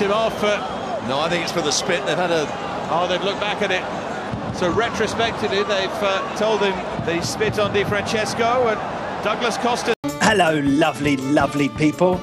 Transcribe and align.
him 0.00 0.12
off. 0.12 0.42
Uh, 0.42 1.06
No, 1.08 1.18
I 1.18 1.28
think 1.28 1.42
it's 1.42 1.52
for 1.52 1.62
the 1.62 1.72
spit. 1.72 2.04
They've 2.06 2.16
had 2.16 2.30
a 2.30 2.46
oh, 2.90 3.06
they've 3.08 3.22
looked 3.22 3.40
back 3.40 3.62
at 3.62 3.70
it. 3.70 3.84
So 4.56 4.70
retrospectively, 4.70 5.62
they've 5.62 6.02
uh, 6.02 6.36
told 6.36 6.60
him 6.60 6.74
they 7.06 7.20
spit 7.22 7.58
on 7.58 7.72
Di 7.72 7.84
Francesco 7.84 8.68
and 8.68 9.24
Douglas 9.24 9.56
Costa. 9.58 9.94
Hello, 10.20 10.60
lovely, 10.60 11.16
lovely 11.16 11.68
people. 11.70 12.20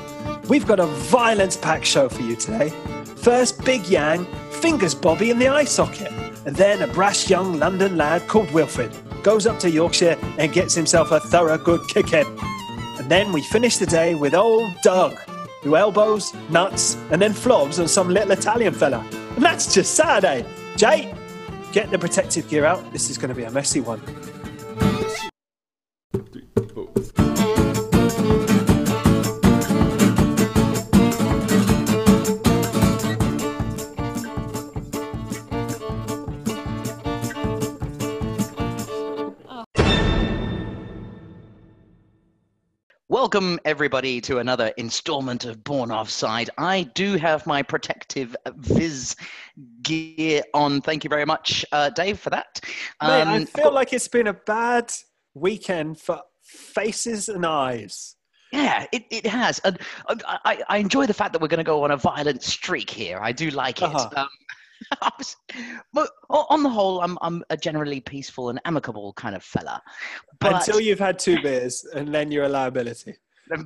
We've 0.48 0.68
got 0.68 0.80
a 0.80 0.86
violence 0.86 1.58
packed 1.58 1.86
show 1.86 2.08
for 2.10 2.22
you 2.22 2.36
today. 2.36 2.70
First, 3.18 3.66
Big 3.66 3.88
Yang 3.88 4.26
fingers 4.52 4.94
Bobby 4.96 5.32
in 5.32 5.40
the 5.40 5.48
eye 5.48 5.66
socket, 5.66 6.12
and 6.46 6.56
then 6.56 6.82
a 6.82 6.88
brash 6.88 7.30
young 7.30 7.60
London 7.60 7.98
lad 7.98 8.28
called 8.28 8.52
Wilfred 8.52 8.96
goes 9.24 9.46
up 9.46 9.60
to 9.60 9.70
Yorkshire 9.70 10.18
and 10.38 10.54
gets 10.54 10.74
himself 10.74 11.12
a 11.12 11.20
thorough 11.20 11.58
good 11.58 11.82
kicking. 11.90 12.26
And 12.98 13.10
then 13.10 13.34
we 13.34 13.42
finish 13.42 13.78
the 13.78 13.86
day 13.86 14.16
with 14.16 14.34
old 14.34 14.72
Doug, 14.84 15.18
who 15.62 15.76
elbows, 15.76 16.34
nuts, 16.50 16.96
and 17.12 17.22
then 17.22 17.34
flobs 17.34 17.80
on 17.80 17.88
some 17.88 18.10
little 18.10 18.32
Italian 18.32 18.74
fella. 18.74 19.06
And 19.36 19.44
that's 19.44 19.74
just 19.74 19.96
Saturday. 19.96 20.42
Eh? 20.42 20.76
Jay, 20.76 21.16
get 21.72 21.92
the 21.92 21.98
protective 22.00 22.48
gear 22.50 22.66
out. 22.66 22.92
This 22.92 23.10
is 23.10 23.18
going 23.18 23.30
to 23.30 23.36
be 23.36 23.44
a 23.44 23.52
messy 23.52 23.82
one. 23.82 24.02
Welcome, 43.28 43.60
everybody, 43.66 44.22
to 44.22 44.38
another 44.38 44.72
installment 44.78 45.44
of 45.44 45.62
Born 45.62 45.92
Offside. 45.92 46.50
I 46.58 46.84
do 46.96 47.18
have 47.18 47.46
my 47.46 47.62
protective 47.62 48.34
Viz 48.56 49.18
gear 49.82 50.44
on. 50.54 50.80
Thank 50.80 51.04
you 51.04 51.10
very 51.10 51.26
much, 51.26 51.66
uh, 51.74 51.90
Dave, 51.90 52.22
for 52.22 52.30
that. 52.30 52.62
Mate, 53.02 53.24
I 53.24 53.36
Um, 53.36 53.46
feel 53.46 53.74
like 53.74 53.92
it's 53.92 54.08
been 54.08 54.28
a 54.28 54.34
bad 54.34 54.94
weekend 55.34 56.00
for 56.00 56.22
faces 56.42 57.28
and 57.28 57.46
eyes. 57.46 58.16
Yeah, 58.54 58.86
it, 58.94 59.04
it 59.12 59.26
has. 59.26 59.60
And 59.66 59.78
I, 60.08 60.64
I 60.70 60.78
enjoy 60.78 61.06
the 61.06 61.14
fact 61.14 61.34
that 61.34 61.42
we're 61.42 61.50
going 61.50 61.58
to 61.58 61.66
go 61.66 61.84
on 61.84 61.92
a 61.92 61.98
violent 61.98 62.44
streak 62.44 62.90
here. 62.90 63.20
I 63.22 63.34
do 63.34 63.50
like 63.50 63.82
it. 63.82 63.94
Uh-huh. 63.94 64.10
Um, 64.22 64.30
was- 65.20 65.36
but 65.94 66.12
on 66.30 66.64
the 66.64 66.70
whole, 66.70 67.02
I'm, 67.02 67.18
I'm 67.22 67.44
a 67.50 67.58
generally 67.58 68.00
peaceful 68.00 68.50
and 68.50 68.62
amicable 68.64 69.12
kind 69.14 69.36
of 69.36 69.44
fella. 69.44 69.82
But 70.40 70.54
Until 70.54 70.80
you've 70.80 71.00
had 71.00 71.18
two 71.20 71.42
beers, 71.42 71.84
and 71.94 72.14
then 72.14 72.32
you're 72.32 72.46
a 72.46 72.50
liability. 72.50 73.16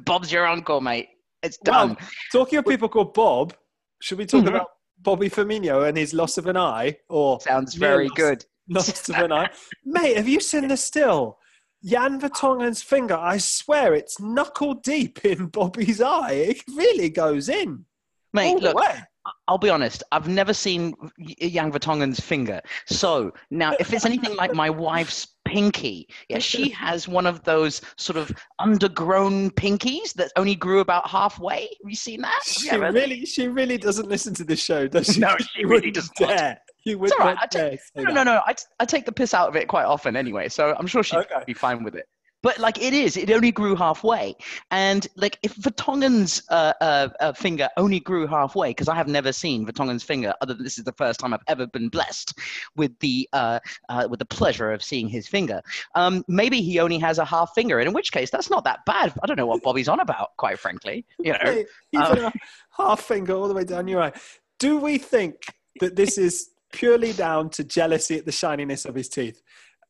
Bob's 0.05 0.31
your 0.31 0.45
uncle, 0.47 0.81
mate. 0.81 1.09
It's 1.43 1.57
Well, 1.65 1.87
done. 1.89 1.97
talking 2.31 2.59
of 2.59 2.65
people 2.65 2.87
called 2.89 3.13
Bob, 3.13 3.53
should 4.01 4.17
we 4.17 4.25
talk 4.25 4.43
Mhm. 4.45 4.49
about 4.49 4.67
Bobby 4.99 5.29
Firmino 5.29 5.87
and 5.87 5.97
his 5.97 6.13
loss 6.13 6.37
of 6.37 6.45
an 6.47 6.57
eye? 6.57 6.97
Or 7.09 7.39
Sounds 7.41 7.73
very 7.75 8.07
loss- 8.07 8.17
good. 8.17 8.45
Loss 8.69 9.09
of 9.09 9.15
an 9.17 9.31
eye, 9.33 9.49
mate. 9.83 10.15
Have 10.17 10.29
you 10.29 10.39
seen 10.39 10.67
the 10.67 10.77
still? 10.77 11.39
Jan 11.83 12.19
Vertonghen's 12.19 12.81
finger. 12.83 13.15
I 13.15 13.37
swear, 13.37 13.95
it's 13.95 14.19
knuckle 14.19 14.75
deep 14.75 15.25
in 15.25 15.47
Bobby's 15.47 15.99
eye. 15.99 16.31
It 16.33 16.63
really 16.75 17.09
goes 17.09 17.49
in. 17.49 17.85
Mate, 18.33 18.49
all 18.53 18.59
look, 18.59 18.75
way. 18.75 18.99
I'll 19.47 19.57
be 19.57 19.69
honest. 19.69 20.03
I've 20.11 20.27
never 20.27 20.53
seen 20.53 20.93
Jan 21.41 21.71
Vertonghen's 21.71 22.19
finger. 22.19 22.61
So 22.85 23.33
now, 23.49 23.73
if 23.79 23.91
it's 23.93 24.05
anything 24.05 24.35
like 24.35 24.53
my 24.53 24.69
wife's 24.69 25.27
pinky, 25.51 26.07
yeah, 26.29 26.39
she 26.39 26.69
has 26.69 27.07
one 27.07 27.25
of 27.27 27.43
those 27.43 27.81
sort 27.97 28.17
of 28.17 28.31
undergrown 28.59 29.51
pinkies 29.51 30.13
that 30.13 30.31
only 30.37 30.55
grew 30.55 30.79
about 30.79 31.09
halfway. 31.09 31.61
Have 31.61 31.89
you 31.89 31.95
seen 31.95 32.21
that? 32.21 32.33
Have 32.45 32.45
She 32.45 32.75
really, 32.77 33.25
she 33.25 33.47
really 33.47 33.77
doesn't 33.77 34.07
listen 34.07 34.33
to 34.35 34.43
this 34.43 34.63
show, 34.63 34.87
does 34.87 35.07
she? 35.07 35.19
No, 35.19 35.35
she 35.55 35.65
really 35.65 35.91
does 35.91 36.09
not. 36.19 36.29
Dare. 36.29 36.57
You 36.85 36.97
would 36.99 37.11
It's 37.11 37.19
all 37.19 37.27
right, 37.27 37.37
I 37.39 37.45
take- 37.45 37.79
say 37.81 38.03
No, 38.03 38.11
no, 38.11 38.23
no. 38.23 38.41
I, 38.45 38.53
t- 38.53 38.63
I 38.79 38.85
take 38.85 39.05
the 39.05 39.11
piss 39.11 39.33
out 39.33 39.47
of 39.49 39.55
it 39.55 39.67
quite 39.67 39.85
often 39.85 40.15
anyway, 40.15 40.49
so 40.49 40.73
I'm 40.79 40.87
sure 40.87 41.03
she'd 41.03 41.17
Okay. 41.19 41.43
be 41.45 41.53
fine 41.53 41.83
with 41.83 41.95
it. 41.95 42.05
But 42.43 42.57
like 42.57 42.81
it 42.81 42.93
is, 42.93 43.17
it 43.17 43.29
only 43.29 43.51
grew 43.51 43.75
halfway, 43.75 44.35
and 44.71 45.07
like 45.15 45.37
if 45.43 45.53
Vertonghen's 45.55 46.41
uh, 46.49 46.73
uh, 46.81 47.09
uh, 47.19 47.33
finger 47.33 47.69
only 47.77 47.99
grew 47.99 48.25
halfway, 48.25 48.71
because 48.71 48.87
I 48.87 48.95
have 48.95 49.07
never 49.07 49.31
seen 49.31 49.65
Vertonghen's 49.65 50.03
finger, 50.03 50.33
other 50.41 50.53
than 50.53 50.63
this 50.63 50.77
is 50.77 50.83
the 50.83 50.93
first 50.93 51.19
time 51.19 51.33
I've 51.33 51.43
ever 51.47 51.67
been 51.67 51.89
blessed 51.89 52.37
with 52.75 52.97
the 52.99 53.29
uh, 53.33 53.59
uh, 53.89 54.07
with 54.09 54.19
the 54.19 54.25
pleasure 54.25 54.71
of 54.71 54.83
seeing 54.83 55.07
his 55.07 55.27
finger. 55.27 55.61
Um, 55.95 56.23
maybe 56.27 56.61
he 56.61 56.79
only 56.79 56.97
has 56.97 57.19
a 57.19 57.25
half 57.25 57.53
finger, 57.53 57.79
and 57.79 57.87
in 57.87 57.93
which 57.93 58.11
case 58.11 58.29
that's 58.31 58.49
not 58.49 58.63
that 58.63 58.79
bad. 58.85 59.13
I 59.21 59.27
don't 59.27 59.37
know 59.37 59.45
what 59.45 59.61
Bobby's 59.61 59.87
on 59.87 59.99
about, 59.99 60.35
quite 60.37 60.57
frankly. 60.57 61.05
You 61.19 61.33
know, 61.33 61.63
Um, 61.95 62.25
a 62.25 62.31
half 62.71 63.01
finger 63.01 63.35
all 63.35 63.47
the 63.47 63.53
way 63.53 63.63
down 63.63 63.87
your 63.87 64.01
eye. 64.01 64.13
Do 64.59 64.77
we 64.79 64.97
think 64.97 65.35
that 65.79 65.95
this 65.95 66.17
is 66.17 66.49
purely 66.71 67.13
down 67.13 67.49
to 67.51 67.63
jealousy 67.63 68.17
at 68.17 68.25
the 68.25 68.31
shininess 68.31 68.85
of 68.85 68.95
his 68.95 69.09
teeth? 69.09 69.41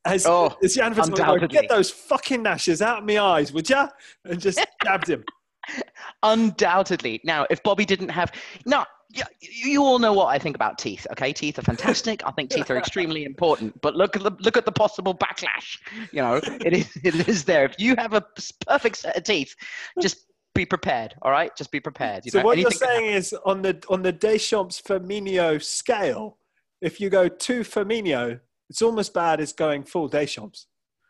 As, 0.04 0.26
Oh, 0.26 0.56
as 0.64 0.74
Jan 0.74 0.94
Vertonghen 0.94 0.96
go, 0.96 1.22
undoubtedly. 1.22 1.48
get 1.60 1.68
those 1.68 1.90
fucking 1.90 2.42
gnashes 2.42 2.82
out 2.82 2.98
of 2.98 3.04
my 3.04 3.18
eyes, 3.18 3.52
would 3.52 3.68
ya? 3.70 3.88
And 4.24 4.40
just 4.40 4.58
stabbed 4.82 5.08
him. 5.08 5.24
Undoubtedly. 6.22 7.20
Now, 7.24 7.46
if 7.50 7.62
Bobby 7.62 7.84
didn't 7.84 8.08
have, 8.08 8.32
no, 8.66 8.84
y- 9.16 9.22
you 9.40 9.82
all 9.82 9.98
know 9.98 10.12
what 10.12 10.26
I 10.26 10.38
think 10.38 10.56
about 10.56 10.78
teeth. 10.78 11.06
Okay, 11.12 11.32
teeth 11.32 11.58
are 11.58 11.62
fantastic. 11.62 12.22
I 12.26 12.30
think 12.32 12.50
teeth 12.50 12.70
are 12.70 12.76
extremely 12.76 13.24
important. 13.24 13.80
But 13.80 13.94
look 13.96 14.16
at 14.16 14.22
the 14.22 14.32
look 14.40 14.56
at 14.56 14.64
the 14.64 14.72
possible 14.72 15.14
backlash. 15.14 15.78
You 16.12 16.22
know, 16.22 16.40
it 16.64 16.72
is 16.72 16.96
it 17.04 17.28
is 17.28 17.44
there. 17.44 17.64
If 17.64 17.76
you 17.78 17.94
have 17.96 18.12
a 18.14 18.24
perfect 18.66 18.96
set 18.96 19.16
of 19.16 19.24
teeth, 19.24 19.54
just 20.00 20.26
be 20.54 20.64
prepared. 20.66 21.14
All 21.22 21.30
right, 21.30 21.54
just 21.56 21.70
be 21.70 21.80
prepared. 21.80 22.24
You 22.24 22.30
So 22.32 22.38
know, 22.40 22.44
what 22.44 22.58
you're 22.58 22.70
saying 22.70 23.06
is 23.12 23.34
on 23.44 23.62
the 23.62 23.82
on 23.88 24.02
the 24.02 24.12
Deschamps 24.12 24.80
Firmino 24.80 25.62
scale, 25.62 26.38
if 26.80 27.00
you 27.00 27.08
go 27.10 27.28
two 27.28 27.60
Firmino, 27.60 28.40
it's 28.72 28.80
almost 28.80 29.12
bad 29.12 29.38
as 29.38 29.52
going 29.52 29.82
full 29.84 30.08
Deschamps. 30.08 30.64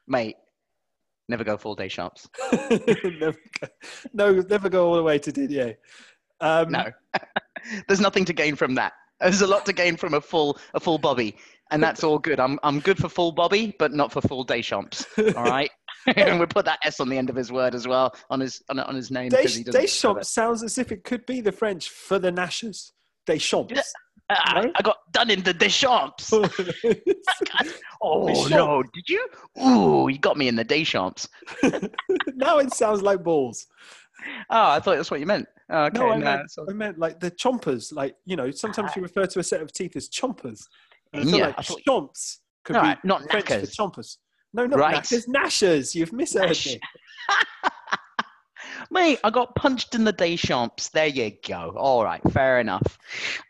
mate. 0.08 0.34
Never 1.28 1.44
go 1.44 1.56
full 1.56 1.76
day 1.76 1.86
shops. 1.86 2.28
never 2.90 3.38
go, 3.60 3.68
no, 4.12 4.32
never 4.50 4.68
go 4.68 4.88
all 4.88 4.96
the 4.96 5.02
way 5.04 5.16
to 5.20 5.30
Didier. 5.30 5.78
Um, 6.40 6.72
No, 6.72 6.86
there's 7.86 8.00
nothing 8.00 8.24
to 8.24 8.32
gain 8.32 8.56
from 8.56 8.74
that. 8.74 8.94
There's 9.20 9.40
a 9.42 9.46
lot 9.46 9.64
to 9.66 9.72
gain 9.72 9.96
from 9.96 10.14
a 10.14 10.20
full 10.20 10.58
a 10.74 10.80
full 10.80 10.98
Bobby, 10.98 11.36
and 11.70 11.80
that's 11.80 12.02
all 12.02 12.18
good. 12.18 12.40
I'm 12.40 12.58
I'm 12.64 12.80
good 12.80 12.98
for 12.98 13.08
full 13.08 13.30
Bobby, 13.30 13.76
but 13.78 13.92
not 13.92 14.10
for 14.12 14.20
full 14.20 14.42
day 14.42 14.60
shops. 14.60 15.06
All 15.36 15.44
right, 15.44 15.70
and 16.16 16.40
we 16.40 16.46
put 16.46 16.64
that 16.64 16.80
S 16.84 16.98
on 16.98 17.08
the 17.08 17.16
end 17.16 17.30
of 17.30 17.36
his 17.36 17.52
word 17.52 17.76
as 17.76 17.86
well 17.86 18.12
on 18.28 18.40
his 18.40 18.60
on, 18.68 18.80
on 18.80 18.96
his 18.96 19.12
name. 19.12 19.28
Des- 19.30 19.62
Deschamps 19.62 20.28
sounds 20.28 20.64
as 20.64 20.76
if 20.76 20.90
it 20.90 21.04
could 21.04 21.24
be 21.24 21.40
the 21.40 21.52
French 21.52 21.88
for 21.88 22.18
the 22.18 22.32
Nashers. 22.32 22.90
Deschamps. 23.28 23.78
Ah, 23.78 23.82
No? 24.54 24.72
I 24.76 24.82
got 24.82 24.96
done 25.12 25.30
in 25.30 25.42
the 25.42 25.54
Deschamps. 25.54 26.32
Oh 28.04 28.26
Deschamps. 28.26 28.50
no! 28.50 28.82
Did 28.92 29.08
you? 29.08 29.28
Ooh, 29.64 30.08
you 30.08 30.18
got 30.18 30.36
me 30.36 30.48
in 30.48 30.56
the 30.56 30.64
Deschamps. 30.64 31.28
now 32.34 32.58
it 32.58 32.74
sounds 32.74 33.00
like 33.02 33.22
balls. 33.22 33.66
Oh, 34.50 34.70
I 34.70 34.80
thought 34.80 34.96
that's 34.96 35.10
what 35.10 35.20
you 35.20 35.26
meant. 35.26 35.46
Oh, 35.70 35.84
okay, 35.84 35.98
no, 36.00 36.10
I, 36.10 36.16
no, 36.18 36.24
meant, 36.24 36.50
all- 36.58 36.70
I 36.70 36.72
meant 36.72 36.98
like 36.98 37.20
the 37.20 37.30
chompers. 37.30 37.92
Like, 37.94 38.16
you 38.24 38.34
know, 38.36 38.50
sometimes 38.50 38.90
you 38.96 39.02
ah. 39.02 39.04
refer 39.04 39.26
to 39.26 39.38
a 39.38 39.42
set 39.44 39.60
of 39.62 39.72
teeth 39.72 39.94
as 39.96 40.08
chompers. 40.08 40.64
And 41.12 41.28
I 41.28 41.36
Yeah, 41.36 41.46
like 41.46 41.64
thought- 41.64 41.80
chomps 41.88 42.38
could 42.64 42.76
All 42.76 42.82
be 42.82 42.88
right, 42.88 43.04
not 43.04 43.22
French 43.30 43.46
for 43.46 43.54
knackers. 43.54 43.76
chompers. 43.76 44.16
No, 44.52 44.66
not 44.66 44.78
Right. 44.78 44.94
knackers. 44.96 45.26
Nashers. 45.28 45.94
You've 45.94 46.12
misheard 46.12 46.48
Nash. 46.48 46.66
me. 46.66 46.80
Mate, 48.90 49.20
I 49.24 49.30
got 49.30 49.54
punched 49.54 49.94
in 49.94 50.04
the 50.04 50.12
Deschamps. 50.12 50.90
There 50.90 51.06
you 51.06 51.32
go. 51.46 51.72
All 51.76 52.04
right, 52.04 52.20
fair 52.32 52.60
enough. 52.60 52.98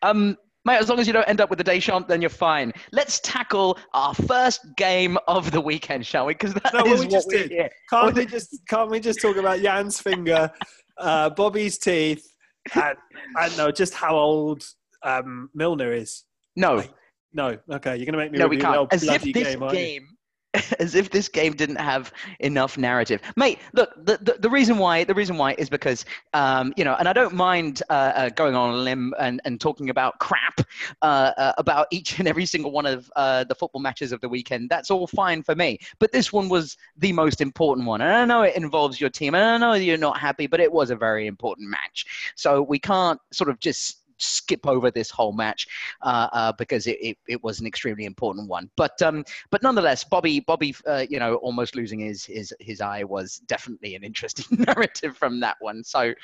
Um, 0.02 0.36
mate, 0.64 0.78
as 0.78 0.88
long 0.88 0.98
as 0.98 1.06
you 1.06 1.12
don't 1.12 1.28
end 1.28 1.40
up 1.40 1.50
with 1.50 1.58
the 1.58 1.64
Deschamps, 1.64 2.08
then 2.08 2.20
you're 2.20 2.30
fine. 2.30 2.72
Let's 2.92 3.20
tackle 3.20 3.78
our 3.94 4.14
first 4.14 4.60
game 4.76 5.18
of 5.28 5.50
the 5.50 5.60
weekend, 5.60 6.06
shall 6.06 6.26
we? 6.26 6.34
Because 6.34 6.54
that 6.54 6.72
No, 6.74 6.84
is 6.86 7.00
what 7.00 7.00
we 7.00 7.06
just 7.08 7.28
did. 7.30 7.50
here. 7.50 7.70
Can't 7.90 8.14
we 8.14 8.26
just 8.26 8.60
can't 8.68 8.90
we 8.90 9.00
just 9.00 9.20
talk 9.20 9.36
about 9.36 9.60
Jan's 9.60 10.00
finger, 10.00 10.50
uh, 10.98 11.30
Bobby's 11.30 11.78
teeth, 11.78 12.26
and 12.74 12.96
I 13.36 13.48
don't 13.48 13.58
know 13.58 13.70
just 13.70 13.94
how 13.94 14.16
old 14.16 14.64
um, 15.02 15.50
Milner 15.54 15.92
is? 15.92 16.24
No, 16.54 16.76
Like, 16.76 16.90
No, 17.32 17.58
okay, 17.70 17.96
you're 17.96 18.06
gonna 18.06 18.18
make 18.18 18.30
me 18.32 18.38
no, 18.38 18.46
we 18.46 18.56
can't. 18.58 18.92
As 18.92 19.02
if 19.02 19.08
bloody 19.08 19.32
this 19.32 19.56
game, 19.56 19.68
game, 19.70 20.08
as 20.78 20.94
if 20.94 21.10
this 21.10 21.28
game 21.28 21.54
didn't 21.54 21.76
have 21.76 22.12
enough 22.40 22.76
narrative, 22.76 23.20
mate. 23.36 23.58
Look, 23.72 23.94
the, 24.04 24.18
the, 24.18 24.36
the 24.38 24.50
reason 24.50 24.78
why 24.78 25.04
the 25.04 25.14
reason 25.14 25.38
why 25.38 25.54
is 25.56 25.70
because 25.70 26.04
um, 26.34 26.74
you 26.76 26.84
know, 26.84 26.94
and 26.98 27.08
I 27.08 27.12
don't 27.12 27.34
mind 27.34 27.82
uh, 27.88 27.92
uh, 27.92 28.28
going 28.30 28.54
on 28.54 28.74
a 28.74 28.76
limb 28.76 29.14
and, 29.18 29.40
and 29.44 29.60
talking 29.60 29.88
about 29.90 30.18
crap 30.18 30.60
uh, 31.00 31.32
uh, 31.36 31.52
about 31.58 31.86
each 31.90 32.18
and 32.18 32.28
every 32.28 32.44
single 32.44 32.70
one 32.70 32.86
of 32.86 33.10
uh, 33.16 33.44
the 33.44 33.54
football 33.54 33.80
matches 33.80 34.12
of 34.12 34.20
the 34.20 34.28
weekend. 34.28 34.68
That's 34.68 34.90
all 34.90 35.06
fine 35.06 35.42
for 35.42 35.54
me. 35.54 35.78
But 35.98 36.12
this 36.12 36.32
one 36.32 36.48
was 36.48 36.76
the 36.98 37.12
most 37.12 37.40
important 37.40 37.86
one, 37.86 38.02
and 38.02 38.12
I 38.12 38.24
know 38.24 38.42
it 38.42 38.56
involves 38.56 39.00
your 39.00 39.10
team, 39.10 39.34
and 39.34 39.44
I 39.44 39.56
know 39.58 39.74
you're 39.74 39.96
not 39.96 40.18
happy, 40.18 40.46
but 40.46 40.60
it 40.60 40.70
was 40.70 40.90
a 40.90 40.96
very 40.96 41.26
important 41.26 41.70
match. 41.70 42.32
So 42.36 42.62
we 42.62 42.78
can't 42.78 43.20
sort 43.32 43.48
of 43.48 43.58
just 43.58 44.01
skip 44.22 44.66
over 44.66 44.90
this 44.90 45.10
whole 45.10 45.32
match 45.32 45.66
uh, 46.02 46.28
uh, 46.32 46.52
because 46.52 46.86
it, 46.86 46.98
it, 47.00 47.18
it, 47.28 47.42
was 47.42 47.60
an 47.60 47.66
extremely 47.66 48.04
important 48.04 48.48
one. 48.48 48.70
But 48.76 49.00
um, 49.02 49.24
but 49.50 49.62
nonetheless, 49.62 50.04
Bobby 50.04 50.40
Bobby, 50.40 50.74
uh, 50.86 51.04
you 51.08 51.18
know, 51.18 51.36
almost 51.36 51.74
losing 51.74 52.00
his 52.00 52.24
his 52.24 52.54
his 52.60 52.80
eye 52.80 53.04
was 53.04 53.38
definitely 53.46 53.94
an 53.94 54.04
interesting 54.04 54.64
narrative 54.66 55.16
from 55.16 55.40
that 55.40 55.56
one. 55.60 55.82
So, 55.84 56.14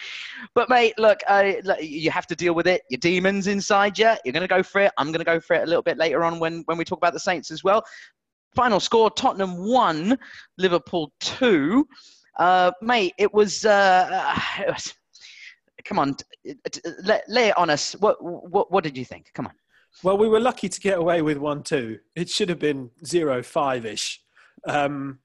but 0.55 0.69
mate, 0.69 0.95
look, 0.99 1.21
you 1.81 2.11
have 2.11 2.27
to 2.29 2.37
deal 2.37 2.55
with 2.55 2.67
it. 2.67 2.83
Your 2.91 2.99
demons 2.99 3.47
inside 3.47 3.99
you. 3.99 4.13
You're 4.25 4.33
gonna 4.33 4.49
go 4.49 4.63
for 4.63 4.83
it. 4.83 4.93
I'm 4.99 5.13
gonna 5.13 5.25
go 5.25 5.41
for 5.41 5.55
it 5.55 5.63
a 5.63 5.67
little 5.67 5.83
bit 5.83 5.99
later 5.99 6.25
on 6.25 6.39
when 6.39 6.63
when 6.67 6.79
we 6.79 6.85
talk 6.85 6.99
about 6.99 7.13
the 7.13 7.21
Saints 7.21 7.51
as 7.51 7.65
well. 7.65 7.85
Final 8.55 8.81
score: 8.81 9.11
Tottenham 9.11 9.57
one, 9.59 10.19
Liverpool 10.57 11.13
two. 11.21 11.87
Uh, 12.39 12.71
mate, 12.81 13.15
it 13.19 13.33
was, 13.35 13.65
uh, 13.65 14.39
it 14.61 14.69
was 14.69 14.95
come 15.85 15.99
on, 15.99 16.17
lay, 17.03 17.21
lay 17.29 17.49
it 17.49 17.59
on 17.59 17.71
us. 17.71 17.93
What, 17.95 18.23
what, 18.23 18.71
what 18.71 18.85
did 18.85 18.97
you 18.97 19.05
think? 19.05 19.31
Come 19.35 19.47
on. 19.47 19.55
Well, 20.03 20.19
we 20.19 20.29
were 20.29 20.41
lucky 20.41 20.69
to 20.69 20.81
get 20.81 20.99
away 20.99 21.23
with 21.23 21.39
one 21.39 21.63
two. 21.63 21.99
It 22.15 22.29
should 22.29 22.49
have 22.49 22.59
been 22.59 22.91
zero 23.05 23.43
five 23.43 23.85
ish. 23.85 24.21
Um, 24.67 25.19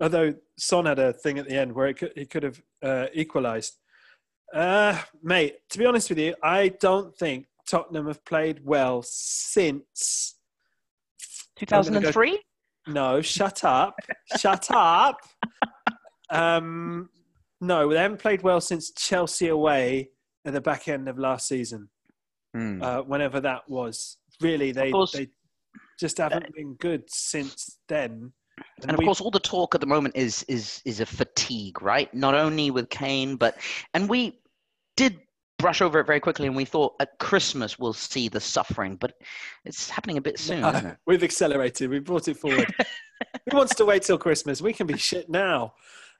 although 0.00 0.34
Son 0.58 0.86
had 0.86 0.98
a 0.98 1.12
thing 1.12 1.38
at 1.38 1.48
the 1.48 1.56
end 1.56 1.72
where 1.72 1.86
it 1.86 1.94
could, 1.94 2.12
it 2.16 2.30
could 2.30 2.42
have 2.42 2.62
uh, 2.82 3.06
equalised. 3.14 3.78
Uh, 4.52 5.00
mate, 5.22 5.56
to 5.70 5.78
be 5.78 5.86
honest 5.86 6.10
with 6.10 6.18
you, 6.18 6.34
I 6.42 6.68
don't 6.68 7.16
think 7.16 7.46
Tottenham 7.66 8.06
have 8.06 8.24
played 8.24 8.60
well 8.64 9.02
since 9.02 10.36
2003. 11.56 12.40
No, 12.86 13.22
shut 13.22 13.64
up, 13.64 13.96
shut 14.38 14.70
up. 14.70 15.18
Um, 16.30 17.10
no, 17.66 17.90
they 17.90 17.98
haven't 17.98 18.20
played 18.20 18.42
well 18.42 18.60
since 18.60 18.92
Chelsea 18.92 19.48
away 19.48 20.10
at 20.44 20.52
the 20.52 20.60
back 20.60 20.88
end 20.88 21.08
of 21.08 21.18
last 21.18 21.48
season. 21.48 21.88
Mm. 22.56 22.82
Uh, 22.82 23.02
whenever 23.02 23.40
that 23.40 23.68
was, 23.68 24.18
really, 24.40 24.70
they 24.70 24.92
they 25.12 25.28
just 25.98 26.18
haven't 26.18 26.54
been 26.54 26.74
good 26.74 27.02
since 27.08 27.78
then. 27.88 28.32
And, 28.76 28.84
and 28.84 28.92
of 28.92 28.98
we, 28.98 29.04
course, 29.04 29.20
all 29.20 29.32
the 29.32 29.40
talk 29.40 29.74
at 29.74 29.80
the 29.80 29.86
moment 29.86 30.14
is 30.16 30.44
is 30.44 30.80
is 30.84 31.00
a 31.00 31.06
fatigue, 31.06 31.82
right? 31.82 32.12
Not 32.14 32.34
only 32.34 32.70
with 32.70 32.90
Kane, 32.90 33.36
but 33.36 33.56
and 33.94 34.08
we 34.08 34.40
did 34.96 35.18
brush 35.58 35.80
over 35.82 35.98
it 35.98 36.06
very 36.06 36.20
quickly, 36.20 36.46
and 36.46 36.54
we 36.54 36.64
thought 36.64 36.94
at 37.00 37.18
Christmas 37.18 37.78
we'll 37.78 37.92
see 37.92 38.28
the 38.28 38.40
suffering, 38.40 38.96
but 38.96 39.14
it's 39.64 39.90
happening 39.90 40.18
a 40.18 40.20
bit 40.20 40.38
soon. 40.38 40.62
Uh, 40.62 40.94
we've 41.06 41.24
accelerated. 41.24 41.90
We 41.90 41.98
brought 41.98 42.28
it 42.28 42.36
forward. 42.36 42.72
Who 43.50 43.56
wants 43.56 43.74
to 43.76 43.84
wait 43.84 44.02
till 44.02 44.18
Christmas? 44.18 44.60
We 44.60 44.72
can 44.72 44.86
be 44.86 44.96
shit 44.96 45.28
now. 45.28 45.74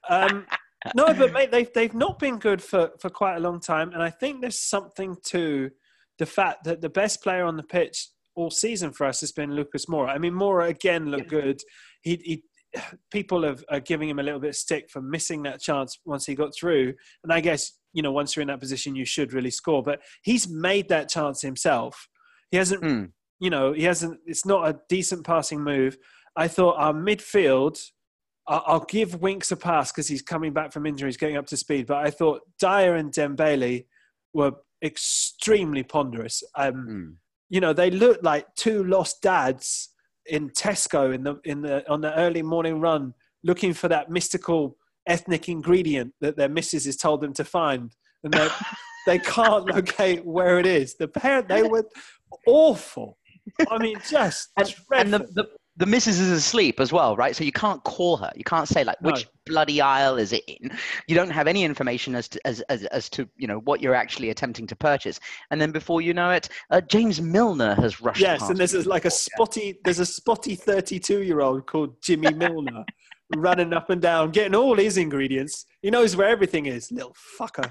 Um, 0.09 0.47
no, 0.95 1.15
but 1.15 1.33
mate, 1.33 1.51
they've 1.51 1.73
they've 1.73 1.95
not 1.95 2.19
been 2.19 2.39
good 2.39 2.63
for 2.63 2.91
for 2.99 3.11
quite 3.11 3.37
a 3.37 3.41
long 3.41 3.61
time, 3.61 3.93
and 3.93 4.03
I 4.03 4.11
think 4.11 4.41
there's 4.41 4.59
something 4.59 5.17
to 5.27 5.71
the 6.19 6.27
fact 6.27 6.65
that 6.65 6.81
the 6.81 6.89
best 6.89 7.23
player 7.23 7.45
on 7.45 7.57
the 7.57 7.63
pitch 7.63 8.09
all 8.35 8.51
season 8.51 8.93
for 8.93 9.07
us 9.07 9.21
has 9.21 9.33
been 9.33 9.55
Lucas 9.55 9.87
Moura. 9.87 10.09
I 10.09 10.19
mean, 10.19 10.33
Moura 10.33 10.69
again 10.69 11.11
looked 11.11 11.31
good. 11.31 11.61
He, 12.03 12.43
he 12.73 12.83
people 13.11 13.45
have, 13.45 13.65
are 13.71 13.81
giving 13.81 14.09
him 14.09 14.19
a 14.19 14.23
little 14.23 14.41
bit 14.41 14.51
of 14.51 14.57
stick 14.57 14.91
for 14.91 15.01
missing 15.01 15.43
that 15.45 15.61
chance 15.61 15.99
once 16.05 16.27
he 16.27 16.35
got 16.35 16.55
through, 16.55 16.95
and 17.23 17.33
I 17.33 17.41
guess 17.41 17.73
you 17.93 18.03
know 18.03 18.13
once 18.13 18.37
you're 18.37 18.43
in 18.43 18.49
that 18.49 18.61
position, 18.61 18.95
you 18.95 19.05
should 19.05 19.33
really 19.33 19.51
score. 19.51 19.83
But 19.83 20.01
he's 20.23 20.49
made 20.49 20.89
that 20.89 21.09
chance 21.09 21.43
himself. 21.43 22.09
He 22.51 22.57
hasn't, 22.57 22.83
mm. 22.83 23.11
you 23.41 23.51
know, 23.51 23.73
he 23.73 23.85
hasn't. 23.85 24.21
It's 24.27 24.47
not 24.47 24.69
a 24.69 24.79
decent 24.89 25.25
passing 25.25 25.63
move. 25.63 25.97
I 26.37 26.49
thought 26.49 26.77
our 26.79 26.93
midfield 26.93 27.79
I'll 28.47 28.85
give 28.85 29.23
Winks 29.23 29.53
a 29.53 29.57
pass 29.57 29.91
because 29.91 30.07
he's 30.07 30.23
coming 30.23 30.53
back 30.53 30.73
from 30.73 30.87
injury, 30.87 31.09
he's 31.09 31.17
getting 31.17 31.37
up 31.37 31.47
to 31.47 31.57
speed. 31.57 31.87
But 31.87 32.07
I 32.07 32.11
thought 32.11 32.43
Dier 32.61 32.97
and 32.97 33.11
Dembele 33.11 33.87
were 34.35 34.53
extremely 34.83 35.83
ponderous. 35.83 36.43
Um, 36.55 36.75
mm. 36.75 37.15
You 37.49 37.61
know, 37.61 37.73
they 37.73 37.91
looked 37.91 38.23
like 38.23 38.47
two 38.55 38.85
lost 38.85 39.23
dads 39.23 39.91
in 40.27 40.51
Tesco 40.51 41.15
in 41.15 41.23
the 41.23 41.41
in 41.45 41.63
the 41.63 41.91
on 41.91 42.01
the 42.01 42.15
early 42.19 42.43
morning 42.43 42.81
run, 42.81 43.15
looking 43.43 43.73
for 43.73 43.89
that 43.89 44.11
mystical 44.11 44.77
ethnic 45.07 45.49
ingredient 45.49 46.13
that 46.21 46.37
their 46.37 46.49
missus 46.49 46.87
has 46.87 46.97
told 46.97 47.21
them 47.21 47.33
to 47.35 47.45
find, 47.45 47.95
and 48.25 48.35
they 48.35 48.49
they 49.07 49.19
can't 49.19 49.67
locate 49.67 50.25
where 50.25 50.59
it 50.59 50.67
is. 50.67 50.97
The 50.97 51.09
parent 51.09 51.49
they 51.49 51.63
were 51.63 51.85
awful. 52.47 53.19
I 53.71 53.79
mean, 53.79 53.97
just 54.09 54.49
and, 54.57 54.75
and 54.93 55.13
the, 55.13 55.19
the, 55.35 55.49
the 55.77 55.87
missus 55.87 56.21
is 56.21 56.31
asleep 56.31 56.79
as 56.79 56.93
well, 56.93 57.17
right? 57.17 57.35
So 57.35 57.43
you 57.43 57.53
can't 57.53 57.83
call 57.83 58.17
her. 58.19 58.31
You 58.37 58.45
can't 58.45 58.69
say 58.69 58.85
like 58.85 59.01
which 59.01 59.27
bloody 59.45 59.81
aisle 59.81 60.17
is 60.17 60.33
it 60.33 60.45
in. 60.47 60.71
You 61.09 61.17
don't 61.17 61.31
have 61.31 61.49
any 61.49 61.65
information 61.65 62.15
as 62.15 62.29
to 62.29 62.47
as, 62.47 62.61
as, 62.63 62.85
as 62.87 63.09
to 63.11 63.29
you 63.37 63.49
know 63.49 63.59
what 63.61 63.81
you're 63.81 63.95
actually 63.95 64.31
attempting 64.31 64.67
to 64.69 64.77
purchase. 64.77 65.19
And 65.51 65.61
then 65.61 65.73
before 65.73 66.01
you 66.01 66.15
know 66.15 66.31
it, 66.31 66.49
uh, 66.71 66.81
James 66.83 67.21
Milner 67.21 67.75
has 67.75 68.01
rushed. 68.01 68.21
Yes, 68.21 68.49
and 68.49 68.59
there's 68.59 68.87
like 68.87 69.05
a 69.05 69.11
spotty 69.11 69.79
there's 69.85 69.99
a 69.99 70.07
spotty 70.07 70.55
32 70.55 71.23
year 71.23 71.41
old 71.41 71.67
called 71.67 72.01
Jimmy 72.01 72.33
Milner 72.35 72.85
running 73.37 73.73
up 73.73 73.91
and 73.91 74.01
down, 74.01 74.31
getting 74.31 74.55
all 74.55 74.77
his 74.77 74.97
ingredients. 74.97 75.67
He 75.83 75.91
knows 75.91 76.15
where 76.17 76.29
everything 76.29 76.67
is, 76.67 76.93
little 76.93 77.17
fucker. 77.39 77.71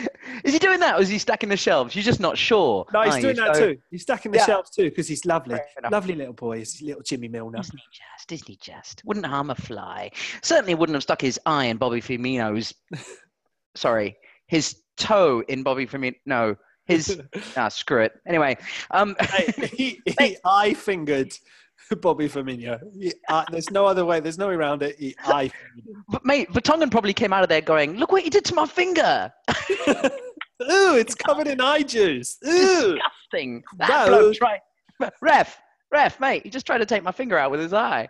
Is 0.44 0.52
he 0.52 0.58
doing 0.58 0.80
that, 0.80 0.98
or 0.98 1.02
is 1.02 1.08
he 1.08 1.18
stacking 1.18 1.48
the 1.48 1.56
shelves? 1.56 1.94
You're 1.94 2.02
just 2.02 2.20
not 2.20 2.36
sure. 2.36 2.86
No, 2.92 3.02
he's 3.02 3.22
doing 3.22 3.36
that 3.36 3.54
so, 3.54 3.72
too. 3.72 3.78
He's 3.90 4.02
stacking 4.02 4.32
the 4.32 4.38
yeah. 4.38 4.46
shelves 4.46 4.70
too 4.70 4.84
because 4.84 5.06
he's 5.06 5.24
lovely, 5.24 5.58
lovely 5.90 6.14
little 6.14 6.32
boy. 6.32 6.58
He's 6.58 6.80
little 6.82 7.02
Jimmy 7.02 7.28
Milner. 7.28 7.60
Isn't 7.60 7.78
he 7.78 7.84
just? 7.92 8.32
Isn't 8.32 8.48
he 8.48 8.56
just? 8.56 9.02
Wouldn't 9.04 9.26
harm 9.26 9.50
a 9.50 9.54
fly. 9.54 10.10
Certainly 10.42 10.74
wouldn't 10.74 10.94
have 10.94 11.02
stuck 11.02 11.20
his 11.20 11.38
eye 11.46 11.66
in 11.66 11.76
Bobby 11.76 12.00
Firmino's. 12.00 12.74
sorry, 13.74 14.16
his 14.46 14.76
toe 14.96 15.42
in 15.48 15.62
Bobby 15.62 15.86
Firmino. 15.86 16.14
No, 16.26 16.56
his. 16.86 17.20
ah, 17.56 17.68
screw 17.68 18.02
it. 18.02 18.12
Anyway, 18.26 18.56
um, 18.90 19.14
he, 19.72 20.00
he, 20.06 20.14
he 20.18 20.36
eye 20.44 20.74
fingered 20.74 21.32
Bobby 22.00 22.28
Firmino. 22.28 22.80
He, 22.98 23.12
uh, 23.28 23.44
there's 23.50 23.70
no 23.70 23.86
other 23.86 24.04
way. 24.04 24.20
There's 24.20 24.38
no 24.38 24.48
way 24.48 24.54
around 24.54 24.82
it. 24.82 24.96
He, 24.98 25.14
I. 25.24 25.50
But 26.08 26.24
mate, 26.24 26.50
Vertonghen 26.52 26.90
probably 26.90 27.12
came 27.12 27.32
out 27.32 27.42
of 27.42 27.48
there 27.48 27.60
going, 27.60 27.96
"Look 27.96 28.12
what 28.12 28.24
you 28.24 28.30
did 28.30 28.44
to 28.46 28.54
my 28.54 28.66
finger." 28.66 29.32
Ooh, 29.88 30.96
it's 30.96 31.14
covered 31.14 31.48
in 31.48 31.60
eye 31.60 31.82
juice. 31.82 32.38
Ooh. 32.46 32.94
Disgusting. 32.94 33.62
That 33.78 34.08
bloke 34.08 34.34
tried. 34.34 34.60
Ref, 35.20 35.58
ref, 35.90 36.20
mate, 36.20 36.44
he 36.44 36.50
just 36.50 36.66
tried 36.66 36.78
to 36.78 36.86
take 36.86 37.02
my 37.02 37.10
finger 37.10 37.36
out 37.36 37.50
with 37.50 37.60
his 37.60 37.72
eye. 37.72 38.08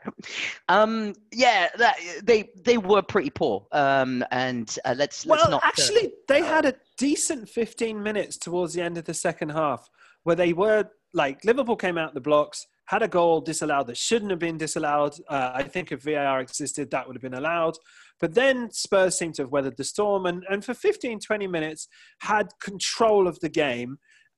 Um, 0.68 1.14
yeah, 1.32 1.68
that, 1.78 1.96
they 2.22 2.50
they 2.64 2.76
were 2.76 3.02
pretty 3.02 3.30
poor. 3.30 3.66
Um, 3.72 4.24
and 4.30 4.76
uh, 4.84 4.94
let's, 4.96 5.24
let's 5.24 5.42
well, 5.42 5.50
not. 5.52 5.64
actually, 5.64 6.06
uh, 6.06 6.10
they 6.28 6.42
had 6.42 6.66
a 6.66 6.74
decent 6.98 7.48
15 7.48 8.02
minutes 8.02 8.36
towards 8.36 8.74
the 8.74 8.82
end 8.82 8.98
of 8.98 9.04
the 9.04 9.14
second 9.14 9.50
half 9.50 9.88
where 10.24 10.36
they 10.36 10.52
were 10.52 10.88
like 11.14 11.44
Liverpool 11.44 11.76
came 11.76 11.98
out 11.98 12.14
the 12.14 12.20
blocks 12.20 12.66
had 12.92 13.02
a 13.02 13.08
goal 13.08 13.40
disallowed 13.40 13.86
that 13.86 13.96
shouldn't 13.96 14.30
have 14.30 14.38
been 14.38 14.58
disallowed. 14.58 15.14
Uh, 15.26 15.50
I 15.54 15.62
think 15.62 15.92
if 15.92 16.02
VAR 16.02 16.40
existed, 16.40 16.90
that 16.90 17.06
would 17.06 17.16
have 17.16 17.22
been 17.22 17.32
allowed. 17.32 17.74
But 18.20 18.34
then 18.34 18.70
Spurs 18.70 19.16
seemed 19.16 19.34
to 19.36 19.42
have 19.42 19.50
weathered 19.50 19.78
the 19.78 19.84
storm 19.84 20.26
and, 20.26 20.44
and 20.50 20.62
for 20.62 20.74
15, 20.74 21.18
20 21.18 21.46
minutes 21.46 21.88
had 22.20 22.48
control 22.60 23.26
of 23.26 23.40
the 23.40 23.48
game 23.48 23.96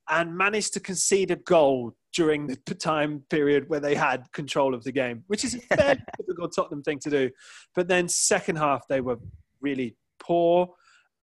and 0.09 0.37
managed 0.37 0.73
to 0.75 0.81
concede 0.81 1.33
a 1.33 1.37
goal 1.37 1.96
during 2.15 2.46
the 2.46 2.56
time 2.77 3.25
period 3.29 3.69
where 3.69 3.81
they 3.81 3.96
had 3.96 4.31
control 4.32 4.73
of 4.73 4.84
the 4.84 4.93
game, 4.93 5.25
which 5.27 5.44
is 5.44 5.56
a 5.56 5.77
fairly 5.77 6.01
typical 6.17 6.49
Tottenham 6.49 6.84
thing 6.84 7.01
to 7.01 7.11
do. 7.11 7.31
But 7.75 7.89
then 7.89 8.08
second 8.08 8.55
half, 8.55 8.87
they 8.87 9.01
were 9.01 9.19
really 9.61 9.96
poor. 10.20 10.69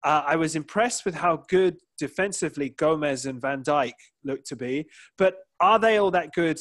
Uh, 0.02 0.22
I 0.26 0.36
was 0.36 0.56
impressed 0.56 1.04
with 1.04 1.14
how 1.14 1.44
good 1.48 1.76
defensively 1.98 2.70
Gomez 2.70 3.26
and 3.26 3.38
Van 3.38 3.62
Dijk 3.62 3.92
looked 4.24 4.46
to 4.46 4.56
be, 4.56 4.86
but 5.18 5.34
are 5.60 5.78
they 5.78 5.98
all 5.98 6.12
that 6.12 6.32
good 6.32 6.58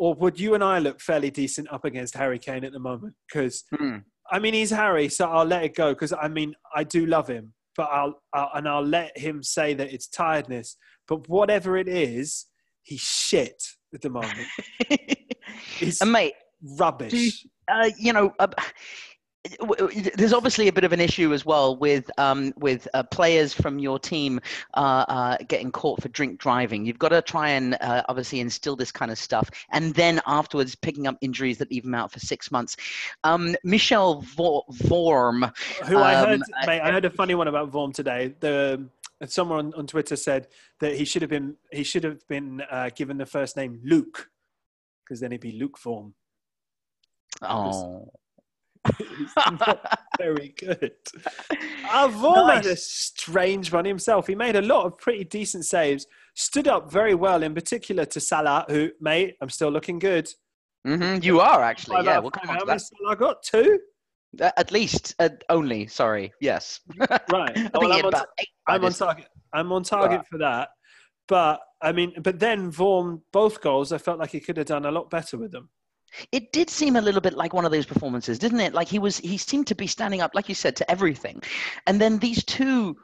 or 0.00 0.14
would 0.14 0.40
you 0.40 0.54
and 0.54 0.64
I 0.64 0.78
look 0.78 0.98
fairly 0.98 1.30
decent 1.30 1.70
up 1.70 1.84
against 1.84 2.16
Harry 2.16 2.38
Kane 2.38 2.64
at 2.64 2.72
the 2.72 2.78
moment? 2.78 3.14
Because 3.28 3.64
mm. 3.78 4.02
I 4.30 4.38
mean, 4.38 4.54
he's 4.54 4.70
Harry, 4.70 5.10
so 5.10 5.28
I'll 5.28 5.44
let 5.44 5.62
it 5.62 5.74
go. 5.74 5.90
Because 5.90 6.14
I 6.14 6.26
mean, 6.26 6.54
I 6.74 6.84
do 6.84 7.04
love 7.04 7.28
him, 7.28 7.52
but 7.76 7.90
I'll, 7.92 8.14
I'll, 8.32 8.50
and 8.54 8.66
I'll 8.66 8.84
let 8.84 9.16
him 9.18 9.42
say 9.42 9.74
that 9.74 9.92
it's 9.92 10.08
tiredness. 10.08 10.78
But 11.06 11.28
whatever 11.28 11.76
it 11.76 11.86
is, 11.86 12.46
he's 12.82 13.02
shit 13.02 13.62
at 13.92 14.00
the 14.00 14.08
moment. 14.08 14.48
he's 15.76 16.00
and 16.00 16.10
mate, 16.10 16.32
rubbish. 16.78 17.12
You, 17.12 17.30
uh, 17.68 17.90
you 17.98 18.14
know. 18.14 18.32
Uh, 18.38 18.48
there's 20.16 20.34
obviously 20.34 20.68
a 20.68 20.72
bit 20.72 20.84
of 20.84 20.92
an 20.92 21.00
issue 21.00 21.32
as 21.32 21.46
well 21.46 21.74
with 21.74 22.10
um, 22.18 22.52
with 22.56 22.86
uh, 22.92 23.02
players 23.04 23.54
from 23.54 23.78
your 23.78 23.98
team 23.98 24.38
uh, 24.74 25.04
uh, 25.08 25.36
getting 25.48 25.72
caught 25.72 26.02
for 26.02 26.08
drink 26.08 26.38
driving. 26.38 26.84
You've 26.84 26.98
got 26.98 27.08
to 27.08 27.22
try 27.22 27.50
and 27.50 27.76
uh, 27.80 28.02
obviously 28.08 28.40
instill 28.40 28.76
this 28.76 28.92
kind 28.92 29.10
of 29.10 29.18
stuff, 29.18 29.48
and 29.70 29.94
then 29.94 30.20
afterwards 30.26 30.74
picking 30.74 31.06
up 31.06 31.16
injuries 31.22 31.56
that 31.58 31.70
leave 31.70 31.84
them 31.84 31.94
out 31.94 32.12
for 32.12 32.18
six 32.18 32.50
months. 32.50 32.76
Um, 33.24 33.56
Michel 33.64 34.22
Vorm, 34.22 35.50
who 35.86 35.96
um, 35.96 36.02
I 36.02 36.14
heard, 36.14 36.40
mate, 36.66 36.80
I 36.80 36.92
heard 36.92 37.06
a 37.06 37.10
funny 37.10 37.34
one 37.34 37.48
about 37.48 37.72
Vorm 37.72 37.94
today. 37.94 38.34
The 38.40 38.84
someone 39.26 39.66
on, 39.66 39.74
on 39.74 39.86
Twitter 39.86 40.16
said 40.16 40.48
that 40.80 40.96
he 40.96 41.06
should 41.06 41.22
have 41.22 41.30
been 41.30 41.56
he 41.72 41.82
should 41.82 42.04
have 42.04 42.26
been 42.28 42.62
uh, 42.70 42.90
given 42.94 43.16
the 43.16 43.26
first 43.26 43.56
name 43.56 43.80
Luke 43.84 44.28
because 45.02 45.20
then 45.20 45.30
he'd 45.32 45.40
be 45.40 45.52
Luke 45.52 45.78
Vorm. 45.78 46.12
Oh 47.42 48.10
He's 48.98 49.32
not 49.36 49.98
very 50.18 50.54
good. 50.58 50.92
Vorm 51.90 52.52
had 52.52 52.66
a 52.66 52.76
strange 52.76 53.72
one 53.72 53.84
himself. 53.84 54.26
He 54.26 54.34
made 54.34 54.56
a 54.56 54.62
lot 54.62 54.86
of 54.86 54.98
pretty 54.98 55.24
decent 55.24 55.64
saves, 55.64 56.06
stood 56.34 56.68
up 56.68 56.90
very 56.90 57.14
well, 57.14 57.42
in 57.42 57.54
particular 57.54 58.04
to 58.06 58.20
Salah, 58.20 58.64
who, 58.68 58.90
mate, 59.00 59.36
I'm 59.40 59.50
still 59.50 59.70
looking 59.70 59.98
good. 59.98 60.28
hmm 60.84 61.16
You 61.22 61.40
are 61.40 61.62
actually. 61.62 62.04
Yeah, 62.04 62.18
we'll 62.18 62.30
come 62.30 62.48
on 62.48 62.54
How 62.54 62.60
to 62.60 62.66
many 62.66 62.78
that. 62.78 62.82
Salah 63.04 63.16
got? 63.16 63.42
Two? 63.42 63.78
Uh, 64.40 64.50
At 64.56 64.70
least, 64.70 65.14
uh, 65.18 65.28
only. 65.48 65.86
Sorry. 65.86 66.32
Yes. 66.40 66.80
Right. 67.30 67.56
I 67.56 67.70
Well, 67.74 67.92
I'm 67.92 68.04
on 68.04 68.14
I'm 68.66 68.84
on 68.84 68.92
target. 68.92 69.26
I'm 69.52 69.72
on 69.72 69.82
target 69.82 70.22
for 70.30 70.38
that. 70.38 70.68
But 71.28 71.60
I 71.82 71.92
mean, 71.92 72.12
but 72.22 72.38
then 72.38 72.70
Vorm, 72.72 73.20
both 73.32 73.60
goals, 73.60 73.92
I 73.92 73.98
felt 73.98 74.18
like 74.18 74.30
he 74.30 74.40
could 74.40 74.56
have 74.56 74.66
done 74.66 74.84
a 74.84 74.90
lot 74.90 75.10
better 75.10 75.36
with 75.36 75.52
them. 75.52 75.68
It 76.32 76.52
did 76.52 76.70
seem 76.70 76.96
a 76.96 77.00
little 77.00 77.20
bit 77.20 77.34
like 77.34 77.52
one 77.52 77.64
of 77.64 77.72
those 77.72 77.86
performances, 77.86 78.38
didn't 78.38 78.60
it? 78.60 78.74
Like 78.74 78.88
he 78.88 78.98
was, 78.98 79.18
he 79.18 79.36
seemed 79.36 79.66
to 79.68 79.74
be 79.74 79.86
standing 79.86 80.20
up, 80.20 80.32
like 80.34 80.48
you 80.48 80.54
said, 80.54 80.76
to 80.76 80.90
everything. 80.90 81.42
And 81.86 82.00
then 82.00 82.18
these 82.18 82.44
two 82.44 82.96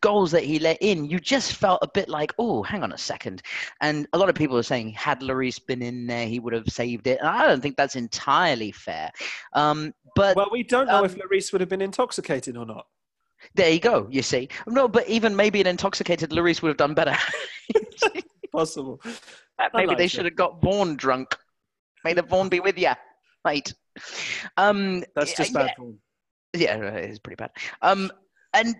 goals 0.00 0.30
that 0.30 0.44
he 0.44 0.58
let 0.58 0.78
in, 0.80 1.04
you 1.04 1.18
just 1.18 1.54
felt 1.54 1.80
a 1.82 1.88
bit 1.92 2.08
like, 2.08 2.32
oh, 2.38 2.62
hang 2.62 2.82
on 2.82 2.92
a 2.92 2.98
second. 2.98 3.42
And 3.80 4.06
a 4.12 4.18
lot 4.18 4.28
of 4.28 4.34
people 4.34 4.56
are 4.56 4.62
saying, 4.62 4.90
had 4.90 5.20
Lloris 5.20 5.64
been 5.64 5.82
in 5.82 6.06
there, 6.06 6.26
he 6.26 6.40
would 6.40 6.52
have 6.52 6.68
saved 6.68 7.06
it. 7.06 7.18
And 7.20 7.28
I 7.28 7.46
don't 7.46 7.60
think 7.60 7.76
that's 7.76 7.96
entirely 7.96 8.72
fair. 8.72 9.10
Um, 9.52 9.92
but 10.14 10.36
Well, 10.36 10.48
we 10.50 10.62
don't 10.62 10.86
know 10.86 11.00
um, 11.00 11.04
if 11.04 11.16
Lloris 11.16 11.52
would 11.52 11.60
have 11.60 11.70
been 11.70 11.82
intoxicated 11.82 12.56
or 12.56 12.66
not. 12.66 12.86
there 13.54 13.70
you 13.70 13.80
go. 13.80 14.06
You 14.10 14.22
see, 14.22 14.48
no, 14.66 14.88
but 14.88 15.08
even 15.08 15.36
maybe 15.36 15.60
an 15.60 15.66
intoxicated 15.66 16.30
Lloris 16.30 16.62
would 16.62 16.68
have 16.68 16.76
done 16.76 16.94
better. 16.94 17.16
Possible. 18.52 19.00
Maybe 19.74 19.86
like 19.86 19.98
they 19.98 20.06
it. 20.06 20.10
should 20.10 20.24
have 20.24 20.36
got 20.36 20.60
Vorm 20.60 20.96
drunk. 20.96 21.36
May 22.04 22.12
the 22.14 22.22
Vorm 22.22 22.48
be 22.48 22.60
with 22.60 22.78
you, 22.78 22.92
mate. 23.44 23.74
Um, 24.56 25.04
That's 25.14 25.34
just 25.34 25.52
yeah, 25.52 25.66
bad 25.66 25.76
form. 25.76 25.98
Yeah, 26.54 26.76
it's 26.76 27.18
pretty 27.18 27.36
bad. 27.36 27.50
Um, 27.82 28.10
and 28.54 28.76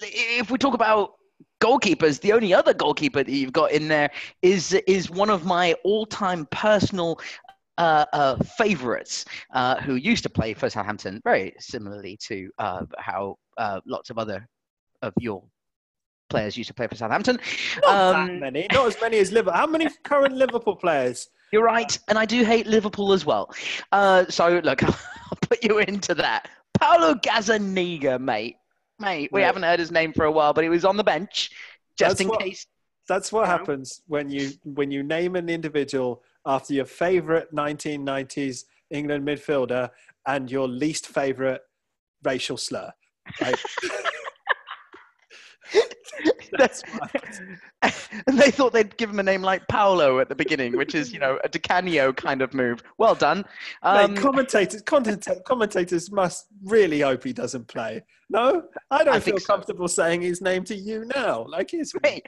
if 0.00 0.50
we 0.50 0.58
talk 0.58 0.74
about 0.74 1.14
goalkeepers, 1.62 2.20
the 2.20 2.32
only 2.32 2.52
other 2.52 2.74
goalkeeper 2.74 3.22
that 3.22 3.30
you've 3.30 3.52
got 3.52 3.72
in 3.72 3.88
there 3.88 4.10
is 4.42 4.72
is 4.86 5.10
one 5.10 5.30
of 5.30 5.44
my 5.44 5.74
all-time 5.84 6.46
personal 6.50 7.20
uh, 7.78 8.06
uh, 8.12 8.36
favorites, 8.58 9.24
uh, 9.52 9.80
who 9.80 9.94
used 9.96 10.22
to 10.22 10.30
play 10.30 10.54
for 10.54 10.70
Southampton, 10.70 11.20
very 11.24 11.54
similarly 11.58 12.16
to 12.22 12.50
uh, 12.58 12.84
how 12.98 13.36
uh, 13.58 13.80
lots 13.86 14.10
of 14.10 14.18
other 14.18 14.48
of 15.02 15.12
your 15.20 15.44
players 16.30 16.56
used 16.56 16.68
to 16.68 16.74
play 16.74 16.86
for 16.86 16.96
Southampton. 16.96 17.38
Not 17.82 18.14
Um, 18.16 18.26
that 18.26 18.40
many. 18.40 18.66
Not 18.72 18.86
as 18.86 18.96
many 19.00 19.18
as 19.18 19.30
Liverpool. 19.30 19.56
How 19.56 19.66
many 19.66 19.88
current 20.02 20.34
Liverpool 20.34 20.76
players? 20.76 21.28
You're 21.52 21.64
right, 21.64 21.98
and 22.08 22.18
I 22.18 22.24
do 22.24 22.44
hate 22.44 22.66
Liverpool 22.66 23.12
as 23.12 23.24
well. 23.24 23.52
Uh, 23.92 24.24
so 24.28 24.60
look, 24.64 24.82
I'll 24.84 24.96
put 25.42 25.62
you 25.64 25.78
into 25.78 26.14
that. 26.14 26.48
Paulo 26.78 27.14
Gazzaniga, 27.14 28.20
mate, 28.20 28.56
mate. 28.98 29.30
We 29.32 29.40
Right. 29.40 29.46
haven't 29.46 29.62
heard 29.62 29.78
his 29.78 29.90
name 29.90 30.12
for 30.12 30.24
a 30.24 30.30
while, 30.30 30.52
but 30.52 30.64
he 30.64 30.70
was 30.70 30.84
on 30.84 30.96
the 30.96 31.04
bench 31.04 31.50
just 31.98 32.10
That's 32.18 32.20
in 32.20 32.28
what- 32.28 32.40
case. 32.40 32.66
That's 33.08 33.30
what 33.30 33.46
happens 33.46 34.02
when 34.08 34.28
you 34.28 34.50
when 34.64 34.90
you 34.90 35.04
name 35.04 35.36
an 35.36 35.48
individual 35.48 36.24
after 36.44 36.74
your 36.74 36.86
favourite 36.86 37.52
1990s 37.54 38.64
England 38.90 39.24
midfielder 39.24 39.90
and 40.26 40.50
your 40.50 40.66
least 40.66 41.06
favourite 41.06 41.60
racial 42.24 42.56
slur. 42.56 42.92
Like, 43.40 43.60
that's 46.58 46.82
and 48.26 48.38
they 48.38 48.50
thought 48.50 48.72
they'd 48.72 48.96
give 48.96 49.10
him 49.10 49.18
a 49.18 49.22
name 49.22 49.42
like 49.42 49.66
Paolo 49.68 50.18
at 50.20 50.28
the 50.28 50.34
beginning, 50.34 50.76
which 50.76 50.94
is 50.94 51.12
you 51.12 51.18
know 51.18 51.38
a 51.44 51.48
Di 51.48 51.58
Canio 51.58 52.12
kind 52.12 52.42
of 52.42 52.54
move. 52.54 52.82
Well 52.98 53.14
done. 53.14 53.44
Um, 53.82 54.14
Mate, 54.14 54.22
commentators, 54.22 54.82
commentators 54.82 56.10
must 56.10 56.46
really 56.64 57.00
hope 57.00 57.24
he 57.24 57.32
doesn't 57.32 57.68
play. 57.68 58.02
No, 58.30 58.62
I 58.90 59.04
don't 59.04 59.14
I 59.14 59.20
feel 59.20 59.38
so. 59.38 59.46
comfortable 59.46 59.88
saying 59.88 60.22
his 60.22 60.40
name 60.40 60.64
to 60.64 60.74
you 60.74 61.04
now. 61.14 61.46
Like 61.48 61.72
it's 61.74 61.92
Mate, 62.02 62.26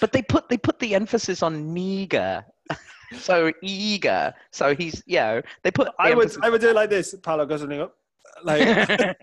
but 0.00 0.12
they 0.12 0.22
put 0.22 0.48
they 0.48 0.58
put 0.58 0.78
the 0.78 0.94
emphasis 0.94 1.42
on 1.42 1.74
Niga. 1.74 2.44
so 3.18 3.52
eager. 3.62 4.34
So 4.52 4.74
he's 4.74 5.02
you 5.06 5.18
know 5.18 5.42
they 5.62 5.70
put. 5.70 5.86
the 5.86 5.94
I 5.98 6.14
would 6.14 6.34
I 6.42 6.50
would 6.50 6.60
do 6.60 6.70
it 6.70 6.74
like 6.74 6.90
this. 6.90 7.14
Paulo 7.22 7.46
Gazzaniga. 7.46 7.90
Like 8.44 9.16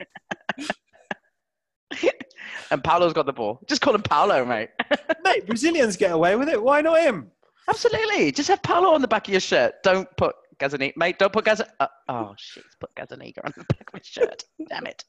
and 2.71 2.83
Paolo's 2.83 3.13
got 3.13 3.25
the 3.25 3.33
ball. 3.33 3.59
Just 3.67 3.81
call 3.81 3.95
him 3.95 4.01
Paolo, 4.01 4.45
mate. 4.45 4.69
mate, 5.23 5.45
Brazilians 5.47 5.97
get 5.97 6.11
away 6.11 6.35
with 6.35 6.49
it. 6.49 6.61
Why 6.61 6.81
not 6.81 7.01
him? 7.01 7.31
Absolutely. 7.67 8.31
Just 8.31 8.49
have 8.49 8.61
Paolo 8.61 8.93
on 8.93 9.01
the 9.01 9.07
back 9.07 9.27
of 9.27 9.31
your 9.31 9.39
shirt. 9.41 9.75
Don't 9.83 10.07
put 10.17 10.35
Gazzaniga. 10.59 10.93
Mate, 10.95 11.17
don't 11.19 11.33
put 11.33 11.45
Gazzaniga. 11.45 11.69
Uh, 11.79 11.87
oh, 12.09 12.33
shit. 12.37 12.63
he's 12.63 12.75
Put 12.79 12.93
Gazzaniga 12.95 13.39
on 13.43 13.53
the 13.57 13.63
back 13.75 13.89
of 13.93 13.99
his 13.99 14.07
shirt. 14.07 14.43
Damn 14.69 14.85
it. 14.87 15.03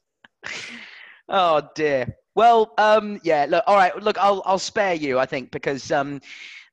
Oh, 1.29 1.67
dear. 1.75 2.15
Well, 2.35 2.73
um, 2.77 3.19
yeah, 3.23 3.45
look, 3.49 3.63
all 3.67 3.75
right. 3.75 3.95
Look, 4.01 4.17
I'll, 4.17 4.41
I'll 4.45 4.59
spare 4.59 4.93
you, 4.93 5.19
I 5.19 5.25
think, 5.25 5.51
because 5.51 5.91
um, 5.91 6.21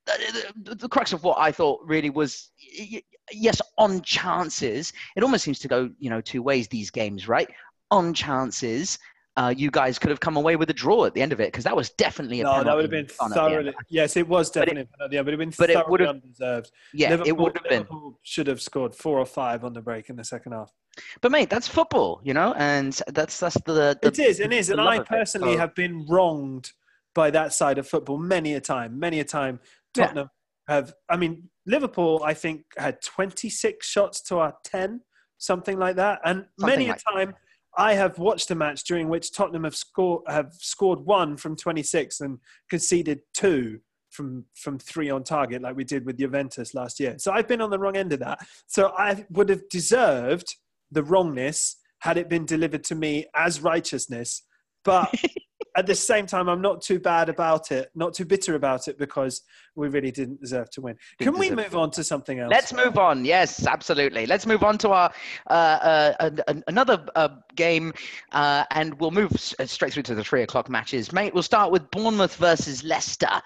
the, 0.05 0.53
the, 0.63 0.75
the 0.75 0.89
crux 0.89 1.13
of 1.13 1.23
what 1.23 1.37
I 1.39 1.51
thought 1.51 1.81
really 1.83 2.09
was 2.09 2.51
y- 2.79 2.87
y- 2.93 3.03
yes, 3.31 3.61
on 3.77 4.01
chances. 4.01 4.93
It 5.15 5.23
almost 5.23 5.43
seems 5.43 5.59
to 5.59 5.67
go, 5.67 5.89
you 5.99 6.09
know, 6.09 6.21
two 6.21 6.41
ways, 6.43 6.67
these 6.67 6.91
games, 6.91 7.27
right? 7.27 7.49
On 7.91 8.13
chances. 8.13 8.97
Uh, 9.37 9.53
you 9.55 9.69
guys 9.69 9.99
could 9.99 10.09
have 10.09 10.21
come 10.21 10.37
away 10.37 10.55
with 10.55 10.69
a 10.69 10.73
draw 10.73 11.03
at 11.03 11.13
the 11.13 11.21
end 11.21 11.33
of 11.33 11.41
it 11.41 11.47
because 11.51 11.65
that 11.65 11.75
was 11.75 11.89
definitely 11.91 12.39
a 12.39 12.43
No, 12.45 12.63
that 12.63 12.73
would 12.73 12.83
have 12.85 12.91
been 12.91 13.07
on 13.19 13.33
at 13.33 13.35
the 13.35 13.41
end. 13.41 13.51
thoroughly. 13.51 13.73
Yes, 13.89 14.15
it 14.15 14.25
was 14.29 14.49
But 14.49 14.69
it- 14.69 14.75
definitely 14.75 14.81
a 14.81 14.85
penalty, 14.85 15.17
but 15.17 15.17
it 15.17 15.25
would 15.25 15.33
have 15.33 15.39
been 15.39 15.53
but 15.57 15.69
it 15.69 15.73
thoroughly 15.73 15.91
would 15.91 15.99
have- 15.99 16.09
undeserved. 16.23 16.71
Yeah, 16.93 17.09
Liverpool, 17.09 17.27
it 17.27 17.37
would 17.37 17.57
have 17.57 17.63
been. 17.65 17.79
Liverpool 17.79 18.19
should 18.23 18.47
have 18.47 18.61
scored 18.61 18.95
four 18.95 19.19
or 19.19 19.25
five 19.25 19.65
on 19.65 19.73
the 19.73 19.81
break 19.81 20.09
in 20.09 20.15
the 20.15 20.23
second 20.23 20.53
half. 20.53 20.71
But 21.19 21.31
mate, 21.33 21.49
that's 21.49 21.67
football, 21.67 22.21
you 22.23 22.33
know, 22.33 22.53
and 22.53 22.93
that's 23.07 23.37
that's 23.41 23.57
the. 23.65 23.73
the 23.73 23.99
it 24.03 24.17
is, 24.19 24.39
it 24.39 24.53
is, 24.53 24.69
and 24.69 24.79
I 24.79 24.95
of 24.95 25.01
it. 25.01 25.07
personally 25.09 25.53
So- 25.55 25.59
have 25.59 25.75
been 25.75 26.05
wronged 26.07 26.71
by 27.13 27.29
that 27.31 27.51
side 27.51 27.77
of 27.77 27.85
football 27.89 28.17
many 28.17 28.53
a 28.53 28.61
time. 28.61 28.97
Many 28.97 29.19
a 29.19 29.25
time, 29.25 29.59
Yeah. 29.97 30.05
Tottenham 30.05 30.29
have. 30.69 30.93
I 31.09 31.17
mean, 31.17 31.49
Liverpool, 31.65 32.21
I 32.23 32.33
think, 32.33 32.63
had 32.77 33.01
26 33.01 33.85
shots 33.85 34.21
to 34.21 34.37
our 34.39 34.55
10, 34.63 35.01
something 35.39 35.77
like 35.77 35.97
that, 35.97 36.21
and 36.23 36.45
Something 36.57 36.79
many 36.79 36.87
like 36.89 37.01
a 37.05 37.11
time. 37.11 37.35
I 37.77 37.93
have 37.93 38.17
watched 38.17 38.51
a 38.51 38.55
match 38.55 38.83
during 38.83 39.09
which 39.09 39.33
Tottenham 39.33 39.63
have 39.63 39.75
scored 39.75 40.23
have 40.27 40.53
scored 40.53 40.99
one 40.99 41.37
from 41.37 41.55
26 41.55 42.21
and 42.21 42.39
conceded 42.69 43.19
two 43.33 43.79
from 44.09 44.45
from 44.55 44.79
three 44.79 45.09
on 45.09 45.23
target, 45.23 45.61
like 45.61 45.75
we 45.75 45.83
did 45.83 46.05
with 46.05 46.17
Juventus 46.17 46.73
last 46.73 46.99
year. 46.99 47.15
So 47.17 47.31
I've 47.31 47.47
been 47.47 47.61
on 47.61 47.69
the 47.69 47.79
wrong 47.79 47.97
end 47.97 48.13
of 48.13 48.19
that. 48.19 48.45
So 48.67 48.93
I 48.97 49.25
would 49.29 49.49
have 49.49 49.67
deserved 49.69 50.55
the 50.91 51.03
wrongness 51.03 51.77
had 51.99 52.17
it 52.17 52.29
been 52.29 52.45
delivered 52.45 52.83
to 52.85 52.95
me 52.95 53.25
as 53.35 53.61
righteousness. 53.61 54.43
But 54.83 55.13
at 55.75 55.85
the 55.85 55.95
same 55.95 56.25
time, 56.25 56.47
I'm 56.47 56.61
not 56.61 56.81
too 56.81 56.99
bad 56.99 57.27
about 57.29 57.71
it, 57.71 57.91
not 57.95 58.13
too 58.13 58.25
bitter 58.25 58.55
about 58.55 58.87
it, 58.87 58.97
because 58.97 59.41
we 59.75 59.89
really 59.89 60.11
didn't 60.11 60.39
deserve 60.39 60.69
to 60.71 60.81
win. 60.81 60.95
Didn't 61.19 61.33
Can 61.33 61.39
we 61.39 61.51
move 61.51 61.75
on 61.75 61.91
to 61.91 62.03
something 62.03 62.39
else? 62.39 62.49
Let's 62.49 62.73
move 62.73 62.97
on. 62.97 63.25
Yes, 63.25 63.67
absolutely. 63.67 64.25
Let's 64.25 64.45
move 64.45 64.63
on 64.63 64.77
to 64.79 64.89
our 64.91 65.11
uh, 65.49 65.53
uh, 65.53 66.13
an- 66.21 66.41
an- 66.47 66.63
another 66.67 67.05
uh, 67.15 67.29
game, 67.55 67.93
uh, 68.31 68.63
and 68.71 68.93
we'll 68.99 69.11
move 69.11 69.31
uh, 69.59 69.65
straight 69.65 69.91
through 69.93 70.03
to 70.03 70.15
the 70.15 70.23
three 70.23 70.43
o'clock 70.43 70.69
matches, 70.69 71.11
mate. 71.11 71.33
We'll 71.33 71.43
start 71.43 71.71
with 71.71 71.89
Bournemouth 71.91 72.35
versus 72.37 72.83
Leicester. 72.83 73.41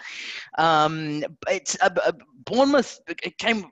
Um, 0.58 1.24
it's 1.48 1.78
uh, 1.82 1.90
Bournemouth 2.46 3.00
it 3.08 3.38
came. 3.38 3.66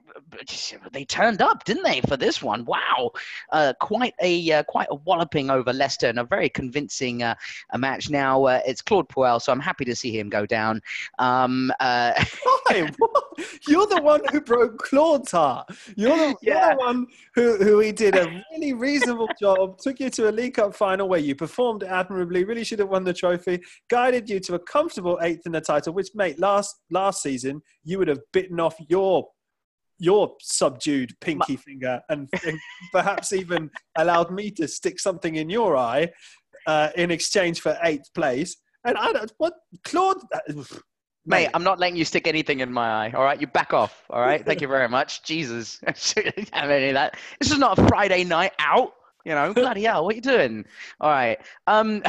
They 0.91 1.05
turned 1.05 1.41
up, 1.41 1.63
didn't 1.63 1.83
they, 1.83 2.01
for 2.01 2.17
this 2.17 2.41
one? 2.41 2.65
Wow, 2.65 3.11
uh, 3.51 3.73
quite 3.79 4.13
a 4.21 4.51
uh, 4.51 4.63
quite 4.63 4.87
a 4.89 4.95
walloping 4.95 5.49
over 5.49 5.71
Leicester, 5.71 6.07
and 6.07 6.19
a 6.19 6.23
very 6.23 6.49
convincing 6.49 7.23
uh, 7.23 7.35
a 7.71 7.77
match. 7.77 8.09
Now 8.09 8.43
uh, 8.45 8.61
it's 8.65 8.81
Claude 8.81 9.07
Puel, 9.09 9.41
so 9.41 9.51
I'm 9.51 9.59
happy 9.59 9.85
to 9.85 9.95
see 9.95 10.17
him 10.17 10.29
go 10.29 10.45
down. 10.45 10.81
Um, 11.19 11.71
uh, 11.79 12.13
Why? 12.43 12.89
You're 13.67 13.87
the 13.87 14.01
one 14.01 14.21
who 14.31 14.41
broke 14.41 14.79
Claude's 14.79 15.31
heart. 15.31 15.69
You're 15.95 16.17
the, 16.17 16.35
you're 16.41 16.55
the 16.55 16.75
one 16.77 17.07
who, 17.35 17.57
who 17.57 17.79
he 17.79 17.91
did 17.91 18.15
a 18.15 18.43
really 18.51 18.73
reasonable 18.73 19.29
job, 19.39 19.77
took 19.77 19.99
you 19.99 20.09
to 20.11 20.29
a 20.29 20.31
League 20.31 20.55
Cup 20.55 20.75
final 20.75 21.07
where 21.07 21.19
you 21.19 21.35
performed 21.35 21.83
admirably, 21.83 22.43
really 22.43 22.63
should 22.63 22.79
have 22.79 22.89
won 22.89 23.03
the 23.03 23.13
trophy, 23.13 23.61
guided 23.89 24.29
you 24.29 24.39
to 24.41 24.55
a 24.55 24.59
comfortable 24.59 25.19
eighth 25.21 25.45
in 25.45 25.51
the 25.51 25.61
title, 25.61 25.93
which, 25.93 26.09
mate, 26.15 26.39
last 26.39 26.77
last 26.89 27.21
season 27.21 27.61
you 27.83 27.97
would 27.99 28.07
have 28.07 28.19
bitten 28.33 28.56
off 28.59 28.75
your 28.87 29.27
your 29.99 30.35
subdued 30.39 31.11
pinky 31.21 31.55
finger 31.55 31.99
and, 32.09 32.29
and 32.45 32.59
perhaps 32.91 33.33
even 33.33 33.69
allowed 33.95 34.31
me 34.31 34.51
to 34.51 34.67
stick 34.67 34.99
something 34.99 35.35
in 35.35 35.49
your 35.49 35.75
eye 35.75 36.07
uh, 36.67 36.89
in 36.95 37.09
exchange 37.09 37.61
for 37.61 37.77
eighth 37.83 38.13
place. 38.13 38.57
And 38.83 38.97
I 38.97 39.11
don't 39.11 39.33
what 39.37 39.53
Claude. 39.83 40.21
Mate, 41.25 41.49
I'm 41.53 41.63
not 41.63 41.77
letting 41.77 41.97
you 41.97 42.05
stick 42.05 42.25
anything 42.25 42.61
in 42.61 42.71
my 42.71 43.07
eye. 43.07 43.11
All 43.13 43.23
right, 43.23 43.39
you 43.39 43.47
back 43.47 43.73
off. 43.73 44.03
All 44.09 44.21
right, 44.21 44.45
thank 44.45 44.61
you 44.61 44.67
very 44.67 44.87
much. 44.87 45.23
Jesus, 45.23 45.81
Shouldn't 45.95 46.53
have 46.53 46.69
any 46.69 46.89
of 46.89 46.93
that. 46.93 47.17
This 47.39 47.51
is 47.51 47.57
not 47.57 47.77
a 47.77 47.87
Friday 47.87 48.23
night 48.23 48.53
out. 48.59 48.93
You 49.25 49.33
know, 49.33 49.53
bloody 49.55 49.83
hell, 49.83 50.05
what 50.05 50.13
are 50.13 50.15
you 50.15 50.21
doing? 50.21 50.65
All 51.01 51.09
right, 51.09 51.37
um, 51.65 52.01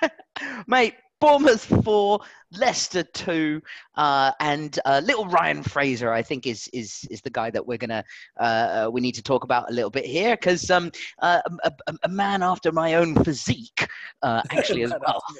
mate. 0.66 0.94
Bournemouth 1.20 1.64
four, 1.84 2.20
Leicester 2.52 3.02
two, 3.02 3.60
uh, 3.96 4.32
and 4.40 4.78
uh, 4.84 5.00
little 5.04 5.26
Ryan 5.26 5.62
Fraser. 5.62 6.12
I 6.12 6.22
think 6.22 6.46
is 6.46 6.68
is 6.72 7.06
is 7.10 7.20
the 7.22 7.30
guy 7.30 7.50
that 7.50 7.66
we're 7.66 7.78
gonna 7.78 8.04
uh, 8.38 8.88
we 8.92 9.00
need 9.00 9.14
to 9.16 9.22
talk 9.22 9.44
about 9.44 9.70
a 9.70 9.72
little 9.72 9.90
bit 9.90 10.04
here 10.04 10.36
because 10.36 10.70
um, 10.70 10.90
uh, 11.20 11.40
a, 11.64 11.72
a, 12.04 12.08
man 12.08 12.42
after 12.42 12.70
my 12.72 12.94
own 12.94 13.14
physique 13.24 13.88
uh, 14.22 14.42
actually 14.50 14.84
as 14.84 14.92
well. 15.00 15.22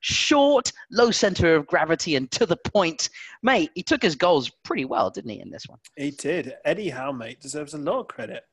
Short, 0.00 0.70
low 0.90 1.10
center 1.10 1.54
of 1.54 1.66
gravity, 1.66 2.16
and 2.16 2.30
to 2.32 2.44
the 2.44 2.56
point. 2.56 3.08
Mate, 3.42 3.70
he 3.74 3.82
took 3.82 4.02
his 4.02 4.14
goals 4.14 4.50
pretty 4.64 4.84
well, 4.84 5.08
didn't 5.08 5.30
he, 5.30 5.40
in 5.40 5.50
this 5.50 5.64
one? 5.66 5.78
He 5.96 6.10
did. 6.10 6.56
Eddie 6.66 6.90
Howe, 6.90 7.12
mate, 7.12 7.40
deserves 7.40 7.72
a 7.72 7.78
lot 7.78 8.00
of 8.00 8.08
credit. 8.08 8.44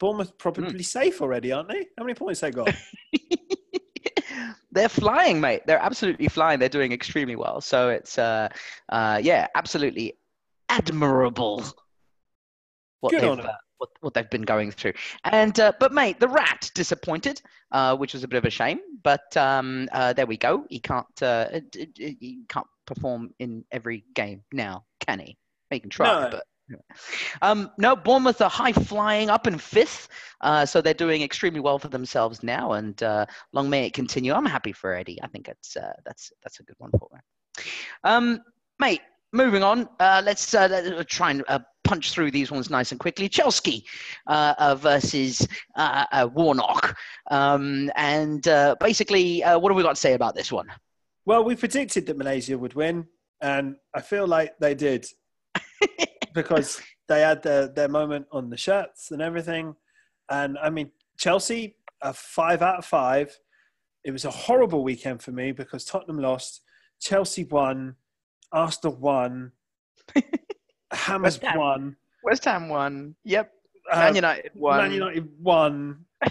Bournemouth 0.00 0.36
probably 0.36 0.80
mm. 0.80 0.84
safe 0.84 1.22
already, 1.22 1.52
aren't 1.52 1.68
they? 1.68 1.86
How 1.96 2.02
many 2.02 2.14
points 2.14 2.40
they 2.40 2.50
got? 2.50 2.74
they're 4.70 4.88
flying, 4.88 5.40
mate. 5.40 5.62
They're 5.66 5.82
absolutely 5.82 6.28
flying. 6.28 6.58
They're 6.58 6.68
doing 6.68 6.92
extremely 6.92 7.36
well. 7.36 7.60
So 7.60 7.88
it's, 7.88 8.18
uh, 8.18 8.48
uh, 8.88 9.20
yeah, 9.22 9.48
absolutely 9.54 10.18
admirable. 10.68 11.64
What 13.00 13.10
Good 13.10 13.24
on 13.24 13.38
them. 13.38 13.46
Uh, 13.46 13.52
what, 13.78 13.90
what 14.00 14.14
they've 14.14 14.30
been 14.30 14.42
going 14.42 14.70
through. 14.70 14.92
And 15.24 15.58
uh, 15.58 15.72
but 15.80 15.92
mate, 15.92 16.20
the 16.20 16.28
rat 16.28 16.70
disappointed, 16.72 17.42
uh, 17.72 17.96
which 17.96 18.12
was 18.12 18.22
a 18.22 18.28
bit 18.28 18.36
of 18.36 18.44
a 18.44 18.50
shame. 18.50 18.78
But 19.02 19.36
um, 19.36 19.88
uh, 19.90 20.12
there 20.12 20.26
we 20.26 20.36
go. 20.36 20.64
He 20.68 20.78
can't 20.78 21.22
uh, 21.22 21.48
he 21.96 22.44
can't 22.48 22.66
perform 22.86 23.34
in 23.40 23.64
every 23.72 24.04
game 24.14 24.42
now, 24.52 24.84
can 25.00 25.18
he? 25.18 25.36
He 25.70 25.80
can 25.80 25.90
try, 25.90 26.06
No. 26.06 26.28
but. 26.30 26.44
Um, 27.42 27.70
no, 27.78 27.94
Bournemouth 27.96 28.40
are 28.40 28.50
high 28.50 28.72
flying 28.72 29.30
up 29.30 29.46
in 29.46 29.58
fifth, 29.58 30.08
uh, 30.40 30.64
so 30.64 30.80
they're 30.80 30.94
doing 30.94 31.22
extremely 31.22 31.60
well 31.60 31.78
for 31.78 31.88
themselves 31.88 32.42
now, 32.42 32.72
and 32.72 33.02
uh, 33.02 33.26
long 33.52 33.68
may 33.68 33.86
it 33.86 33.92
continue. 33.92 34.32
I'm 34.32 34.46
happy 34.46 34.72
for 34.72 34.94
Eddie. 34.94 35.20
I 35.22 35.26
think 35.26 35.48
it's 35.48 35.76
uh, 35.76 35.92
that's 36.04 36.32
that's 36.42 36.60
a 36.60 36.62
good 36.62 36.76
one 36.78 36.90
for 36.92 37.08
him. 37.12 37.64
Um, 38.04 38.40
mate, 38.78 39.00
moving 39.32 39.62
on. 39.62 39.88
Uh, 40.00 40.22
let's, 40.24 40.54
uh, 40.54 40.68
let's 40.70 41.14
try 41.14 41.30
and 41.30 41.44
uh, 41.48 41.58
punch 41.84 42.12
through 42.12 42.30
these 42.30 42.50
ones 42.50 42.70
nice 42.70 42.90
and 42.90 43.00
quickly. 43.00 43.28
Chelsea 43.28 43.84
uh, 44.26 44.54
uh, 44.58 44.74
versus 44.74 45.46
uh, 45.76 46.04
uh, 46.12 46.28
Warnock, 46.32 46.96
um, 47.30 47.90
and 47.96 48.46
uh, 48.48 48.76
basically, 48.80 49.42
uh, 49.42 49.58
what 49.58 49.70
have 49.70 49.76
we 49.76 49.82
got 49.82 49.96
to 49.96 50.00
say 50.00 50.14
about 50.14 50.34
this 50.34 50.52
one? 50.52 50.68
Well, 51.24 51.44
we 51.44 51.54
predicted 51.54 52.06
that 52.06 52.16
Malaysia 52.16 52.58
would 52.58 52.74
win, 52.74 53.06
and 53.40 53.76
I 53.94 54.00
feel 54.00 54.26
like 54.26 54.58
they 54.58 54.74
did 54.74 55.06
because 56.34 56.80
they 57.08 57.20
had 57.20 57.42
their, 57.42 57.68
their 57.68 57.88
moment 57.88 58.26
on 58.32 58.50
the 58.50 58.56
shirts 58.56 59.10
and 59.10 59.20
everything. 59.22 59.74
And 60.30 60.58
I 60.62 60.70
mean, 60.70 60.90
Chelsea, 61.18 61.76
a 62.02 62.12
five 62.12 62.62
out 62.62 62.78
of 62.78 62.84
five. 62.84 63.36
It 64.04 64.10
was 64.10 64.24
a 64.24 64.30
horrible 64.30 64.82
weekend 64.82 65.22
for 65.22 65.30
me 65.30 65.52
because 65.52 65.84
Tottenham 65.84 66.18
lost, 66.18 66.62
Chelsea 67.00 67.44
won, 67.44 67.96
Arsenal 68.50 68.96
won, 68.96 69.52
Hammers 70.92 71.34
West 71.40 71.42
Ham. 71.44 71.58
won, 71.58 71.96
West 72.24 72.44
Ham 72.44 72.68
won. 72.68 73.14
Yep. 73.24 73.52
uh, 73.90 73.96
Man 73.96 74.14
United 74.16 74.50
won. 74.54 74.78
Man 74.78 74.92
United 74.92 75.28
won. 75.40 76.04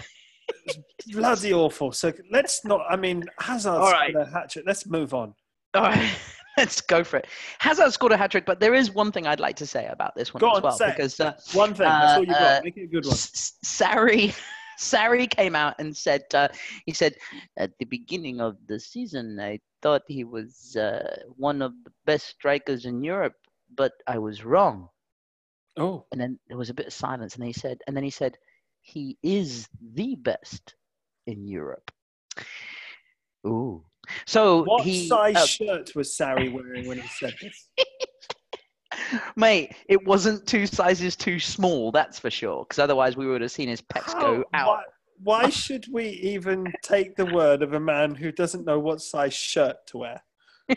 Bloody 1.12 1.52
awful. 1.52 1.92
So 1.92 2.12
let's 2.30 2.64
not. 2.64 2.82
I 2.88 2.96
mean, 2.96 3.24
Hazard's 3.40 3.78
All 3.84 3.90
right. 3.92 4.12
got 4.12 4.28
a 4.28 4.30
hat 4.30 4.50
trick. 4.50 4.64
Let's 4.66 4.86
move 4.86 5.14
on. 5.14 5.34
All 5.74 5.82
right. 5.82 6.10
Let's 6.56 6.80
go 6.80 7.02
for 7.02 7.18
it. 7.18 7.26
Hazard 7.58 7.92
scored 7.92 8.12
a 8.12 8.16
hat 8.16 8.30
trick, 8.30 8.44
but 8.46 8.60
there 8.60 8.74
is 8.74 8.92
one 8.92 9.10
thing 9.10 9.26
I'd 9.26 9.40
like 9.40 9.56
to 9.56 9.66
say 9.66 9.86
about 9.86 10.14
this 10.14 10.34
one 10.34 10.40
Go 10.40 10.50
as 10.50 10.56
on, 10.56 10.62
well, 10.62 10.72
say 10.72 10.90
because 10.90 11.18
uh, 11.18 11.34
One 11.54 11.74
thing. 11.74 11.86
That's 11.88 12.12
all 12.14 12.20
you 12.20 12.26
got. 12.26 12.42
Uh, 12.42 12.60
Make 12.64 12.76
it 12.76 12.84
a 12.84 12.86
good 12.86 13.06
one. 13.06 13.14
Sarri. 13.14 14.34
Sarri 14.78 15.30
came 15.30 15.54
out 15.54 15.74
and 15.78 15.96
said, 15.96 16.22
uh, 16.34 16.48
he 16.86 16.92
said, 16.92 17.14
at 17.56 17.70
the 17.78 17.84
beginning 17.84 18.40
of 18.40 18.56
the 18.66 18.80
season, 18.80 19.38
I 19.38 19.60
thought 19.80 20.02
he 20.08 20.24
was 20.24 20.76
uh, 20.76 21.22
one 21.36 21.62
of 21.62 21.72
the 21.84 21.92
best 22.04 22.26
strikers 22.26 22.84
in 22.84 23.04
Europe, 23.04 23.34
but 23.76 23.92
I 24.08 24.18
was 24.18 24.44
wrong. 24.44 24.88
Oh, 25.78 26.04
And 26.10 26.20
then 26.20 26.38
there 26.48 26.56
was 26.56 26.70
a 26.70 26.74
bit 26.74 26.86
of 26.86 26.92
silence, 26.92 27.36
and 27.36 27.44
he 27.44 27.52
said, 27.52 27.78
and 27.86 27.96
then 27.96 28.04
he 28.04 28.10
said, 28.10 28.36
he 28.80 29.16
is 29.22 29.68
the 29.94 30.16
best 30.16 30.74
in 31.26 31.46
Europe. 31.46 31.90
Ooh. 33.46 33.84
So 34.26 34.64
what 34.64 34.84
he, 34.84 35.08
size 35.08 35.36
uh, 35.36 35.46
shirt 35.46 35.94
was 35.94 36.10
Sarri 36.10 36.52
wearing 36.52 36.86
when 36.86 36.98
he 36.98 37.08
said 37.08 37.34
this? 37.40 37.68
mate, 39.36 39.74
it 39.88 40.04
wasn't 40.06 40.46
two 40.46 40.66
sizes 40.66 41.16
too 41.16 41.40
small, 41.40 41.92
that's 41.92 42.18
for 42.18 42.30
sure. 42.30 42.64
Because 42.64 42.78
otherwise, 42.78 43.16
we 43.16 43.26
would 43.26 43.40
have 43.40 43.50
seen 43.50 43.68
his 43.68 43.82
pecs 43.82 44.18
go 44.18 44.44
out. 44.54 44.66
Why, 44.66 44.82
why 45.22 45.48
should 45.50 45.86
we 45.92 46.08
even 46.08 46.72
take 46.82 47.16
the 47.16 47.26
word 47.26 47.62
of 47.62 47.74
a 47.74 47.80
man 47.80 48.14
who 48.14 48.32
doesn't 48.32 48.64
know 48.64 48.78
what 48.78 49.00
size 49.00 49.34
shirt 49.34 49.76
to 49.88 49.98
wear? 49.98 50.22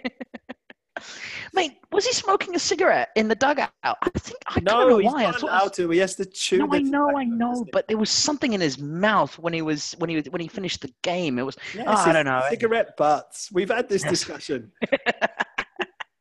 Mate, 1.54 1.74
was 1.92 2.06
he 2.06 2.14
smoking 2.14 2.56
a 2.56 2.60
cigarette 2.60 3.10
in 3.16 3.28
the 3.28 3.36
dugout? 3.36 3.70
I 3.84 3.96
think 4.18 4.38
I 4.48 4.60
No, 4.62 4.72
don't 4.80 4.90
know 4.90 4.98
he's 5.00 5.12
why. 5.12 5.22
I 5.24 5.26
not 5.32 5.40
thought 5.42 5.50
allowed 5.50 5.74
to. 5.74 5.90
He 5.90 6.00
has 6.00 6.16
to 6.16 6.26
chew. 6.26 6.58
no, 6.60 6.74
I 6.74 6.80
know, 6.80 7.18
I 7.18 7.24
know, 7.26 7.66
but 7.72 7.88
there 7.88 7.98
was 7.98 8.10
something 8.10 8.54
in 8.54 8.62
his 8.62 8.78
mouth 8.80 9.38
when 9.40 9.54
he 9.54 9.62
was 9.62 9.94
when 9.98 10.10
he 10.10 10.18
was 10.18 10.26
when 10.30 10.42
he 10.42 10.48
finished 10.48 10.82
the 10.82 10.94
game. 11.02 11.38
It 11.40 11.44
was 11.44 11.58
Yes, 11.74 11.86
oh, 11.88 11.94
I 12.10 12.14
don't 12.14 12.26
know. 12.26 12.42
Cigarette 12.50 12.96
butts. 12.98 13.50
We've 13.52 13.70
had 13.70 13.90
this 13.90 14.04
discussion. 14.04 14.72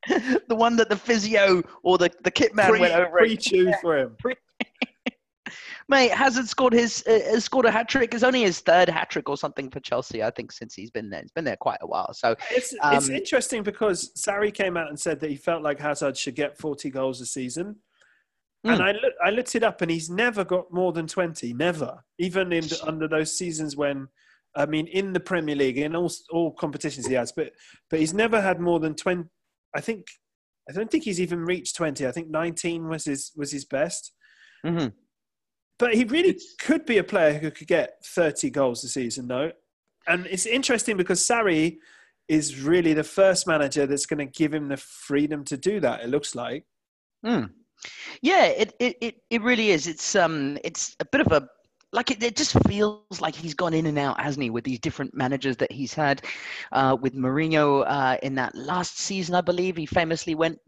the 0.09 0.55
one 0.55 0.77
that 0.77 0.89
the 0.89 0.97
physio 0.97 1.63
or 1.83 1.99
the 1.99 2.11
the 2.23 2.31
kit 2.31 2.55
man 2.55 2.71
Pre, 2.71 2.81
went 2.81 2.95
over. 2.95 3.19
pre-chew 3.19 3.73
for 3.81 3.97
him. 3.99 4.17
Mate, 5.89 6.13
Hazard 6.13 6.49
scored 6.49 6.73
his 6.73 7.05
uh, 7.07 7.13
has 7.31 7.45
scored 7.45 7.67
a 7.67 7.71
hat 7.71 7.89
trick. 7.89 8.15
It's 8.15 8.23
only 8.23 8.43
his 8.43 8.61
third 8.61 8.89
hat 8.89 9.11
trick 9.11 9.29
or 9.29 9.37
something 9.37 9.71
for 9.71 9.81
Chelsea. 9.81 10.23
I 10.23 10.31
think 10.31 10.51
since 10.53 10.75
he's 10.75 10.91
been 10.91 11.11
there, 11.11 11.21
he's 11.21 11.33
been 11.33 11.45
there 11.45 11.57
quite 11.57 11.79
a 11.83 11.87
while. 11.87 12.13
So 12.15 12.35
It's, 12.51 12.73
it's 12.73 13.09
Um, 13.09 13.15
interesting 13.15 13.63
because 13.63 14.13
Sarri 14.15 14.53
came 14.53 14.77
out 14.77 14.89
and 14.89 14.99
said 14.99 15.21
that 15.21 15.31
he 15.31 15.37
felt 15.37 15.63
like 15.63 15.79
Hazard 15.79 16.17
should 16.17 16.35
get 16.35 16.57
40 16.57 16.91
goals 16.91 17.21
a 17.21 17.27
season. 17.27 17.77
And 18.65 18.77
Hmm. 18.77 18.83
I, 18.83 18.93
look, 18.93 19.13
I 19.23 19.29
looked 19.31 19.55
it 19.55 19.63
up 19.63 19.83
and 19.83 19.91
he's 19.91 20.09
never 20.09 20.43
got 20.43 20.73
more 20.73 20.93
than 20.93 21.07
20. 21.07 21.53
Never. 21.53 22.03
Even 22.19 22.51
in 22.51 22.65
the, 22.67 22.81
under 22.87 23.07
those 23.07 23.37
seasons 23.37 23.77
when, 23.77 24.09
I 24.57 24.65
mean, 24.65 24.87
in 24.87 25.13
the 25.13 25.21
Premier 25.21 25.55
League, 25.55 25.77
in 25.77 25.95
all, 25.95 26.11
all 26.31 26.51
competitions 26.53 27.07
he 27.07 27.13
has, 27.15 27.31
but, 27.31 27.53
but 27.91 28.01
he's 28.01 28.15
never 28.15 28.41
had 28.41 28.61
more 28.61 28.81
than 28.81 28.95
20. 28.95 29.25
I 29.77 29.83
think, 29.83 30.07
I 30.71 30.73
don't 30.73 30.91
think 30.91 31.05
he's 31.05 31.21
even 31.21 31.45
reached 31.45 31.77
20. 31.77 32.07
I 32.07 32.11
think 32.13 32.31
19 32.31 32.89
was 32.89 33.05
his, 33.05 33.33
was 33.37 33.51
his 33.53 33.67
best. 33.67 34.13
Mhm. 34.65 34.95
But 35.79 35.95
he 35.95 36.05
really 36.05 36.31
It's- 36.31 36.55
could 36.59 36.87
be 36.87 36.99
a 36.99 37.05
player 37.05 37.39
who 37.39 37.51
could 37.51 37.67
get 37.67 38.05
30 38.05 38.51
goals 38.51 38.85
a 38.85 38.89
season, 38.89 39.29
though. 39.29 39.53
And 40.07 40.27
it's 40.27 40.47
interesting 40.47 40.97
because 40.97 41.21
Sarri 41.27 41.79
is 42.29 42.61
really 42.61 42.95
the 42.95 43.05
first 43.05 43.47
manager 43.47 43.87
that's 43.87 44.07
going 44.07 44.19
to 44.19 44.27
give 44.39 44.55
him 44.55 44.69
the 44.69 44.77
freedom 44.77 45.45
to 45.47 45.57
do 45.57 45.81
that. 45.81 46.03
It 46.03 46.09
looks 46.09 46.35
like. 46.35 46.65
Mm. 47.25 47.51
Yeah, 48.23 48.47
it, 48.47 48.75
it, 48.79 48.97
it, 49.01 49.17
it 49.31 49.43
really 49.43 49.71
is. 49.71 49.87
It's 49.87 50.15
um 50.15 50.59
it's 50.65 50.97
a 51.01 51.05
bit 51.05 51.21
of 51.21 51.33
a 51.33 51.49
like 51.93 52.11
it, 52.11 52.23
it 52.23 52.35
just 52.37 52.57
feels 52.67 53.21
like 53.21 53.35
he's 53.35 53.55
gone 53.55 53.75
in 53.75 53.87
and 53.87 53.99
out, 53.99 54.21
hasn't 54.21 54.43
he, 54.43 54.51
with 54.51 54.65
these 54.65 54.81
different 54.81 55.15
managers 55.15 55.57
that 55.59 55.71
he's 55.71 55.95
had. 55.95 56.23
Uh, 56.73 56.97
with 57.01 57.15
Mourinho 57.15 57.85
uh, 57.87 58.17
in 58.23 58.35
that 58.37 58.55
last 58.55 58.99
season, 58.99 59.35
I 59.35 59.41
believe 59.43 59.77
he 59.77 59.87
famously 59.87 60.35
went 60.35 60.59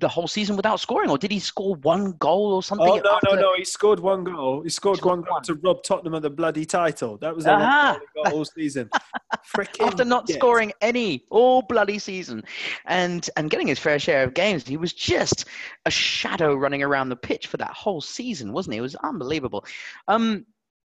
the 0.00 0.08
whole 0.08 0.28
season 0.28 0.56
without 0.56 0.78
scoring, 0.80 1.10
or 1.10 1.18
did 1.18 1.30
he 1.30 1.38
score 1.38 1.74
one 1.76 2.12
goal 2.18 2.52
or 2.54 2.62
something? 2.62 2.88
Oh 2.88 2.96
no, 2.96 3.14
after- 3.14 3.34
no, 3.36 3.42
no! 3.42 3.54
He 3.56 3.64
scored 3.64 3.98
one 4.00 4.22
goal. 4.24 4.62
He 4.62 4.68
scored 4.70 4.98
Scored 4.98 5.18
one 5.18 5.22
goal 5.24 5.34
one. 5.34 5.42
to 5.44 5.54
rob 5.54 5.82
Tottenham 5.82 6.14
of 6.14 6.22
the 6.22 6.30
bloody 6.30 6.64
title. 6.64 7.16
That 7.18 7.34
was 7.34 7.44
the 7.44 7.52
Aha! 7.54 7.92
one 7.92 8.00
goal 8.00 8.06
he 8.14 8.22
got 8.30 8.32
all 8.38 8.44
season. 8.44 8.90
Freaking 9.54 9.86
After 9.86 10.04
not 10.04 10.24
yes. 10.28 10.38
scoring 10.38 10.72
any 10.80 11.24
all 11.30 11.62
bloody 11.62 11.98
season, 11.98 12.44
and 12.86 13.28
and 13.36 13.50
getting 13.50 13.66
his 13.66 13.78
fair 13.78 13.98
share 13.98 14.22
of 14.24 14.34
games, 14.34 14.66
he 14.66 14.76
was 14.76 14.92
just 14.92 15.46
a 15.86 15.90
shadow 15.90 16.54
running 16.54 16.82
around 16.82 17.08
the 17.08 17.16
pitch 17.16 17.46
for 17.48 17.56
that 17.56 17.72
whole 17.72 18.00
season, 18.00 18.52
wasn't 18.52 18.74
he? 18.74 18.78
It 18.78 18.82
was 18.82 18.94
unbelievable. 18.96 19.64
Um, 20.08 20.46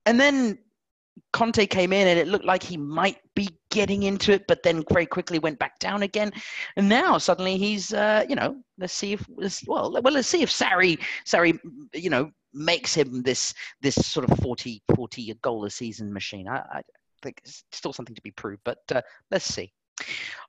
and 0.07 0.21
then 0.21 0.59
Conte 1.33 1.67
came 1.67 1.93
in, 1.93 2.09
and 2.09 2.19
it 2.19 2.29
looked 2.29 2.45
like 2.45 2.63
he 2.63 2.77
might 2.77 3.19
be 3.35 3.49
getting 3.71 4.05
into 4.05 4.33
it, 4.33 4.47
but 4.47 4.63
then 4.63 4.85
very 4.91 5.07
quickly 5.07 5.39
went 5.39 5.59
back 5.59 5.79
down 5.79 6.03
again. 6.03 6.33
And 6.77 6.89
now 6.89 7.19
suddenly 7.19 7.57
he's, 7.57 7.93
uh, 7.93 8.25
you 8.29 8.37
know, 8.37 8.63
let's 8.79 8.93
see 8.93 9.13
if 9.13 9.27
well, 9.67 9.93
well, 9.93 10.15
let's 10.15 10.29
see 10.29 10.43
if 10.43 10.51
Sarri, 10.51 10.99
Sarri, 11.27 11.59
you 11.93 12.11
know, 12.11 12.31
makes 12.53 12.95
him 12.95 13.23
this 13.23 13.53
this 13.81 13.97
sort 13.97 14.31
of 14.31 14.39
40 14.39 14.83
40 14.95 15.35
goal 15.43 15.65
a 15.65 15.71
season 15.71 16.13
machine. 16.13 16.49
I, 16.49 16.59
I 16.73 16.83
think 17.23 17.41
it's 17.45 17.65
still 17.73 17.93
something 17.93 18.15
to 18.15 18.23
be 18.23 18.31
proved, 18.31 18.63
but 18.65 18.79
uh, 18.95 19.03
let's 19.31 19.47
see. 19.47 19.73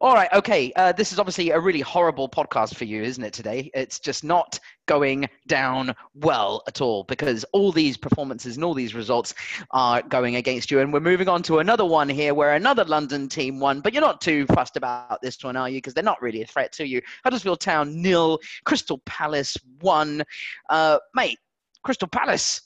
All 0.02 0.14
right, 0.14 0.32
okay. 0.34 0.74
Uh, 0.76 0.92
this 0.92 1.14
is 1.14 1.20
obviously 1.20 1.52
a 1.52 1.60
really 1.60 1.80
horrible 1.80 2.28
podcast 2.28 2.76
for 2.76 2.84
you, 2.84 3.02
isn't 3.02 3.24
it? 3.24 3.32
Today, 3.32 3.72
it's 3.74 4.00
just 4.00 4.24
not 4.24 4.60
going 4.88 5.30
down 5.48 5.96
well 6.14 6.64
at 6.68 6.82
all 6.82 7.06
because 7.06 7.46
all 7.54 7.72
these 7.72 7.96
performances 7.96 8.58
and 8.58 8.64
all 8.64 8.74
these 8.74 8.94
results 8.94 9.34
are 9.72 10.02
going 10.02 10.36
against 10.36 10.70
you. 10.70 10.80
And 10.80 10.92
we're 10.92 11.00
moving 11.00 11.30
on 11.30 11.42
to 11.44 11.60
another 11.60 11.86
one 11.86 12.10
here 12.10 12.34
where 12.34 12.56
another 12.56 12.84
London 12.84 13.30
team 13.30 13.60
won, 13.60 13.80
but 13.80 13.94
you're 13.94 14.02
not 14.02 14.20
too 14.20 14.46
fussed 14.48 14.78
about 14.78 15.22
this 15.22 15.42
one, 15.44 15.56
are 15.56 15.70
you? 15.70 15.78
Because 15.78 15.94
they're 15.94 16.04
not 16.04 16.22
really 16.22 16.42
a 16.42 16.48
threat 16.48 16.74
to 16.74 16.86
you. 16.86 17.02
Huddersfield 17.24 17.62
Town 17.62 18.02
nil, 18.02 18.40
Crystal 18.66 19.02
Palace 19.06 19.56
one. 19.80 20.24
Uh, 20.70 21.00
mate, 21.14 21.40
Crystal 21.84 22.08
Palace, 22.08 22.62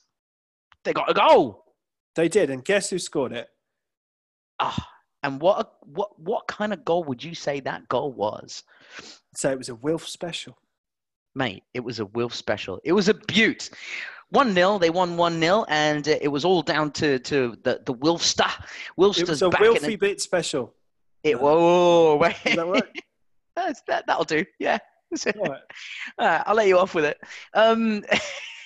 they 0.84 0.94
got 0.94 1.10
a 1.10 1.14
goal. 1.14 1.64
They 2.16 2.28
did, 2.28 2.50
and 2.50 2.66
guess 2.66 2.90
who 2.90 3.00
scored 3.00 3.34
it? 3.34 3.48
Ah, 4.60 4.90
And 5.24 5.42
what 5.42 5.60
a, 5.66 5.70
what 5.86 6.20
what 6.20 6.48
kind 6.48 6.72
of 6.74 6.86
goal 6.86 7.04
would 7.04 7.24
you 7.24 7.36
say 7.36 7.60
that 7.62 7.88
goal 7.90 8.12
was, 8.14 8.64
So 9.36 9.52
it 9.52 9.58
was 9.58 9.70
a 9.70 9.76
Wilf 9.76 10.08
special. 10.08 10.58
mate? 11.36 11.64
It 11.74 11.82
was 11.82 12.00
a 12.00 12.06
Wilf 12.06 12.34
special. 12.34 12.80
It 12.84 12.94
was 12.94 13.10
a 13.10 13.14
beaut. 13.14 13.70
One 14.32 14.54
0 14.54 14.78
they 14.78 14.92
won 14.92 15.18
one 15.18 15.40
0 15.40 15.66
and 15.70 16.08
uh, 16.08 16.16
it 16.22 16.28
was 16.28 16.46
all 16.46 16.62
down 16.62 16.92
to 16.94 17.20
to 17.20 17.58
the 17.64 17.82
the 17.86 17.94
Wilfster. 17.94 18.50
Wilfster's 18.98 19.30
It 19.30 19.30
was 19.30 19.42
a 19.42 19.50
back 19.50 19.62
Wilfy 19.62 20.00
bit 20.00 20.22
special. 20.22 20.76
it 21.24 21.40
whoa, 21.40 22.16
wait. 22.16 22.36
Does 22.46 22.56
that 22.56 22.68
work? 22.68 22.96
That's, 23.56 23.82
that 23.88 24.06
that'll 24.08 24.24
do. 24.24 24.46
Yeah. 24.60 24.78
All 25.36 25.44
right. 25.44 25.62
All 26.18 26.28
right, 26.28 26.44
I'll 26.46 26.56
let 26.56 26.68
you 26.68 26.78
off 26.78 26.94
with 26.94 27.04
it. 27.04 27.20
Um, 27.54 28.04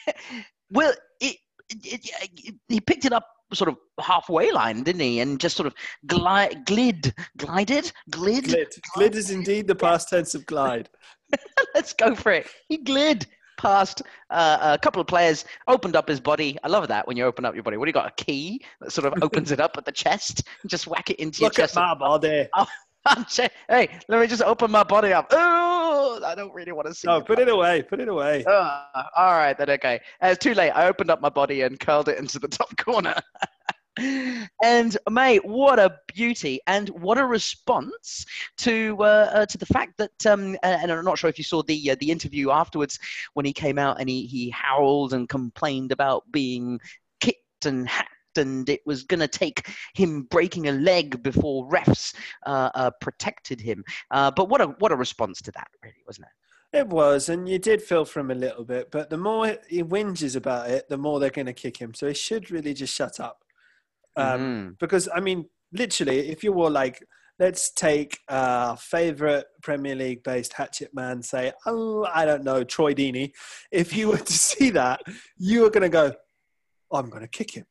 well, 0.71 0.93
it, 1.19 1.37
it, 1.69 2.11
it, 2.35 2.55
he 2.67 2.79
picked 2.81 3.05
it 3.05 3.13
up 3.13 3.27
sort 3.53 3.69
of 3.69 3.77
halfway 3.99 4.51
line, 4.51 4.83
didn't 4.83 5.01
he? 5.01 5.19
And 5.19 5.39
just 5.39 5.55
sort 5.55 5.67
of 5.67 5.73
glide, 6.07 6.65
glid, 6.65 7.13
glided, 7.37 7.91
glid. 8.11 8.45
Glid. 8.45 8.79
Glid 8.95 9.15
is 9.15 9.31
indeed 9.31 9.67
the 9.67 9.75
past 9.75 10.09
tense 10.09 10.35
of 10.35 10.45
glide. 10.45 10.89
Let's 11.75 11.93
go 11.93 12.15
for 12.15 12.31
it. 12.31 12.47
He 12.67 12.77
glid 12.77 13.25
past 13.57 14.01
uh, 14.29 14.57
a 14.61 14.77
couple 14.77 15.01
of 15.01 15.07
players, 15.07 15.45
opened 15.67 15.95
up 15.95 16.07
his 16.07 16.19
body. 16.19 16.57
I 16.63 16.67
love 16.67 16.87
that 16.87 17.07
when 17.07 17.17
you 17.17 17.25
open 17.25 17.45
up 17.45 17.53
your 17.53 17.63
body. 17.63 17.77
What 17.77 17.85
do 17.85 17.89
you 17.89 17.93
got? 17.93 18.07
A 18.07 18.23
key 18.23 18.61
that 18.81 18.91
sort 18.91 19.11
of 19.11 19.23
opens 19.23 19.51
it 19.51 19.59
up 19.59 19.77
at 19.77 19.85
the 19.85 19.91
chest 19.91 20.47
and 20.61 20.69
just 20.69 20.87
whack 20.87 21.09
it 21.09 21.17
into 21.17 21.43
Look 21.43 21.57
your 21.57 21.63
at 21.63 21.69
chest. 21.69 21.75
my 21.75 21.95
body. 21.95 22.47
I'm 22.53 22.65
saying, 22.65 22.67
hey, 23.69 23.89
let 24.07 24.21
me 24.21 24.27
just 24.27 24.41
open 24.41 24.71
my 24.71 24.83
body 24.83 25.13
up. 25.13 25.27
Oh, 25.31 26.21
I 26.25 26.35
don't 26.35 26.53
really 26.53 26.71
want 26.71 26.87
to 26.87 26.93
see. 26.93 27.07
No, 27.07 27.17
it. 27.17 27.25
put 27.25 27.39
it 27.39 27.49
away. 27.49 27.81
Put 27.81 27.99
it 27.99 28.07
away. 28.07 28.45
Uh, 28.45 28.83
all 29.17 29.33
right, 29.33 29.57
then 29.57 29.69
okay. 29.71 29.99
Uh, 30.21 30.27
it's 30.27 30.43
too 30.43 30.53
late. 30.53 30.71
I 30.71 30.87
opened 30.87 31.09
up 31.09 31.21
my 31.21 31.29
body 31.29 31.61
and 31.61 31.79
curled 31.79 32.09
it 32.09 32.17
into 32.17 32.39
the 32.39 32.47
top 32.59 32.75
corner. 32.77 33.15
and 34.63 34.97
mate, 35.09 35.45
what 35.45 35.79
a 35.79 35.95
beauty 36.07 36.59
and 36.65 36.89
what 36.89 37.17
a 37.17 37.25
response 37.25 38.25
to 38.57 38.95
uh, 38.99 39.29
uh, 39.33 39.45
to 39.45 39.57
the 39.57 39.65
fact 39.65 39.97
that 39.97 40.25
um, 40.25 40.57
and 40.63 40.91
I'm 40.91 41.05
not 41.05 41.19
sure 41.19 41.29
if 41.29 41.37
you 41.37 41.43
saw 41.43 41.61
the 41.61 41.91
uh, 41.91 41.95
the 41.99 42.09
interview 42.09 42.49
afterwards 42.49 42.97
when 43.33 43.45
he 43.45 43.53
came 43.53 43.77
out 43.77 43.99
and 43.99 44.09
he 44.09 44.25
he 44.25 44.49
howled 44.49 45.13
and 45.13 45.29
complained 45.29 45.91
about 45.91 46.23
being 46.31 46.79
kicked 47.19 47.65
and 47.65 47.87
hacked 47.87 48.09
and 48.37 48.67
it 48.69 48.81
was 48.85 49.03
going 49.03 49.19
to 49.19 49.27
take 49.27 49.69
him 49.93 50.23
breaking 50.23 50.67
a 50.67 50.71
leg 50.71 51.21
before 51.23 51.69
refs 51.69 52.13
uh, 52.45 52.69
uh, 52.75 52.91
protected 53.01 53.59
him. 53.61 53.83
Uh, 54.11 54.31
but 54.31 54.49
what 54.49 54.61
a 54.61 54.67
what 54.79 54.91
a 54.91 54.95
response 54.95 55.41
to 55.41 55.51
that, 55.51 55.67
really, 55.83 56.03
wasn't 56.07 56.27
it? 56.27 56.77
It 56.77 56.87
was, 56.87 57.29
and 57.29 57.47
you 57.47 57.59
did 57.59 57.83
feel 57.83 58.03
for 58.03 58.19
him 58.19 58.31
a 58.31 58.35
little 58.35 58.63
bit. 58.65 58.89
But 58.89 59.09
the 59.11 59.17
more 59.17 59.57
he 59.67 59.83
whinges 59.83 60.35
about 60.35 60.69
it, 60.71 60.89
the 60.89 60.97
more 60.97 61.19
they're 61.19 61.29
going 61.29 61.45
to 61.45 61.53
kick 61.53 61.77
him. 61.77 61.93
So 61.93 62.07
he 62.07 62.13
should 62.15 62.49
really 62.49 62.73
just 62.73 62.95
shut 62.95 63.19
up. 63.19 63.43
Um, 64.15 64.39
Mhm. 64.39 64.79
Because 64.79 65.07
I 65.13 65.19
mean, 65.19 65.45
literally, 65.71 66.29
if 66.29 66.43
you 66.43 66.51
were 66.51 66.69
like, 66.71 67.03
let's 67.39 67.71
take 67.71 68.19
our 68.29 68.77
favorite 68.77 69.45
Premier 69.61 69.95
League 69.95 70.23
based 70.23 70.53
hatchet 70.53 70.91
man, 70.93 71.21
say, 71.21 71.51
oh, 71.65 72.07
I 72.11 72.25
don't 72.25 72.43
know, 72.43 72.63
Troy 72.63 72.93
Deeney. 72.93 73.31
If 73.71 73.95
you 73.95 74.09
were 74.09 74.17
to 74.17 74.33
see 74.33 74.69
that, 74.71 75.01
you 75.37 75.61
were 75.61 75.69
going 75.69 75.83
to 75.83 75.89
go, 75.89 76.13
I'm 76.91 77.09
going 77.09 77.23
to 77.23 77.27
kick 77.27 77.51
him. 77.51 77.65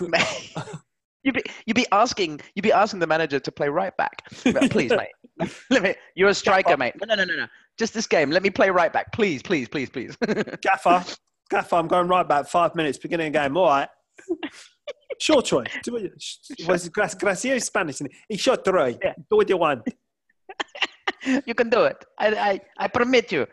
you'd 1.22 1.34
be 1.34 1.42
you'd 1.66 1.74
be 1.74 1.86
asking 1.92 2.40
you'd 2.54 2.62
be 2.62 2.72
asking 2.72 3.00
the 3.00 3.06
manager 3.06 3.38
to 3.40 3.52
play 3.52 3.68
right 3.68 3.96
back. 3.96 4.22
Please, 4.70 4.90
mate. 4.90 5.50
Let 5.70 5.82
me. 5.82 5.94
You're 6.14 6.30
a 6.30 6.34
striker, 6.34 6.76
mate. 6.76 6.94
No, 7.00 7.14
no, 7.14 7.22
no, 7.22 7.24
no, 7.24 7.36
no. 7.36 7.46
Just 7.78 7.94
this 7.94 8.06
game. 8.06 8.30
Let 8.30 8.42
me 8.42 8.50
play 8.50 8.70
right 8.70 8.92
back, 8.92 9.12
please, 9.12 9.42
please, 9.42 9.68
please, 9.68 9.90
please. 9.90 10.16
Gaffer, 10.62 11.04
Gaffer, 11.50 11.76
I'm 11.76 11.88
going 11.88 12.08
right 12.08 12.26
back. 12.26 12.48
Five 12.48 12.74
minutes, 12.74 12.98
beginning 12.98 13.28
of 13.28 13.32
game. 13.34 13.56
All 13.56 13.66
right. 13.66 13.88
Sure, 15.20 15.42
Troy. 15.42 15.64
Do 15.82 15.92
what 15.92 16.02
was 16.68 16.88
gra- 16.88 17.10
gracias 17.18 17.64
Spanish. 17.64 17.96
isn't 17.96 18.06
it? 18.06 18.12
Y 18.30 18.36
sure, 18.36 18.56
Troy. 18.56 18.98
Do 19.30 19.36
what 19.36 19.48
you 19.48 19.56
want. 19.56 19.82
you 21.44 21.54
can 21.54 21.68
do 21.70 21.84
it. 21.84 22.02
I 22.18 22.28
I, 22.28 22.60
I 22.78 22.88
permit 22.88 23.32
you. 23.32 23.46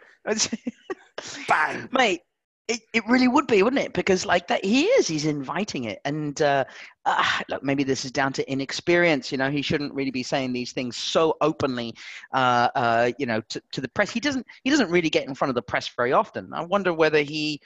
Bang. 1.47 1.89
mate 1.91 2.21
it, 2.67 2.81
it 2.93 3.03
really 3.07 3.27
would 3.27 3.47
be 3.47 3.61
wouldn't 3.61 3.81
it? 3.81 3.93
Because 3.93 4.25
like 4.25 4.47
that 4.47 4.63
he 4.63 4.83
is 4.85 5.07
he's 5.07 5.25
inviting 5.25 5.85
it. 5.85 5.99
And 6.05 6.41
uh, 6.41 6.65
uh, 7.05 7.39
look 7.49 7.63
maybe 7.63 7.83
this 7.83 8.05
is 8.05 8.11
down 8.11 8.33
to 8.33 8.51
inexperience 8.51 9.31
you 9.31 9.37
know? 9.37 9.49
He 9.49 9.61
shouldn't 9.61 9.93
really 9.93 10.11
be 10.11 10.23
saying 10.23 10.53
these 10.53 10.71
things 10.71 10.95
so 10.95 11.35
openly 11.41 11.93
uh, 12.33 12.69
uh, 12.75 13.11
you 13.17 13.25
know 13.25 13.41
to, 13.49 13.61
to 13.71 13.81
the 13.81 13.89
press. 13.89 14.11
He 14.11 14.19
doesn't 14.19 14.45
he 14.63 14.69
doesn't 14.69 14.89
really 14.89 15.09
get 15.09 15.27
in 15.27 15.35
front 15.35 15.49
of 15.49 15.55
the 15.55 15.61
press 15.61 15.89
very 15.89 16.13
often. 16.13 16.53
I 16.53 16.61
wonder 16.61 16.93
whether 16.93 17.19
he 17.21 17.59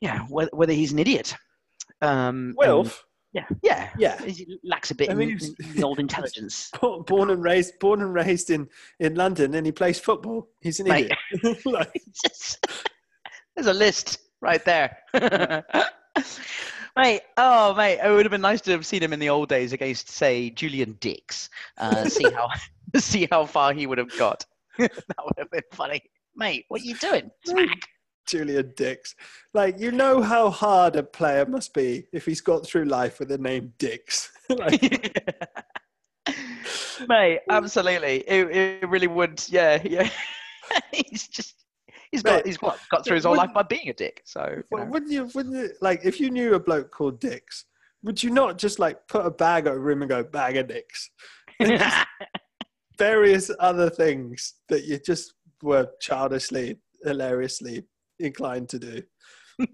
yeah 0.00 0.20
whether, 0.28 0.50
whether 0.52 0.72
he's 0.72 0.92
an 0.92 0.98
idiot. 0.98 1.34
Um 2.02 2.54
and- 2.82 2.92
yeah. 3.32 3.44
Yeah. 3.62 3.90
Yeah. 3.98 4.22
he 4.24 4.58
lacks 4.64 4.90
a 4.90 4.94
bit 4.94 5.10
I 5.10 5.14
mean, 5.14 5.38
in, 5.38 5.76
in 5.76 5.84
old 5.84 5.98
intelligence. 6.06 6.70
Born 6.80 7.28
and 7.28 7.44
raised, 7.44 7.78
born 7.78 8.00
and 8.00 8.14
raised 8.14 8.48
in, 8.48 8.66
in 8.98 9.14
London, 9.14 9.54
and 9.54 9.66
he 9.66 9.72
plays 9.72 10.00
football. 10.00 10.48
He's 10.62 10.80
an 10.80 10.88
Mate. 10.88 11.12
idiot. 11.32 11.58
Like, 11.66 12.02
There's 13.56 13.66
a 13.66 13.74
list 13.74 14.18
right 14.42 14.62
there. 14.64 14.98
mate, 16.96 17.22
oh 17.36 17.74
mate, 17.74 17.98
it 18.02 18.10
would 18.10 18.24
have 18.24 18.30
been 18.30 18.40
nice 18.42 18.60
to 18.62 18.70
have 18.72 18.86
seen 18.86 19.02
him 19.02 19.12
in 19.12 19.18
the 19.18 19.30
old 19.30 19.48
days 19.48 19.72
against, 19.72 20.10
say, 20.10 20.50
Julian 20.50 20.96
Dicks. 21.00 21.48
Uh, 21.78 22.04
see 22.08 22.30
how 22.30 22.48
see 22.96 23.28
how 23.30 23.46
far 23.46 23.72
he 23.72 23.86
would 23.86 23.98
have 23.98 24.16
got. 24.18 24.44
that 24.78 24.92
would 25.24 25.38
have 25.38 25.50
been 25.50 25.62
funny. 25.72 26.02
Mate, 26.34 26.66
what 26.68 26.82
are 26.82 26.84
you 26.84 26.96
doing? 26.96 27.30
Smack. 27.46 27.78
Julian 28.26 28.74
Dicks. 28.76 29.14
Like, 29.54 29.78
you 29.78 29.92
know 29.92 30.20
how 30.20 30.50
hard 30.50 30.96
a 30.96 31.02
player 31.02 31.46
must 31.46 31.72
be 31.72 32.06
if 32.12 32.26
he's 32.26 32.40
got 32.40 32.66
through 32.66 32.84
life 32.84 33.20
with 33.20 33.28
the 33.28 33.38
name 33.38 33.72
Dicks. 33.78 34.32
like, 34.50 34.82
mate, 37.08 37.40
absolutely. 37.48 38.24
It, 38.26 38.56
it 38.82 38.88
really 38.88 39.06
would. 39.06 39.42
Yeah, 39.48 39.80
yeah. 39.82 40.10
he's 40.92 41.28
just 41.28 41.65
he's 42.10 42.22
got 42.22 42.36
Mate, 42.36 42.46
he's 42.46 42.56
got 42.56 42.78
got 42.90 43.04
through 43.04 43.16
his 43.16 43.24
whole 43.24 43.36
life 43.36 43.52
by 43.52 43.62
being 43.62 43.88
a 43.88 43.92
dick. 43.92 44.22
So 44.24 44.62
you 44.70 44.78
know. 44.78 44.84
wouldn't 44.84 45.12
you, 45.12 45.30
wouldn't 45.34 45.54
you, 45.54 45.70
like, 45.80 46.00
if 46.04 46.20
you 46.20 46.30
knew 46.30 46.54
a 46.54 46.60
bloke 46.60 46.90
called 46.90 47.20
Dicks, 47.20 47.64
would 48.02 48.22
you 48.22 48.30
not 48.30 48.58
just, 48.58 48.78
like, 48.78 49.06
put 49.08 49.26
a 49.26 49.30
bag 49.30 49.66
over 49.66 49.90
him 49.90 50.02
and 50.02 50.08
go, 50.08 50.22
bag 50.22 50.56
of 50.56 50.68
Dix? 50.68 51.10
And 51.58 51.80
various 52.98 53.50
other 53.60 53.88
things 53.88 54.54
that 54.68 54.84
you 54.84 54.98
just 54.98 55.34
were 55.62 55.88
childishly, 56.00 56.78
hilariously 57.02 57.84
inclined 58.18 58.68
to 58.70 58.78
do. 58.78 59.02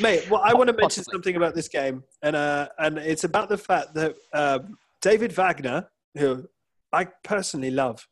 Mate, 0.00 0.28
well, 0.30 0.42
I 0.44 0.54
want 0.54 0.68
to 0.68 0.74
mention 0.74 1.02
Possibly. 1.02 1.12
something 1.12 1.36
about 1.36 1.54
this 1.54 1.68
game, 1.68 2.04
and 2.22 2.36
uh, 2.36 2.68
and 2.78 2.98
it's 2.98 3.24
about 3.24 3.48
the 3.48 3.58
fact 3.58 3.94
that 3.94 4.14
um, 4.32 4.78
David 5.00 5.32
Wagner, 5.32 5.88
who 6.16 6.46
I 6.92 7.06
personally 7.24 7.70
love, 7.70 8.06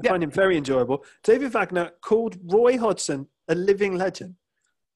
I 0.00 0.04
Yeah. 0.04 0.10
find 0.10 0.22
him 0.24 0.30
very 0.30 0.56
enjoyable. 0.56 1.04
David 1.22 1.52
Wagner 1.52 1.92
called 2.00 2.36
Roy 2.52 2.76
Hodgson 2.78 3.28
a 3.48 3.54
living 3.54 3.96
legend. 3.96 4.36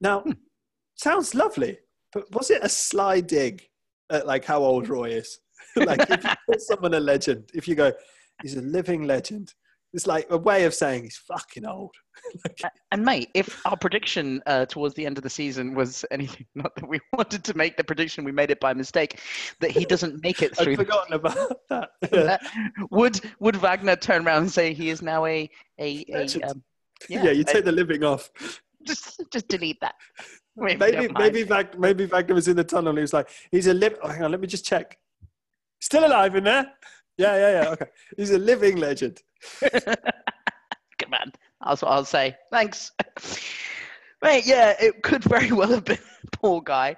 Now, 0.01 0.21
Hmm. 0.21 0.33
sounds 0.97 1.35
lovely, 1.35 1.79
but 2.13 2.31
was 2.35 2.51
it 2.51 2.63
a 2.65 2.69
sly 2.69 3.21
dig 3.21 3.69
at 4.11 4.27
like 4.27 4.45
how 4.45 4.63
old 4.63 4.89
Roy 4.89 5.11
is? 5.11 5.41
like 5.77 6.01
if 6.11 6.25
you 6.25 6.31
call 6.47 6.59
someone 6.59 6.95
a 6.95 7.01
legend, 7.01 7.51
if 7.55 7.69
you 7.69 7.75
go, 7.75 7.93
he's 8.43 8.57
a 8.57 8.63
living 8.63 9.05
legend, 9.07 9.55
it's 9.93 10.07
like 10.07 10.27
a 10.31 10.37
way 10.39 10.65
of 10.65 10.75
saying 10.75 11.05
he's 11.05 11.17
fucking 11.17 11.67
old. 11.67 11.95
Like, 12.45 12.73
And 12.91 13.05
mate, 13.05 13.29
if 13.35 13.65
our 13.65 13.77
prediction 13.77 14.43
uh, 14.47 14.67
towards 14.67 14.95
the 14.97 15.07
end 15.07 15.19
of 15.19 15.23
the 15.23 15.31
season 15.31 15.73
was 15.75 16.05
anything, 16.11 16.47
not 16.57 16.75
that 16.75 16.89
we 16.89 16.99
wanted 17.17 17.45
to 17.45 17.57
make 17.57 17.77
the 17.77 17.85
prediction, 17.85 18.25
we 18.25 18.33
made 18.33 18.51
it 18.51 18.59
by 18.59 18.75
mistake, 18.75 19.21
that 19.61 19.71
he 19.71 19.85
doesn't 19.85 20.21
make 20.23 20.43
it 20.43 20.55
through. 20.57 20.73
I'd 20.73 20.79
forgotten 20.79 21.15
about 21.15 21.53
that. 21.71 21.91
Uh, 22.13 22.37
would 22.91 23.21
would 23.39 23.57
Wagner 23.57 23.95
turn 23.97 24.27
around 24.27 24.43
and 24.43 24.51
say 24.51 24.75
he 24.75 24.91
is 24.91 25.01
now 25.01 25.25
a 25.27 25.49
a, 25.79 26.05
a 26.13 26.25
um, 26.51 26.63
yeah, 27.09 27.31
you 27.31 27.43
a- 27.43 27.45
take 27.45 27.65
the 27.65 27.73
living 27.73 28.03
off. 28.03 28.31
just 28.85 29.23
just 29.33 29.47
delete 29.49 29.81
that. 29.81 29.95
Maybe 30.57 30.77
Maybe 30.77 31.13
maybe 31.13 31.45
Wag- 31.45 31.79
maybe 31.79 32.07
Wagner 32.07 32.35
was 32.35 32.49
in 32.49 32.57
the 32.57 32.65
tunnel. 32.65 32.97
He 32.97 33.01
was 33.03 33.13
like, 33.13 33.29
he's 33.53 33.69
a 33.69 33.75
live. 33.75 33.97
Oh, 34.03 34.09
hang 34.09 34.25
on, 34.25 34.33
let 34.33 34.41
me 34.41 34.49
just 34.49 34.65
check. 34.67 34.99
Still 35.81 36.05
alive 36.05 36.35
in 36.35 36.43
there? 36.45 36.73
Yeah, 37.19 37.37
yeah, 37.37 37.63
yeah. 37.63 37.69
Okay, 37.71 37.87
he's 38.17 38.31
a 38.31 38.39
living 38.39 38.77
legend. 38.77 39.23
Good 39.61 41.11
man. 41.11 41.33
That's 41.65 41.83
what 41.83 41.91
I'll 41.93 42.05
say. 42.05 42.37
Thanks. 42.53 42.93
Mate, 44.23 44.47
yeah, 44.47 44.75
it 44.81 45.03
could 45.03 45.23
very 45.25 45.53
well 45.53 45.69
have 45.71 45.85
been 45.85 45.99
poor 46.33 46.61
guy, 46.61 46.97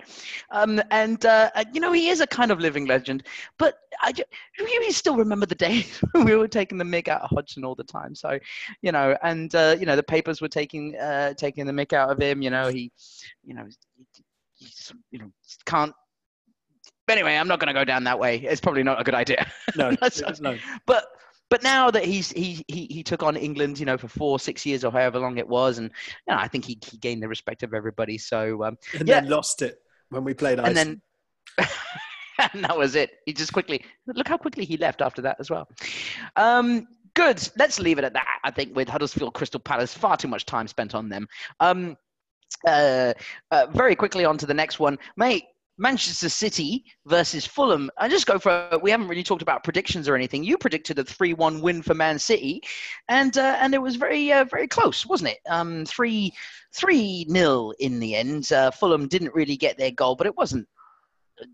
um, 0.50 0.80
and 0.90 1.24
uh, 1.26 1.50
you 1.72 1.80
know 1.80 1.92
he 1.92 2.08
is 2.08 2.20
a 2.20 2.26
kind 2.26 2.50
of 2.50 2.60
living 2.60 2.86
legend. 2.86 3.26
But 3.58 3.74
I 4.02 4.12
ju- 4.12 4.24
you 4.58 4.92
still 4.92 5.16
remember 5.16 5.44
the 5.46 5.54
days 5.54 6.02
we 6.14 6.34
were 6.34 6.48
taking 6.48 6.78
the 6.78 6.84
mick 6.84 7.08
out 7.08 7.20
of 7.22 7.30
Hodgson 7.30 7.62
all 7.64 7.74
the 7.74 7.84
time. 7.84 8.14
So, 8.14 8.38
you 8.82 8.90
know, 8.92 9.16
and 9.22 9.54
uh, 9.54 9.76
you 9.78 9.84
know 9.86 9.96
the 9.96 10.02
papers 10.02 10.40
were 10.40 10.48
taking 10.48 10.96
uh, 10.96 11.34
taking 11.34 11.66
the 11.66 11.72
mick 11.72 11.92
out 11.92 12.10
of 12.10 12.18
him. 12.20 12.40
You 12.42 12.50
know 12.50 12.68
he, 12.68 12.90
you 13.44 13.54
know, 13.54 13.64
he, 13.66 13.74
he 14.54 14.66
just, 14.66 14.94
you 15.10 15.18
know 15.18 15.30
can't. 15.66 15.94
But 17.10 17.18
anyway, 17.18 17.34
I'm 17.36 17.48
not 17.48 17.58
going 17.58 17.66
to 17.66 17.74
go 17.74 17.84
down 17.84 18.04
that 18.04 18.20
way. 18.20 18.36
It's 18.36 18.60
probably 18.60 18.84
not 18.84 19.00
a 19.00 19.02
good 19.02 19.16
idea. 19.16 19.50
No, 19.74 19.90
That's- 20.00 20.40
no. 20.40 20.56
but 20.86 21.06
but 21.48 21.60
now 21.64 21.90
that 21.90 22.04
he's 22.04 22.30
he, 22.30 22.64
he 22.68 22.86
he 22.88 23.02
took 23.02 23.24
on 23.24 23.36
England, 23.36 23.80
you 23.80 23.84
know, 23.84 23.98
for 23.98 24.06
four 24.06 24.38
six 24.38 24.64
years 24.64 24.84
or 24.84 24.92
however 24.92 25.18
long 25.18 25.36
it 25.36 25.48
was, 25.48 25.78
and 25.78 25.90
you 26.28 26.32
know, 26.32 26.38
I 26.40 26.46
think 26.46 26.64
he, 26.64 26.78
he 26.88 26.98
gained 26.98 27.20
the 27.20 27.26
respect 27.26 27.64
of 27.64 27.74
everybody. 27.74 28.16
So 28.16 28.62
um, 28.62 28.78
And 28.96 29.08
Yeah. 29.08 29.18
then 29.22 29.28
lost 29.28 29.60
it 29.60 29.78
when 30.10 30.22
we 30.22 30.34
played 30.34 30.60
ice. 30.60 30.68
and 30.68 30.76
then 30.76 31.02
and 32.54 32.62
that 32.64 32.78
was 32.78 32.94
it. 32.94 33.10
He 33.26 33.32
just 33.32 33.52
quickly 33.52 33.84
look 34.06 34.28
how 34.28 34.36
quickly 34.36 34.64
he 34.64 34.76
left 34.76 35.02
after 35.02 35.20
that 35.22 35.38
as 35.40 35.50
well. 35.50 35.66
Um, 36.36 36.86
good. 37.14 37.42
Let's 37.58 37.80
leave 37.80 37.98
it 37.98 38.04
at 38.04 38.12
that. 38.12 38.38
I 38.44 38.52
think 38.52 38.76
with 38.76 38.88
Huddersfield 38.88 39.34
Crystal 39.34 39.58
Palace, 39.58 39.92
far 39.92 40.16
too 40.16 40.28
much 40.28 40.46
time 40.46 40.68
spent 40.68 40.94
on 40.94 41.08
them. 41.08 41.26
Um, 41.58 41.96
uh, 42.68 43.14
uh, 43.50 43.66
very 43.72 43.96
quickly 43.96 44.24
on 44.24 44.38
to 44.38 44.46
the 44.46 44.54
next 44.54 44.78
one, 44.78 44.96
mate. 45.16 45.42
Manchester 45.80 46.28
City 46.28 46.84
versus 47.06 47.46
Fulham. 47.46 47.90
I 47.96 48.06
just 48.08 48.26
go 48.26 48.38
for. 48.38 48.68
It. 48.70 48.82
we 48.82 48.90
haven't 48.90 49.08
really 49.08 49.22
talked 49.22 49.40
about 49.40 49.64
predictions 49.64 50.08
or 50.08 50.14
anything. 50.14 50.44
You 50.44 50.58
predicted 50.58 50.98
a 50.98 51.04
three-one 51.04 51.62
win 51.62 51.80
for 51.80 51.94
Man 51.94 52.18
City, 52.18 52.60
and 53.08 53.36
uh, 53.38 53.56
and 53.58 53.74
it 53.74 53.80
was 53.80 53.96
very 53.96 54.30
uh, 54.30 54.44
very 54.44 54.68
close, 54.68 55.06
wasn't 55.06 55.30
it? 55.30 55.38
Um, 55.48 55.86
three 55.86 56.34
three 56.74 57.24
nil 57.28 57.72
in 57.80 57.98
the 57.98 58.14
end. 58.14 58.52
Uh, 58.52 58.70
Fulham 58.70 59.08
didn't 59.08 59.34
really 59.34 59.56
get 59.56 59.78
their 59.78 59.90
goal, 59.90 60.16
but 60.16 60.26
it 60.26 60.36
wasn't. 60.36 60.68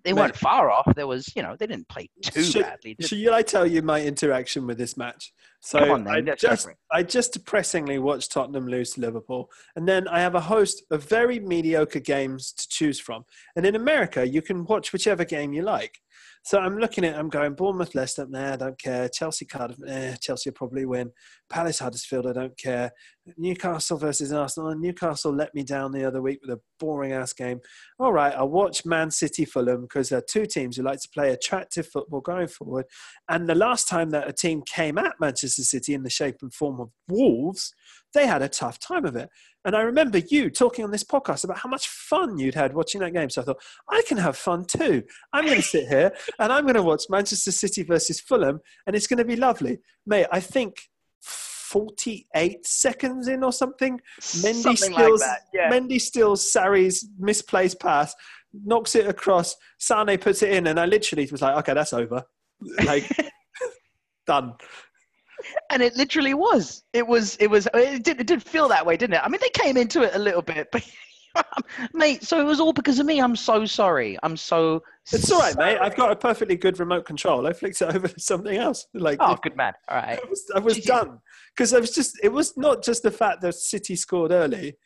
They 0.05 0.13
Mate. 0.13 0.21
weren't 0.21 0.37
far 0.37 0.71
off. 0.71 0.87
There 0.95 1.07
was, 1.07 1.31
you 1.37 1.43
know, 1.43 1.57
they 1.59 1.67
didn't 1.67 1.89
play 1.89 2.09
too 2.23 2.43
Should- 2.43 2.63
badly. 2.63 2.97
Should 3.01 3.29
I 3.29 3.43
tell 3.43 3.67
you 3.67 3.83
my 3.83 4.03
interaction 4.03 4.67
with 4.67 4.79
this 4.79 4.97
match? 4.97 5.33
So 5.61 5.79
Come 5.81 5.91
on 5.91 6.05
then, 6.05 6.29
I 6.31 6.35
just. 6.35 6.69
I 6.93 7.03
just 7.03 7.33
depressingly 7.33 7.99
watched 7.99 8.31
Tottenham 8.33 8.69
lose 8.69 8.93
to 8.93 9.01
Liverpool, 9.01 9.51
and 9.75 9.89
then 9.89 10.07
I 10.09 10.21
have 10.21 10.35
a 10.35 10.41
host 10.41 10.85
of 10.91 11.09
very 11.09 11.41
mediocre 11.41 11.99
games 12.01 12.53
to 12.53 12.69
choose 12.69 13.01
from. 13.01 13.25
And 13.57 13.67
in 13.67 13.75
America, 13.75 14.27
you 14.29 14.43
can 14.43 14.65
watch 14.65 14.93
whichever 14.93 15.25
game 15.25 15.53
you 15.53 15.63
like. 15.63 15.99
So 16.47 16.61
I'm 16.61 16.79
looking 16.79 17.05
at, 17.05 17.19
I'm 17.19 17.29
going 17.29 17.55
Bournemouth, 17.55 17.97
Leicester, 17.97 18.25
nah, 18.29 18.53
I 18.53 18.57
don't 18.57 18.79
care. 18.79 19.09
Chelsea, 19.09 19.45
Cardiff, 19.45 19.79
eh, 19.85 20.15
Chelsea 20.21 20.53
probably 20.53 20.87
win. 20.87 21.11
Palace, 21.51 21.81
Huddersfield, 21.81 22.25
I 22.25 22.33
don't 22.35 22.57
care. 22.57 22.93
Newcastle 23.37 23.99
versus 23.99 24.33
Arsenal. 24.33 24.77
Newcastle 24.77 25.35
let 25.35 25.53
me 25.57 25.65
down 25.65 25.91
the 25.91 26.05
other 26.05 26.23
week 26.23 26.39
with 26.41 26.57
a 26.57 26.61
boring 26.79 27.11
ass 27.11 27.33
game. 27.33 27.59
All 27.99 28.13
right, 28.13 28.33
I'll 28.33 28.49
watch 28.49 28.87
Man 28.87 29.11
City, 29.11 29.45
Fulham 29.45 29.83
because 29.83 30.09
they're 30.09 30.23
two 30.23 30.47
teams 30.47 30.77
who 30.77 30.85
like 30.85 31.01
to 31.01 31.09
play 31.09 31.33
attractive 31.33 31.89
football 31.89 32.21
going 32.21 32.47
forward. 32.47 32.85
And 33.29 33.49
the 33.49 33.57
last 33.57 33.89
time 33.89 34.11
that 34.11 34.29
a 34.29 34.33
team 34.33 34.63
came 34.73 34.99
at 34.99 35.17
Manchester 35.19 35.65
City 35.65 35.95
in 35.95 36.05
the 36.05 36.11
shape 36.11 36.37
and 36.43 36.55
form 36.55 36.79
of 36.79 36.91
Wolves, 37.09 37.75
they 38.15 38.29
had 38.29 38.43
a 38.43 38.49
tough 38.49 38.79
time 38.79 39.05
of 39.05 39.17
it. 39.17 39.31
And 39.67 39.75
I 39.75 39.83
remember 39.83 40.19
you 40.19 40.49
talking 40.49 40.85
on 40.85 40.93
this 40.93 41.03
podcast 41.03 41.43
about 41.43 41.59
how 41.59 41.69
much 41.69 41.89
fun 41.89 42.39
you'd 42.39 42.55
had 42.55 42.73
watching 42.73 43.01
that 43.01 43.13
game. 43.13 43.29
So 43.29 43.43
I 43.43 43.45
thought, 43.45 43.61
I 43.91 44.01
can 44.07 44.17
have 44.17 44.37
fun 44.37 44.65
too. 44.65 45.03
I'm 45.33 45.45
going 45.45 45.57
to 45.57 45.63
sit 45.63 45.89
here 45.89 46.13
and 46.39 46.53
I'm 46.53 46.63
going 46.63 46.77
to 46.77 46.85
watch 46.85 47.03
Manchester 47.11 47.51
City 47.51 47.83
versus 47.83 48.21
Fulham, 48.21 48.61
and 48.87 48.95
it's 48.95 49.09
going 49.09 49.19
to 49.19 49.25
be 49.25 49.35
lovely. 49.35 49.79
Mate, 50.07 50.27
I 50.31 50.39
think 50.39 50.77
48 51.21 52.65
seconds 52.65 53.27
in 53.27 53.43
or 53.43 53.53
something, 53.53 54.01
Mendy 54.21 54.55
Something 54.55 54.93
like 54.93 55.03
steals, 55.03 55.21
that, 55.21 55.41
yeah. 55.53 55.71
Mendy 55.71 56.01
steals 56.01 56.53
Seri's 56.53 57.09
misplaced 57.19 57.81
pass, 57.81 58.15
knocks 58.53 58.95
it 58.95 59.09
across, 59.09 59.57
Sane 59.79 60.17
puts 60.19 60.43
it 60.43 60.53
in, 60.53 60.69
and 60.69 60.79
I 60.79 60.87
literally 60.87 61.29
was 61.31 61.43
like, 61.43 61.57
okay, 61.57 61.75
that's 61.75 61.93
over. 61.93 62.23
Like, 62.85 63.05
done. 64.27 64.55
And 65.71 65.83
it 65.83 65.97
literally 65.97 66.35
was. 66.35 66.85
It 66.93 67.07
was. 67.07 67.37
It 67.37 67.49
was. 67.49 67.69
It 67.75 68.03
did. 68.05 68.21
It 68.21 68.27
did 68.27 68.43
feel 68.43 68.69
that 68.69 68.85
way, 68.85 68.97
didn't 68.97 69.15
it? 69.15 69.23
I 69.25 69.29
mean, 69.29 69.41
they 69.41 69.51
came 69.51 69.77
into 69.77 70.03
it 70.03 70.15
a 70.15 70.19
little 70.19 70.43
bit, 70.43 70.69
but 70.73 70.85
mate. 71.93 72.25
So 72.25 72.41
it 72.41 72.45
was 72.45 72.61
all 72.61 72.73
because 72.73 72.99
of 72.99 73.07
me. 73.07 73.21
I'm 73.21 73.37
so 73.37 73.65
sorry. 73.65 74.19
I'm 74.23 74.37
so. 74.37 74.83
It's 75.13 75.31
all 75.31 75.41
right, 75.41 75.57
mate. 75.57 75.79
I've 75.81 75.97
got 75.97 76.11
a 76.11 76.17
perfectly 76.17 76.57
good 76.57 76.79
remote 76.81 77.05
control. 77.05 77.47
I 77.47 77.53
flicked 77.53 77.81
it 77.83 77.85
over 77.95 78.09
to 78.09 78.21
something 78.21 78.57
else. 78.57 78.87
Like, 78.95 79.19
Oh, 79.21 79.37
good 79.43 79.57
man. 79.57 79.73
All 79.89 79.99
right. 79.99 80.19
I 80.23 80.29
was, 80.29 80.45
I 80.55 80.59
was 80.59 80.79
done 80.79 81.21
because 81.55 81.73
I 81.73 81.79
was 81.79 81.93
just. 81.93 82.19
It 82.23 82.33
was 82.33 82.57
not 82.57 82.83
just 82.83 83.03
the 83.03 83.11
fact 83.11 83.41
that 83.43 83.55
City 83.55 83.97
scored 83.97 84.33
early; 84.33 84.77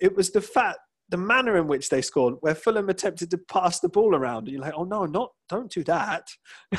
it 0.00 0.16
was 0.16 0.30
the 0.30 0.40
fact, 0.40 0.78
the 1.08 1.16
manner 1.16 1.56
in 1.56 1.66
which 1.66 1.88
they 1.88 2.02
scored, 2.02 2.34
where 2.40 2.54
Fulham 2.54 2.88
attempted 2.88 3.30
to 3.30 3.38
pass 3.38 3.80
the 3.80 3.88
ball 3.88 4.14
around. 4.14 4.44
And 4.44 4.48
you're 4.48 4.60
like, 4.60 4.74
oh 4.76 4.84
no, 4.84 5.06
not 5.06 5.32
don't 5.48 5.70
do 5.70 5.84
that. 5.84 6.28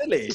Silly. 0.00 0.30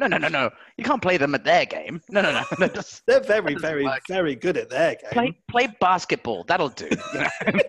No, 0.00 0.06
no, 0.06 0.16
no, 0.16 0.28
no. 0.28 0.50
You 0.78 0.84
can't 0.84 1.02
play 1.02 1.18
them 1.18 1.34
at 1.34 1.44
their 1.44 1.66
game. 1.66 2.00
No, 2.08 2.22
no, 2.22 2.32
no. 2.32 2.42
no 2.58 2.68
just 2.74 3.02
They're 3.06 3.20
very, 3.20 3.54
very, 3.54 3.84
work. 3.84 4.00
very 4.08 4.34
good 4.34 4.56
at 4.56 4.70
their 4.70 4.94
game. 4.94 5.10
play, 5.12 5.38
play 5.48 5.68
basketball. 5.78 6.44
That'll 6.44 6.70
do. 6.70 6.88
You 7.12 7.20
know? 7.20 7.28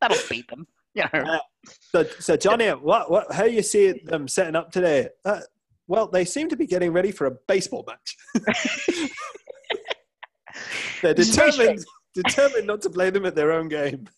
That'll 0.00 0.28
beat 0.28 0.46
them. 0.48 0.66
You 0.94 1.04
know. 1.14 1.40
So, 1.92 2.04
so 2.18 2.36
Johnny, 2.36 2.68
what, 2.68 3.10
what, 3.10 3.32
how 3.32 3.44
you 3.44 3.62
see 3.62 3.92
them 4.04 4.28
setting 4.28 4.54
up 4.54 4.70
today? 4.70 5.08
Uh, 5.24 5.40
well, 5.86 6.08
they 6.08 6.26
seem 6.26 6.50
to 6.50 6.56
be 6.56 6.66
getting 6.66 6.92
ready 6.92 7.10
for 7.10 7.26
a 7.26 7.32
baseball 7.46 7.86
match. 7.86 8.16
They're 11.02 11.14
This 11.14 11.30
is 11.30 11.36
very 11.36 11.50
determined, 11.52 11.84
determined 12.14 12.66
not 12.66 12.82
to 12.82 12.90
play 12.90 13.08
them 13.10 13.24
at 13.24 13.34
their 13.34 13.52
own 13.52 13.68
game. 13.68 14.08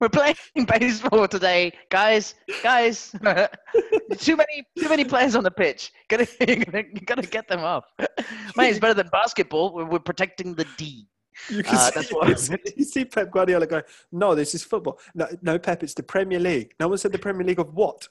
We're 0.00 0.08
playing 0.08 0.36
baseball 0.78 1.26
today, 1.28 1.72
guys. 1.90 2.34
Guys, 2.62 3.10
too 4.18 4.36
many, 4.36 4.64
too 4.78 4.88
many 4.88 5.04
players 5.04 5.34
on 5.34 5.42
the 5.44 5.50
pitch. 5.50 5.92
Gotta, 6.08 6.26
you 6.40 6.56
gotta, 6.64 6.84
you 6.94 7.00
gotta 7.02 7.22
get 7.22 7.48
them 7.48 7.60
off. 7.60 7.84
Mate, 8.56 8.70
it's 8.70 8.78
better 8.78 8.94
than 8.94 9.08
basketball. 9.08 9.74
We're, 9.74 9.84
we're 9.84 9.98
protecting 9.98 10.54
the 10.54 10.66
D. 10.76 11.06
You 11.50 11.62
can 11.62 11.74
Uh, 11.74 11.78
see, 11.78 11.90
that's 11.94 12.10
what- 12.12 12.28
you 12.28 12.36
see- 12.36 12.56
you 12.76 12.84
see 12.84 13.04
Pep 13.04 13.30
Guardiola 13.30 13.66
going, 13.66 13.82
"No, 14.10 14.34
this 14.34 14.54
is 14.54 14.64
football. 14.64 14.98
No, 15.14 15.26
no, 15.42 15.58
Pep, 15.58 15.82
it's 15.82 15.94
the 15.94 16.02
Premier 16.02 16.40
League. 16.40 16.72
No 16.80 16.88
one 16.88 16.98
said 16.98 17.12
the 17.12 17.18
Premier 17.18 17.46
League 17.46 17.60
of 17.60 17.74
what? 17.74 18.08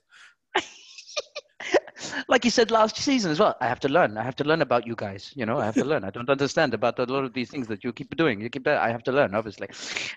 Like 2.27 2.45
you 2.45 2.51
said 2.51 2.71
last 2.71 2.97
season 2.97 3.31
as 3.31 3.39
well. 3.39 3.55
I 3.61 3.67
have 3.67 3.79
to 3.81 3.89
learn. 3.89 4.17
I 4.17 4.23
have 4.23 4.35
to 4.37 4.43
learn 4.43 4.61
about 4.61 4.85
you 4.85 4.95
guys. 4.95 5.31
You 5.35 5.45
know, 5.45 5.59
I 5.59 5.65
have 5.65 5.75
to 5.75 5.85
learn. 5.85 6.03
I 6.03 6.09
don't 6.09 6.29
understand 6.29 6.73
about 6.73 6.99
a 6.99 7.05
lot 7.05 7.23
of 7.23 7.33
these 7.33 7.49
things 7.49 7.67
that 7.67 7.83
you 7.83 7.93
keep 7.93 8.15
doing. 8.15 8.41
You 8.41 8.49
keep. 8.49 8.67
I 8.67 8.89
have 8.89 9.03
to 9.03 9.11
learn, 9.11 9.35
obviously, 9.35 9.69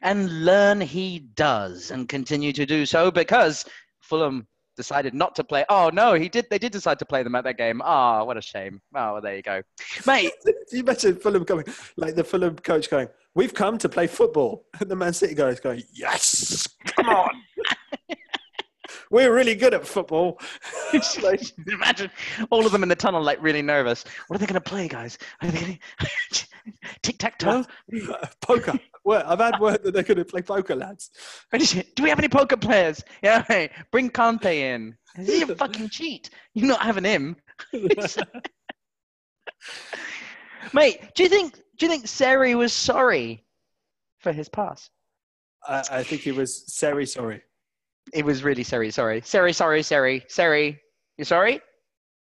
and 0.03 0.45
learn 0.45 0.81
he 0.81 1.21
does, 1.35 1.91
and 1.91 2.09
continue 2.09 2.53
to 2.53 2.67
do 2.67 2.87
so 2.87 3.11
because 3.11 3.65
Fulham 4.01 4.47
decided 4.77 5.15
not 5.15 5.35
to 5.37 5.45
play. 5.45 5.65
Oh 5.69 5.91
no, 5.93 6.15
he 6.15 6.29
did. 6.29 6.47
They 6.51 6.59
did 6.59 6.73
decide 6.73 6.99
to 7.01 7.05
play 7.05 7.23
them 7.23 7.35
at 7.35 7.45
that 7.45 7.59
game. 7.59 7.83
Ah, 7.85 8.25
what 8.25 8.37
a 8.37 8.43
shame. 8.43 8.81
Oh, 8.95 9.13
well, 9.15 9.21
there 9.21 9.37
you 9.37 9.43
go, 9.43 9.63
mate. 10.07 10.33
you 10.73 10.81
imagine 10.81 11.17
Fulham 11.17 11.45
coming, 11.45 11.67
like 11.97 12.15
the 12.15 12.25
Fulham 12.25 12.57
coach 12.57 12.89
going, 12.91 13.09
"We've 13.35 13.55
come 13.55 13.79
to 13.79 13.89
play 13.89 14.07
football," 14.07 14.65
and 14.81 14.91
the 14.91 14.97
Man 14.97 15.13
City 15.13 15.35
guys 15.35 15.61
going, 15.61 15.83
"Yes, 15.93 16.67
come 16.87 17.09
on." 17.09 17.31
We're 19.11 19.35
really 19.35 19.57
good 19.57 19.75
at 19.75 19.87
football. 19.87 20.41
Like, 21.23 21.43
Imagine 21.69 22.11
all 22.51 22.67
of 22.67 22.73
them 22.73 22.83
in 22.83 22.89
the 22.89 22.97
tunnel, 22.97 23.23
like 23.23 23.43
really 23.43 23.63
nervous. 23.63 24.05
What 24.27 24.37
are 24.37 24.39
they 24.39 24.47
going 24.47 24.61
to 24.61 24.69
play, 24.69 24.89
guys? 24.89 25.19
Are 25.43 25.49
they 25.49 25.61
gonna... 25.61 25.79
Tic 27.03 27.19
tac 27.19 27.39
toe? 27.39 27.65
poker. 28.41 28.79
Well, 29.05 29.23
I've 29.27 29.39
had 29.39 29.61
word 29.61 29.83
that 29.83 29.95
they're 29.95 30.03
going 30.03 30.19
to 30.19 30.25
play 30.25 30.43
poker, 30.43 30.75
lads. 30.75 31.11
Do 31.53 32.03
we 32.03 32.09
have 32.09 32.19
any 32.19 32.29
poker 32.29 32.57
players? 32.57 33.03
Yeah, 33.23 33.45
hey, 33.49 33.71
bring 33.91 34.11
Conte 34.11 34.61
in. 34.75 34.97
Is 35.19 35.29
he 35.29 35.43
a 35.43 35.47
fucking 35.55 35.89
cheat? 35.89 36.31
You're 36.55 36.69
not 36.69 36.83
having 36.83 37.05
him, 37.05 37.37
mate. 40.73 41.01
Do 41.15 41.23
you 41.23 41.29
think? 41.29 41.55
Do 41.79 41.87
you 41.87 41.89
think 41.89 42.07
Seri 42.07 42.55
was 42.55 42.73
sorry 42.73 43.45
for 44.19 44.33
his 44.33 44.49
pass? 44.49 44.91
I, 45.67 45.83
I 45.91 46.03
think 46.03 46.23
he 46.23 46.33
was 46.33 46.77
very 46.81 47.07
sorry. 47.07 47.43
It 48.13 48.25
was 48.25 48.43
really 48.43 48.63
Seri. 48.63 48.91
Sorry, 48.91 49.21
Seri. 49.23 49.53
Sorry, 49.53 49.83
Seri. 49.83 50.25
Seri. 50.29 50.81
You 51.19 51.25
sorry? 51.25 51.61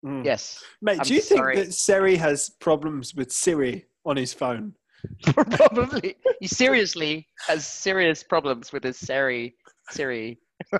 Mm. 0.05 0.25
Yes. 0.25 0.63
Mate, 0.81 0.99
I'm 0.99 1.05
do 1.05 1.13
you 1.13 1.21
think 1.21 1.45
that 1.55 1.73
Seri 1.73 2.15
has 2.15 2.49
problems 2.59 3.13
with 3.15 3.31
Siri 3.31 3.85
on 4.05 4.17
his 4.17 4.33
phone? 4.33 4.73
Probably. 5.33 6.15
He 6.39 6.47
seriously 6.47 7.27
has 7.47 7.65
serious 7.65 8.23
problems 8.23 8.71
with 8.73 8.83
his 8.83 8.97
Siri. 8.97 9.55
Siri. 9.91 10.39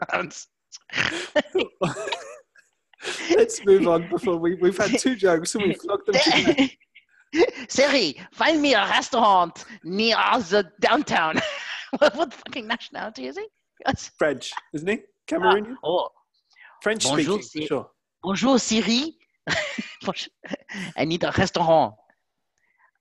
Let's 3.35 3.65
move 3.65 3.87
on 3.87 4.09
before 4.09 4.37
we, 4.37 4.55
we've 4.55 4.77
had 4.77 4.99
two 4.99 5.15
jokes 5.15 5.55
and 5.55 5.63
we've 5.65 5.77
flogged 5.77 6.07
them 6.07 6.15
to. 6.15 6.69
Siri, 7.67 8.19
find 8.33 8.61
me 8.61 8.73
a 8.73 8.81
restaurant 8.81 9.65
near 9.83 10.15
the 10.49 10.69
downtown. 10.81 11.39
what, 11.97 12.15
what 12.15 12.33
fucking 12.33 12.67
nationality 12.67 13.27
is 13.27 13.37
he? 13.37 13.45
French, 14.17 14.51
isn't 14.73 14.87
he? 14.87 14.99
Cameroonian? 15.27 15.75
Oh, 15.83 16.09
French 16.81 17.03
bonjour, 17.03 17.41
speaking, 17.41 17.67
sure. 17.67 17.89
bonjour, 18.23 18.59
Siri. 18.59 19.15
I 20.97 21.05
need 21.05 21.23
a 21.23 21.31
restaurant. 21.37 21.95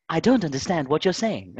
I 0.09 0.21
don't 0.21 0.45
understand 0.45 0.88
what 0.88 1.05
you're 1.05 1.12
saying. 1.12 1.57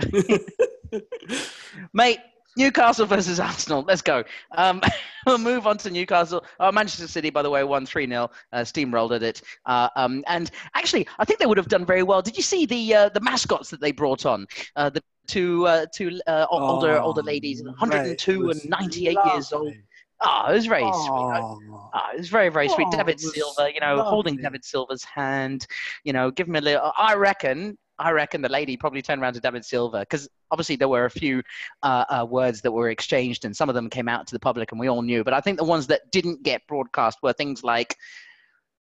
Mate, 1.93 2.19
Newcastle 2.57 3.07
versus 3.07 3.39
Arsenal. 3.39 3.85
Let's 3.87 4.03
go. 4.03 4.25
Um, 4.57 4.83
we'll 5.27 5.39
move 5.39 5.67
on 5.67 5.79
to 5.79 5.91
Newcastle. 5.91 6.45
Oh, 6.59 6.73
Manchester 6.73 7.07
City, 7.07 7.31
by 7.31 7.43
the 7.43 7.51
way, 7.51 7.63
won 7.63 7.87
3 7.87 8.09
0. 8.09 8.31
Uh, 8.53 8.59
steamrolled 8.61 9.15
at 9.15 9.23
it. 9.23 9.43
Uh, 9.67 9.89
um, 9.97 10.25
and 10.27 10.51
actually, 10.75 11.07
I 11.19 11.25
think 11.25 11.39
they 11.39 11.47
would 11.47 11.59
have 11.59 11.69
done 11.69 11.87
very 11.87 12.03
well. 12.03 12.23
Did 12.23 12.37
you 12.37 12.43
see 12.43 12.67
the 12.67 12.95
uh, 12.95 13.09
the 13.11 13.21
mascots 13.21 13.71
that 13.71 13.81
they 13.81 13.93
brought 13.93 14.27
on? 14.27 14.47
Uh, 14.75 14.91
the 14.91 15.03
two, 15.29 15.67
uh, 15.67 15.87
two 15.95 16.21
uh, 16.27 16.47
older 16.51 16.99
Oh, 16.99 17.05
older 17.05 17.23
ladies, 17.23 17.63
102 17.63 18.51
it 18.51 18.57
and 18.63 18.71
98 18.71 19.17
years 19.27 19.53
old. 19.53 19.67
lovely. 19.67 19.83
Oh, 20.21 20.51
it 20.51 20.55
was 20.55 20.67
very 20.67 20.83
sweet. 20.83 20.93
I- 20.93 21.41
Oh. 21.41 21.91
Oh, 21.95 22.01
it 22.15 22.19
was 22.19 22.29
very, 22.29 22.49
very 22.49 22.69
sweet. 22.69 22.89
Oh, 22.91 22.97
David 22.97 23.21
Silva, 23.21 23.73
you 23.73 23.79
know, 23.81 24.03
holding. 24.03 24.37
David 24.37 24.65
Silva's 24.65 25.05
hand, 25.05 25.67
you 26.05 26.13
know, 26.13 26.31
give 26.33 26.49
him 26.49 26.57
a 26.57 26.61
little. 26.61 26.93
I 26.99 27.15
reckon 27.15 27.79
I 28.01 28.11
reckon 28.13 28.43
the 28.43 28.49
lady 28.49 28.77
probably 28.77 29.03
turned 29.03 29.21
around 29.23 29.35
to 29.35 29.41
David 29.41 29.65
Silva 29.65 30.01
because 30.01 30.29
obviously 30.53 30.77
there 30.77 30.89
were 30.89 31.05
a 31.05 31.11
few 31.11 31.43
uh, 31.83 32.05
uh, 32.09 32.27
words 32.29 32.61
that 32.63 32.71
were 32.73 32.91
exchanged 32.91 33.45
and 33.45 33.57
some 33.57 33.69
of 33.69 33.75
them 33.75 33.89
came 33.91 34.09
out 34.09 34.27
to 34.29 34.35
the 34.35 34.39
public 34.41 34.71
and 34.73 34.81
we 34.81 34.89
all 34.89 35.03
knew. 35.03 35.25
But 35.25 35.35
I 35.35 35.41
think 35.41 35.59
the 35.59 35.65
ones 35.65 35.87
that 35.89 36.11
didn't 36.13 36.43
get 36.45 36.67
broadcast 36.69 37.19
were 37.23 37.33
things 37.33 37.63
like, 37.65 37.97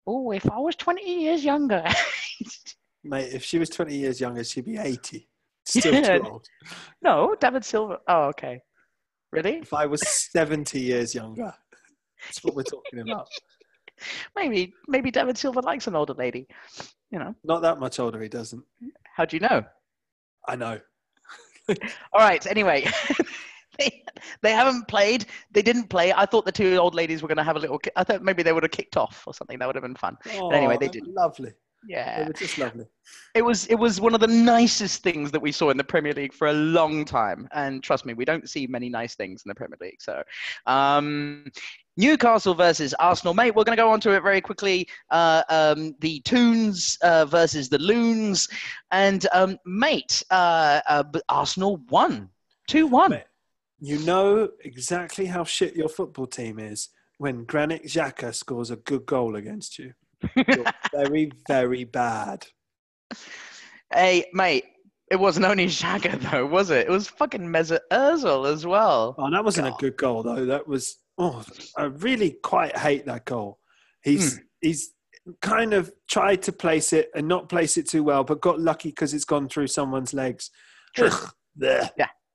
"Oh, 0.06 0.30
if 0.30 0.50
I 0.50 0.58
was 0.58 0.76
20 0.76 1.22
years 1.22 1.44
younger." 1.44 1.84
Mate, 3.04 3.32
if 3.34 3.44
she 3.44 3.58
was 3.58 3.68
20 3.68 3.94
years 3.94 4.20
younger, 4.20 4.42
she'd 4.44 4.64
be 4.64 4.78
80. 4.78 5.28
Still 5.66 5.94
Yeah. 5.94 6.18
too 6.18 6.24
old. 6.28 6.46
no, 7.02 7.34
David 7.40 7.64
Silva. 7.64 7.98
Oh, 8.08 8.24
okay. 8.28 8.60
Really? 9.32 9.56
If 9.58 9.72
I 9.74 9.86
was 9.86 10.00
70 10.32 10.78
years 10.80 11.14
younger, 11.14 11.52
that's 12.24 12.42
what 12.44 12.54
we're 12.54 12.62
talking 12.62 13.00
about. 13.00 13.26
Maybe 14.36 14.74
maybe 14.88 15.12
David 15.12 15.38
Silva 15.38 15.60
likes 15.60 15.86
an 15.86 15.94
older 15.94 16.14
lady. 16.14 16.48
You 17.12 17.20
know, 17.20 17.32
Not 17.44 17.62
that 17.62 17.78
much 17.78 18.00
older, 18.00 18.20
he 18.20 18.28
doesn't. 18.28 18.64
how 19.16 19.24
do 19.24 19.36
you 19.36 19.40
know? 19.40 19.62
I 20.48 20.56
know. 20.56 20.80
All 21.68 22.20
right. 22.20 22.44
Anyway, 22.48 22.86
they, 23.78 24.02
they 24.42 24.50
haven't 24.50 24.88
played. 24.88 25.26
They 25.52 25.62
didn't 25.62 25.88
play. 25.88 26.12
I 26.12 26.26
thought 26.26 26.44
the 26.44 26.50
two 26.52 26.76
old 26.76 26.94
ladies 26.96 27.22
were 27.22 27.28
going 27.28 27.38
to 27.38 27.44
have 27.44 27.54
a 27.54 27.60
little. 27.60 27.80
I 27.94 28.02
thought 28.02 28.22
maybe 28.22 28.42
they 28.42 28.52
would 28.52 28.64
have 28.64 28.72
kicked 28.72 28.96
off 28.96 29.22
or 29.28 29.32
something. 29.32 29.60
That 29.60 29.66
would 29.66 29.76
have 29.76 29.84
been 29.84 29.94
fun. 29.94 30.16
But 30.24 30.54
anyway, 30.54 30.74
Oh, 30.74 30.78
they 30.80 30.88
didn't. 30.88 31.14
Lovely. 31.14 31.52
Yeah, 31.86 32.26
were 32.26 32.32
just 32.32 32.58
lovely. 32.58 32.86
it 33.34 33.42
was 33.42 33.66
it 33.66 33.74
was 33.74 34.00
one 34.00 34.14
of 34.14 34.20
the 34.20 34.26
nicest 34.26 35.02
things 35.02 35.30
that 35.30 35.40
we 35.40 35.52
saw 35.52 35.70
in 35.70 35.76
the 35.76 35.84
Premier 35.84 36.12
League 36.12 36.32
for 36.32 36.48
a 36.48 36.52
long 36.52 37.04
time. 37.04 37.48
And 37.52 37.82
trust 37.82 38.06
me, 38.06 38.14
we 38.14 38.24
don't 38.24 38.48
see 38.48 38.66
many 38.66 38.88
nice 38.88 39.14
things 39.14 39.42
in 39.44 39.48
the 39.48 39.54
Premier 39.54 39.78
League. 39.80 40.00
So, 40.00 40.22
um, 40.66 41.46
Newcastle 41.96 42.54
versus 42.54 42.94
Arsenal, 42.94 43.34
mate. 43.34 43.54
We're 43.54 43.64
going 43.64 43.76
to 43.76 43.82
go 43.82 43.90
on 43.90 44.00
to 44.00 44.12
it 44.12 44.22
very 44.22 44.40
quickly. 44.40 44.88
Uh, 45.10 45.42
um, 45.48 45.94
the 46.00 46.20
Toons 46.20 46.98
uh, 47.02 47.26
versus 47.26 47.68
the 47.68 47.78
Loons, 47.78 48.48
and 48.90 49.26
um, 49.32 49.58
mate, 49.64 50.22
uh, 50.30 50.80
uh, 50.88 51.04
Arsenal 51.28 51.78
won 51.90 52.30
two 52.66 52.86
one. 52.86 53.20
You 53.80 53.98
know 53.98 54.48
exactly 54.64 55.26
how 55.26 55.44
shit 55.44 55.76
your 55.76 55.88
football 55.88 56.26
team 56.26 56.58
is 56.58 56.88
when 57.18 57.44
Granit 57.44 57.84
Xhaka 57.84 58.34
scores 58.34 58.70
a 58.70 58.76
good 58.76 59.06
goal 59.06 59.36
against 59.36 59.78
you. 59.78 59.92
You're 60.36 60.64
very, 60.92 61.32
very 61.48 61.84
bad. 61.84 62.46
Hey, 63.92 64.26
mate, 64.32 64.64
it 65.10 65.16
wasn't 65.16 65.46
only 65.46 65.66
Xhaka 65.66 66.20
though, 66.30 66.46
was 66.46 66.70
it? 66.70 66.86
It 66.86 66.90
was 66.90 67.08
fucking 67.08 67.42
Mesut 67.42 67.80
Ozil 67.92 68.50
as 68.50 68.66
well. 68.66 69.14
Oh, 69.18 69.30
that 69.30 69.44
wasn't 69.44 69.68
God. 69.68 69.74
a 69.74 69.80
good 69.80 69.96
goal 69.96 70.22
though. 70.22 70.46
That 70.46 70.66
was 70.66 70.96
oh, 71.18 71.44
I 71.76 71.84
really 71.84 72.36
quite 72.42 72.76
hate 72.76 73.06
that 73.06 73.24
goal. 73.24 73.58
He's 74.02 74.36
hmm. 74.36 74.42
he's 74.60 74.90
kind 75.40 75.72
of 75.72 75.90
tried 76.10 76.42
to 76.42 76.52
place 76.52 76.92
it 76.92 77.10
and 77.14 77.28
not 77.28 77.48
place 77.48 77.76
it 77.76 77.88
too 77.88 78.02
well, 78.02 78.24
but 78.24 78.40
got 78.40 78.60
lucky 78.60 78.90
because 78.90 79.14
it's 79.14 79.24
gone 79.24 79.48
through 79.48 79.68
someone's 79.68 80.12
legs. 80.12 80.50
Ugh, 80.98 81.30
bleh. 81.58 81.88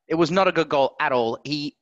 It 0.08 0.16
was 0.16 0.32
not 0.32 0.48
a 0.48 0.52
good 0.52 0.70
goal 0.70 0.96
at 1.00 1.12
all. 1.12 1.38
He, 1.44 1.76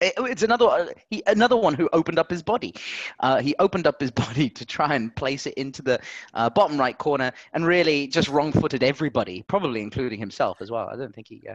it's 0.00 0.42
another 0.42 0.92
he 1.10 1.22
another 1.26 1.56
one 1.56 1.74
who 1.74 1.88
opened 1.92 2.18
up 2.18 2.30
his 2.30 2.42
body. 2.42 2.74
Uh, 3.20 3.40
he 3.40 3.54
opened 3.58 3.86
up 3.86 4.00
his 4.00 4.10
body 4.26 4.48
to 4.50 4.64
try 4.64 4.94
and 4.94 5.14
place 5.16 5.46
it 5.46 5.54
into 5.54 5.82
the 5.82 5.98
uh, 6.34 6.50
bottom 6.50 6.78
right 6.78 6.96
corner, 6.98 7.32
and 7.52 7.66
really 7.66 8.06
just 8.06 8.28
wrong-footed 8.28 8.82
everybody, 8.82 9.42
probably 9.48 9.80
including 9.80 10.18
himself 10.18 10.58
as 10.60 10.70
well. 10.70 10.88
I 10.92 10.96
don't 10.96 11.14
think 11.14 11.28
he 11.28 11.42
uh, 11.48 11.54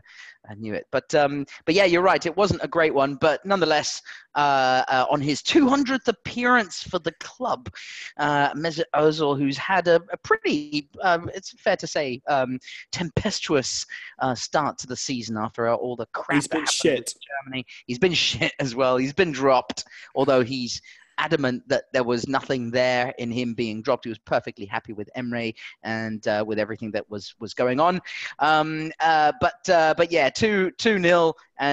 uh, 0.50 0.56
knew 0.56 0.74
it, 0.74 0.88
but 0.92 1.14
um, 1.14 1.46
but 1.66 1.76
yeah, 1.76 1.86
you're 1.86 2.02
right. 2.02 2.26
It 2.26 2.36
wasn't 2.36 2.64
a 2.64 2.68
great 2.68 2.94
one, 2.94 3.16
but 3.16 3.46
nonetheless, 3.46 4.02
uh, 4.36 4.84
uh, 4.88 5.06
on 5.10 5.20
his 5.22 5.42
200th 5.42 6.08
appearance 6.08 6.82
for 6.84 7.00
the 7.00 7.12
club, 7.20 7.70
uh, 8.18 8.54
Mesut 8.54 8.86
Ozil, 8.96 9.38
who's 9.38 9.58
had 9.58 9.88
a, 9.88 10.02
a 10.12 10.18
pretty, 10.18 10.90
um, 11.02 11.30
it's 11.34 11.52
fair 11.60 11.76
to 11.76 11.88
say, 11.88 12.22
um, 12.28 12.60
tempestuous 12.92 13.86
uh, 14.20 14.34
start 14.34 14.78
to 14.80 14.88
the 14.88 14.96
season 14.96 15.38
after 15.38 15.68
uh, 15.68 15.76
all 15.76 15.96
the 15.96 16.06
crap. 16.14 16.36
He's 16.36 16.48
been 16.48 16.66
shit. 16.66 17.14
Germany. 17.44 17.66
He's 17.88 18.00
been 18.00 18.14
shit 18.14 18.41
as 18.60 18.76
well. 18.76 18.98
He's 18.98 19.14
been 19.14 19.32
dropped, 19.32 19.86
although 20.16 20.44
he's 20.44 20.82
adamant 21.18 21.68
that 21.70 21.84
there 21.94 22.04
was 22.04 22.28
nothing 22.28 22.72
there 22.72 23.14
in 23.20 23.32
him 23.32 23.54
being 23.54 23.82
dropped. 23.82 24.06
He 24.06 24.10
was 24.10 24.18
perfectly 24.18 24.66
happy 24.66 24.94
with 24.94 25.10
Emre 25.16 25.54
and 25.84 26.26
uh, 26.28 26.44
with 26.46 26.58
everything 26.60 26.92
that 26.92 27.10
was 27.10 27.36
was 27.40 27.54
going 27.54 27.80
on. 27.80 28.02
Um, 28.40 28.92
uh, 29.00 29.32
but 29.40 29.70
uh, 29.70 29.94
but 29.96 30.12
yeah, 30.12 30.30
two 30.30 30.72
two 30.72 31.00
nil. 31.00 31.38
Uh, 31.60 31.64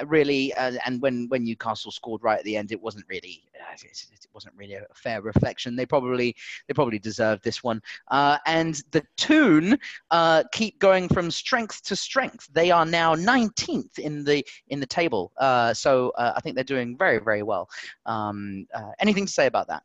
uh, 0.00 0.04
really, 0.06 0.52
uh, 0.54 0.72
and 0.84 1.00
when 1.00 1.28
when 1.28 1.44
Newcastle 1.44 1.92
scored 1.92 2.24
right 2.24 2.38
at 2.38 2.44
the 2.44 2.56
end, 2.56 2.72
it 2.72 2.82
wasn't 2.82 3.04
really 3.08 3.44
it, 3.82 4.26
wasn't 4.32 4.54
really 4.56 4.74
a 4.74 4.84
fair 4.94 5.22
reflection. 5.22 5.76
They 5.76 5.86
probably 5.86 6.34
they 6.68 6.74
probably 6.74 6.98
deserved 6.98 7.42
this 7.42 7.62
one. 7.62 7.80
Uh, 8.10 8.38
and 8.46 8.82
the 8.90 9.02
Toon 9.16 9.78
uh, 10.10 10.44
keep 10.52 10.78
going 10.78 11.08
from 11.08 11.30
strength 11.30 11.82
to 11.84 11.96
strength. 11.96 12.48
They 12.52 12.70
are 12.70 12.84
now 12.84 13.14
19th 13.14 13.98
in 13.98 14.24
the 14.24 14.44
in 14.68 14.80
the 14.80 14.86
table. 14.86 15.32
Uh, 15.38 15.72
so 15.72 16.10
uh, 16.18 16.32
I 16.36 16.40
think 16.40 16.54
they're 16.54 16.64
doing 16.64 16.96
very 16.96 17.18
very 17.18 17.42
well. 17.42 17.68
Um, 18.04 18.66
uh, 18.74 18.92
anything 18.98 19.26
to 19.26 19.32
say 19.32 19.46
about 19.46 19.68
that? 19.68 19.82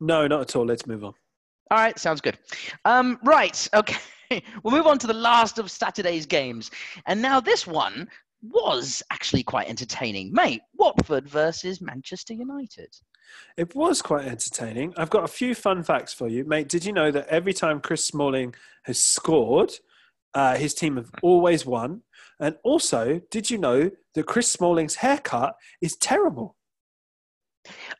No, 0.00 0.26
not 0.26 0.42
at 0.42 0.56
all. 0.56 0.64
Let's 0.64 0.86
move 0.86 1.04
on. 1.04 1.14
All 1.70 1.78
right, 1.78 1.98
sounds 1.98 2.20
good. 2.20 2.38
Um, 2.84 3.18
right, 3.24 3.68
okay. 3.74 3.96
We'll 4.62 4.74
move 4.74 4.86
on 4.86 4.98
to 4.98 5.06
the 5.06 5.14
last 5.14 5.58
of 5.58 5.70
Saturday's 5.70 6.26
games. 6.26 6.70
And 7.06 7.22
now 7.22 7.40
this 7.40 7.66
one 7.66 8.08
was 8.42 9.02
actually 9.10 9.42
quite 9.42 9.68
entertaining. 9.68 10.32
Mate, 10.32 10.62
Watford 10.74 11.28
versus 11.28 11.80
Manchester 11.80 12.34
United. 12.34 12.94
It 13.56 13.74
was 13.74 14.00
quite 14.00 14.26
entertaining. 14.26 14.94
I've 14.96 15.10
got 15.10 15.24
a 15.24 15.28
few 15.28 15.54
fun 15.54 15.82
facts 15.82 16.12
for 16.12 16.28
you, 16.28 16.44
mate. 16.44 16.68
Did 16.68 16.84
you 16.84 16.92
know 16.92 17.10
that 17.10 17.26
every 17.28 17.52
time 17.52 17.80
Chris 17.80 18.04
Smalling 18.04 18.54
has 18.84 19.02
scored, 19.02 19.72
uh, 20.34 20.56
his 20.56 20.74
team 20.74 20.96
have 20.96 21.10
always 21.22 21.66
won? 21.66 22.02
And 22.40 22.56
also, 22.62 23.20
did 23.30 23.50
you 23.50 23.58
know 23.58 23.90
that 24.14 24.26
Chris 24.26 24.50
Smalling's 24.50 24.96
haircut 24.96 25.56
is 25.80 25.96
terrible? 25.96 26.56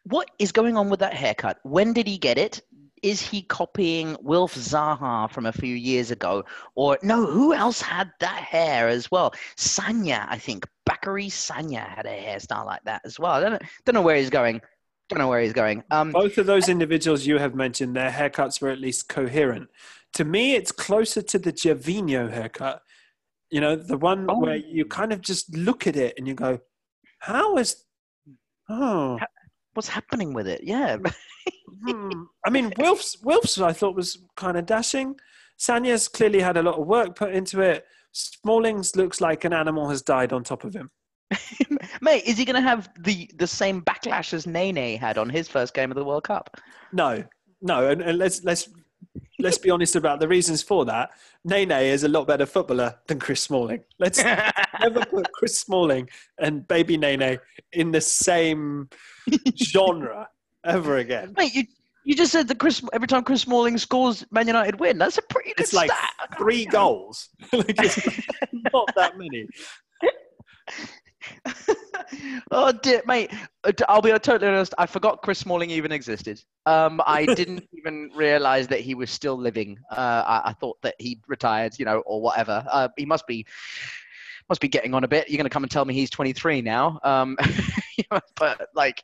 What 0.04 0.30
is 0.38 0.52
going 0.52 0.76
on 0.76 0.88
with 0.88 1.00
that 1.00 1.14
haircut? 1.14 1.58
When 1.62 1.92
did 1.92 2.06
he 2.06 2.16
get 2.16 2.38
it? 2.38 2.62
Is 3.02 3.20
he 3.20 3.42
copying 3.42 4.16
Wilf 4.22 4.54
Zaha 4.54 5.30
from 5.30 5.46
a 5.46 5.52
few 5.52 5.74
years 5.74 6.10
ago? 6.10 6.44
Or 6.74 6.98
no, 7.02 7.26
who 7.26 7.54
else 7.54 7.80
had 7.80 8.10
that 8.20 8.42
hair 8.42 8.88
as 8.88 9.10
well? 9.10 9.32
Sagna, 9.56 10.26
I 10.28 10.38
think. 10.38 10.66
Bakary 10.88 11.26
Sagna 11.28 11.86
had 11.86 12.06
a 12.06 12.08
hairstyle 12.08 12.64
like 12.64 12.82
that 12.84 13.02
as 13.04 13.18
well. 13.20 13.32
I 13.32 13.40
don't 13.40 13.52
know, 13.52 13.58
don't 13.84 13.94
know 13.94 14.02
where 14.02 14.16
he's 14.16 14.30
going. 14.30 14.60
Don't 15.10 15.18
know 15.18 15.28
where 15.28 15.40
he's 15.40 15.52
going. 15.52 15.82
Um, 15.90 16.12
Both 16.12 16.38
of 16.38 16.46
those 16.46 16.68
individuals 16.68 17.26
you 17.26 17.38
have 17.38 17.54
mentioned, 17.54 17.94
their 17.96 18.10
haircuts 18.10 18.60
were 18.60 18.68
at 18.70 18.78
least 18.78 19.08
coherent. 19.08 19.68
To 20.14 20.24
me, 20.24 20.54
it's 20.54 20.72
closer 20.72 21.20
to 21.22 21.38
the 21.38 21.52
Gervinho 21.52 22.30
haircut. 22.32 22.82
You 23.50 23.60
know, 23.60 23.76
the 23.76 23.96
one 23.98 24.26
Oh. 24.28 24.38
where 24.38 24.56
you 24.56 24.84
kind 24.84 25.12
of 25.12 25.20
just 25.20 25.54
look 25.54 25.86
at 25.86 25.96
it 25.96 26.14
and 26.18 26.26
you 26.28 26.34
go, 26.34 26.60
"How 27.18 27.56
is? 27.58 27.84
Oh, 28.68 29.18
what's 29.74 29.88
happening 29.88 30.32
with 30.34 30.46
it? 30.46 30.62
Yeah. 30.64 30.96
hmm. 31.86 32.22
I 32.46 32.50
mean, 32.50 32.72
Wilf's 32.78 33.16
Wilf's 33.22 33.60
I 33.60 33.72
thought 33.72 33.94
was 33.94 34.18
kind 34.36 34.56
of 34.56 34.66
dashing. 34.66 35.16
Sagna's 35.56 36.08
clearly 36.08 36.40
had 36.40 36.56
a 36.56 36.62
lot 36.62 36.78
of 36.78 36.86
work 36.86 37.16
put 37.16 37.34
into 37.34 37.60
it. 37.60 37.84
Smalling's 38.12 38.96
looks 38.96 39.20
like 39.20 39.44
an 39.44 39.52
animal 39.52 39.88
has 39.88 40.02
died 40.02 40.32
on 40.32 40.44
top 40.44 40.64
of 40.64 40.74
him. 40.74 40.90
Mate, 42.00 42.24
is 42.24 42.38
he 42.38 42.44
going 42.44 42.56
to 42.56 42.62
have 42.62 42.88
the, 43.00 43.28
the 43.36 43.46
same 43.46 43.82
backlash 43.82 44.32
as 44.32 44.46
Nene 44.46 44.98
had 44.98 45.18
on 45.18 45.28
his 45.28 45.48
first 45.48 45.74
game 45.74 45.90
of 45.90 45.96
the 45.96 46.04
World 46.04 46.24
Cup? 46.24 46.56
No, 46.92 47.24
no, 47.60 47.88
and, 47.88 48.00
and 48.00 48.18
let's 48.18 48.44
let's 48.44 48.68
let's 49.38 49.58
be 49.58 49.70
honest 49.70 49.96
about 49.96 50.20
the 50.20 50.28
reasons 50.28 50.62
for 50.62 50.84
that. 50.86 51.10
Nene 51.44 51.70
is 51.70 52.04
a 52.04 52.08
lot 52.08 52.26
better 52.26 52.46
footballer 52.46 52.96
than 53.06 53.18
Chris 53.18 53.42
Smalling. 53.42 53.82
Let's 53.98 54.22
never 54.80 55.04
put 55.04 55.30
Chris 55.32 55.58
Smalling 55.58 56.08
and 56.38 56.66
Baby 56.66 56.96
Nene 56.96 57.38
in 57.72 57.90
the 57.90 58.00
same 58.00 58.88
genre 59.56 60.28
ever 60.68 60.98
again. 60.98 61.34
Mate, 61.36 61.54
you, 61.54 61.64
you 62.04 62.14
just 62.14 62.32
said 62.32 62.48
that 62.48 62.58
Chris 62.58 62.82
every 62.92 63.08
time 63.08 63.24
Chris 63.24 63.42
Smalling 63.42 63.78
scores, 63.78 64.24
Man 64.30 64.46
United 64.46 64.78
win. 64.80 64.98
That's 64.98 65.18
a 65.18 65.22
pretty 65.22 65.50
good 65.56 65.64
It's 65.64 65.72
like 65.72 65.90
stat. 65.90 66.38
Three 66.38 66.64
goals. 66.64 67.28
like 67.52 67.76
not 68.72 68.88
that 68.96 69.18
many. 69.18 69.46
oh 72.50 72.72
dear, 72.72 73.02
mate. 73.06 73.30
uh, 73.64 73.72
I'll 73.88 74.00
be 74.00 74.10
totally 74.10 74.48
honest. 74.48 74.74
I 74.78 74.86
forgot 74.86 75.22
Chris 75.22 75.40
Smalling 75.40 75.70
even 75.70 75.92
existed. 75.92 76.42
Um, 76.66 77.00
I 77.06 77.26
didn't 77.34 77.68
even 77.76 78.10
realize 78.14 78.68
that 78.68 78.80
he 78.80 78.94
was 78.94 79.10
still 79.10 79.36
living. 79.36 79.78
Uh, 79.90 80.22
I, 80.26 80.42
I 80.46 80.52
thought 80.54 80.80
that 80.82 80.94
he'd 80.98 81.20
retired, 81.26 81.78
you 81.78 81.84
know, 81.84 81.98
or 82.06 82.20
whatever. 82.20 82.64
Uh, 82.70 82.88
he 82.96 83.04
must 83.04 83.26
be 83.26 83.46
must 84.48 84.60
be 84.60 84.68
getting 84.68 84.94
on 84.94 85.04
a 85.04 85.08
bit. 85.08 85.28
You're 85.28 85.36
going 85.36 85.44
to 85.44 85.50
come 85.50 85.64
and 85.64 85.70
tell 85.70 85.84
me 85.84 85.92
he's 85.92 86.08
23 86.10 86.62
now. 86.62 86.98
Um, 87.02 87.36
but 88.36 88.68
like 88.74 89.02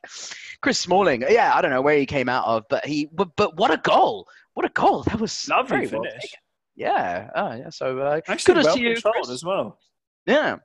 Chris 0.61 0.79
Smalling, 0.79 1.23
yeah, 1.29 1.53
I 1.55 1.61
don't 1.61 1.71
know 1.71 1.81
where 1.81 1.97
he 1.97 2.05
came 2.05 2.29
out 2.29 2.45
of, 2.45 2.63
but 2.69 2.85
he, 2.85 3.07
but, 3.11 3.29
but 3.35 3.57
what 3.57 3.71
a 3.71 3.77
goal! 3.77 4.27
What 4.53 4.65
a 4.65 4.69
goal! 4.69 5.03
That 5.03 5.19
was 5.19 5.47
Lovely 5.49 5.69
very 5.69 5.87
well 5.87 6.03
finish. 6.03 6.21
taken. 6.21 6.39
Yeah, 6.75 7.29
oh, 7.35 7.53
yeah. 7.53 7.69
So 7.69 7.99
uh, 7.99 8.21
Actually, 8.27 8.63
well 8.63 8.77
you, 8.77 8.93
controlled 8.93 9.15
Chris. 9.15 9.29
as 9.29 9.43
well. 9.43 9.79
Yeah, 10.25 10.57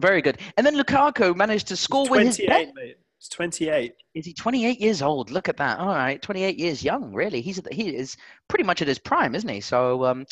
very 0.00 0.22
good. 0.22 0.38
And 0.56 0.66
then 0.66 0.76
Lukaku 0.76 1.36
managed 1.36 1.68
to 1.68 1.76
score 1.76 2.08
with 2.08 2.22
his 2.22 2.36
28, 2.36 2.74
mate. 2.74 2.96
It's 3.18 3.28
28. 3.30 3.94
Is 4.14 4.26
he 4.26 4.34
28 4.34 4.80
years 4.80 5.00
old? 5.00 5.30
Look 5.30 5.48
at 5.48 5.56
that. 5.56 5.78
All 5.78 5.86
right, 5.94 6.20
28 6.20 6.58
years 6.58 6.82
young. 6.84 7.14
Really, 7.14 7.40
he's 7.40 7.58
at 7.58 7.64
the, 7.64 7.74
he 7.74 7.94
is 7.94 8.16
pretty 8.48 8.64
much 8.64 8.82
at 8.82 8.88
his 8.88 8.98
prime, 8.98 9.34
isn't 9.34 9.48
he? 9.48 9.60
So, 9.60 10.04
um, 10.04 10.26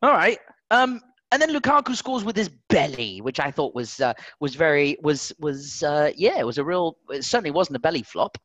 all 0.00 0.12
right. 0.12 0.38
Um, 0.70 1.00
and 1.32 1.40
then 1.40 1.50
Lukaku 1.54 1.96
scores 1.96 2.24
with 2.24 2.36
his 2.36 2.50
belly, 2.68 3.20
which 3.20 3.40
I 3.40 3.50
thought 3.50 3.74
was 3.74 4.00
uh, 4.00 4.12
was 4.40 4.54
very 4.54 4.96
was 5.02 5.32
was 5.40 5.82
uh, 5.82 6.12
yeah, 6.16 6.38
it 6.38 6.46
was 6.46 6.58
a 6.58 6.64
real. 6.64 6.98
It 7.10 7.24
certainly 7.24 7.50
wasn't 7.50 7.76
a 7.76 7.80
belly 7.80 8.02
flop, 8.02 8.38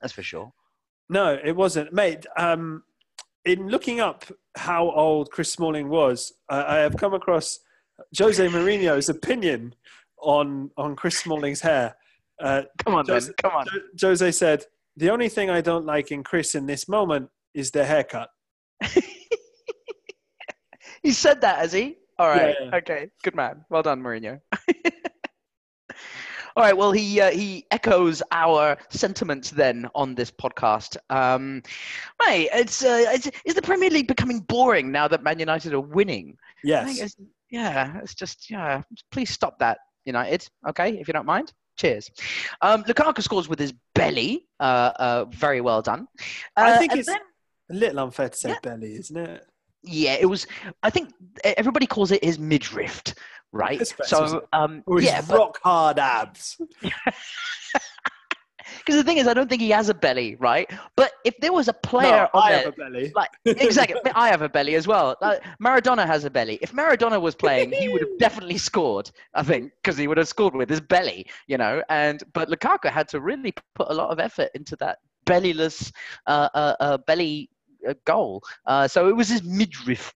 that's 0.00 0.12
for 0.12 0.22
sure. 0.22 0.52
No, 1.08 1.38
it 1.42 1.56
wasn't, 1.56 1.92
mate. 1.92 2.26
Um, 2.36 2.84
in 3.44 3.68
looking 3.68 4.00
up 4.00 4.24
how 4.56 4.90
old 4.90 5.30
Chris 5.30 5.52
Smalling 5.52 5.88
was, 5.88 6.32
uh, 6.50 6.64
I 6.66 6.76
have 6.76 6.96
come 6.96 7.14
across 7.14 7.58
Jose 8.16 8.46
Mourinho's 8.46 9.08
opinion 9.08 9.74
on 10.18 10.70
on 10.76 10.94
Chris 10.94 11.18
Smalling's 11.18 11.60
hair. 11.60 11.96
Uh, 12.40 12.62
Come 12.78 12.94
on, 12.94 13.06
Jose, 13.06 13.26
then, 13.26 13.34
come 13.42 13.52
on. 13.52 13.66
Jose 14.00 14.30
said, 14.32 14.64
"The 14.96 15.10
only 15.10 15.28
thing 15.28 15.50
I 15.50 15.60
don't 15.60 15.86
like 15.86 16.10
in 16.10 16.22
Chris 16.22 16.54
in 16.54 16.66
this 16.66 16.88
moment 16.88 17.30
is 17.54 17.70
the 17.70 17.84
haircut." 17.84 18.28
He 21.02 21.12
said 21.12 21.40
that, 21.40 21.58
has 21.58 21.72
he? 21.72 21.96
All 22.20 22.28
right. 22.28 22.54
Yeah. 22.60 22.76
Okay. 22.76 23.08
Good 23.22 23.34
man. 23.34 23.64
Well 23.70 23.82
done, 23.82 24.02
Mourinho. 24.02 24.40
All 26.56 26.64
right. 26.64 26.76
Well, 26.76 26.92
he 26.92 27.20
uh, 27.20 27.30
he 27.30 27.64
echoes 27.70 28.22
our 28.32 28.76
sentiments 28.90 29.50
then 29.50 29.88
on 29.94 30.14
this 30.14 30.30
podcast. 30.30 30.96
Um, 31.08 31.62
mate, 32.26 32.50
it's, 32.52 32.84
uh, 32.84 33.04
it's 33.08 33.30
is 33.44 33.54
the 33.54 33.62
Premier 33.62 33.88
League 33.88 34.08
becoming 34.08 34.40
boring 34.40 34.90
now 34.92 35.06
that 35.08 35.22
Man 35.22 35.38
United 35.38 35.72
are 35.72 35.80
winning? 35.80 36.36
Yes, 36.64 36.98
it's, 37.00 37.16
yeah, 37.50 37.98
it's 38.02 38.14
just 38.14 38.50
yeah. 38.50 38.82
Please 39.12 39.30
stop 39.30 39.58
that, 39.60 39.78
United. 40.04 40.46
Okay, 40.68 40.98
if 40.98 41.06
you 41.08 41.12
don't 41.14 41.26
mind. 41.26 41.52
Cheers. 41.78 42.10
Um, 42.60 42.82
Lukaku 42.84 43.22
scores 43.22 43.48
with 43.48 43.58
his 43.58 43.72
belly. 43.94 44.46
Uh, 44.58 44.90
uh, 44.96 45.24
very 45.30 45.60
well 45.62 45.80
done. 45.80 46.06
I 46.56 46.72
Uh, 46.72 46.78
think 46.78 46.94
it's 46.94 47.06
then- 47.08 47.20
a 47.70 47.74
little 47.74 48.00
unfair 48.00 48.28
to 48.28 48.36
say 48.36 48.50
Yeah. 48.50 48.58
belly, 48.62 48.96
isn't 48.96 49.16
it? 49.16 49.46
Yeah, 49.82 50.14
it 50.14 50.26
was. 50.26 50.46
I 50.82 50.90
think 50.90 51.12
everybody 51.44 51.86
calls 51.86 52.10
it 52.10 52.22
his 52.24 52.38
midriff, 52.38 53.02
right? 53.52 53.78
That's 53.78 53.92
better, 53.92 54.24
isn't 54.24 54.40
So 54.40 54.48
um, 54.52 54.82
Or 54.86 55.00
his 55.00 55.06
yeah, 55.10 55.22
but 55.28 55.38
rock 55.38 55.58
hard 55.62 55.98
abs. 55.98 56.60
because 58.78 58.96
the 58.96 59.04
thing 59.04 59.18
is, 59.18 59.26
I 59.26 59.34
don't 59.34 59.48
think 59.48 59.62
he 59.62 59.70
has 59.70 59.88
a 59.88 59.94
belly, 59.94 60.36
right? 60.36 60.70
But 60.96 61.12
if 61.24 61.34
there 61.40 61.52
was 61.52 61.68
a 61.68 61.72
player 61.72 62.28
No, 62.32 62.40
I 62.40 62.50
there, 62.52 62.58
have 62.64 62.72
a 62.72 62.76
belly. 62.76 63.12
like 63.14 63.30
exactly, 63.44 64.00
I 64.14 64.28
have 64.28 64.42
a 64.42 64.48
belly 64.48 64.74
as 64.74 64.86
well. 64.86 65.16
Like, 65.20 65.42
Maradona 65.62 66.06
has 66.06 66.24
a 66.24 66.30
belly. 66.30 66.58
If 66.60 66.72
Maradona 66.72 67.20
was 67.20 67.34
playing, 67.34 67.72
he 67.72 67.88
would 67.88 68.02
have 68.02 68.10
definitely 68.18 68.58
scored. 68.58 69.10
I 69.34 69.42
think 69.42 69.72
because 69.82 69.96
he 69.96 70.06
would 70.08 70.18
have 70.18 70.28
scored 70.28 70.54
with 70.54 70.68
his 70.68 70.80
belly, 70.80 71.26
you 71.46 71.58
know. 71.58 71.82
And 71.88 72.22
but 72.32 72.48
Lukaku 72.48 72.90
had 72.90 73.08
to 73.08 73.20
really 73.20 73.54
put 73.74 73.88
a 73.90 73.94
lot 73.94 74.10
of 74.10 74.18
effort 74.20 74.50
into 74.54 74.76
that 74.76 74.98
bellyless 75.26 75.92
uh, 76.26 76.48
uh, 76.54 76.74
uh, 76.80 76.98
belly 76.98 77.50
uh, 77.88 77.94
goal. 78.04 78.42
Uh, 78.66 78.86
so 78.88 79.08
it 79.08 79.16
was 79.16 79.28
his 79.28 79.42
midriff. 79.42 80.12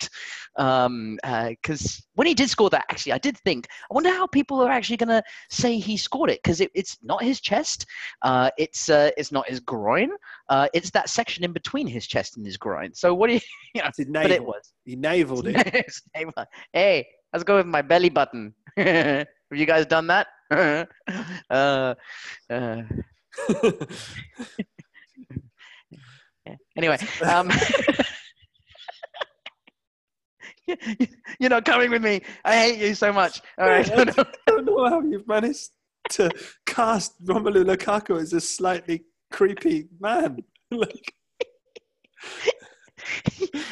Because 0.57 2.07
when 2.15 2.27
he 2.27 2.35
did 2.35 2.49
score 2.49 2.71
that, 2.71 2.85
actually, 2.91 3.12
I 3.12 3.19
did 3.19 3.37
think, 3.39 3.67
I 3.91 3.95
wonder 3.95 4.11
how 4.11 4.27
people 4.27 4.61
are 4.61 4.71
actually 4.71 4.97
going 4.99 5.09
to 5.09 5.23
say 5.51 5.79
he 5.79 5.97
scored 5.97 6.31
it 6.31 6.41
because 6.43 6.61
it, 6.61 6.71
it's 6.75 6.99
not 7.03 7.23
his 7.23 7.41
chest, 7.41 7.87
uh, 8.23 8.51
it's 8.57 8.89
uh, 8.89 9.11
it's 9.17 9.33
not 9.33 9.49
his 9.49 9.61
groin, 9.61 10.11
uh, 10.49 10.69
it's 10.73 10.91
that 10.91 11.09
section 11.09 11.45
in 11.45 11.53
between 11.53 11.87
his 11.87 12.07
chest 12.07 12.37
and 12.37 12.47
his 12.47 12.57
groin. 12.57 12.95
So 12.95 13.15
what 13.15 13.29
do 13.29 13.35
you, 13.35 13.41
you 13.75 13.83
know? 13.83 13.91
He 13.97 14.05
But 14.05 14.31
it 14.31 14.45
was. 14.45 14.73
he 14.85 14.97
naveled 14.97 15.49
it. 15.49 16.47
Hey, 16.73 17.07
let's 17.33 17.45
go 17.45 17.57
with 17.57 17.67
my 17.67 17.83
belly 17.83 18.11
button. 18.11 18.55
Have 18.77 19.27
you 19.53 19.67
guys 19.67 19.87
done 19.87 20.07
that? 20.09 20.29
Yeah. 26.47 26.57
Anyway, 26.77 26.99
um, 27.23 27.51
you're 31.39 31.51
not 31.51 31.65
coming 31.65 31.91
with 31.91 32.03
me. 32.03 32.23
I 32.45 32.57
hate 32.57 32.79
you 32.79 32.95
so 32.95 33.13
much. 33.13 33.41
All 33.59 33.69
right. 33.69 33.91
I 33.91 34.05
don't 34.47 34.65
know 34.65 34.89
how 34.89 35.01
you've 35.03 35.27
managed 35.29 35.71
to 36.11 36.31
cast 36.67 37.23
Romelu 37.25 37.65
Lukaku 37.65 38.21
as 38.21 38.33
a 38.33 38.41
slightly 38.41 39.05
creepy 39.33 39.89
man. 40.01 40.39
like, 40.71 41.15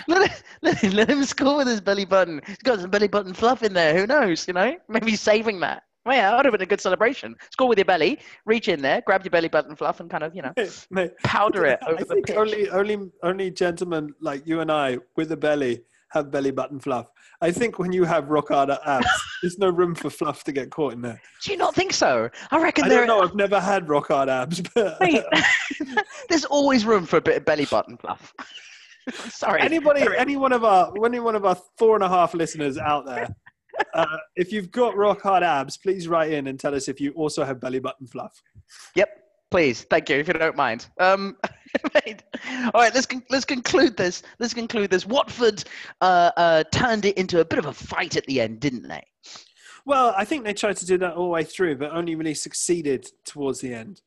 let, 0.08 0.30
him, 0.30 0.36
let, 0.62 0.78
him, 0.78 0.92
let 0.92 1.10
him 1.10 1.24
score 1.24 1.58
with 1.58 1.68
his 1.68 1.80
belly 1.80 2.04
button. 2.04 2.40
He's 2.46 2.58
got 2.58 2.80
some 2.80 2.90
belly 2.90 3.08
button 3.08 3.32
fluff 3.34 3.62
in 3.62 3.72
there. 3.72 3.96
Who 3.96 4.06
knows? 4.06 4.46
You 4.46 4.54
know, 4.54 4.76
maybe 4.88 5.10
he's 5.10 5.20
saving 5.20 5.60
that. 5.60 5.82
Well, 6.04 6.16
yeah, 6.16 6.30
that 6.30 6.36
would 6.36 6.44
have 6.46 6.52
been 6.52 6.62
a 6.62 6.66
good 6.66 6.80
celebration. 6.80 7.36
Score 7.52 7.68
with 7.68 7.78
your 7.78 7.84
belly, 7.84 8.18
reach 8.44 8.68
in 8.68 8.82
there, 8.82 9.02
grab 9.06 9.22
your 9.24 9.30
belly 9.30 9.48
button 9.48 9.76
fluff, 9.76 10.00
and 10.00 10.10
kind 10.10 10.24
of, 10.24 10.34
you 10.34 10.42
know, 10.42 10.52
mate, 10.90 11.12
powder 11.22 11.64
it 11.66 11.78
I 11.82 11.90
over 11.90 11.98
the 11.98 12.04
think 12.06 12.26
pitch. 12.26 12.36
only 12.36 12.68
only 12.70 13.10
only 13.22 13.50
gentlemen 13.50 14.12
like 14.20 14.46
you 14.46 14.60
and 14.60 14.70
I 14.72 14.98
with 15.16 15.30
a 15.32 15.36
belly 15.36 15.82
have 16.10 16.30
belly 16.30 16.50
button 16.50 16.78
fluff. 16.78 17.06
I 17.40 17.50
think 17.50 17.78
when 17.78 17.90
you 17.92 18.04
have 18.04 18.28
rock 18.28 18.48
hard 18.48 18.70
abs, 18.70 19.06
there's 19.42 19.58
no 19.58 19.70
room 19.70 19.94
for 19.94 20.10
fluff 20.10 20.44
to 20.44 20.52
get 20.52 20.70
caught 20.70 20.92
in 20.92 21.00
there. 21.00 21.20
Do 21.42 21.50
you 21.52 21.56
not 21.56 21.74
think 21.74 21.92
so? 21.92 22.28
I 22.50 22.60
reckon 22.62 22.84
I 22.84 22.88
there. 22.90 22.98
don't 22.98 23.06
know. 23.06 23.22
I've 23.22 23.34
never 23.34 23.58
had 23.60 23.88
rock 23.88 24.08
hard 24.08 24.28
abs, 24.28 24.60
but 24.74 24.98
there's 26.28 26.44
always 26.44 26.84
room 26.84 27.06
for 27.06 27.16
a 27.16 27.20
bit 27.22 27.36
of 27.38 27.44
belly 27.44 27.64
button 27.64 27.96
fluff. 27.96 28.32
Sorry. 29.10 29.60
anybody, 29.62 30.00
Sorry. 30.02 30.18
any 30.18 30.36
one 30.36 30.52
of 30.52 30.64
our, 30.64 30.92
any 31.04 31.18
one 31.18 31.34
of 31.34 31.44
our 31.44 31.56
four 31.78 31.94
and 31.96 32.04
a 32.04 32.08
half 32.08 32.34
listeners 32.34 32.78
out 32.78 33.04
there, 33.06 33.28
uh, 33.94 34.16
if 34.36 34.52
you've 34.52 34.70
got 34.70 34.96
rock 34.96 35.22
hard 35.22 35.42
abs, 35.42 35.76
please 35.76 36.08
write 36.08 36.32
in 36.32 36.46
and 36.46 36.58
tell 36.58 36.74
us 36.74 36.88
if 36.88 37.00
you 37.00 37.12
also 37.12 37.44
have 37.44 37.60
belly 37.60 37.78
button 37.78 38.06
fluff. 38.06 38.42
Yep. 38.94 39.18
Please, 39.50 39.82
thank 39.90 40.08
you, 40.08 40.16
if 40.16 40.26
you 40.28 40.32
don't 40.32 40.56
mind. 40.56 40.86
Um, 40.98 41.36
all 41.84 42.70
right, 42.74 42.94
let's 42.94 43.04
con- 43.04 43.22
let's 43.28 43.44
conclude 43.44 43.98
this. 43.98 44.22
Let's 44.38 44.54
conclude 44.54 44.90
this. 44.90 45.06
Watford 45.06 45.62
uh, 46.00 46.30
uh, 46.38 46.64
turned 46.72 47.04
it 47.04 47.18
into 47.18 47.40
a 47.40 47.44
bit 47.44 47.58
of 47.58 47.66
a 47.66 47.72
fight 47.72 48.16
at 48.16 48.24
the 48.24 48.40
end, 48.40 48.60
didn't 48.60 48.88
they? 48.88 49.04
Well, 49.84 50.14
I 50.16 50.24
think 50.24 50.44
they 50.44 50.54
tried 50.54 50.78
to 50.78 50.86
do 50.86 50.96
that 50.98 51.14
all 51.14 51.24
the 51.24 51.30
way 51.30 51.44
through, 51.44 51.76
but 51.76 51.92
only 51.92 52.14
really 52.14 52.32
succeeded 52.32 53.06
towards 53.26 53.60
the 53.60 53.74
end. 53.74 54.00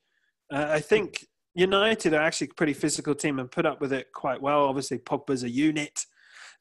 Uh, 0.51 0.65
I 0.69 0.79
think 0.79 1.27
United 1.53 2.13
are 2.13 2.21
actually 2.21 2.49
a 2.51 2.55
pretty 2.55 2.73
physical 2.73 3.13
team 3.13 3.39
and 3.39 3.51
put 3.51 3.67
up 3.67 3.81
with 3.81 3.93
it 3.93 4.07
quite 4.13 4.41
well. 4.41 4.65
Obviously, 4.65 4.97
Pogba's 4.97 5.43
a 5.43 5.49
unit. 5.49 6.05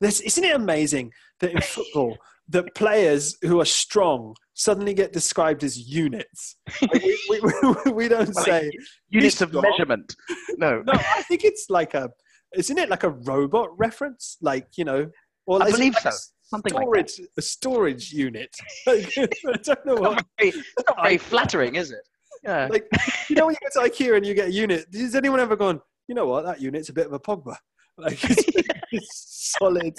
This, 0.01 0.20
isn't 0.20 0.45
it 0.45 0.55
amazing 0.55 1.12
that 1.40 1.53
in 1.53 1.61
football, 1.61 2.16
that 2.49 2.74
players 2.74 3.36
who 3.42 3.61
are 3.61 3.64
strong 3.64 4.34
suddenly 4.55 4.95
get 4.95 5.12
described 5.12 5.64
as 5.64 5.78
units? 5.78 6.57
Like, 6.82 7.03
we, 7.03 7.18
we, 7.30 7.40
we, 7.92 8.09
don't 8.09 8.34
Well, 8.34 8.45
say. 8.45 8.70
Units 9.09 9.40
of 9.40 9.53
measurement. 9.53 10.14
No. 10.57 10.82
No, 10.86 10.92
I 10.92 11.22
think 11.22 11.45
it's 11.45 11.66
like 11.70 11.95
a. 11.95 12.11
Isn't 12.55 12.78
it 12.78 12.88
like 12.88 13.03
a 13.03 13.11
robot 13.11 13.70
reference? 13.76 14.36
Like 14.40 14.68
you 14.76 14.84
know, 14.84 15.11
or 15.47 15.62
I 15.62 15.70
believe 15.70 15.95
like 15.95 16.03
so. 16.05 16.11
Something 16.42 16.74
like 16.74 16.84
storage, 16.84 17.20
a 17.36 17.42
storage 17.42 18.12
unit. 18.12 18.55
Like, 18.86 19.12
I 19.16 19.57
don't 19.62 19.86
know 19.86 19.95
what. 19.95 20.12
Not 20.12 20.26
very, 20.38 20.51
it's 20.51 20.86
not 20.86 21.03
very 21.03 21.18
flattering, 21.18 21.76
is 21.76 21.90
it? 21.90 22.07
Yeah. 22.45 22.68
Like, 22.70 22.86
you 23.28 23.36
know, 23.36 23.47
when 23.47 23.57
you 23.61 23.68
go 23.74 23.82
to 23.82 23.90
IKEA 23.90 24.16
and 24.16 24.26
you 24.26 24.34
get 24.34 24.49
a 24.49 24.53
unit, 24.53 24.86
has 24.92 25.14
anyone 25.14 25.40
ever 25.40 25.57
gone, 25.57 25.80
you 26.07 26.14
know 26.14 26.26
what, 26.26 26.45
that 26.45 26.61
unit's 26.61 26.90
a 26.90 26.92
bit 26.92 27.07
of 27.07 27.12
a 27.14 27.18
Pogba? 27.18 27.57
Like, 27.97 28.18
it's, 28.24 28.45
it's 28.92 29.55
solid. 29.59 29.95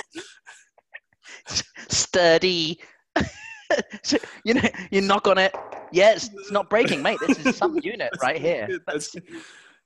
Sturdy. 1.90 2.80
So, 4.04 4.18
you 4.46 4.54
know, 4.54 4.62
you 4.92 5.02
knock 5.02 5.28
on 5.28 5.40
it. 5.40 5.54
Yes, 5.92 6.30
it's 6.34 6.52
not 6.52 6.70
breaking, 6.70 7.02
mate. 7.02 7.18
This 7.26 7.44
is 7.46 7.58
some 7.58 7.78
unit 7.82 8.12
right 8.22 8.40
here. 8.40 8.68
That's- 8.86 9.14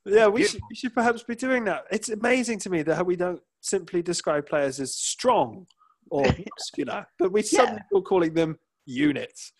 yeah, 0.06 0.28
we 0.28 0.44
should, 0.46 0.60
we 0.70 0.76
should 0.76 0.94
perhaps 0.94 1.24
be 1.24 1.34
doing 1.34 1.64
that. 1.64 1.86
It's 1.90 2.10
amazing 2.10 2.60
to 2.60 2.70
me 2.70 2.84
that 2.84 3.06
we 3.06 3.16
don't 3.16 3.40
simply 3.62 4.02
describe 4.02 4.48
players 4.48 4.80
as 4.82 4.96
strong 4.96 5.66
or 6.12 6.24
muscular, 6.58 7.06
but 7.18 7.32
we 7.32 7.42
Yeah. 7.42 7.48
suddenly 7.60 7.82
are 7.96 8.02
calling 8.02 8.34
them 8.34 8.58
units. 8.86 9.54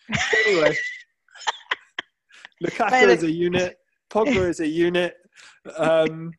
Anyway, 0.46 0.76
Lukaku 2.62 3.08
is 3.08 3.22
a 3.22 3.30
unit. 3.30 3.76
Pogba 4.12 4.48
is 4.48 4.60
a 4.60 4.68
unit. 4.68 5.14
Um, 5.76 6.30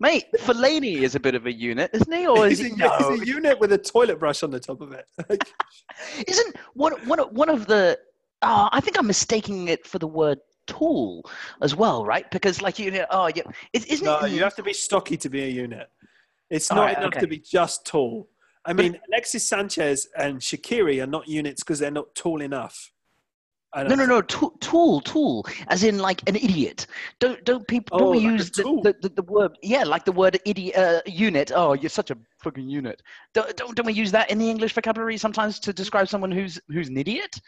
Mate, 0.00 0.24
Fellaini 0.38 0.98
is 1.02 1.14
a 1.16 1.20
bit 1.20 1.34
of 1.34 1.46
a 1.46 1.52
unit, 1.52 1.90
isn't 1.92 2.12
he? 2.12 2.26
Or 2.26 2.46
is 2.46 2.58
he's, 2.58 2.68
he? 2.68 2.74
a, 2.74 2.76
No. 2.76 3.10
he's 3.10 3.22
a 3.22 3.26
unit 3.26 3.58
with 3.58 3.72
a 3.72 3.78
toilet 3.78 4.18
brush 4.20 4.42
on 4.42 4.50
the 4.50 4.60
top 4.60 4.80
of 4.80 4.92
it. 4.92 5.06
Isn't 6.28 6.56
one 6.74 6.92
one 7.06 7.48
of- 7.48 7.66
the? 7.66 7.98
Uh, 8.40 8.68
I 8.70 8.80
think 8.80 8.96
I'm 8.96 9.06
mistaking 9.08 9.66
it 9.66 9.84
for 9.84 9.98
the 9.98 10.06
word 10.06 10.38
tool 10.68 11.28
as 11.60 11.74
well, 11.74 12.04
right? 12.04 12.30
Because 12.30 12.62
like 12.62 12.78
you 12.78 12.90
know, 12.92 13.06
oh 13.10 13.28
yeah, 13.34 13.42
is, 13.72 13.84
isn't 13.86 14.04
No, 14.04 14.20
it? 14.20 14.30
you 14.30 14.42
have 14.44 14.54
to 14.56 14.62
be 14.62 14.72
stocky 14.72 15.16
to 15.16 15.28
be 15.28 15.42
a 15.42 15.48
unit. 15.48 15.88
It's 16.48 16.70
not 16.70 16.82
right, 16.84 16.96
enough 16.96 17.08
okay. 17.08 17.20
to 17.20 17.26
be 17.26 17.38
just 17.38 17.84
tall. 17.84 18.28
I 18.64 18.72
mean, 18.74 18.98
Alexis 19.08 19.48
Sanchez 19.48 20.08
and 20.16 20.38
Shaqiri 20.40 21.02
are 21.02 21.06
not 21.06 21.26
units 21.26 21.62
because 21.62 21.78
they're 21.78 21.90
not 21.90 22.14
tall 22.14 22.40
enough. 22.42 22.92
No, 23.76 23.94
no, 23.94 24.06
no, 24.06 24.22
tool, 24.22 24.52
tool, 24.60 25.00
tool, 25.02 25.46
as 25.68 25.84
in 25.84 25.98
like 25.98 26.26
an 26.26 26.36
idiot. 26.36 26.86
Don't, 27.20 27.44
don't 27.44 27.68
people? 27.68 27.98
Don't 27.98 28.08
Oh, 28.08 28.10
like 28.12 28.22
use 28.22 28.50
the, 28.50 28.62
the, 28.62 28.96
the, 29.02 29.08
the 29.10 29.22
word? 29.22 29.58
Yeah, 29.62 29.84
like 29.84 30.06
the 30.06 30.12
word 30.12 30.40
idiot, 30.46 30.74
uh, 30.76 31.02
unit. 31.06 31.52
Oh, 31.54 31.74
you're 31.74 31.90
such 31.90 32.10
a 32.10 32.16
fucking 32.42 32.66
unit. 32.68 33.02
Don't, 33.34 33.54
don't, 33.56 33.74
don't 33.76 33.84
we 33.86 33.92
use 33.92 34.10
that 34.12 34.30
in 34.30 34.38
the 34.38 34.48
English 34.48 34.72
vocabulary 34.72 35.18
sometimes 35.18 35.60
to 35.60 35.72
describe 35.74 36.08
someone 36.08 36.30
who's 36.30 36.58
who's 36.68 36.88
an 36.88 36.96
idiot 36.96 37.38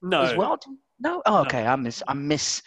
No, 0.00 0.22
as 0.22 0.36
well? 0.36 0.58
No. 1.00 1.22
Oh, 1.26 1.38
okay. 1.40 1.66
I 1.66 1.74
miss, 1.74 2.04
I 2.06 2.14
miss, 2.14 2.62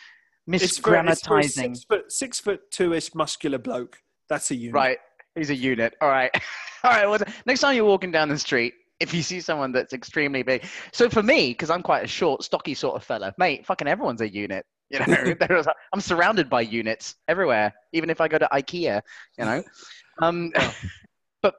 It's 0.48 0.78
for, 0.78 0.94
it's 0.96 1.22
for 1.26 1.38
a 1.40 1.42
misgrammatizing. 1.44 1.50
six 1.50 1.84
foot, 1.86 2.12
six 2.12 2.40
foot 2.42 2.60
two-ish 2.72 3.16
muscular 3.16 3.58
bloke. 3.58 3.98
That's 4.30 4.52
a 4.52 4.56
unit. 4.56 4.74
Right. 4.76 4.98
He's 5.34 5.50
a 5.50 5.56
unit. 5.56 5.96
All 6.02 6.10
right. 6.10 6.32
All 6.84 6.92
right. 6.92 7.08
Well, 7.08 7.20
next 7.46 7.62
time 7.62 7.76
you're 7.76 7.86
walking 7.86 8.12
down 8.12 8.28
the 8.28 8.38
street, 8.38 8.74
if 9.00 9.14
you 9.14 9.22
see 9.22 9.40
someone 9.42 9.72
that's 9.72 9.94
extremely 9.94 10.44
big. 10.44 10.66
So 10.92 11.10
for 11.10 11.22
me, 11.24 11.50
because 11.50 11.70
I'm 11.70 11.84
quite 11.84 12.04
a 12.04 12.08
short, 12.08 12.44
stocky 12.44 12.74
sort 12.74 12.96
of 12.96 13.04
fella, 13.04 13.34
mate, 13.38 13.66
fucking 13.66 13.88
everyone's 13.88 14.22
a 14.22 14.30
unit. 14.30 14.66
You 14.90 15.00
know, 15.00 15.64
I'm 15.94 16.00
surrounded 16.00 16.50
by 16.50 16.62
units 16.62 17.16
everywhere, 17.28 17.74
even 17.92 18.10
if 18.10 18.22
I 18.22 18.30
go 18.30 18.38
to 18.38 18.48
IKEA. 18.54 19.02
You 19.38 19.44
know, 19.44 19.62
um, 20.22 20.54
but 21.42 21.56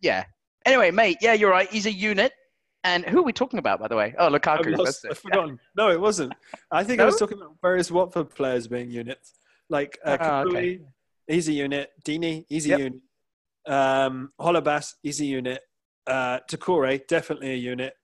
yeah. 0.00 0.24
Anyway, 0.64 0.90
mate, 0.90 1.18
yeah, 1.20 1.34
you're 1.34 1.50
right. 1.50 1.68
He's 1.70 1.84
a 1.84 1.92
unit. 1.92 2.32
And 2.82 3.04
who 3.04 3.18
are 3.18 3.22
we 3.22 3.34
talking 3.34 3.58
about, 3.58 3.80
by 3.80 3.88
the 3.88 3.96
way? 3.96 4.14
Oh, 4.18 4.30
Lukaku. 4.30 4.78
lost, 4.78 5.04
I've 5.04 5.10
it. 5.10 5.18
forgotten. 5.18 5.60
No, 5.76 5.90
it 5.90 6.00
wasn't. 6.00 6.32
I 6.70 6.82
think 6.82 7.02
I 7.02 7.04
was 7.04 7.18
talking 7.18 7.36
about 7.36 7.56
various 7.60 7.90
Watford 7.90 8.30
players 8.34 8.66
being 8.66 8.90
units. 8.90 9.34
Like 9.68 9.98
uh, 10.06 10.16
Ah, 10.18 10.40
okay. 10.44 10.80
He's 11.26 11.48
a 11.48 11.52
unit. 11.52 11.90
Deeney, 12.02 12.46
he's 12.48 12.64
a 12.64 12.70
Yep. 12.70 12.78
unit. 12.78 13.00
Um, 13.66 14.32
Holebas, 14.40 14.94
he's 15.02 15.20
a 15.20 15.26
unit. 15.26 15.60
Uh, 16.06 16.40
Doucouré, 16.50 17.06
definitely 17.06 17.52
a 17.52 17.56
unit. 17.56 17.94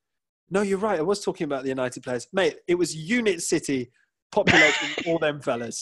No, 0.51 0.62
you're 0.62 0.78
right. 0.78 0.99
I 0.99 1.03
was 1.03 1.20
talking 1.24 1.44
about 1.44 1.62
the 1.64 1.70
United 1.70 2.03
players. 2.03 2.26
Mate, 2.32 2.57
it 2.68 2.76
was 2.76 2.94
Unit 2.94 3.42
City 3.42 3.90
populating 4.30 4.88
all 5.07 5.18
them 5.18 5.40
fellas. 5.40 5.80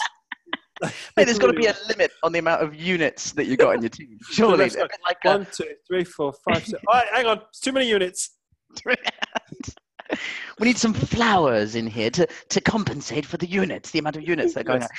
Mate, 0.82 0.92
there's 1.16 1.38
got 1.38 1.48
to 1.48 1.52
be 1.52 1.66
a 1.66 1.74
limit 1.88 2.10
on 2.22 2.32
the 2.32 2.38
amount 2.38 2.62
of 2.62 2.74
units 2.74 3.32
that 3.32 3.46
you 3.46 3.56
got 3.56 3.74
in 3.76 3.82
your 3.82 3.90
team. 3.90 4.18
Surely, 4.30 4.56
Let's 4.56 4.74
a 4.74 4.78
go. 4.78 4.84
bit 4.84 4.98
like 5.06 5.16
a, 5.24 5.28
One, 5.28 5.46
two, 5.52 5.68
three, 5.86 6.04
four, 6.04 6.32
five, 6.44 6.64
six. 6.64 6.82
All 6.88 6.94
right, 6.98 7.06
hang 7.12 7.26
on. 7.26 7.38
It's 7.50 7.60
too 7.60 7.72
many 7.72 7.88
units. 7.88 8.30
we 8.86 8.96
need 10.66 10.78
some 10.78 10.94
flowers 10.94 11.74
in 11.74 11.86
here 11.86 12.10
to, 12.10 12.26
to 12.48 12.60
compensate 12.60 13.24
for 13.26 13.36
the 13.36 13.46
units, 13.46 13.90
the 13.90 13.98
amount 13.98 14.16
of 14.16 14.26
units 14.26 14.54
that 14.54 14.60
are 14.60 14.64
going 14.64 14.80
Yes. 14.82 14.90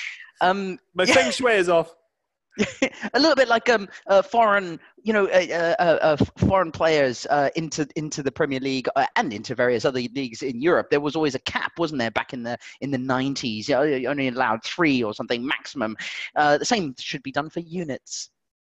on. 0.41 0.49
Um, 0.49 0.79
My 0.93 1.03
Yeah. 1.05 1.13
feng 1.13 1.31
shui 1.31 1.53
is 1.53 1.69
off. 1.69 1.93
a 3.13 3.19
little 3.19 3.35
bit 3.35 3.47
like 3.47 3.69
um, 3.69 3.87
uh, 4.07 4.21
foreign, 4.21 4.79
you 5.03 5.13
know, 5.13 5.27
uh, 5.27 5.45
uh, 5.49 5.75
uh, 5.79 5.97
uh, 6.01 6.17
foreign 6.37 6.71
players 6.71 7.25
uh, 7.29 7.49
into 7.55 7.87
into 7.95 8.23
the 8.23 8.31
Premier 8.31 8.59
League 8.59 8.87
uh, 8.95 9.05
and 9.15 9.33
into 9.33 9.55
various 9.55 9.85
other 9.85 9.99
leagues 10.15 10.41
in 10.41 10.61
Europe. 10.61 10.89
There 10.89 11.01
was 11.01 11.15
always 11.15 11.35
a 11.35 11.39
cap, 11.39 11.73
wasn't 11.77 11.99
there, 11.99 12.11
back 12.11 12.33
in 12.33 12.43
the 12.43 12.57
in 12.81 12.91
the 12.91 12.97
nineties? 12.97 13.67
You, 13.67 13.75
know, 13.75 13.83
you 13.83 14.07
only 14.07 14.27
allowed 14.29 14.63
three 14.63 15.03
or 15.03 15.13
something 15.13 15.45
maximum. 15.45 15.97
Uh, 16.35 16.57
the 16.57 16.65
same 16.65 16.95
should 16.97 17.23
be 17.23 17.31
done 17.31 17.49
for 17.49 17.59
units. 17.59 18.29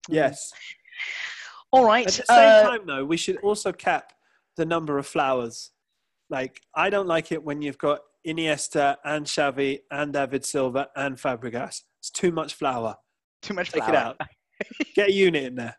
Yes. 0.09 0.53
All 1.71 1.85
right. 1.85 2.07
At 2.07 2.27
the 2.27 2.35
same 2.35 2.65
time, 2.65 2.87
though, 2.87 3.05
we 3.05 3.17
should 3.17 3.37
also 3.39 3.73
cap 3.73 4.13
the 4.57 4.65
number 4.65 4.99
of 4.99 5.07
flowers. 5.07 5.71
Like, 6.31 6.61
I 6.75 6.91
don't 6.91 7.07
like 7.07 7.31
it 7.31 7.45
when 7.45 7.63
you've 7.63 7.79
got 7.79 8.01
Iniesta 8.27 8.97
and 9.05 9.27
Xavi 9.27 9.81
and 9.91 10.13
David 10.13 10.45
Silva 10.45 10.89
and 10.97 11.17
Fabregas. 11.17 11.83
It's 12.01 12.11
too 12.11 12.33
much 12.33 12.55
flower. 12.55 12.97
Too 13.43 13.55
much. 13.55 13.73
Take 13.73 13.85
flour. 13.85 13.95
it 13.95 13.97
out. 13.97 14.21
Get 14.95 15.09
a 15.09 15.13
unit 15.13 15.45
in 15.45 15.55
there. 15.55 15.77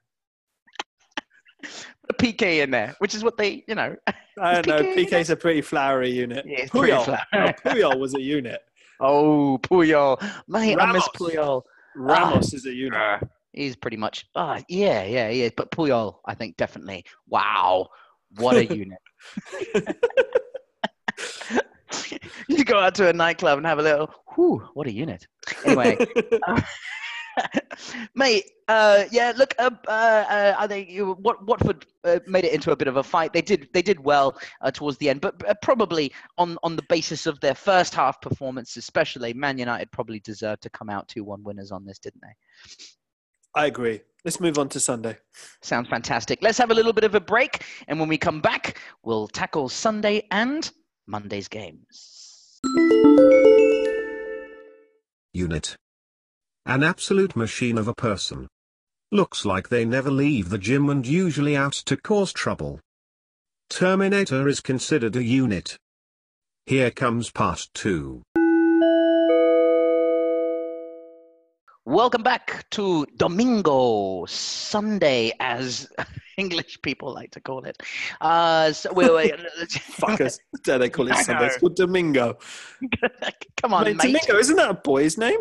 Put 1.61 1.71
a 2.09 2.13
Piqué 2.13 2.63
in 2.63 2.71
there, 2.71 2.95
which 2.99 3.13
is 3.13 3.23
what 3.23 3.37
they, 3.37 3.63
you 3.67 3.75
know. 3.75 3.95
I 4.39 4.61
don't 4.61 4.67
know. 4.67 4.81
Piqué 4.93 5.09
Piqué's 5.09 5.29
a 5.29 5.35
pretty 5.35 5.61
flowery 5.61 6.09
unit. 6.09 6.45
Yeah, 6.47 6.61
it's 6.61 6.71
pretty 6.71 6.93
Puyol. 6.93 7.03
flowery. 7.05 7.23
No, 7.33 7.71
Puyol 7.71 7.99
was 7.99 8.15
a 8.15 8.21
unit. 8.21 8.61
Oh, 9.01 9.57
Puyol, 9.63 10.21
mate, 10.49 10.77
I 10.77 10.91
miss 10.91 11.07
Puyol. 11.15 11.61
Ramos 11.95 12.53
is 12.53 12.65
a 12.65 12.73
unit. 12.73 12.99
Uh, 12.99 13.19
he's 13.53 13.77
pretty 13.77 13.95
much. 13.95 14.25
Ah, 14.35 14.61
yeah, 14.67 15.05
yeah, 15.05 15.29
yeah. 15.29 15.47
But 15.55 15.71
Puyol, 15.71 16.17
I 16.25 16.35
think 16.35 16.57
definitely. 16.57 17.05
Wow, 17.25 17.87
what 18.35 18.57
a 18.57 18.65
unit! 18.65 18.99
you 22.49 22.65
go 22.65 22.77
out 22.77 22.93
to 22.95 23.07
a 23.07 23.13
nightclub 23.13 23.57
and 23.57 23.65
have 23.65 23.79
a 23.79 23.83
little. 23.83 24.13
Whew, 24.35 24.67
what 24.73 24.87
a 24.87 24.91
unit! 24.91 25.25
Anyway, 25.63 25.97
mate. 28.15 28.45
Uh, 28.67 29.05
yeah, 29.11 29.33
look. 29.35 29.55
Uh, 29.57 29.71
uh, 29.87 29.91
uh, 29.91 30.55
I 30.57 30.67
think 30.67 30.89
you, 30.89 31.13
what 31.21 31.43
Watford 31.45 31.85
uh, 32.03 32.19
made 32.27 32.45
it 32.45 32.53
into 32.53 32.71
a 32.71 32.75
bit 32.75 32.87
of 32.87 32.97
a 32.97 33.03
fight. 33.03 33.33
They 33.33 33.41
did. 33.41 33.67
They 33.73 33.81
did 33.81 33.99
well 33.99 34.39
uh, 34.61 34.71
towards 34.71 34.97
the 34.97 35.09
end, 35.09 35.21
but 35.21 35.47
uh, 35.47 35.55
probably 35.61 36.11
on 36.37 36.57
on 36.63 36.75
the 36.75 36.83
basis 36.89 37.25
of 37.25 37.39
their 37.39 37.55
first 37.55 37.95
half 37.95 38.21
performance, 38.21 38.77
especially 38.77 39.33
Man 39.33 39.57
United 39.57 39.91
probably 39.91 40.19
deserved 40.19 40.61
to 40.63 40.69
come 40.69 40.89
out 40.89 41.07
two 41.07 41.23
one 41.23 41.43
winners 41.43 41.71
on 41.71 41.85
this, 41.85 41.97
didn't 41.97 42.21
they? 42.21 42.35
I 43.55 43.65
agree. 43.65 44.01
Let's 44.23 44.39
move 44.39 44.59
on 44.59 44.69
to 44.69 44.79
Sunday. 44.79 45.17
Sounds 45.61 45.87
fantastic. 45.89 46.39
Let's 46.41 46.57
have 46.57 46.71
a 46.71 46.75
little 46.75 46.93
bit 46.93 47.05
of 47.05 47.15
a 47.15 47.19
break, 47.19 47.63
and 47.87 47.99
when 47.99 48.09
we 48.09 48.17
come 48.17 48.41
back, 48.41 48.79
we'll 49.03 49.27
tackle 49.27 49.69
Sunday 49.69 50.27
and 50.29 50.69
Monday's 51.07 51.47
games. 51.47 52.59
Unit. 55.33 55.77
An 56.69 56.83
absolute 56.83 57.35
machine 57.35 57.79
of 57.79 57.87
a 57.87 57.95
person. 57.95 58.47
Looks 59.11 59.43
like 59.43 59.69
they 59.69 59.85
never 59.85 60.11
leave 60.11 60.49
the 60.49 60.59
gym 60.59 60.87
and 60.87 61.03
usually 61.03 61.57
out 61.57 61.73
to 61.87 61.97
cause 61.97 62.31
trouble. 62.31 62.79
Terminator 63.71 64.47
is 64.47 64.59
considered 64.59 65.15
a 65.15 65.23
unit. 65.23 65.77
Here 66.67 66.91
comes 66.91 67.31
part 67.31 67.69
2. 67.73 68.21
Welcome 71.85 72.21
back 72.21 72.69
to 72.69 73.07
Domingo 73.17 74.25
Sunday, 74.27 75.31
as 75.39 75.89
English 76.37 76.83
people 76.83 77.11
like 77.11 77.31
to 77.31 77.41
call 77.41 77.65
it. 77.65 77.81
Uh, 78.21 78.73
so 78.73 78.93
we 78.93 79.05
Fuckers. 79.05 80.37
Dare 80.63 80.77
they 80.77 80.89
call 80.91 81.07
it 81.07 81.15
Sunday? 81.15 81.47
It's 81.47 81.57
called 81.57 81.75
Domingo. 81.77 82.37
Come 83.59 83.73
on, 83.73 83.85
Mate, 83.85 83.95
mate. 83.95 84.03
Domingo, 84.03 84.37
isn't 84.37 84.55
that 84.57 84.69
a 84.69 84.75
boy's 84.75 85.17
name? 85.17 85.39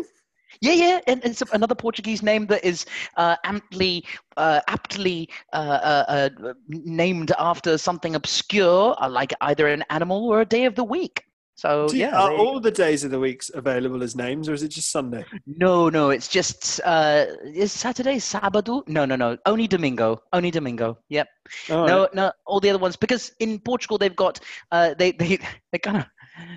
Yeah, 0.61 0.73
yeah, 0.73 1.01
and 1.07 1.25
it's 1.25 1.43
another 1.53 1.75
Portuguese 1.75 2.23
name 2.23 2.47
that 2.47 2.65
is 2.65 2.87
uh, 3.17 3.37
aptly, 3.45 4.05
uh, 4.37 4.61
aptly 4.69 5.29
uh, 5.53 5.57
uh, 5.57 6.29
uh, 6.43 6.53
named 6.69 7.33
after 7.39 7.79
something 7.79 8.15
obscure, 8.15 8.97
uh, 9.01 9.09
like 9.09 9.33
either 9.43 9.69
an 9.69 9.85
animal 9.91 10.29
or 10.29 10.41
a 10.41 10.47
day 10.47 10.65
of 10.65 10.75
the 10.75 10.85
week. 10.85 11.25
So 11.55 11.89
you- 11.91 11.99
yeah, 11.99 12.17
are 12.17 12.33
all 12.33 12.61
the 12.61 12.71
days 12.71 13.03
of 13.03 13.11
the 13.11 13.19
weeks 13.19 13.51
available 13.53 14.05
as 14.05 14.15
names, 14.15 14.49
or 14.49 14.53
is 14.55 14.63
it 14.63 14.69
just 14.69 14.93
Sunday? 14.93 15.25
No, 15.45 15.89
no, 15.89 16.11
it's 16.11 16.29
just 16.29 16.81
uh 16.85 17.27
is 17.43 17.73
Saturday 17.73 18.19
Sabado? 18.19 18.87
No, 18.87 19.05
no, 19.05 19.17
no. 19.17 19.37
Only 19.45 19.67
Domingo. 19.67 20.23
Only 20.33 20.53
Domingo. 20.53 20.99
Yep. 21.09 21.27
All 21.71 21.87
no, 21.87 22.01
right. 22.03 22.15
no, 22.15 22.33
all 22.47 22.61
the 22.61 22.71
other 22.71 22.79
ones 22.79 22.95
because 22.95 23.33
in 23.41 23.59
Portugal 23.59 23.99
they've 23.99 24.15
got 24.15 24.39
uh 24.71 24.95
they 24.99 25.11
they 25.11 25.41
they 25.73 25.79
kind 25.79 25.97
of 25.97 26.05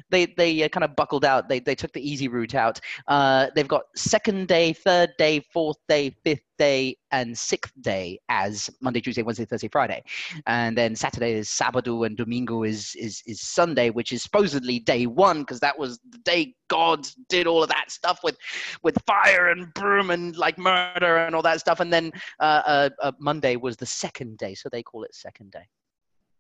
they 0.10 0.26
they 0.26 0.64
uh, 0.64 0.70
kind 0.70 0.84
of 0.84 0.96
buckled 0.96 1.26
out. 1.26 1.50
They 1.50 1.60
they 1.60 1.76
took 1.76 1.94
the 1.94 2.08
easy 2.08 2.28
route 2.28 2.56
out. 2.56 2.80
Uh 3.08 3.48
they've 3.56 3.68
got 3.68 3.84
second 3.96 4.48
day, 4.48 4.74
third 4.74 5.12
day, 5.18 5.40
fourth 5.54 5.78
day, 5.88 6.16
fifth 6.24 6.42
day 6.58 6.96
and 7.12 7.36
sixth 7.36 7.74
day 7.82 8.20
as 8.30 8.70
Monday, 8.82 9.02
Tuesday, 9.02 9.24
Wednesday, 9.24 9.46
Thursday, 9.46 9.68
Friday. 9.68 10.04
And 10.46 10.78
then 10.78 10.96
Saturday 10.96 11.34
is 11.34 11.50
Sabado 11.50 12.06
and 12.06 12.16
Domingo 12.16 12.64
is 12.64 12.96
is 12.96 13.24
is 13.26 13.42
Sunday, 13.42 13.90
which 13.90 14.12
is 14.12 14.22
supposedly 14.22 14.80
day 14.80 15.08
1 15.08 15.40
because 15.40 15.60
that 15.60 15.78
was 15.78 16.00
the 16.10 16.20
day 16.20 16.54
God 16.68 17.08
did 17.30 17.48
all 17.48 17.64
of 17.64 17.70
that 17.70 17.90
stuff 17.90 18.20
with 18.24 18.38
with 18.84 18.96
fire 19.06 19.50
and 19.50 19.74
broom 19.74 20.12
and 20.12 20.36
like 20.38 20.58
murder 20.58 21.18
and 21.18 21.36
all 21.36 21.42
that 21.42 21.60
stuff. 21.60 21.80
And 21.80 21.92
then 21.92 22.12
uh, 22.40 22.62
uh, 22.66 22.90
uh, 23.02 23.12
Monday 23.20 23.56
was 23.56 23.76
the 23.78 23.86
second 23.86 24.38
day, 24.38 24.54
so 24.54 24.70
they 24.70 24.84
call 24.84 25.04
it 25.04 25.16
second 25.16 25.52
day. 25.52 25.68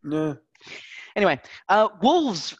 No. 0.04 0.38
Anyway, 1.16 1.40
uh, 1.70 1.90
Wolves. 2.02 2.56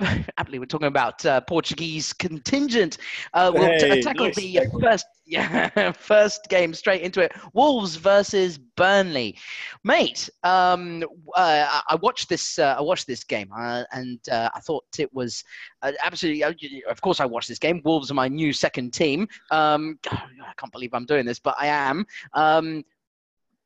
Aptly, 0.38 0.58
we're 0.58 0.64
talking 0.66 0.86
about 0.86 1.24
uh, 1.26 1.40
Portuguese 1.42 2.12
contingent. 2.12 2.98
Uh, 3.34 3.50
we'll 3.52 3.78
t- 3.78 4.02
tackle 4.02 4.26
nice 4.26 4.36
the 4.36 4.60
first, 4.80 5.06
yeah, 5.26 5.92
first 5.92 6.46
game 6.48 6.72
straight 6.72 7.02
into 7.02 7.20
it. 7.20 7.32
Wolves 7.52 7.96
versus 7.96 8.58
Burnley, 8.58 9.36
mate. 9.82 10.30
Um, 10.44 11.02
uh, 11.34 11.66
I- 11.68 11.82
I 11.88 11.94
watched 11.96 12.28
this. 12.28 12.58
Uh, 12.58 12.76
I 12.78 12.80
watched 12.80 13.06
this 13.08 13.24
game, 13.24 13.50
uh, 13.56 13.82
and 13.92 14.20
uh, 14.30 14.50
I 14.54 14.60
thought 14.60 14.84
it 14.98 15.12
was 15.12 15.42
uh, 15.82 15.92
absolutely. 16.04 16.44
uh, 16.44 16.52
Of 16.88 17.00
course, 17.00 17.18
I 17.18 17.26
watched 17.26 17.48
this 17.48 17.58
game. 17.58 17.82
Wolves 17.84 18.10
are 18.10 18.14
my 18.14 18.28
new 18.28 18.52
second 18.52 18.92
team. 18.92 19.26
Um, 19.50 19.98
I 20.10 20.52
can't 20.56 20.72
believe 20.72 20.94
I'm 20.94 21.06
doing 21.06 21.26
this, 21.26 21.40
but 21.40 21.56
I 21.58 21.66
am. 21.66 22.06
Um, 22.34 22.84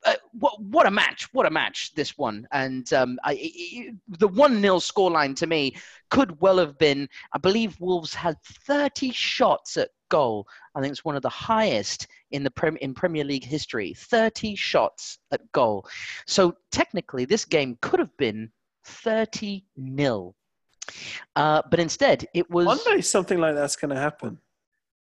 uh, 0.05 0.15
what, 0.33 0.61
what 0.61 0.87
a 0.87 0.91
match! 0.91 1.29
What 1.33 1.47
a 1.47 1.51
match 1.51 1.95
this 1.95 2.19
one, 2.19 2.47
and 2.53 2.91
um, 2.93 3.19
I, 3.25 3.91
the 4.09 4.29
one 4.29 4.61
0 4.61 4.77
scoreline 4.77 5.37
to 5.37 5.47
me 5.47 5.77
could 6.11 6.41
well 6.41 6.59
have 6.59 6.77
been. 6.79 7.09
I 7.33 7.39
believe 7.39 7.81
Wolves 7.81 8.15
had 8.15 8.37
30 8.67 9.13
shots 9.13 9.77
at 9.77 9.91
goal. 10.09 10.47
I 10.75 10.81
think 10.81 10.91
it's 10.93 11.05
one 11.05 11.17
of 11.17 11.23
the 11.23 11.29
highest 11.29 12.07
in 12.33 12.43
the 12.43 12.51
prem, 12.51 12.77
in 12.79 12.95
Premier 12.95 13.25
League 13.25 13.45
history. 13.45 13.95
30 13.95 14.57
shots 14.57 15.19
at 15.31 15.41
goal. 15.53 15.87
So 16.27 16.57
technically, 16.71 17.25
this 17.25 17.45
game 17.45 17.79
could 17.81 18.01
have 18.01 18.17
been 18.17 18.51
30 18.85 19.65
0 19.97 20.35
uh, 21.37 21.63
but 21.71 21.79
instead, 21.79 22.27
it 22.35 22.51
was. 22.51 22.67
One 22.67 22.79
day 22.85 23.01
something 23.01 23.39
like 23.39 23.55
that's 23.55 23.77
going 23.77 23.95
to 23.95 24.01
happen. 24.01 24.39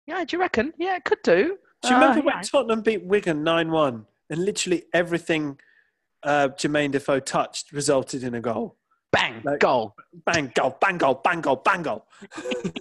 Yeah, 0.05 0.23
do 0.23 0.35
you 0.35 0.39
reckon? 0.39 0.73
Yeah, 0.77 0.95
it 0.95 1.03
could 1.03 1.21
do. 1.23 1.57
Do 1.81 1.89
you 1.89 1.95
remember 1.95 2.19
Uh, 2.19 2.23
when 2.23 2.35
yeah. 2.35 2.41
Tottenham 2.41 2.81
beat 2.81 3.03
Wigan 3.03 3.43
9 3.43 3.71
1 3.71 4.05
and 4.31 4.43
literally 4.43 4.85
everything 4.93 5.59
uh, 6.23 6.47
Jermaine 6.49 6.91
Defoe 6.91 7.19
touched 7.19 7.71
resulted 7.71 8.23
in 8.23 8.33
a 8.33 8.41
goal? 8.41 8.77
Bang, 9.11 9.41
like- 9.43 9.59
goal. 9.59 9.95
Bang, 10.25 10.51
goal, 10.55 10.75
bang, 10.81 10.97
goal, 10.97 11.21
bang, 11.23 11.41
goal, 11.41 11.57
bang, 11.57 11.83
goal. 11.83 12.07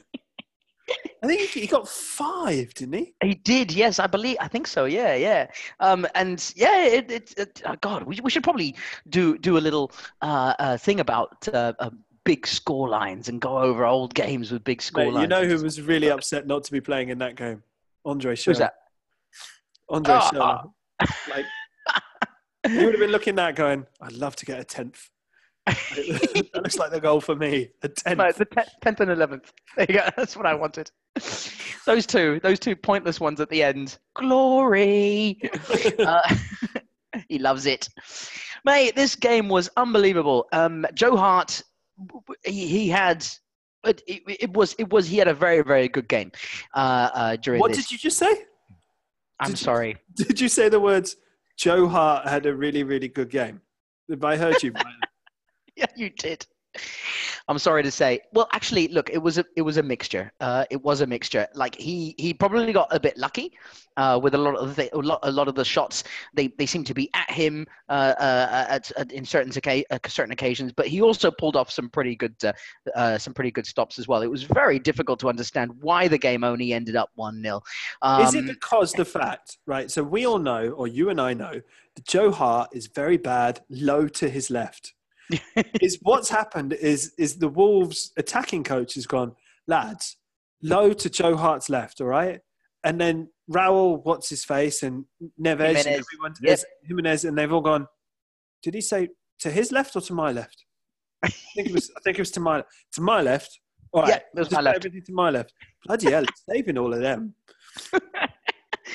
I 1.23 1.27
think 1.27 1.43
he 1.43 1.61
he 1.61 1.67
got 1.67 1.89
five, 1.89 2.75
didn't 2.75 2.95
he? 2.95 3.15
He 3.23 3.35
did, 3.35 3.71
yes, 3.73 3.99
I 3.99 4.07
believe. 4.07 4.37
I 4.41 4.49
think 4.49 4.67
so. 4.67 4.87
Yeah, 4.87 5.15
yeah. 5.15 5.47
Um, 5.79 6.07
and 6.15 6.53
yeah, 6.57 6.85
it, 6.87 7.11
it, 7.11 7.35
it 7.37 7.63
oh 7.67 7.77
God, 7.81 8.05
we, 8.05 8.19
we 8.23 8.31
should 8.31 8.43
probably 8.43 8.75
do 9.09 9.39
do 9.39 9.57
a 9.57 9.61
little 9.61 9.93
uh, 10.23 10.55
uh, 10.59 10.77
thing 10.79 10.99
about 10.99 11.47
uh, 11.49 11.75
uh, 11.79 11.91
big 12.25 12.47
score 12.47 12.89
lines 12.89 13.29
and 13.29 13.41
go 13.41 13.59
over 13.59 13.85
old 13.85 14.15
games 14.15 14.51
with 14.51 14.65
big 14.65 14.83
score 14.83 15.05
Mate, 15.05 15.13
lines. 15.13 15.23
you 15.23 15.29
know 15.29 15.45
who 15.45 15.63
was 15.63 15.81
really 15.81 16.11
upset 16.11 16.47
not 16.47 16.65
to 16.65 16.73
be 16.73 16.81
playing 16.81 17.11
in 17.11 17.19
that 17.19 17.37
game? 17.37 17.63
Andre 18.05 18.35
Schurrle. 18.35 18.45
Who's 18.47 18.59
that? 18.59 18.75
Andre 19.89 20.15
Oh, 20.15 20.19
Schurrle. 20.33 20.73
Like, 21.29 21.47
you 22.69 22.85
would 22.85 22.95
have 22.95 23.01
been 23.01 23.11
looking 23.11 23.33
at 23.33 23.37
that 23.37 23.57
going, 23.57 23.87
I'd 24.01 24.13
love 24.13 24.37
to 24.37 24.47
get 24.47 24.61
a 24.61 24.65
tenth. 24.65 25.09
that 25.67 26.51
looks 26.55 26.79
like 26.79 26.91
the 26.91 27.01
goal 27.01 27.21
for 27.21 27.37
me. 27.37 27.69
A 27.83 27.89
tenth. 27.89 28.19
No, 28.19 28.33
the 28.33 28.45
te- 28.45 28.71
tenth 28.83 29.01
and 29.01 29.11
eleventh. 29.11 29.53
There 29.77 29.87
you 29.89 29.95
go. 29.95 30.09
That's 30.17 30.37
what 30.37 30.47
I 30.47 30.55
wanted. 30.55 30.91
Those 31.87 32.07
two, 32.07 32.41
those 32.43 32.59
two 32.59 32.77
pointless 32.77 33.21
ones 33.21 33.41
at 33.41 33.51
the 33.51 33.63
end. 33.63 33.99
Glory. 34.15 35.41
uh, 35.99 36.37
he 37.29 37.39
loves 37.39 37.67
it, 37.67 37.89
mate. 38.65 38.95
This 38.97 39.15
game 39.15 39.49
was 39.49 39.69
unbelievable. 39.77 40.47
Um, 40.53 40.87
Joe 40.95 41.17
Hart, 41.17 41.63
he, 42.45 42.67
he 42.67 42.89
had. 42.89 43.27
It, 43.85 44.03
it, 44.07 44.23
it 44.41 44.53
was 44.53 44.75
it 44.79 44.91
was 44.93 45.07
he 45.09 45.17
had 45.17 45.29
a 45.29 45.33
very 45.33 45.63
very 45.63 45.89
good 45.89 46.07
game 46.07 46.33
uh, 46.75 47.09
uh, 47.15 47.37
during 47.37 47.61
What 47.61 47.71
this. 47.71 47.79
did 47.79 47.93
you 47.93 47.99
just 47.99 48.19
say? 48.19 48.45
I'm 49.41 49.51
did 49.51 49.59
sorry. 49.59 49.97
Did 50.15 50.41
you 50.41 50.49
say 50.49 50.69
the 50.69 50.81
words, 50.81 51.17
Joe 51.57 51.89
Hart 51.89 52.29
had 52.29 52.47
a 52.47 52.55
really, 52.55 52.83
really 52.83 53.09
good 53.09 53.31
game? 53.31 53.61
If 54.09 54.23
I 54.23 54.37
heard 54.37 54.63
you 54.63 54.73
yeah, 55.77 55.87
you 55.97 56.11
did. 56.11 56.47
I'm 57.49 57.59
sorry 57.59 57.83
to 57.83 57.91
say. 57.91 58.21
Well, 58.33 58.49
actually, 58.53 58.89
look, 58.89 59.11
it 59.11 59.19
was 59.19 59.39
a 59.39 59.45
it 59.57 59.63
was 59.63 59.77
a 59.77 59.83
mixture. 59.83 60.33
Uh, 60.41 60.65
it 60.71 60.83
was 60.83 61.01
a 61.01 61.07
mixture. 61.07 61.49
Like 61.55 61.75
he 61.75 62.15
he 62.17 62.33
probably 62.33 62.73
got 62.73 62.89
a 62.95 63.01
bit 63.01 63.17
lucky 63.19 63.59
uh, 63.97 64.21
with 64.23 64.35
a 64.35 64.39
lot 64.39 64.55
of 64.57 64.77
the 64.77 64.95
a 64.97 64.99
lot, 64.99 65.19
a 65.25 65.31
lot 65.33 65.49
of 65.49 65.55
the 65.55 65.65
shots. 65.65 66.05
They 66.33 66.49
they 66.59 66.67
seem 66.67 66.85
to 66.85 66.95
be 66.95 67.11
at 67.15 67.31
him 67.31 67.67
uh, 67.89 68.15
uh, 68.19 68.67
at, 68.69 68.93
at 68.97 69.11
in 69.11 69.25
certain 69.25 69.53
uh, 69.91 69.99
certain 70.07 70.33
occasions. 70.33 70.73
But 70.73 70.87
he 70.87 71.03
also 71.03 71.31
pulled 71.31 71.57
off 71.57 71.71
some 71.71 71.89
pretty 71.89 72.15
good 72.15 72.37
uh, 72.45 72.53
uh, 72.95 73.19
some 73.19 73.35
pretty 73.35 73.51
good 73.51 73.67
stops 73.67 73.99
as 73.99 74.07
well. 74.07 74.23
It 74.23 74.31
was 74.31 74.45
very 74.45 74.79
difficult 74.79 75.19
to 75.21 75.29
understand 75.29 75.73
why 75.81 76.07
the 76.07 76.19
game 76.19 76.45
only 76.45 76.73
ended 76.73 76.95
up 76.95 77.11
one 77.17 77.43
0 77.43 77.63
um, 78.03 78.23
Is 78.23 78.35
it 78.35 78.47
because 78.47 78.93
the 78.93 79.05
fact, 79.05 79.59
right? 79.67 79.91
So 79.91 80.05
we 80.05 80.25
all 80.25 80.39
know, 80.39 80.71
or 80.71 80.87
you 80.87 81.11
and 81.11 81.21
I 81.21 81.35
know, 81.35 81.61
that 81.97 82.07
Joe 82.07 82.31
Hart 82.31 82.71
is 82.73 82.87
very 82.87 83.17
bad 83.17 83.61
low 83.69 84.07
to 84.07 84.29
his 84.29 84.51
left. 84.51 84.95
is 85.81 85.99
what's 86.03 86.29
happened 86.29 86.73
is 86.73 87.13
is 87.19 87.37
the 87.37 87.49
Wolves 87.49 88.13
attacking 88.17 88.65
coach 88.65 88.95
has 88.95 89.07
gone, 89.07 89.35
lads, 89.67 90.17
low 90.63 90.93
to 90.93 91.11
Joe 91.11 91.37
Hart's 91.37 91.69
left, 91.69 92.01
all 92.01 92.07
right? 92.09 92.41
And 92.85 93.01
then 93.01 93.29
Raul, 93.51 94.01
what's 94.05 94.29
his 94.31 94.45
face, 94.45 94.83
and 94.83 95.05
Neves 95.41 95.61
and 95.61 95.77
Jimenez. 95.77 95.87
everyone 95.87 96.35
Yep. 96.43 96.61
Jimenez, 96.87 97.25
and 97.25 97.37
they've 97.37 97.53
all 97.53 97.61
gone, 97.61 97.87
did 98.63 98.75
he 98.75 98.81
say 98.81 99.09
to 99.41 99.51
his 99.51 99.73
left 99.73 99.97
or 99.97 100.01
to 100.03 100.15
my 100.15 100.33
left? 100.33 100.65
I 101.23 101.29
think 101.29 101.69
it 101.69 101.75
was 101.75 101.91
I 101.97 102.01
think 102.01 102.19
it 102.19 102.23
was 102.23 102.31
to 102.33 102.41
my 102.41 102.65
to 102.93 103.01
my 103.01 103.21
left. 103.21 103.61
All 103.93 104.03
right, 104.03 104.11
Yeah, 104.11 104.17
it 104.17 104.39
was 104.39 104.51
my 104.51 104.61
left. 104.61 104.77
Everything 104.77 105.03
to 105.07 105.13
my 105.13 105.31
left. 105.31 105.53
Bloody 105.85 106.11
hell, 106.11 106.25
saving 106.49 106.79
all 106.79 106.95
of 106.95 107.01
them. 107.01 107.35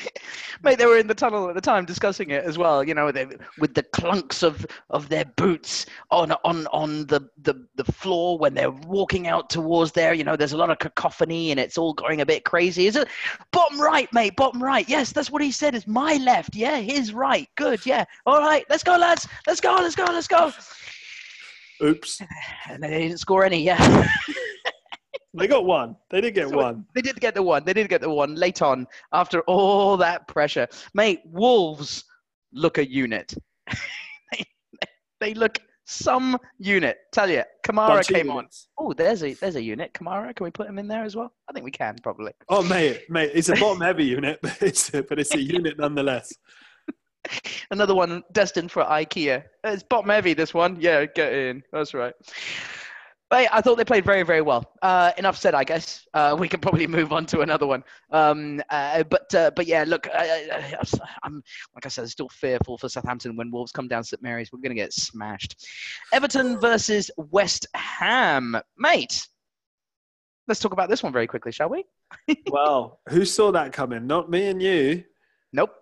Mate, 0.63 0.77
they 0.77 0.85
were 0.85 0.97
in 0.97 1.07
the 1.07 1.15
tunnel 1.15 1.49
at 1.49 1.55
the 1.55 1.61
time 1.61 1.85
discussing 1.85 2.29
it 2.31 2.43
as 2.43 2.57
well. 2.57 2.83
You 2.83 2.93
know, 2.93 3.11
they, 3.11 3.27
with 3.59 3.73
the 3.73 3.83
clunks 3.83 4.43
of, 4.43 4.65
of 4.89 5.09
their 5.09 5.25
boots 5.25 5.85
on 6.11 6.31
on 6.43 6.67
on 6.67 7.05
the, 7.07 7.29
the 7.41 7.65
the 7.75 7.83
floor 7.83 8.37
when 8.37 8.53
they're 8.53 8.71
walking 8.71 9.27
out 9.27 9.49
towards 9.49 9.91
there. 9.91 10.13
You 10.13 10.23
know, 10.23 10.35
there's 10.35 10.53
a 10.53 10.57
lot 10.57 10.69
of 10.69 10.79
cacophony 10.79 11.51
and 11.51 11.59
it's 11.59 11.77
all 11.77 11.93
going 11.93 12.21
a 12.21 12.25
bit 12.25 12.45
crazy. 12.45 12.87
Is 12.87 12.95
it 12.95 13.07
bottom 13.51 13.79
right, 13.79 14.11
mate? 14.13 14.35
Bottom 14.35 14.63
right. 14.63 14.87
Yes, 14.87 15.11
that's 15.11 15.31
what 15.31 15.41
he 15.41 15.51
said. 15.51 15.75
It's 15.75 15.87
my 15.87 16.15
left. 16.17 16.55
Yeah, 16.55 16.77
his 16.77 17.13
right. 17.13 17.49
Good. 17.55 17.85
Yeah. 17.85 18.05
All 18.25 18.39
right. 18.39 18.65
Let's 18.69 18.83
go, 18.83 18.97
lads. 18.97 19.27
Let's 19.47 19.61
go. 19.61 19.73
Let's 19.75 19.95
go. 19.95 20.05
Let's 20.05 20.27
go. 20.27 20.51
Oops. 21.83 22.21
And 22.69 22.81
they 22.81 22.89
didn't 22.89 23.19
score 23.19 23.45
any. 23.45 23.63
Yeah. 23.63 24.09
They 25.37 25.47
got 25.47 25.65
one. 25.65 25.95
They 26.09 26.21
did 26.21 26.33
get 26.33 26.49
So- 26.49 26.57
one. 26.57 26.85
They 26.95 27.01
did 27.01 27.19
get 27.19 27.35
the 27.35 27.43
one. 27.43 27.63
They 27.65 27.73
did 27.73 27.89
get 27.89 28.01
the 28.01 28.09
one 28.09 28.35
late 28.35 28.61
on 28.61 28.87
after 29.13 29.41
all 29.41 29.97
that 29.97 30.27
pressure. 30.27 30.67
Mate, 30.93 31.21
Wolves 31.25 32.05
look 32.53 32.77
a 32.77 32.89
unit. 32.89 33.33
they, 34.31 34.43
they 35.19 35.33
look 35.33 35.59
some 35.85 36.37
unit. 36.57 36.97
Tell 37.11 37.29
you, 37.29 37.43
Kamara 37.65 37.87
Bunch 37.89 38.07
came 38.07 38.31
on. 38.31 38.47
Oh, 38.77 38.93
there's 38.93 39.23
a 39.23 39.33
there's 39.33 39.55
a 39.55 39.61
unit. 39.61 39.93
Kamara, 39.93 40.35
can 40.35 40.43
we 40.45 40.51
put 40.51 40.67
him 40.67 40.79
in 40.79 40.87
there 40.87 41.03
as 41.03 41.15
well? 41.15 41.31
I 41.49 41.53
think 41.53 41.63
we 41.63 41.71
can 41.71 41.95
probably. 42.01 42.31
Oh, 42.49 42.63
mate, 42.63 43.01
mate, 43.09 43.31
it's 43.33 43.49
a 43.49 43.55
bottom 43.59 43.81
heavy 43.81 44.05
unit, 44.05 44.39
but 44.43 44.61
it's 44.61 44.93
a, 44.93 45.03
but 45.03 45.19
it's 45.19 45.33
a 45.35 45.41
unit 45.41 45.77
nonetheless. 45.77 46.33
Another 47.71 47.95
one 47.95 48.23
destined 48.31 48.71
for 48.71 48.83
IKEA. 48.83 49.43
It's 49.63 49.83
bottom 49.83 50.09
heavy. 50.09 50.33
This 50.33 50.53
one. 50.53 50.77
Yeah, 50.79 51.05
get 51.05 51.33
in. 51.33 51.63
That's 51.71 51.93
right. 51.93 52.13
But 53.29 53.47
I 53.51 53.61
thought 53.61 53.77
they 53.77 53.85
played 53.85 54.05
very, 54.05 54.21
very 54.21 54.41
well. 54.41 54.71
Uh, 54.83 55.11
enough 55.17 55.35
said, 55.35 55.55
I 55.55 55.63
guess. 55.63 56.07
Uh, 56.13 56.35
we 56.39 56.47
can 56.47 56.59
probably 56.59 56.85
move 56.99 57.11
on 57.11 57.25
to 57.27 57.41
another 57.41 57.65
one. 57.65 57.83
Um, 58.11 58.61
uh, 58.69 59.03
but 59.03 59.33
uh, 59.33 59.51
but 59.55 59.65
yeah, 59.65 59.83
look, 59.87 60.07
I, 60.13 60.75
I'm 61.23 61.43
like 61.73 61.85
I 61.85 61.89
said, 61.89 62.07
still 62.09 62.29
fearful 62.29 62.77
for 62.77 62.87
Southampton 62.87 63.35
when 63.35 63.49
Wolves 63.49 63.71
come 63.71 63.87
down 63.87 64.03
St 64.03 64.21
Mary's. 64.21 64.51
We're 64.51 64.59
going 64.59 64.75
to 64.75 64.81
get 64.81 64.93
smashed. 64.93 65.67
Everton 66.13 66.59
versus 66.59 67.09
West 67.17 67.65
Ham, 67.73 68.57
mate. 68.77 69.27
Let's 70.47 70.59
talk 70.59 70.73
about 70.73 70.89
this 70.89 71.01
one 71.01 71.11
very 71.11 71.25
quickly, 71.25 71.51
shall 71.51 71.69
we? 71.69 71.85
Well, 72.51 72.99
who 73.09 73.25
saw 73.25 73.51
that 73.51 73.73
coming? 73.73 74.05
Not 74.05 74.29
me 74.29 74.47
and 74.47 74.61
you. 74.61 75.03
Nope. 75.51 75.73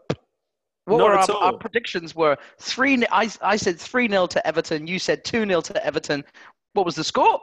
What 0.85 0.97
Not 0.97 1.03
were 1.03 1.17
at 1.17 1.29
our, 1.29 1.35
all. 1.35 1.43
our 1.43 1.57
predictions? 1.57 2.13
Were 2.15 2.37
three. 2.59 3.03
I, 3.11 3.29
I 3.41 3.55
said 3.55 3.79
three 3.79 4.09
0 4.09 4.27
to 4.27 4.45
Everton. 4.45 4.85
You 4.87 4.99
said 4.99 5.23
two 5.23 5.45
0 5.45 5.61
to 5.61 5.85
Everton. 5.85 6.23
What 6.73 6.85
was 6.85 6.95
the 6.95 7.03
score? 7.03 7.41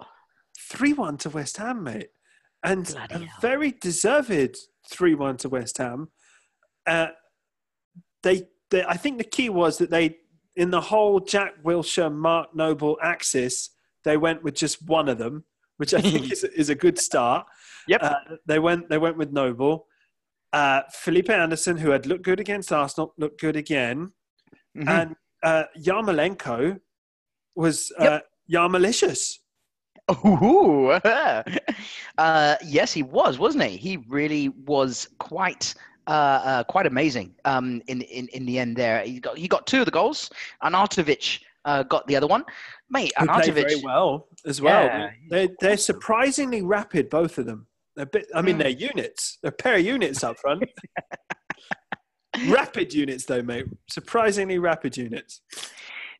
3 0.70 0.92
1 0.92 1.16
to 1.18 1.30
West 1.30 1.56
Ham, 1.56 1.82
mate. 1.82 2.08
And 2.62 2.84
Bloody 2.86 3.14
a 3.14 3.18
hell. 3.18 3.28
very 3.40 3.72
deserved 3.72 4.56
3 4.90 5.14
1 5.14 5.36
to 5.38 5.48
West 5.48 5.78
Ham. 5.78 6.08
Uh, 6.86 7.08
they, 8.22 8.48
they, 8.70 8.84
I 8.84 8.96
think 8.96 9.18
the 9.18 9.24
key 9.24 9.48
was 9.48 9.78
that 9.78 9.90
they, 9.90 10.18
in 10.56 10.70
the 10.70 10.80
whole 10.80 11.20
Jack 11.20 11.62
Wilshere, 11.64 12.12
Mark 12.14 12.54
Noble 12.54 12.98
axis, 13.02 13.70
they 14.04 14.16
went 14.16 14.42
with 14.42 14.54
just 14.54 14.86
one 14.86 15.08
of 15.08 15.18
them, 15.18 15.44
which 15.78 15.94
I 15.94 16.00
think 16.00 16.30
is, 16.32 16.44
is 16.44 16.68
a 16.68 16.74
good 16.74 16.98
start. 16.98 17.46
Yep. 17.88 18.02
Uh, 18.02 18.14
they 18.46 18.58
went. 18.58 18.88
They 18.90 18.98
went 18.98 19.16
with 19.16 19.32
Noble. 19.32 19.86
Uh, 20.52 20.82
Felipe 20.92 21.30
Anderson, 21.30 21.76
who 21.78 21.90
had 21.90 22.06
looked 22.06 22.24
good 22.24 22.40
against 22.40 22.72
Arsenal, 22.72 23.14
looked 23.16 23.40
good 23.40 23.56
again, 23.56 24.12
Mhm. 24.76 24.88
and 24.88 25.16
uh, 25.42 25.64
Yarmolenko 25.78 26.78
was 27.56 27.90
uh, 27.98 28.20
Yep. 28.50 28.70
malicious. 28.70 29.40
Ooh, 30.26 30.90
uh, 32.18 32.56
yes, 32.64 32.92
he 32.92 33.02
was, 33.02 33.38
wasn't 33.38 33.64
he? 33.64 33.76
He 33.76 33.98
really 34.08 34.48
was 34.48 35.08
quite, 35.18 35.74
uh, 36.08 36.10
uh, 36.10 36.64
quite 36.64 36.86
amazing. 36.86 37.34
Um, 37.44 37.80
in, 37.86 38.02
in 38.02 38.26
in 38.28 38.44
the 38.44 38.58
end, 38.58 38.76
there 38.76 39.02
he 39.02 39.20
got 39.20 39.38
he 39.38 39.46
got 39.46 39.66
two 39.68 39.80
of 39.80 39.84
the 39.84 39.92
goals. 39.92 40.30
Arnautovic 40.64 41.40
uh, 41.64 41.84
got 41.84 42.06
the 42.08 42.16
other 42.16 42.26
one. 42.26 42.44
Mate, 42.90 43.12
who 43.18 43.26
played 43.26 43.54
very 43.54 43.80
well 43.84 44.26
as 44.44 44.60
well. 44.60 44.84
Yeah. 44.84 45.10
They're, 45.28 45.48
they're 45.60 45.76
surprisingly 45.76 46.62
rapid, 46.62 47.08
both 47.08 47.38
of 47.38 47.46
them. 47.46 47.66
They're 47.94 48.06
bit, 48.06 48.26
I 48.34 48.42
mean, 48.42 48.56
Mm. 48.56 48.58
they're 48.60 48.68
units. 48.70 49.38
They're 49.42 49.50
a 49.50 49.52
pair 49.52 49.76
of 49.76 49.82
units 49.84 50.24
up 50.24 50.38
front. 50.38 50.64
rapid 52.48 52.92
units, 52.94 53.24
though, 53.26 53.42
mate. 53.42 53.66
Surprisingly 53.88 54.58
rapid 54.58 54.96
units. 54.96 55.42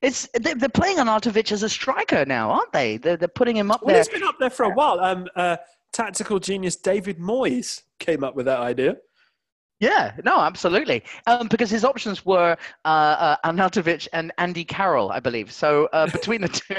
It's 0.02 0.28
they- 0.38 0.54
they're 0.54 0.68
playing 0.68 0.96
Arnautovic 0.98 1.52
as 1.52 1.62
a 1.62 1.68
striker 1.68 2.24
now, 2.24 2.50
aren't 2.50 2.72
they? 2.72 2.96
They're, 2.96 3.16
they're 3.16 3.28
putting 3.28 3.56
him 3.56 3.70
up 3.70 3.82
Well, 3.82 3.94
there. 3.94 3.98
he's 4.02 4.08
been 4.08 4.22
up 4.22 4.38
there 4.38 4.50
for 4.50 4.64
a 4.64 4.70
while. 4.70 4.98
Um, 5.00 5.26
uh, 5.36 5.56
tactical 5.92 6.38
genius 6.38 6.76
David 6.76 7.18
Moyes 7.18 7.82
came 7.98 8.24
up 8.24 8.34
with 8.34 8.46
that 8.46 8.60
idea. 8.60 8.96
Yeah, 9.78 10.12
no, 10.24 10.40
absolutely. 10.40 11.02
Um, 11.26 11.48
because 11.48 11.70
his 11.70 11.84
options 11.84 12.24
were 12.26 12.56
uh, 12.84 12.88
uh, 12.88 13.36
Arnautovic 13.44 14.08
and 14.12 14.30
Andy 14.36 14.64
Carroll, 14.64 15.10
I 15.10 15.20
believe. 15.20 15.50
So 15.52 15.88
uh, 15.92 16.06
between 16.12 16.42
the 16.42 16.48
two, 16.48 16.76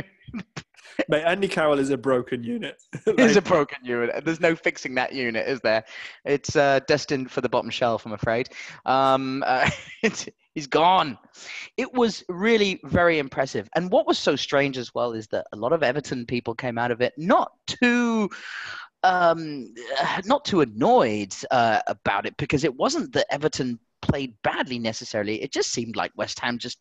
Mate, 1.10 1.24
Andy 1.24 1.48
Carroll 1.48 1.80
is 1.80 1.90
a 1.90 1.98
broken 1.98 2.44
unit. 2.44 2.82
It's 3.08 3.36
a 3.38 3.42
broken 3.42 3.84
unit. 3.84 4.24
There's 4.24 4.40
no 4.40 4.56
fixing 4.56 4.94
that 4.96 5.14
unit, 5.14 5.48
is 5.48 5.60
there? 5.62 5.84
It's 6.26 6.56
uh, 6.56 6.80
destined 6.88 7.32
for 7.32 7.42
the 7.42 7.50
bottom 7.50 7.72
shelf, 7.72 8.06
I'm 8.06 8.14
afraid. 8.14 8.50
Um, 8.86 9.44
uh, 9.48 9.70
it's, 10.04 10.28
he's 10.56 10.68
gone. 10.68 11.18
It 11.78 11.94
was 11.94 12.24
really 12.30 12.80
very 12.84 13.20
impressive. 13.20 13.70
And 13.76 13.92
what 13.92 14.08
was 14.08 14.18
so 14.18 14.36
strange 14.36 14.78
as 14.78 14.94
well 14.94 15.14
is 15.14 15.28
that 15.28 15.48
a 15.54 15.58
lot 15.58 15.74
of 15.74 15.84
Everton 15.84 16.26
people 16.26 16.56
came 16.56 16.78
out 16.78 16.92
of 16.92 17.02
it 17.02 17.14
not 17.18 17.52
too. 17.68 18.30
Um, 19.04 19.74
not 20.26 20.46
too 20.46 20.62
annoyed 20.62 21.34
uh, 21.50 21.80
about 21.88 22.26
it 22.26 22.36
because 22.38 22.64
it 22.64 22.76
wasn't 22.76 23.14
that 23.14 23.32
Everton 23.32 23.80
played 24.02 24.36
badly 24.44 24.80
necessarily. 24.80 25.42
It 25.42 25.52
just 25.52 25.72
seemed 25.72 25.96
like 25.96 26.12
West 26.16 26.40
Ham 26.40 26.58
just 26.58 26.80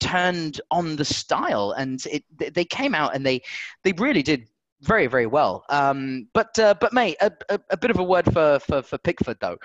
turned 0.00 0.60
on 0.70 0.96
the 0.96 1.04
style, 1.04 1.72
and 1.72 2.04
it 2.06 2.24
they- 2.54 2.64
came 2.64 2.94
out 2.94 3.14
and 3.14 3.26
they 3.26 3.42
they 3.84 3.92
really 3.92 4.22
did 4.22 4.48
very 4.80 5.06
very 5.06 5.26
well. 5.26 5.64
Um, 5.68 6.28
but 6.34 6.58
uh, 6.58 6.74
but 6.80 6.92
mate, 6.92 7.16
a, 7.20 7.30
a, 7.48 7.60
a 7.70 7.76
bit 7.76 7.90
of 7.90 7.98
a 7.98 8.04
word 8.04 8.32
for, 8.32 8.58
for 8.60 8.82
for 8.82 8.98
Pickford 8.98 9.38
though. 9.40 9.58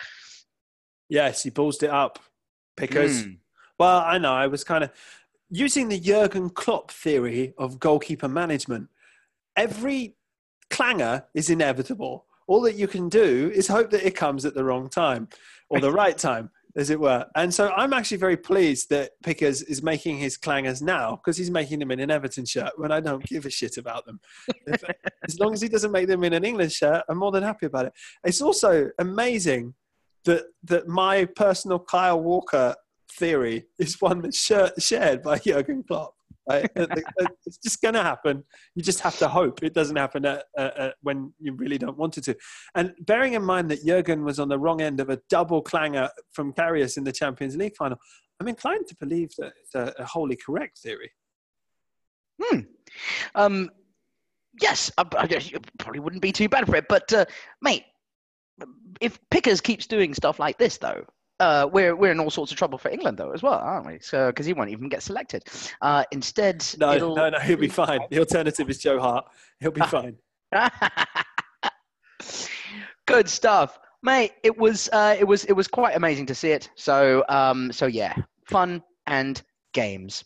Yes, 1.09 1.43
he 1.43 1.51
ballsed 1.51 1.83
it 1.83 1.89
up. 1.89 2.19
Pickers. 2.78 3.25
Mm. 3.25 3.38
Well, 3.80 4.03
I 4.05 4.17
know. 4.17 4.34
I 4.34 4.47
was 4.47 4.63
kind 4.63 4.84
of 4.84 4.91
using 5.49 5.89
the 5.89 5.99
Jurgen 5.99 6.49
Klopp 6.49 6.91
theory 6.91 7.53
of 7.57 7.80
goalkeeper 7.80 8.28
management. 8.28 8.89
Every 9.55 10.15
clanger 10.69 11.25
is 11.34 11.49
inevitable. 11.49 12.25
All 12.47 12.61
that 12.61 12.75
you 12.75 12.88
can 12.88 13.09
do 13.09 13.51
is 13.53 13.67
hope 13.67 13.89
that 13.91 14.05
it 14.05 14.15
comes 14.15 14.45
at 14.45 14.53
the 14.53 14.63
wrong 14.63 14.89
time 14.89 15.28
or 15.69 15.80
the 15.80 15.91
right 16.03 16.17
time, 16.17 16.49
as 16.75 16.89
it 16.89 16.99
were. 16.99 17.25
And 17.36 17.53
so 17.53 17.71
I'm 17.75 17.93
actually 17.93 18.17
very 18.17 18.38
pleased 18.38 18.89
that 18.89 19.11
Pickers 19.23 19.63
is 19.63 19.84
making 19.84 20.17
his 20.17 20.38
clangers 20.38 20.82
now 20.82 21.15
because 21.15 21.38
he's 21.38 21.51
making 21.51 21.80
them 21.80 21.91
in 21.91 21.99
an 21.99 22.11
Everton 22.11 22.45
shirt 22.45 22.71
when 22.78 22.91
I 22.91 22.99
don't 22.99 23.23
give 23.23 23.45
a 23.45 23.49
shit 23.49 23.78
about 23.78 24.05
them. 24.05 24.19
As 25.28 25.39
long 25.39 25.53
as 25.53 25.61
he 25.61 25.67
doesn't 25.67 25.91
make 25.91 26.07
them 26.07 26.23
in 26.23 26.34
an 26.34 26.45
England 26.45 26.71
shirt, 26.71 27.03
I'm 27.09 27.17
more 27.17 27.32
than 27.32 27.43
happy 27.43 27.65
about 27.65 27.88
it. 27.88 27.93
It's 28.23 28.41
also 28.41 28.89
amazing 28.99 29.73
that 30.28 30.43
that 30.63 30.88
my 30.88 31.25
personal 31.25 31.80
Kyle 31.80 32.21
Walker 32.21 32.75
theory 33.13 33.65
is 33.80 33.99
one 33.99 34.21
that's 34.21 34.39
share, 34.39 34.71
shared 34.78 35.23
by 35.23 35.39
Jurgen 35.45 35.84
Klopp. 35.88 36.13
Right? 36.49 36.69
It's 37.45 37.57
just 37.57 37.82
going 37.82 37.95
to 37.95 38.03
happen. 38.03 38.43
You 38.73 38.82
just 38.82 39.01
have 39.01 39.17
to 39.19 39.28
hope 39.28 39.63
it 39.63 39.73
doesn't 39.73 39.97
happen 39.97 40.23
at, 40.25 40.45
when 41.01 41.34
you 41.39 41.53
really 41.53 41.78
don't 41.78 41.97
want 41.97 42.17
it 42.17 42.23
to. 42.25 42.38
And 42.73 42.93
bearing 43.01 43.34
in 43.34 43.43
mind 43.43 43.69
that 43.71 43.84
Jurgen 43.86 44.23
was 44.23 44.39
on 44.39 44.47
the 44.47 44.57
wrong 44.57 44.82
end 44.82 45.01
of 45.01 45.09
a 45.09 45.19
double 45.30 45.61
clanger 45.61 46.09
from 46.32 46.53
Karius 46.53 46.97
in 46.97 47.03
the 47.03 47.11
Champions 47.11 47.57
League 47.57 47.75
final, 47.75 47.97
I'm 48.39 48.47
inclined 48.47 48.88
to 48.88 48.95
believe 48.95 49.32
that 49.39 49.53
it's 49.61 49.75
a, 49.75 49.93
a 49.99 50.05
wholly 50.05 50.38
correct 50.38 50.78
theory. 50.78 51.11
Hmm. 52.41 52.59
Um, 53.36 53.69
yes, 54.61 54.91
I, 54.97 55.03
I 55.17 55.25
you 55.25 55.59
probably 55.80 55.99
wouldn't 55.99 56.21
be 56.21 56.32
too 56.32 56.47
bad 56.47 56.65
for 56.65 56.75
it. 56.78 56.86
But 56.88 57.11
uh, 57.11 57.25
mate, 57.61 57.84
if 59.01 59.20
Pickers 59.30 59.62
keeps 59.62 59.88
doing 59.88 60.14
stuff 60.14 60.39
like 60.39 60.58
this, 60.58 60.78
though, 60.78 61.05
uh, 61.39 61.70
we're 61.72 61.95
we're 61.95 62.12
in 62.12 62.20
all 62.20 62.30
sorts 62.30 62.51
of 62.51 62.58
trouble 62.58 62.78
for 62.78 62.89
England, 62.89 63.18
though, 63.18 63.32
as 63.32 63.43
well, 63.43 63.53
aren't 63.53 63.86
we? 63.86 63.99
So 63.99 64.28
because 64.28 64.45
he 64.45 64.53
won't 64.53 64.70
even 64.70 64.89
get 64.89 65.03
selected. 65.03 65.43
Uh, 65.82 66.03
instead, 66.12 66.66
No, 66.80 67.14
no, 67.14 67.30
no, 67.30 67.39
he'll 67.39 67.58
be 67.58 67.68
fine. 67.68 67.99
The 68.10 68.20
alternative 68.20 68.70
is 68.70 68.80
Joe 68.80 68.99
Hart. 68.99 69.26
He'll 69.60 69.72
be 69.72 69.82
fine. 69.82 70.18
Good 73.05 73.30
stuff, 73.30 73.80
mate. 74.01 74.34
It 74.43 74.58
was 74.58 74.89
uh, 74.91 75.16
it 75.20 75.26
was 75.26 75.45
it 75.45 75.53
was 75.53 75.68
quite 75.68 75.95
amazing 75.95 76.26
to 76.28 76.36
see 76.36 76.51
it. 76.51 76.70
So 76.76 77.24
um, 77.30 77.72
so 77.72 77.86
yeah, 77.86 78.16
fun 78.45 78.84
and 79.05 79.41
games. 79.74 80.24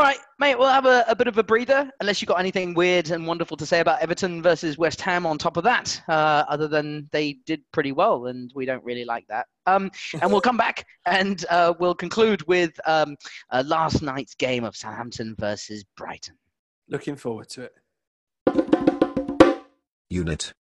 All 0.00 0.06
right, 0.06 0.16
mate. 0.38 0.58
We'll 0.58 0.70
have 0.70 0.86
a, 0.86 1.04
a 1.08 1.14
bit 1.14 1.26
of 1.26 1.36
a 1.36 1.42
breather, 1.42 1.90
unless 2.00 2.22
you've 2.22 2.28
got 2.30 2.40
anything 2.40 2.72
weird 2.72 3.10
and 3.10 3.26
wonderful 3.26 3.58
to 3.58 3.66
say 3.66 3.80
about 3.80 4.00
Everton 4.00 4.42
versus 4.42 4.78
West 4.78 4.98
Ham. 5.02 5.26
On 5.26 5.36
top 5.36 5.58
of 5.58 5.64
that, 5.64 6.00
uh, 6.08 6.44
other 6.48 6.66
than 6.68 7.10
they 7.12 7.34
did 7.44 7.62
pretty 7.70 7.92
well, 7.92 8.24
and 8.24 8.50
we 8.54 8.64
don't 8.64 8.82
really 8.82 9.04
like 9.04 9.26
that. 9.28 9.46
Um, 9.66 9.90
and 10.22 10.32
we'll 10.32 10.40
come 10.40 10.56
back 10.56 10.86
and 11.04 11.44
uh, 11.50 11.74
we'll 11.78 11.94
conclude 11.94 12.40
with 12.48 12.80
um, 12.86 13.14
uh, 13.50 13.62
last 13.66 14.00
night's 14.00 14.34
game 14.34 14.64
of 14.64 14.74
Southampton 14.74 15.36
versus 15.38 15.84
Brighton. 15.98 16.36
Looking 16.88 17.16
forward 17.16 17.50
to 17.50 17.68
it. 17.68 17.74
Unit. 20.08 20.54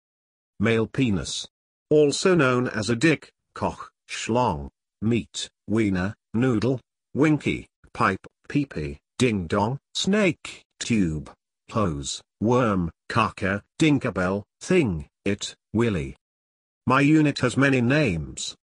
Male 0.59 0.87
penis. 0.87 1.47
Also 1.91 2.34
known 2.34 2.68
as 2.68 2.89
a 2.89 2.97
dick, 2.97 3.32
cock, 3.55 3.91
schlong, 4.09 4.70
meat, 5.03 5.51
wiener, 5.66 6.14
noodle, 6.32 6.80
winky, 7.12 7.66
pipe, 7.93 8.26
peepee, 8.49 8.97
ding 9.18 9.46
dong, 9.46 9.78
snake, 9.94 10.62
tube, 10.78 11.30
hose, 11.70 12.22
worm, 12.40 12.90
caca, 13.08 13.62
dinkerbell, 13.78 14.42
thing, 14.60 15.08
it, 15.24 15.54
willy. 15.72 16.16
My 16.86 17.00
unit 17.00 17.38
has 17.40 17.56
many 17.56 17.80
names. 17.80 18.54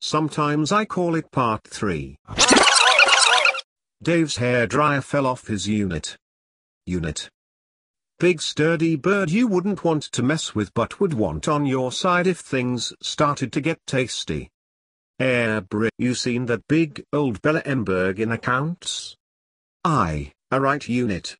Sometimes 0.00 0.72
I 0.72 0.84
call 0.84 1.14
it 1.14 1.30
part 1.30 1.62
3. 1.64 2.16
Dave's 4.02 4.38
hairdryer 4.38 5.02
fell 5.02 5.26
off 5.26 5.46
his 5.46 5.68
unit. 5.68 6.16
Unit. 6.86 7.28
Big 8.18 8.42
sturdy 8.42 8.96
bird 8.96 9.30
you 9.30 9.46
wouldn't 9.46 9.84
want 9.84 10.02
to 10.04 10.22
mess 10.22 10.54
with 10.54 10.72
but 10.74 11.00
would 11.00 11.14
want 11.14 11.46
on 11.46 11.66
your 11.66 11.92
side 11.92 12.26
if 12.26 12.38
things 12.38 12.92
started 13.00 13.52
to 13.52 13.60
get 13.60 13.78
tasty. 13.86 14.48
Air 15.20 15.64
you 15.98 16.14
seen 16.14 16.46
that 16.46 16.66
big 16.66 17.04
old 17.12 17.40
Bella 17.42 17.62
Emberg 17.62 18.18
in 18.18 18.32
accounts? 18.32 19.16
I, 19.84 20.32
a 20.52 20.60
right 20.60 20.88
unit. 20.88 21.36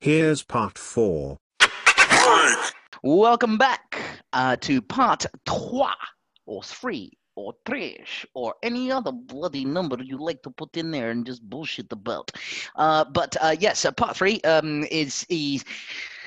Here's 0.00 0.44
part 0.44 0.78
4. 0.78 1.38
Welcome 3.02 3.58
back 3.58 4.00
uh, 4.32 4.54
to 4.60 4.80
part 4.80 5.26
trois, 5.44 5.92
or 6.46 6.62
three, 6.62 7.18
or 7.34 7.54
tres, 7.66 8.06
or 8.34 8.54
any 8.62 8.92
other 8.92 9.10
bloody 9.10 9.64
number 9.64 9.96
you 10.00 10.18
like 10.18 10.40
to 10.42 10.50
put 10.50 10.76
in 10.76 10.92
there 10.92 11.10
and 11.10 11.26
just 11.26 11.42
bullshit 11.42 11.90
about. 11.90 12.30
Uh, 12.76 13.04
but 13.04 13.36
uh, 13.40 13.56
yes, 13.58 13.84
uh, 13.84 13.90
part 13.90 14.16
three 14.16 14.40
um, 14.42 14.84
is, 14.92 15.26
is 15.28 15.64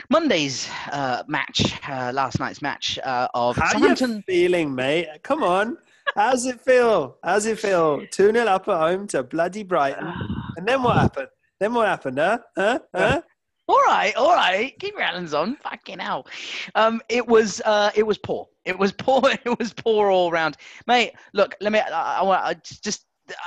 Monday's 0.10 0.70
uh, 0.92 1.24
match, 1.28 1.80
uh, 1.88 2.12
last 2.14 2.42
night's 2.42 2.62
match 2.62 3.00
uh, 3.06 3.30
of 3.34 3.56
How 3.56 3.72
Southampton. 3.72 4.18
you 4.18 4.24
feeling, 4.24 4.76
mate? 4.76 5.08
Come 5.24 5.44
on. 5.44 5.78
How's 6.16 6.46
it 6.46 6.60
feel? 6.60 7.18
How's 7.24 7.46
it 7.46 7.58
feel? 7.58 8.06
2 8.12 8.34
0 8.34 8.46
up 8.46 8.68
at 8.68 8.78
home 8.78 9.08
to 9.08 9.24
bloody 9.24 9.64
Brighton. 9.64 10.14
And 10.58 10.68
then 10.68 10.84
what 10.84 10.98
happened? 10.98 11.28
Then 11.60 11.74
what 11.74 11.88
happened, 11.88 12.18
huh? 12.18 12.40
Huh? 12.58 12.80
Huh? 12.96 13.22
All 13.68 13.82
right, 13.86 14.16
all 14.16 14.34
right. 14.34 14.78
Keep 14.80 14.96
your 14.96 15.04
hands 15.04 15.34
on. 15.34 15.56
Fucking 15.58 16.00
hell. 16.00 16.28
Um, 16.76 17.02
it 17.08 17.26
was, 17.26 17.62
uh, 17.64 17.92
it 17.96 18.04
was 18.04 18.18
poor. 18.18 18.48
It 18.66 18.78
was 18.78 18.92
poor. 18.98 19.22
It 19.46 19.60
was 19.60 19.74
poor 19.74 20.10
all 20.10 20.32
round, 20.32 20.58
mate. 20.88 21.14
Look, 21.34 21.56
let 21.62 21.72
me. 21.72 21.80
I, 21.80 22.20
I 22.20 22.24
want. 22.24 22.44
I 22.44 22.56
just. 22.84 23.06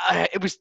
Uh, 0.09 0.27
it 0.33 0.41
was 0.41 0.59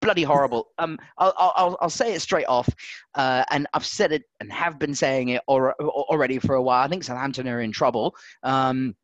bloody 0.00 0.22
horrible. 0.22 0.68
Um, 0.78 0.98
I'll, 1.18 1.34
I'll, 1.36 1.78
I'll 1.82 1.90
say 1.90 2.14
it 2.14 2.20
straight 2.20 2.46
off, 2.46 2.68
uh, 3.14 3.44
and 3.50 3.66
I've 3.74 3.84
said 3.84 4.12
it 4.12 4.22
and 4.40 4.50
have 4.50 4.78
been 4.78 4.94
saying 4.94 5.28
it 5.28 5.42
or, 5.46 5.74
already 5.74 6.38
for 6.38 6.54
a 6.54 6.62
while. 6.62 6.82
I 6.82 6.88
think 6.88 7.04
Southampton 7.04 7.46
are 7.48 7.60
in 7.60 7.70
trouble. 7.70 8.16
Um, 8.42 8.96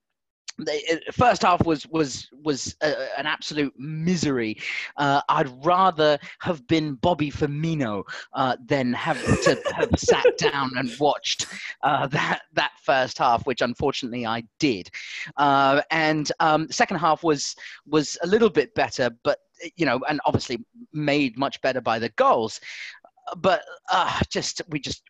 the 0.59 1.01
first 1.13 1.43
half 1.43 1.65
was 1.65 1.87
was 1.89 2.29
was 2.43 2.77
uh, 2.81 2.93
an 3.19 3.27
absolute 3.27 3.75
misery. 3.79 4.59
Uh, 4.97 5.21
I'd 5.29 5.65
rather 5.65 6.19
have 6.41 6.67
been 6.67 6.95
Bobby 6.95 7.31
Firmino 7.31 8.05
uh, 8.33 8.57
than 8.65 8.93
have 8.95 9.23
to 9.43 9.61
have 9.75 9.91
sat 9.99 10.39
down 10.39 10.73
and 10.77 10.91
watched 10.99 11.47
uh, 11.83 12.07
that 12.09 12.43
that 12.55 12.73
first 12.83 13.19
half, 13.19 13.47
which 13.47 13.61
unfortunately 13.61 14.25
I 14.27 14.45
did. 14.59 14.91
Uh, 15.37 15.83
and 15.91 16.31
um, 16.41 16.71
second 16.71 16.99
half 16.99 17.23
was 17.23 17.55
was 17.87 18.17
a 18.23 18.27
little 18.27 18.51
bit 18.51 18.75
better, 18.75 19.11
but 19.25 19.41
you 19.77 19.87
know, 19.87 20.01
and 20.09 20.21
obviously 20.25 20.65
made 20.93 21.39
much 21.39 21.61
better 21.61 21.81
by 21.81 21.99
the 21.99 22.09
goals. 22.11 22.61
But 23.37 23.63
uh, 23.93 24.21
just 24.31 24.63
we 24.69 24.81
just 24.81 25.03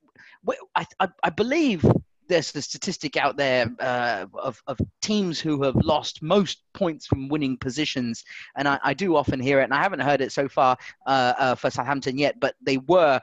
I, 0.75 0.87
I, 1.01 1.09
I 1.23 1.31
believe 1.31 1.85
there's 2.29 2.53
the 2.53 2.63
statistic 2.63 3.17
out 3.17 3.37
there 3.37 3.71
uh, 3.81 4.27
of, 4.35 4.63
of 4.67 4.79
teams 5.03 5.41
who 5.41 5.63
have 5.63 5.77
lost 5.77 6.23
most 6.23 6.63
points 6.75 7.07
from 7.07 7.29
winning 7.29 7.57
positions, 7.57 8.25
and 8.57 8.67
I, 8.69 8.79
I 8.83 8.95
do 8.95 9.17
often 9.17 9.41
hear 9.41 9.61
it, 9.61 9.65
and 9.65 9.75
I 9.75 9.83
haven't 9.83 10.01
heard 10.01 10.21
it 10.21 10.33
so 10.33 10.49
far 10.49 10.77
uh, 11.07 11.33
uh, 11.39 11.55
for 11.55 11.71
Southampton 11.71 12.19
yet, 12.19 12.39
but 12.41 12.55
they 12.61 12.79
were, 12.79 13.21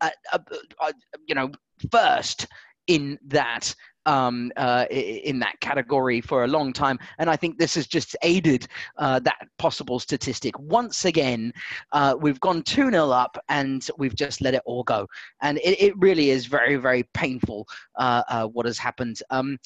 uh, 0.00 0.10
uh, 0.32 0.38
uh, 0.80 0.92
you 1.26 1.34
know, 1.34 1.50
first 1.90 2.46
in 2.86 3.18
that 3.26 3.74
um, 4.06 4.50
uh, 4.56 4.86
in 4.90 5.38
that 5.40 5.60
category 5.60 6.20
for 6.20 6.44
a 6.44 6.48
long 6.48 6.72
time, 6.72 6.98
and 7.18 7.28
I 7.28 7.36
think 7.36 7.58
this 7.58 7.74
has 7.74 7.86
just 7.86 8.16
aided 8.22 8.66
uh, 8.98 9.18
that 9.20 9.48
possible 9.58 9.98
statistic. 9.98 10.58
Once 10.58 11.04
again, 11.04 11.52
uh, 11.92 12.16
we've 12.18 12.40
gone 12.40 12.62
2 12.62 12.90
0 12.90 13.10
up 13.10 13.38
and 13.48 13.88
we've 13.98 14.14
just 14.14 14.40
let 14.40 14.54
it 14.54 14.62
all 14.64 14.82
go. 14.82 15.06
And 15.42 15.58
it, 15.58 15.80
it 15.80 15.98
really 15.98 16.30
is 16.30 16.46
very, 16.46 16.76
very 16.76 17.04
painful 17.14 17.66
uh, 17.96 18.22
uh, 18.28 18.46
what 18.46 18.66
has 18.66 18.78
happened. 18.78 19.22
Um, 19.30 19.58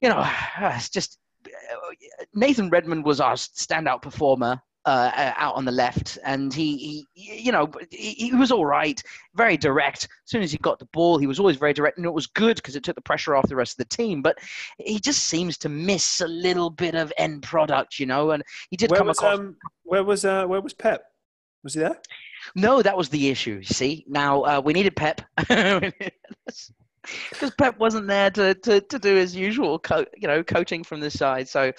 you 0.00 0.08
know, 0.08 0.28
it's 0.60 0.90
just 0.90 1.18
Nathan 2.34 2.70
Redmond 2.70 3.04
was 3.04 3.20
our 3.20 3.34
standout 3.34 4.02
performer. 4.02 4.60
Uh, 4.84 5.32
out 5.36 5.54
on 5.54 5.64
the 5.64 5.70
left, 5.70 6.18
and 6.24 6.52
he, 6.52 7.06
he 7.14 7.44
you 7.44 7.52
know, 7.52 7.70
he, 7.92 8.14
he 8.14 8.34
was 8.34 8.50
all 8.50 8.66
right, 8.66 9.00
very 9.36 9.56
direct. 9.56 10.04
As 10.04 10.30
soon 10.30 10.42
as 10.42 10.50
he 10.50 10.58
got 10.58 10.80
the 10.80 10.86
ball, 10.86 11.18
he 11.18 11.28
was 11.28 11.38
always 11.38 11.56
very 11.56 11.72
direct, 11.72 11.98
and 11.98 12.04
it 12.04 12.12
was 12.12 12.26
good 12.26 12.56
because 12.56 12.74
it 12.74 12.82
took 12.82 12.96
the 12.96 13.00
pressure 13.00 13.36
off 13.36 13.48
the 13.48 13.54
rest 13.54 13.74
of 13.78 13.88
the 13.88 13.96
team. 13.96 14.22
But 14.22 14.38
he 14.78 14.98
just 14.98 15.22
seems 15.28 15.56
to 15.58 15.68
miss 15.68 16.20
a 16.20 16.26
little 16.26 16.68
bit 16.68 16.96
of 16.96 17.12
end 17.16 17.44
product, 17.44 18.00
you 18.00 18.06
know. 18.06 18.32
And 18.32 18.42
he 18.70 18.76
did 18.76 18.90
Where 18.90 18.98
come 18.98 19.06
was, 19.06 19.18
across. 19.18 19.38
um, 19.38 19.56
where, 19.84 20.02
was, 20.02 20.24
uh, 20.24 20.46
where 20.46 20.60
was 20.60 20.74
Pep? 20.74 21.04
Was 21.62 21.74
he 21.74 21.80
there? 21.80 22.00
No, 22.56 22.82
that 22.82 22.96
was 22.96 23.08
the 23.08 23.28
issue. 23.28 23.58
you 23.58 23.62
See, 23.62 24.04
now 24.08 24.42
uh, 24.42 24.60
we 24.64 24.72
needed 24.72 24.96
Pep 24.96 25.20
because 27.30 27.50
Pep 27.52 27.78
wasn't 27.78 28.06
there 28.06 28.30
to, 28.30 28.54
to, 28.54 28.80
to 28.80 28.98
do 28.98 29.14
his 29.14 29.34
usual, 29.34 29.78
co- 29.78 30.06
you 30.16 30.28
know, 30.28 30.42
coaching 30.42 30.84
from 30.84 31.00
the 31.00 31.10
side. 31.10 31.48
So, 31.48 31.72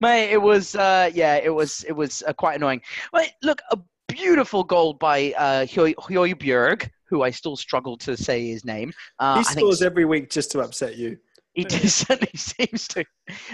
mate, 0.00 0.30
it 0.30 0.40
was 0.40 0.74
uh, 0.74 1.10
yeah, 1.14 1.36
it 1.36 1.54
was 1.54 1.84
it 1.84 1.92
was 1.92 2.22
uh, 2.26 2.32
quite 2.32 2.56
annoying. 2.56 2.82
But 3.12 3.30
look, 3.42 3.62
a 3.70 3.78
beautiful 4.08 4.64
goal 4.64 4.94
by 4.94 5.32
uh, 5.36 5.66
who 5.66 7.22
I 7.22 7.30
still 7.30 7.56
struggle 7.56 7.96
to 7.98 8.16
say 8.16 8.48
his 8.48 8.64
name. 8.64 8.92
Uh, 9.18 9.34
he 9.34 9.40
I 9.40 9.44
think 9.44 9.58
scores 9.58 9.82
every 9.82 10.04
week 10.04 10.30
just 10.30 10.50
to 10.52 10.60
upset 10.60 10.96
you. 10.96 11.18
he 11.54 11.64
certainly 11.88 12.32
seems 12.34 12.86
to. 12.88 13.04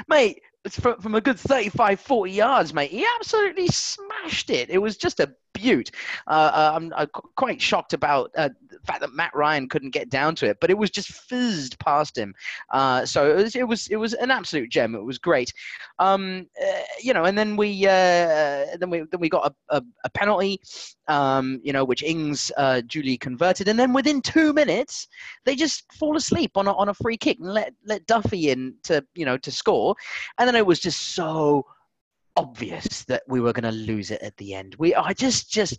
Mate, 0.09 0.43
from, 0.71 1.01
from 1.01 1.15
a 1.15 1.21
good 1.21 1.39
35, 1.39 2.01
40 2.01 2.33
yards, 2.33 2.75
mate. 2.75 2.91
He 2.91 3.07
absolutely 3.19 3.69
smashed 3.69 4.51
it. 4.51 4.71
It 4.71 4.79
was 4.79 4.97
just 4.97 5.21
a 5.21 5.33
beaut. 5.57 5.91
Uh, 6.27 6.51
uh, 6.53 6.73
I'm, 6.75 6.93
I'm 6.95 7.09
quite 7.37 7.61
shocked 7.61 7.93
about 7.93 8.31
uh, 8.37 8.51
the 8.69 8.79
fact 8.87 9.01
that 9.01 9.13
Matt 9.13 9.35
Ryan 9.35 9.69
couldn't 9.69 9.91
get 9.91 10.09
down 10.09 10.35
to 10.37 10.47
it, 10.47 10.59
but 10.61 10.71
it 10.71 10.79
was 10.79 10.91
just 10.91 11.13
fizzed 11.13 11.79
past 11.79 12.17
him. 12.17 12.35
Uh, 12.71 13.07
so 13.07 13.31
it 13.31 13.43
was, 13.43 13.57
it 13.57 13.69
was 13.69 13.87
it 13.89 13.97
was 13.97 14.15
an 14.15 14.31
absolute 14.31 14.71
gem. 14.71 14.95
It 14.95 15.05
was 15.05 15.19
great. 15.19 15.53
Um, 15.99 16.47
uh, 16.63 16.83
you 17.01 17.15
know, 17.15 17.25
and 17.25 17.37
then 17.37 17.57
we 17.57 17.87
uh, 17.87 18.77
then 18.79 18.91
we 18.91 19.05
then 19.11 19.21
we 19.21 19.29
got 19.29 19.53
a, 19.71 19.77
a, 19.77 19.83
a 20.05 20.11
penalty, 20.11 20.61
um, 21.09 21.61
you 21.63 21.73
know, 21.73 21.85
which 21.85 22.03
Ings 22.03 22.53
uh, 22.57 22.83
duly 22.87 23.17
converted, 23.17 23.69
and 23.69 23.79
then 23.79 23.93
within 23.93 24.21
two 24.21 24.53
minutes 24.53 25.09
they 25.45 25.57
just 25.57 25.91
fall 25.93 26.17
asleep 26.17 26.53
on 26.57 26.67
a, 26.67 26.73
on 26.75 26.89
a 26.89 26.95
free 26.95 27.17
kick 27.17 27.39
and 27.39 27.53
let 27.53 27.73
let 27.85 28.07
Duffy 28.07 28.51
in 28.51 28.75
to 28.85 29.05
you 29.15 29.25
know 29.25 29.39
to 29.39 29.51
score, 29.67 29.97
and 30.39 30.47
then 30.47 30.55
it 30.55 30.65
was 30.65 30.79
just 30.79 31.15
so 31.15 31.67
obvious 32.37 33.05
that 33.05 33.23
we 33.27 33.41
were 33.41 33.53
going 33.53 33.65
to 33.65 33.79
lose 33.93 34.11
it 34.11 34.23
at 34.23 34.37
the 34.37 34.55
end. 34.55 34.77
We 34.79 34.95
I 34.95 35.13
just 35.13 35.51
just 35.51 35.73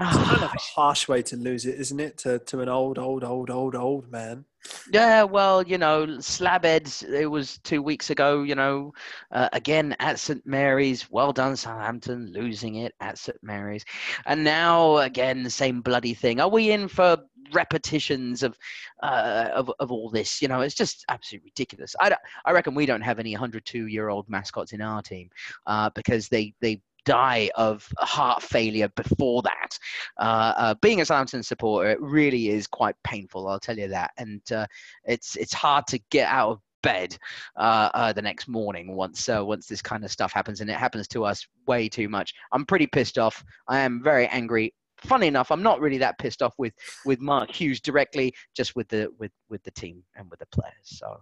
It's 0.00 0.16
kind 0.16 0.42
of 0.42 0.52
a 0.54 0.58
harsh 0.58 1.08
way 1.08 1.22
to 1.22 1.36
lose 1.36 1.64
it, 1.64 1.80
isn't 1.80 2.00
it? 2.00 2.18
To 2.18 2.38
to 2.38 2.60
an 2.60 2.68
old, 2.68 2.98
old, 2.98 3.24
old, 3.24 3.48
old, 3.50 3.74
old 3.74 4.10
man. 4.10 4.44
Yeah, 4.92 5.22
well, 5.22 5.62
you 5.62 5.78
know, 5.78 6.04
Slabheads, 6.18 7.02
it 7.08 7.26
was 7.26 7.58
two 7.58 7.80
weeks 7.80 8.10
ago, 8.10 8.42
you 8.42 8.54
know, 8.54 8.92
uh, 9.30 9.48
again 9.52 9.96
at 10.00 10.18
St. 10.18 10.44
Mary's. 10.44 11.10
Well 11.10 11.32
done, 11.32 11.56
Southampton, 11.56 12.30
losing 12.32 12.74
it 12.74 12.92
at 13.00 13.16
St. 13.16 13.38
Mary's. 13.42 13.84
And 14.26 14.44
now, 14.44 14.98
again, 14.98 15.44
the 15.44 15.50
same 15.50 15.80
bloody 15.80 16.12
thing. 16.12 16.40
Are 16.40 16.50
we 16.50 16.72
in 16.72 16.88
for 16.88 17.16
repetitions 17.52 18.42
of 18.42 18.56
uh, 19.02 19.48
of, 19.54 19.72
of 19.80 19.90
all 19.92 20.10
this? 20.10 20.40
You 20.42 20.48
know, 20.48 20.60
it's 20.60 20.74
just 20.74 21.04
absolutely 21.08 21.50
ridiculous. 21.50 21.94
I, 22.00 22.14
I 22.44 22.52
reckon 22.52 22.74
we 22.74 22.86
don't 22.86 23.00
have 23.00 23.18
any 23.18 23.32
102 23.32 23.86
year 23.86 24.08
old 24.08 24.28
mascots 24.28 24.72
in 24.72 24.80
our 24.80 25.02
team 25.02 25.30
uh, 25.66 25.90
because 25.94 26.28
they, 26.28 26.54
they 26.60 26.80
die 27.04 27.50
of 27.54 27.88
heart 27.98 28.42
failure 28.42 28.88
before 28.94 29.42
that. 29.42 29.78
Uh, 30.18 30.52
uh, 30.56 30.74
being 30.82 31.00
a 31.00 31.04
Southampton 31.04 31.42
supporter, 31.42 31.90
it 31.90 32.00
really 32.00 32.48
is 32.48 32.66
quite 32.66 32.96
painful. 33.02 33.48
I'll 33.48 33.58
tell 33.60 33.78
you 33.78 33.88
that, 33.88 34.10
and 34.18 34.42
uh, 34.52 34.66
it's 35.04 35.36
it's 35.36 35.54
hard 35.54 35.86
to 35.88 35.98
get 36.10 36.28
out 36.28 36.50
of 36.50 36.60
bed 36.82 37.16
uh, 37.56 37.90
uh, 37.94 38.12
the 38.12 38.22
next 38.22 38.48
morning 38.48 38.94
once 38.94 39.28
uh, 39.28 39.44
once 39.44 39.66
this 39.66 39.82
kind 39.82 40.04
of 40.04 40.10
stuff 40.10 40.32
happens, 40.32 40.60
and 40.60 40.70
it 40.70 40.76
happens 40.76 41.08
to 41.08 41.24
us 41.24 41.46
way 41.66 41.88
too 41.88 42.08
much. 42.08 42.34
I'm 42.52 42.66
pretty 42.66 42.86
pissed 42.86 43.18
off. 43.18 43.44
I 43.68 43.80
am 43.80 44.02
very 44.02 44.26
angry. 44.28 44.74
Funny 45.02 45.26
enough, 45.26 45.50
I'm 45.50 45.62
not 45.62 45.80
really 45.80 45.98
that 45.98 46.18
pissed 46.18 46.42
off 46.42 46.54
with 46.58 46.74
with 47.04 47.20
Mark 47.20 47.50
Hughes 47.54 47.80
directly, 47.80 48.34
just 48.56 48.74
with 48.76 48.88
the 48.88 49.08
with 49.18 49.32
with 49.48 49.62
the 49.62 49.70
team 49.70 50.02
and 50.16 50.28
with 50.30 50.40
the 50.40 50.46
players. 50.46 50.74
So 50.82 51.20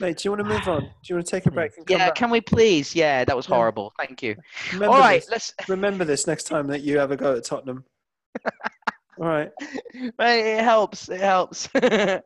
Mate, 0.00 0.18
do 0.18 0.22
you 0.28 0.30
want 0.30 0.48
to 0.48 0.54
move 0.54 0.68
on? 0.68 0.82
Do 0.82 0.90
you 1.08 1.14
want 1.16 1.26
to 1.26 1.30
take 1.30 1.46
a 1.46 1.50
break 1.50 1.72
yeah, 1.88 2.06
back? 2.08 2.14
can 2.14 2.30
we 2.30 2.40
please? 2.40 2.94
Yeah, 2.94 3.24
that 3.24 3.34
was 3.36 3.48
Yeah. 3.48 3.56
horrible. 3.56 3.92
Thank 3.98 4.22
you. 4.22 4.36
Remember 4.72 4.94
All 4.94 5.00
right, 5.00 5.20
this. 5.22 5.30
let's. 5.30 5.54
Remember 5.68 6.04
this 6.04 6.26
next 6.26 6.44
time 6.44 6.68
that 6.68 6.82
you 6.82 6.98
have 6.98 7.10
a 7.10 7.16
go 7.16 7.34
at 7.36 7.44
Tottenham. 7.44 7.84
All 9.20 9.26
right. 9.26 9.50
Mate, 10.18 10.58
it 10.58 10.62
helps. 10.62 11.08
It 11.08 11.20
helps. 11.20 11.68
uh, 11.74 12.20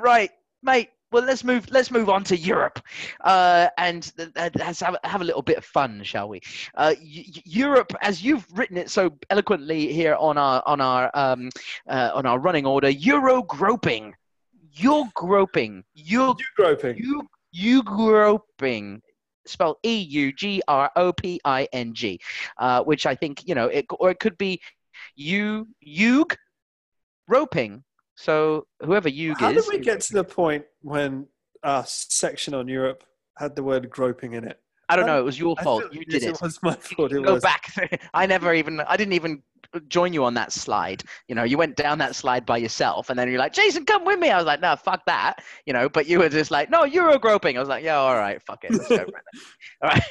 right, 0.00 0.30
mate. 0.62 0.90
Well, 1.12 1.24
let's 1.24 1.44
move. 1.44 1.70
Let's 1.70 1.90
move 1.90 2.08
on 2.08 2.24
to 2.24 2.36
Europe, 2.36 2.80
uh, 3.20 3.68
and 3.76 4.10
let's 4.36 4.80
have, 4.80 4.96
have 5.04 5.20
a 5.20 5.24
little 5.24 5.42
bit 5.42 5.58
of 5.58 5.64
fun, 5.64 6.02
shall 6.04 6.28
we? 6.28 6.40
Uh, 6.74 6.94
y- 6.98 7.26
Europe, 7.44 7.92
as 8.00 8.22
you've 8.24 8.46
written 8.54 8.78
it 8.78 8.88
so 8.90 9.10
eloquently 9.28 9.92
here 9.92 10.14
on 10.14 10.38
our 10.38 10.62
on 10.64 10.80
our 10.80 11.10
um, 11.14 11.50
uh, 11.86 12.10
on 12.14 12.24
our 12.24 12.38
running 12.38 12.64
order, 12.66 12.88
Euro 12.88 13.42
groping. 13.42 14.14
You're 14.74 15.04
groping. 15.14 15.84
You're 15.94 16.34
You 16.38 16.44
groping. 16.56 16.96
you 16.96 17.28
you 17.52 17.82
groping 17.82 19.02
spelled 19.46 19.76
E 19.84 19.98
U 19.98 20.32
G 20.32 20.62
R 20.66 20.90
O 20.96 21.12
P 21.12 21.38
I 21.44 21.68
N 21.74 21.92
G, 21.92 22.18
uh, 22.56 22.82
which 22.84 23.04
I 23.04 23.14
think 23.14 23.46
you 23.46 23.54
know 23.54 23.66
it 23.66 23.84
or 24.00 24.10
it 24.10 24.18
could 24.18 24.38
be 24.38 24.62
you 25.14 25.68
Yug 25.80 26.34
roping. 27.28 27.84
So 28.16 28.66
whoever 28.80 29.08
Yug 29.08 29.38
How 29.38 29.50
is, 29.50 29.56
How 29.56 29.70
did 29.70 29.78
we 29.78 29.84
get 29.84 30.00
to 30.02 30.12
the 30.14 30.24
point 30.24 30.64
when 30.80 31.26
our 31.62 31.84
section 31.86 32.54
on 32.54 32.68
Europe 32.68 33.04
had 33.38 33.56
the 33.56 33.62
word 33.62 33.88
groping 33.90 34.34
in 34.34 34.44
it? 34.44 34.60
I 34.88 34.96
don't 34.96 35.06
know. 35.06 35.18
It 35.18 35.24
was 35.24 35.38
your 35.38 35.56
fault. 35.56 35.84
You 35.92 36.04
did 36.04 36.22
it. 36.22 36.30
It 36.30 36.42
was 36.42 36.58
my 36.62 36.74
fault. 36.74 37.12
You 37.12 37.22
It 37.22 37.26
go 37.26 37.34
was. 37.34 37.42
back. 37.42 37.72
I 38.14 38.26
never 38.26 38.52
even. 38.52 38.80
I 38.80 38.96
didn't 38.96 39.14
even 39.14 39.42
join 39.88 40.12
you 40.12 40.24
on 40.24 40.34
that 40.34 40.52
slide. 40.52 41.02
You 41.28 41.34
know, 41.34 41.44
you 41.44 41.56
went 41.56 41.76
down 41.76 41.98
that 41.98 42.14
slide 42.14 42.44
by 42.44 42.58
yourself, 42.58 43.08
and 43.08 43.18
then 43.18 43.28
you're 43.30 43.38
like, 43.38 43.54
"Jason, 43.54 43.86
come 43.86 44.04
with 44.04 44.18
me." 44.18 44.30
I 44.30 44.36
was 44.36 44.44
like, 44.44 44.60
"No, 44.60 44.76
fuck 44.76 45.04
that." 45.06 45.42
You 45.66 45.72
know, 45.72 45.88
but 45.88 46.06
you 46.06 46.18
were 46.18 46.28
just 46.28 46.50
like, 46.50 46.68
"No, 46.68 46.84
Euro 46.84 47.18
groping." 47.18 47.56
I 47.56 47.60
was 47.60 47.68
like, 47.68 47.84
"Yeah, 47.84 47.96
all 47.96 48.16
right, 48.16 48.42
fuck 48.42 48.64
it, 48.64 48.72
let's 48.72 48.88
go." 48.88 48.98
all 49.82 49.90
right, 49.90 50.02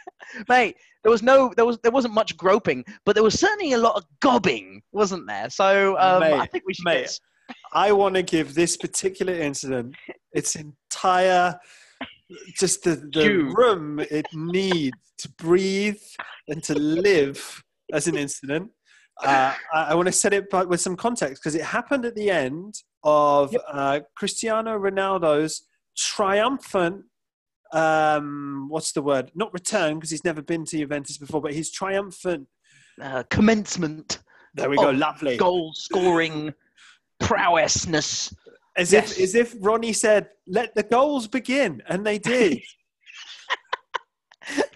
mate. 0.48 0.76
There 1.02 1.10
was 1.10 1.22
no, 1.22 1.52
there 1.56 1.64
was, 1.64 1.78
there 1.78 1.92
wasn't 1.92 2.12
much 2.12 2.36
groping, 2.36 2.84
but 3.06 3.14
there 3.14 3.22
was 3.22 3.38
certainly 3.38 3.72
a 3.72 3.78
lot 3.78 3.96
of 3.96 4.04
gobbing, 4.20 4.82
wasn't 4.92 5.26
there? 5.26 5.48
So 5.48 5.96
um, 5.98 6.22
I 6.22 6.44
think 6.44 6.64
we 6.66 6.74
should 6.74 6.84
mate, 6.84 7.02
get. 7.04 7.20
I 7.72 7.92
want 7.92 8.14
to 8.16 8.22
give 8.22 8.54
this 8.54 8.76
particular 8.76 9.32
incident 9.32 9.94
its 10.32 10.56
entire, 10.56 11.58
just 12.58 12.82
the, 12.82 12.96
the 13.12 13.52
room 13.56 14.00
it 14.00 14.26
needs 14.32 14.96
to 15.18 15.28
breathe 15.38 16.00
and 16.48 16.62
to 16.64 16.74
live 16.78 17.62
as 17.92 18.08
an 18.08 18.16
incident. 18.16 18.70
Uh, 19.22 19.54
I, 19.72 19.82
I 19.90 19.94
want 19.94 20.06
to 20.06 20.12
set 20.12 20.32
it 20.32 20.48
but 20.50 20.68
with 20.68 20.80
some 20.80 20.96
context 20.96 21.42
because 21.42 21.54
it 21.54 21.62
happened 21.62 22.06
at 22.06 22.14
the 22.14 22.30
end 22.30 22.74
of 23.04 23.54
uh, 23.70 24.00
Cristiano 24.16 24.78
Ronaldo's 24.78 25.62
triumphant. 25.96 27.04
Um, 27.72 28.66
what's 28.68 28.92
the 28.92 29.02
word? 29.02 29.30
Not 29.34 29.52
return 29.52 29.96
because 29.96 30.10
he's 30.10 30.24
never 30.24 30.42
been 30.42 30.64
to 30.66 30.78
Juventus 30.78 31.18
before, 31.18 31.40
but 31.40 31.52
his 31.52 31.70
triumphant. 31.70 32.48
Uh, 33.00 33.22
commencement 33.30 34.18
There 34.54 34.68
we 34.68 34.76
go, 34.76 34.90
lovely. 34.90 35.36
goal 35.36 35.72
scoring 35.74 36.52
prowessness. 37.20 38.34
As 38.76 38.92
Yes. 38.92 39.12
if 39.12 39.20
as 39.20 39.34
if 39.34 39.54
Ronnie 39.60 39.92
said, 39.92 40.28
"Let 40.46 40.74
the 40.74 40.82
goals 40.82 41.26
begin," 41.28 41.82
and 41.88 42.06
they 42.06 42.18
did. 42.18 42.60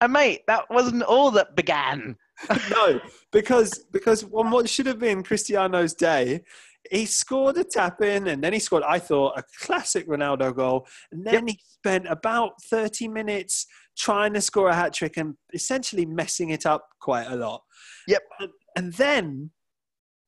And 0.00 0.12
mate, 0.12 0.42
that 0.46 0.64
wasn't 0.70 1.02
all 1.04 1.30
that 1.32 1.56
began. 1.56 2.16
no, 2.70 3.00
because 3.32 3.84
because 3.92 4.24
on 4.24 4.50
what 4.50 4.68
should 4.68 4.86
have 4.86 4.98
been 4.98 5.22
Cristiano's 5.22 5.94
day, 5.94 6.42
he 6.90 7.06
scored 7.06 7.56
a 7.56 7.64
tap 7.64 8.02
in, 8.02 8.26
and 8.26 8.44
then 8.44 8.52
he 8.52 8.58
scored. 8.58 8.82
I 8.82 8.98
thought 8.98 9.38
a 9.38 9.44
classic 9.64 10.06
Ronaldo 10.06 10.54
goal, 10.54 10.86
and 11.12 11.26
then 11.26 11.48
he 11.48 11.58
spent 11.66 12.06
about 12.08 12.62
thirty 12.64 13.08
minutes 13.08 13.66
trying 13.96 14.34
to 14.34 14.42
score 14.42 14.68
a 14.68 14.74
hat 14.74 14.92
trick 14.92 15.16
and 15.16 15.34
essentially 15.54 16.04
messing 16.04 16.50
it 16.50 16.66
up 16.66 16.86
quite 17.00 17.28
a 17.28 17.36
lot. 17.36 17.62
Yep. 18.06 18.22
and, 18.40 18.50
and 18.76 18.92
then. 18.94 19.50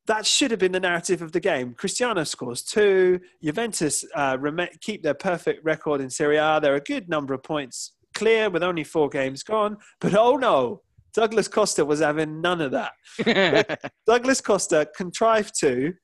That 0.09 0.27
should 0.27 0.51
have 0.51 0.59
been 0.59 0.73
the 0.73 0.81
narrative 0.81 1.23
of 1.23 1.33
the 1.33 1.41
game. 1.41 1.75
Cristiano 1.75 2.25
scores 2.25 2.63
two. 2.63 3.21
Juventus 3.43 4.05
uh, 4.15 4.37
keep 4.81 5.03
their 5.03 5.15
perfect 5.15 5.65
record 5.65 6.01
in 6.01 6.11
Serie 6.11 6.39
A. 6.39 6.59
They're 6.61 6.75
a 6.75 6.81
good 6.81 7.09
number 7.09 7.35
of 7.35 7.43
points 7.43 7.93
clear 8.15 8.51
with 8.51 8.63
only 8.63 8.85
four 8.85 9.09
games 9.09 9.43
gone. 9.43 9.77
But 10.01 10.15
oh 10.15 10.37
no, 10.37 10.83
Douglas 11.15 11.49
Costa 11.49 11.85
was 11.85 12.01
having 12.01 12.41
none 12.41 12.61
of 12.61 12.73
that. 12.73 13.79
Douglas 14.07 14.41
Costa 14.41 14.89
contrived 14.97 15.59
to 15.61 15.95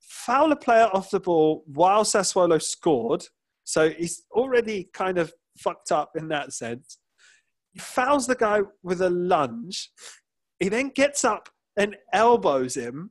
foul 0.00 0.52
a 0.52 0.56
player 0.56 0.88
off 0.92 1.10
the 1.10 1.20
ball 1.20 1.64
while 1.66 2.04
Sassuolo 2.04 2.60
scored. 2.60 3.24
So 3.64 3.90
he's 3.90 4.24
already 4.32 4.88
kind 4.92 5.18
of 5.18 5.32
fucked 5.58 5.92
up 5.92 6.10
in 6.16 6.28
that 6.28 6.52
sense. 6.52 6.98
He 7.72 7.80
fouls 7.80 8.26
the 8.26 8.34
guy 8.34 8.60
with 8.82 9.00
a 9.00 9.10
lunge. 9.10 9.90
He 10.60 10.68
then 10.68 10.90
gets 10.94 11.24
up 11.24 11.48
and 11.76 11.96
elbows 12.12 12.76
him. 12.76 13.10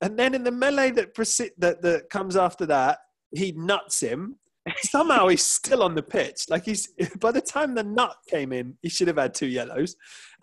And 0.00 0.18
then 0.18 0.34
in 0.34 0.44
the 0.44 0.52
melee 0.52 0.90
that, 0.92 1.14
proce- 1.14 1.50
that, 1.58 1.82
that 1.82 2.10
comes 2.10 2.36
after 2.36 2.66
that, 2.66 2.98
he 3.34 3.52
nuts 3.52 4.00
him. 4.00 4.36
Somehow 4.82 5.28
he's 5.28 5.44
still 5.44 5.82
on 5.82 5.94
the 5.94 6.02
pitch. 6.02 6.44
Like 6.48 6.64
he's 6.64 6.88
by 7.20 7.32
the 7.32 7.40
time 7.40 7.74
the 7.74 7.84
nut 7.84 8.16
came 8.28 8.52
in, 8.52 8.76
he 8.82 8.88
should 8.88 9.08
have 9.08 9.16
had 9.16 9.34
two 9.34 9.46
yellows. 9.46 9.96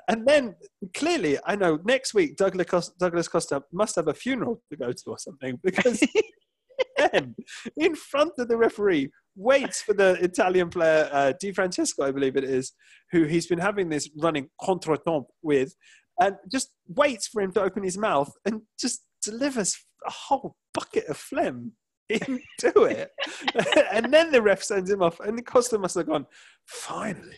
And 0.07 0.27
then 0.27 0.55
clearly, 0.93 1.37
I 1.45 1.55
know 1.55 1.79
next 1.85 2.13
week 2.13 2.35
Douglas 2.35 2.67
Costa, 2.67 2.93
Douglas 2.99 3.27
Costa 3.27 3.63
must 3.71 3.95
have 3.95 4.07
a 4.07 4.13
funeral 4.13 4.61
to 4.71 4.77
go 4.77 4.91
to 4.91 5.03
or 5.07 5.17
something 5.17 5.59
because 5.63 6.03
then 6.97 7.35
in 7.77 7.95
front 7.95 8.33
of 8.37 8.47
the 8.47 8.57
referee 8.57 9.09
waits 9.35 9.81
for 9.81 9.93
the 9.93 10.13
Italian 10.21 10.69
player 10.69 11.09
uh, 11.11 11.33
Di 11.39 11.51
Francesco, 11.51 12.03
I 12.03 12.11
believe 12.11 12.35
it 12.35 12.43
is, 12.43 12.73
who 13.11 13.23
he's 13.23 13.47
been 13.47 13.59
having 13.59 13.89
this 13.89 14.09
running 14.17 14.49
contretemps 14.61 15.25
with, 15.41 15.75
and 16.19 16.35
just 16.51 16.71
waits 16.87 17.27
for 17.27 17.41
him 17.41 17.51
to 17.53 17.61
open 17.61 17.83
his 17.83 17.97
mouth 17.97 18.31
and 18.45 18.61
just 18.79 19.01
delivers 19.25 19.77
a 20.07 20.11
whole 20.11 20.55
bucket 20.73 21.05
of 21.07 21.17
phlegm 21.17 21.71
into 22.09 22.83
it. 22.83 23.09
and 23.91 24.13
then 24.13 24.31
the 24.31 24.41
ref 24.41 24.63
sends 24.63 24.89
him 24.89 25.01
off, 25.01 25.19
and 25.19 25.45
Costa 25.45 25.77
must 25.77 25.95
have 25.95 26.07
gone, 26.07 26.25
finally, 26.65 27.37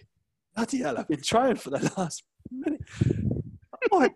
bloody 0.55 0.79
hell, 0.79 0.97
I've 0.97 1.07
been 1.07 1.21
trying 1.21 1.55
for 1.55 1.69
the 1.71 1.91
last 1.97 2.23
minute. 2.51 2.81
Oh, 3.91 4.01
it 4.01 4.11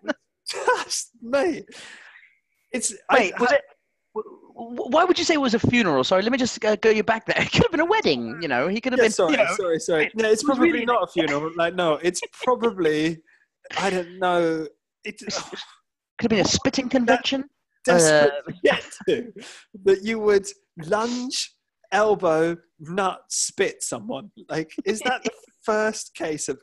just, 0.48 1.12
mate. 1.22 1.66
It's 2.74 2.94
Wait, 3.12 3.34
I, 3.38 3.40
was 3.42 3.52
it? 3.52 3.62
w- 4.16 4.40
w- 4.56 4.90
Why 4.92 5.04
would 5.06 5.18
you 5.20 5.24
say 5.26 5.36
it 5.36 5.42
was 5.42 5.54
a 5.54 5.60
funeral? 5.60 6.04
Sorry, 6.04 6.22
let 6.24 6.32
me 6.32 6.38
just 6.38 6.64
uh, 6.66 6.76
go 6.78 6.90
you 6.90 7.04
back 7.04 7.26
there. 7.26 7.36
It 7.40 7.52
could 7.52 7.64
have 7.64 7.72
been 7.72 7.80
a 7.82 7.86
wedding. 7.86 8.38
You 8.42 8.48
know, 8.48 8.68
he 8.68 8.82
could 8.82 8.94
have 8.94 9.00
Yeah, 9.00 9.06
been. 9.06 9.12
sorry, 9.12 9.32
you 9.34 9.38
know, 9.38 9.56
sorry, 9.56 9.80
sorry. 9.80 10.12
No, 10.16 10.30
it's 10.30 10.44
probably 10.44 10.72
really- 10.72 10.86
not 10.86 11.04
a 11.04 11.08
funeral. 11.12 11.52
Like, 11.56 11.76
no, 11.76 11.94
it's 12.02 12.22
probably. 12.34 13.22
I 13.78 13.90
don't 13.90 14.20
know. 14.20 14.68
It's 15.04 15.24
could 16.18 16.24
have 16.24 16.30
been 16.30 16.40
a 16.40 16.46
spitting 16.48 16.90
convention. 16.98 17.46
Desperate 17.84 18.34
Uh, 18.34 18.52
to 18.52 18.58
get 18.64 18.84
to 19.08 19.34
that 19.84 20.04
you 20.04 20.20
would 20.20 20.48
lunge, 20.86 21.54
elbow, 21.92 22.58
nut, 22.80 23.22
spit 23.30 23.84
someone. 23.84 24.32
Like, 24.50 24.72
is 24.86 25.00
that 25.02 25.24
the 25.24 25.32
first 25.64 26.14
case 26.16 26.50
of? 26.50 26.60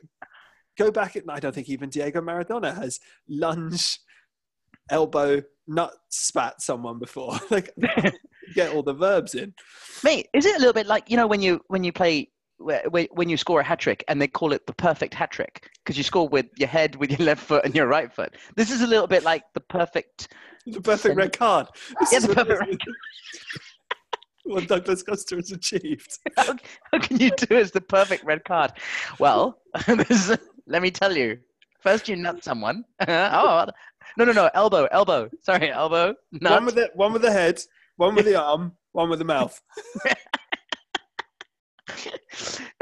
Go 0.77 0.91
back. 0.91 1.15
At, 1.15 1.23
I 1.29 1.39
don't 1.39 1.53
think 1.53 1.69
even 1.69 1.89
Diego 1.89 2.21
Maradona 2.21 2.73
has 2.73 2.99
lunge, 3.27 3.99
elbow, 4.89 5.41
nut, 5.67 5.93
spat 6.09 6.61
someone 6.61 6.99
before. 6.99 7.37
Like, 7.51 7.73
get 8.55 8.73
all 8.73 8.83
the 8.83 8.93
verbs 8.93 9.35
in. 9.35 9.53
Mate, 10.03 10.27
is 10.33 10.45
it 10.45 10.55
a 10.55 10.59
little 10.59 10.73
bit 10.73 10.87
like 10.87 11.09
you 11.09 11.17
know 11.17 11.27
when 11.27 11.41
you 11.41 11.61
when 11.67 11.83
you 11.83 11.91
play 11.91 12.29
when 12.59 13.29
you 13.29 13.37
score 13.37 13.61
a 13.61 13.63
hat 13.63 13.79
trick 13.79 14.03
and 14.07 14.21
they 14.21 14.27
call 14.27 14.51
it 14.53 14.65
the 14.67 14.73
perfect 14.73 15.13
hat 15.13 15.31
trick 15.31 15.69
because 15.83 15.97
you 15.97 16.03
score 16.03 16.27
with 16.27 16.47
your 16.57 16.67
head, 16.67 16.95
with 16.95 17.09
your 17.11 17.19
left 17.25 17.41
foot, 17.41 17.63
and 17.65 17.73
your 17.75 17.87
right 17.87 18.11
foot. 18.13 18.35
This 18.55 18.69
is 18.71 18.81
a 18.81 18.87
little 18.87 19.07
bit 19.07 19.23
like 19.23 19.43
the 19.53 19.61
perfect. 19.61 20.33
The 20.65 20.81
perfect 20.81 21.15
red 21.15 21.37
card. 21.37 21.67
This 21.99 22.11
Yeah, 22.13 22.19
the 22.19 22.35
perfect 22.35 22.59
this 22.85 22.93
is- 22.93 23.61
what 24.43 24.67
Douglas 24.67 25.03
Costa 25.03 25.35
has 25.35 25.51
achieved. 25.51 26.17
How, 26.37 26.55
how 26.91 26.99
can 26.99 27.17
you 27.19 27.29
do 27.31 27.55
as 27.55 27.71
the 27.71 27.81
perfect 27.81 28.23
red 28.25 28.43
card? 28.45 28.71
Well, 29.19 29.59
this, 29.87 30.35
let 30.67 30.81
me 30.81 30.89
tell 30.91 31.15
you. 31.15 31.37
First, 31.81 32.09
you 32.09 32.15
nut 32.15 32.43
someone. 32.43 32.83
oh, 33.07 33.67
no, 34.17 34.25
no, 34.25 34.31
no, 34.31 34.49
elbow, 34.55 34.87
elbow. 34.91 35.29
Sorry, 35.43 35.71
elbow. 35.71 36.15
Nut. 36.31 36.51
One 36.51 36.65
with 36.65 36.75
the 36.75 36.89
one 36.95 37.13
with 37.13 37.21
the 37.21 37.31
head, 37.31 37.61
one 37.97 38.15
with 38.15 38.25
the 38.25 38.35
arm, 38.41 38.73
one 38.91 39.09
with 39.09 39.19
the 39.19 39.25
mouth. 39.25 39.61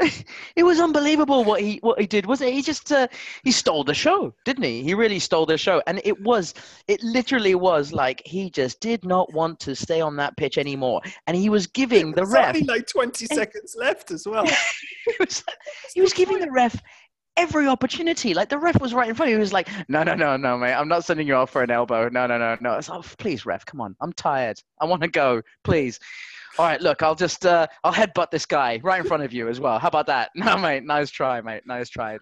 it 0.56 0.62
was 0.62 0.80
unbelievable 0.80 1.44
what 1.44 1.60
he 1.60 1.78
what 1.78 2.00
he 2.00 2.06
did. 2.06 2.26
Was 2.26 2.40
it? 2.40 2.52
He 2.52 2.62
just 2.62 2.92
uh, 2.92 3.08
he 3.44 3.50
stole 3.50 3.84
the 3.84 3.94
show, 3.94 4.34
didn't 4.44 4.64
he? 4.64 4.82
He 4.82 4.94
really 4.94 5.18
stole 5.18 5.46
the 5.46 5.58
show, 5.58 5.82
and 5.86 6.00
it 6.04 6.20
was 6.22 6.54
it 6.86 7.02
literally 7.02 7.54
was 7.54 7.92
like 7.92 8.22
he 8.24 8.50
just 8.50 8.80
did 8.80 9.04
not 9.04 9.32
want 9.32 9.60
to 9.60 9.74
stay 9.74 10.00
on 10.00 10.16
that 10.16 10.36
pitch 10.36 10.58
anymore, 10.58 11.00
and 11.26 11.36
he 11.36 11.48
was 11.48 11.66
giving 11.66 12.12
the 12.12 12.26
ref 12.26 12.54
only 12.54 12.66
like 12.66 12.86
20 12.86 13.26
seconds 13.26 13.76
left 13.78 14.10
as 14.10 14.26
well. 14.26 14.46
he 15.06 15.14
was, 15.18 15.44
he 15.94 16.00
was 16.00 16.12
giving 16.12 16.38
the 16.38 16.50
ref 16.50 16.80
every 17.36 17.68
opportunity. 17.68 18.34
Like 18.34 18.48
the 18.48 18.58
ref 18.58 18.80
was 18.80 18.92
right 18.92 19.08
in 19.08 19.14
front. 19.14 19.28
of 19.28 19.34
him. 19.34 19.38
He 19.38 19.40
was 19.40 19.52
like, 19.52 19.68
"No, 19.88 20.02
no, 20.02 20.14
no, 20.14 20.36
no, 20.36 20.58
mate. 20.58 20.74
I'm 20.74 20.88
not 20.88 21.04
sending 21.04 21.26
you 21.26 21.34
off 21.34 21.50
for 21.50 21.62
an 21.62 21.70
elbow. 21.70 22.08
No, 22.08 22.26
no, 22.26 22.38
no, 22.38 22.56
no." 22.60 22.74
It's 22.74 22.88
like, 22.88 23.04
"Please, 23.18 23.46
ref, 23.46 23.64
come 23.64 23.80
on. 23.80 23.96
I'm 24.00 24.12
tired. 24.12 24.60
I 24.80 24.84
want 24.84 25.02
to 25.02 25.08
go. 25.08 25.42
Please." 25.64 25.98
All 26.58 26.66
right, 26.66 26.80
look, 26.80 27.02
I'll 27.02 27.14
just 27.14 27.44
uh, 27.46 27.66
I'll 27.84 27.92
headbutt 27.92 28.30
this 28.30 28.46
guy 28.46 28.80
right 28.82 29.00
in 29.00 29.06
front 29.06 29.22
of 29.22 29.32
you 29.32 29.48
as 29.48 29.60
well. 29.60 29.78
How 29.78 29.88
about 29.88 30.06
that? 30.06 30.30
No, 30.36 30.56
mate. 30.56 30.84
Nice 30.84 31.10
try, 31.10 31.40
mate. 31.40 31.62
Nice 31.66 31.88
try. 31.88 32.18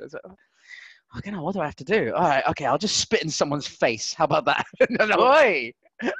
Okay, 1.19 1.31
now 1.31 1.43
what 1.43 1.55
do 1.55 1.61
I 1.61 1.65
have 1.65 1.77
to 1.77 1.85
do? 1.85 2.13
All 2.15 2.29
right, 2.29 2.43
okay, 2.49 2.67
I'll 2.67 2.79
just 2.79 2.97
spit 2.99 3.23
in 3.23 3.31
someone's 3.31 3.67
face. 3.67 4.13
How 4.13 4.25
about 4.25 4.45
that? 4.47 4.67
oi. 5.19 5.73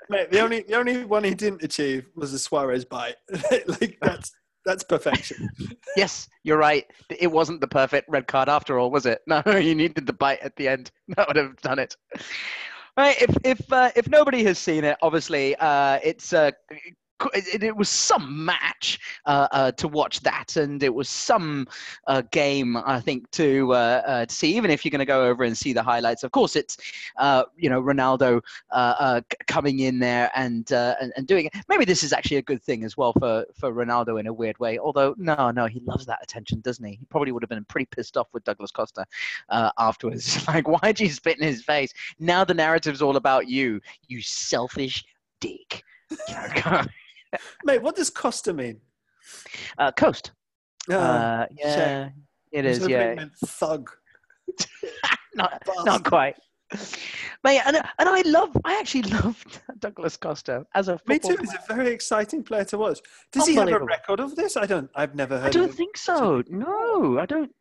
Mate, 0.09 0.31
the 0.31 0.41
only 0.41 0.63
the 0.63 0.75
only 0.75 1.05
one 1.05 1.25
he 1.25 1.35
didn't 1.35 1.63
achieve 1.63 2.07
was 2.15 2.33
the 2.33 2.39
Suarez 2.39 2.85
bite. 2.85 3.17
like 3.81 3.99
that's 4.01 4.33
that's 4.65 4.85
perfection. 4.85 5.49
Yes, 5.97 6.29
you're 6.45 6.59
right. 6.59 6.85
It 7.11 7.31
wasn't 7.31 7.61
the 7.61 7.69
perfect 7.69 8.09
red 8.09 8.27
card 8.27 8.49
after 8.49 8.79
all, 8.79 8.91
was 8.91 9.07
it? 9.07 9.21
No, 9.27 9.43
you 9.47 9.75
needed 9.75 10.07
the 10.07 10.13
bite 10.13 10.41
at 10.41 10.57
the 10.57 10.69
end. 10.69 10.91
That 11.17 11.29
would 11.29 11.37
have 11.37 11.57
done 11.61 11.79
it. 11.79 11.95
Right. 12.97 13.21
If 13.21 13.37
if 13.45 13.73
uh, 13.73 13.91
if 13.95 14.09
nobody 14.09 14.43
has 14.45 14.59
seen 14.59 14.85
it, 14.85 14.97
obviously 15.03 15.55
uh, 15.57 15.99
it's 16.03 16.33
uh, 16.33 16.51
it, 17.35 17.63
it 17.63 17.77
was 17.77 17.89
some 17.89 18.45
match 18.45 18.99
uh, 19.25 19.49
uh, 19.51 19.73
to 19.73 19.89
watch 19.89 20.21
that, 20.21 20.57
and 20.57 20.83
it 20.83 20.95
was 20.95 21.09
some 21.09 21.67
uh, 22.07 22.23
game 22.31 22.77
I 22.77 23.01
think 23.01 23.31
to 23.33 23.73
uh, 23.73 24.03
uh, 24.07 24.27
to 24.27 24.35
see. 24.35 24.57
Even 24.57 24.71
if 24.71 24.85
you're 24.85 24.91
going 24.91 25.01
to 25.01 25.05
go 25.05 25.25
over 25.25 25.45
and 25.45 25.57
see 25.57 25.73
the 25.73 25.83
highlights, 25.83 26.23
of 26.23 26.33
course, 26.33 26.57
it's 26.57 26.77
uh, 27.17 27.45
you 27.57 27.71
know 27.71 27.83
Ronaldo 27.83 28.41
coming 29.47 29.81
in 29.81 29.99
there 29.99 30.31
and, 30.35 30.71
and 30.73 31.13
and 31.17 31.27
doing 31.27 31.47
it. 31.47 31.55
Maybe 31.69 31.85
this 31.85 32.03
is 32.03 32.13
actually 32.13 32.39
a 32.39 32.43
good 32.43 32.63
thing 32.63 32.85
as 32.85 32.97
well 32.97 33.13
for 33.19 33.45
for 33.55 33.73
Ronaldo 33.73 34.21
in 34.21 34.27
a 34.27 34.33
weird 34.33 34.59
way. 34.59 34.79
Although 34.79 35.15
no, 35.19 35.51
no, 35.51 35.67
he 35.67 35.81
loves 35.81 36.07
that 36.07 36.23
attention, 36.23 36.61
doesn't 36.61 36.85
he? 36.85 36.97
He 36.97 37.05
probably 37.07 37.33
would 37.33 37.43
have 37.43 37.51
been 37.51 37.65
pretty 37.65 37.87
pissed 37.87 38.17
off 38.17 38.29
with 38.33 38.45
Douglas 38.45 38.71
Costa 38.71 39.07
afterwards. 39.51 40.47
like, 40.49 40.69
why'd 40.69 41.01
you 41.01 41.11
spit 41.11 41.39
in 41.39 41.47
his 41.47 41.63
face? 41.63 41.93
Now 42.19 42.45
the 42.45 42.55
narrative's 42.55 43.03
all 43.03 43.17
about 43.17 43.49
you, 43.49 43.81
you 44.09 44.21
selfish 44.21 45.05
dick. 45.41 45.83
Mate, 47.65 47.83
what 47.83 47.97
does 47.97 48.11
Costa 48.11 48.53
mean? 48.53 48.81
uh, 49.79 49.93
Coast. 49.93 50.33
Uh, 50.91 50.95
Uh, 50.95 51.47
yeah, 51.59 52.09
it 52.53 52.65
was 52.65 52.79
it 52.81 52.91
Yeah, 52.91 53.15
meant 53.15 53.37
thug. 53.45 53.91
not 55.35 55.63
Bastard. 55.67 55.85
not 55.87 56.05
quite. 56.05 56.37
Mate, 57.45 57.61
and, 57.65 57.77
and 57.77 58.09
I 58.09 58.23
love, 58.23 58.57
I 58.65 58.79
actually 58.81 59.03
love 59.23 59.43
Douglas 59.79 60.17
Costa 60.17 60.67
as 60.75 60.89
a 60.89 60.99
Me 61.07 61.19
too. 61.19 61.37
He's 61.39 61.55
a 61.55 61.75
very 61.75 61.91
exciting 61.91 62.43
player 62.43 62.65
to 62.65 62.79
watch. 62.79 62.99
Does 63.31 63.47
he 63.47 63.55
have 63.55 63.69
a 63.69 63.79
record 63.79 64.21
of 64.21 64.35
this? 64.35 64.57
I 64.57 64.67
don't. 64.67 64.91
I've 64.95 65.15
never 65.15 65.39
heard. 65.39 65.47
I 65.47 65.51
don't 65.51 65.73
think 65.73 65.97
so. 65.97 66.43
No, 66.49 67.19
I 67.21 67.27
don't. 67.27 67.55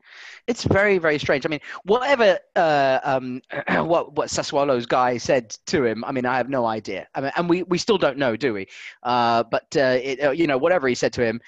It's 0.48 0.64
very, 0.64 0.98
very 0.98 1.20
strange. 1.20 1.46
I 1.46 1.50
mean, 1.50 1.60
whatever 1.84 2.40
uh, 2.56 3.00
um, 3.04 3.42
what 3.88 4.14
what 4.16 4.30
Sassuolo's 4.30 4.86
guy 4.86 5.18
said 5.18 5.56
to 5.68 5.86
him, 5.86 6.04
I 6.04 6.12
mean, 6.12 6.26
I 6.26 6.38
have 6.38 6.50
no 6.50 6.66
idea. 6.66 7.08
I 7.14 7.22
mean, 7.22 7.32
and 7.36 7.48
we, 7.48 7.64
we 7.64 7.78
still 7.78 7.98
don't 7.98 8.18
know, 8.18 8.36
do 8.36 8.54
we? 8.54 8.68
Uh, 9.04 9.44
but 9.44 9.68
uh, 9.76 10.00
it, 10.02 10.24
uh, 10.24 10.32
you 10.32 10.48
know, 10.48 10.58
whatever 10.58 10.88
he 10.88 10.96
said 10.96 11.14
to 11.14 11.24
him, 11.24 11.40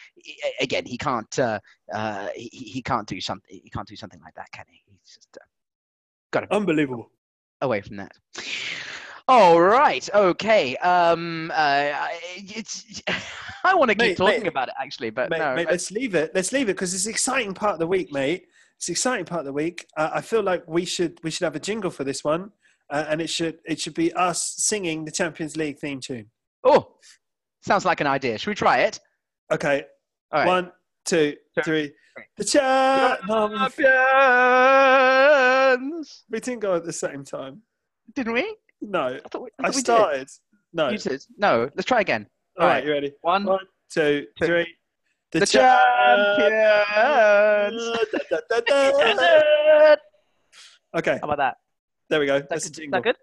again, 0.59 0.85
he 0.85 0.97
can't 0.97 1.39
uh, 1.39 1.59
uh, 1.91 2.27
he, 2.35 2.49
he 2.49 2.81
can't 2.81 3.07
do 3.07 3.19
something. 3.19 3.59
He 3.63 3.69
can't 3.69 3.87
do 3.87 3.95
something 3.95 4.21
like 4.21 4.35
that, 4.35 4.51
can 4.51 4.65
he? 4.69 4.83
He's 4.85 5.15
just 5.15 5.37
uh, 5.37 5.45
got 6.31 6.41
to 6.41 6.53
Unbelievable. 6.53 7.09
Away 7.61 7.81
from 7.81 7.97
that. 7.97 8.11
All 9.27 9.59
right. 9.61 10.07
Okay. 10.13 10.75
Um. 10.77 11.51
Uh. 11.51 11.55
I- 11.57 12.19
It's. 12.37 13.01
I 13.63 13.75
want 13.75 13.89
to 13.89 13.95
keep 13.95 14.09
Mate, 14.11 14.17
talking 14.17 14.41
mate. 14.43 14.47
about 14.47 14.69
it 14.69 14.75
actually, 14.81 15.09
but 15.09 15.29
mate, 15.29 15.39
no. 15.39 15.53
mate, 15.55 15.67
let's 15.69 15.91
leave 15.91 16.15
it. 16.15 16.31
Let's 16.33 16.53
leave 16.53 16.69
it 16.69 16.73
because 16.73 16.93
it's 16.93 17.05
an 17.05 17.11
exciting 17.11 17.53
part 17.53 17.73
of 17.73 17.79
the 17.79 17.87
week, 17.87 18.13
mate. 18.13 18.45
It's 18.77 18.87
an 18.87 18.93
exciting 18.93 19.25
part 19.25 19.39
of 19.39 19.45
the 19.45 19.51
week. 19.51 19.85
Uh, 19.97 20.09
I 20.13 20.21
feel 20.21 20.41
like 20.41 20.63
we 20.67 20.85
should 20.85 21.19
we 21.23 21.31
should 21.31 21.43
have 21.43 21.55
a 21.55 21.59
jingle 21.59 21.91
for 21.91 22.05
this 22.05 22.23
one, 22.23 22.51
uh, 22.89 23.05
and 23.09 23.19
it 23.19 23.29
should 23.29 23.57
it 23.65 23.79
should 23.81 23.95
be 23.95 24.13
us 24.13 24.53
singing 24.57 25.03
the 25.03 25.11
Champions 25.11 25.57
League 25.57 25.79
theme 25.79 25.99
tune. 25.99 26.27
Oh, 26.63 26.93
sounds 27.61 27.83
like 27.83 27.99
an 27.99 28.07
idea. 28.07 28.37
Should 28.37 28.51
we 28.51 28.55
try 28.55 28.79
it? 28.81 28.99
Okay, 29.51 29.83
All 30.31 30.39
right. 30.41 30.47
one, 30.47 30.71
two, 31.07 31.35
three. 31.63 31.93
The 32.37 32.43
cha- 32.45 33.17
Champions. 35.67 36.23
we 36.29 36.39
didn't 36.39 36.59
go 36.61 36.75
at 36.75 36.83
the 36.85 36.93
same 36.93 37.23
time. 37.23 37.61
Didn't 38.15 38.33
we? 38.33 38.55
No, 38.81 39.07
I 39.07 39.19
thought 39.31 39.43
we, 39.43 39.49
I 39.63 39.67
I 39.67 39.69
we 39.69 39.73
started. 39.75 40.27
No, 40.73 40.89
Did. 40.91 41.05
You 41.05 41.11
did. 41.11 41.23
No. 41.37 41.69
Let's 41.75 41.85
try 41.85 42.01
again. 42.01 42.27
all 42.59 42.67
right, 42.67 42.73
right. 42.75 42.85
you 42.85 42.91
ready? 42.91 43.13
One. 43.21 43.45
One, 43.45 43.65
two, 43.91 44.25
Two. 44.39 44.45
three. 44.45 44.67
The 45.31 45.45
cha- 45.45 46.35
champions. 46.37 47.97
Okay, 50.95 51.17
How 51.21 51.27
about 51.27 51.37
that? 51.37 51.57
there 52.09 52.19
we 52.21 52.25
go. 52.25 52.39
That, 52.39 52.49
That's 52.49 52.65
a 52.65 52.69
good? 52.69 52.75
Jingle. 52.81 53.01
that 53.01 53.03
good? 53.03 53.17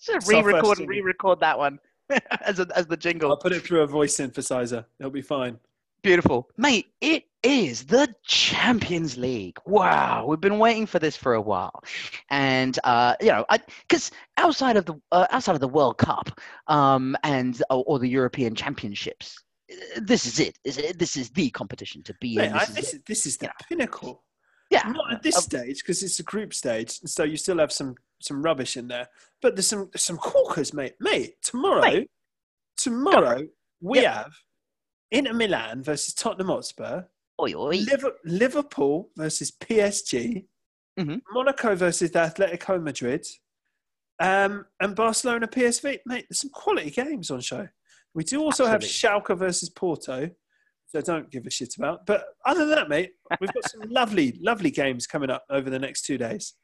Should 0.00 0.16
It's 0.16 0.32
our 0.32 0.42
first 0.42 0.46
re-record 0.46 0.78
and 0.80 0.88
re-record 0.88 1.40
that 1.40 1.58
one 1.58 1.78
as 2.40 2.58
a, 2.58 2.66
as 2.74 2.86
the 2.86 2.96
jingle. 2.96 3.30
I'll 3.30 3.36
put 3.36 3.52
it 3.52 3.62
through 3.62 3.82
a 3.82 3.86
voice 3.86 4.16
synthesizer. 4.16 4.84
It'll 4.98 5.12
be 5.12 5.20
fine. 5.22 5.58
Beautiful. 6.02 6.48
Mate, 6.56 6.86
it 7.00 7.24
is 7.44 7.84
the 7.86 8.12
Champions 8.26 9.16
League. 9.16 9.56
Wow, 9.66 10.26
we've 10.26 10.40
been 10.40 10.58
waiting 10.58 10.84
for 10.86 10.98
this 10.98 11.16
for 11.16 11.34
a 11.34 11.40
while. 11.40 11.82
And 12.30 12.76
uh, 12.84 13.14
you 13.20 13.28
know, 13.28 13.44
cuz 13.88 14.10
outside 14.36 14.76
of 14.76 14.84
the 14.84 14.94
uh, 15.12 15.26
outside 15.30 15.54
of 15.54 15.60
the 15.60 15.68
World 15.68 15.98
Cup 15.98 16.38
um 16.66 17.16
and 17.22 17.62
or, 17.70 17.84
or 17.86 17.98
the 18.00 18.08
European 18.08 18.54
Championships, 18.56 19.36
uh, 19.70 20.00
this 20.02 20.26
is 20.26 20.40
it. 20.40 20.58
Is 20.64 20.78
it 20.78 20.98
this 20.98 21.16
is 21.16 21.30
the 21.30 21.50
competition 21.50 22.02
to 22.04 22.14
be 22.20 22.36
Mate, 22.36 22.46
in. 22.46 22.52
I, 22.54 22.64
This 22.64 22.68
is 22.68 22.74
this, 22.92 23.00
this 23.06 23.26
is 23.26 23.36
the 23.36 23.46
Yeah. 23.46 23.52
pinnacle. 23.68 24.24
Yeah. 24.70 24.82
Not 24.88 25.12
at 25.12 25.22
this 25.22 25.36
Of- 25.36 25.44
stage 25.44 25.82
because 25.82 26.02
it's 26.02 26.18
a 26.18 26.24
group 26.24 26.52
stage, 26.54 26.90
so 27.04 27.22
you 27.22 27.36
still 27.36 27.58
have 27.58 27.70
some 27.72 27.94
some 28.20 28.42
rubbish 28.42 28.76
in 28.76 28.88
there. 28.88 29.08
But 29.40 29.54
there's 29.54 29.68
some 29.68 29.88
some 29.96 30.16
corkers, 30.18 30.72
mate. 30.74 30.94
Mate, 30.98 31.34
tomorrow, 31.42 31.82
Mate. 31.82 32.10
tomorrow 32.76 33.46
we 33.80 33.98
have 34.02 34.32
Inter 35.12 35.32
Milan 35.34 35.82
versus 35.82 36.14
Tottenham 36.14 36.48
Hotspur, 36.48 37.02
Oi, 37.40 37.54
oi. 37.54 37.76
Liver- 37.90 38.18
Liverpool 38.24 39.10
versus 39.16 39.50
PSG, 39.50 40.46
Mhm. 40.98 41.20
Monaco 41.32 41.74
versus 41.74 42.10
the 42.10 42.18
Atletico 42.18 42.82
Madrid, 42.82 43.26
um, 44.20 44.66
and 44.80 44.94
Barcelona 44.96 45.46
PSV. 45.48 46.00
Mate, 46.06 46.26
there's 46.28 46.40
some 46.40 46.50
quality 46.50 46.90
games 46.90 47.30
on 47.30 47.40
show. 47.40 47.68
We 48.14 48.24
do 48.24 48.42
also 48.42 48.66
have 48.66 48.80
Schalke 48.82 49.36
versus 49.38 49.70
Porto, 49.70 50.20
which 50.22 50.34
I 50.94 51.00
don't 51.00 51.30
give 51.30 51.46
a 51.46 51.50
shit 51.50 51.76
about. 51.76 52.04
But 52.06 52.24
other 52.44 52.66
than 52.66 52.74
that, 52.76 52.88
mate, 52.88 53.12
we've 53.40 53.52
got 53.52 53.70
some 53.70 53.80
lovely, 53.90 54.32
lovely 54.40 54.70
games 54.70 55.06
coming 55.06 55.30
up 55.30 55.44
over 55.50 55.70
the 55.70 55.78
next 55.78 56.02
two 56.02 56.18
days. 56.18 56.54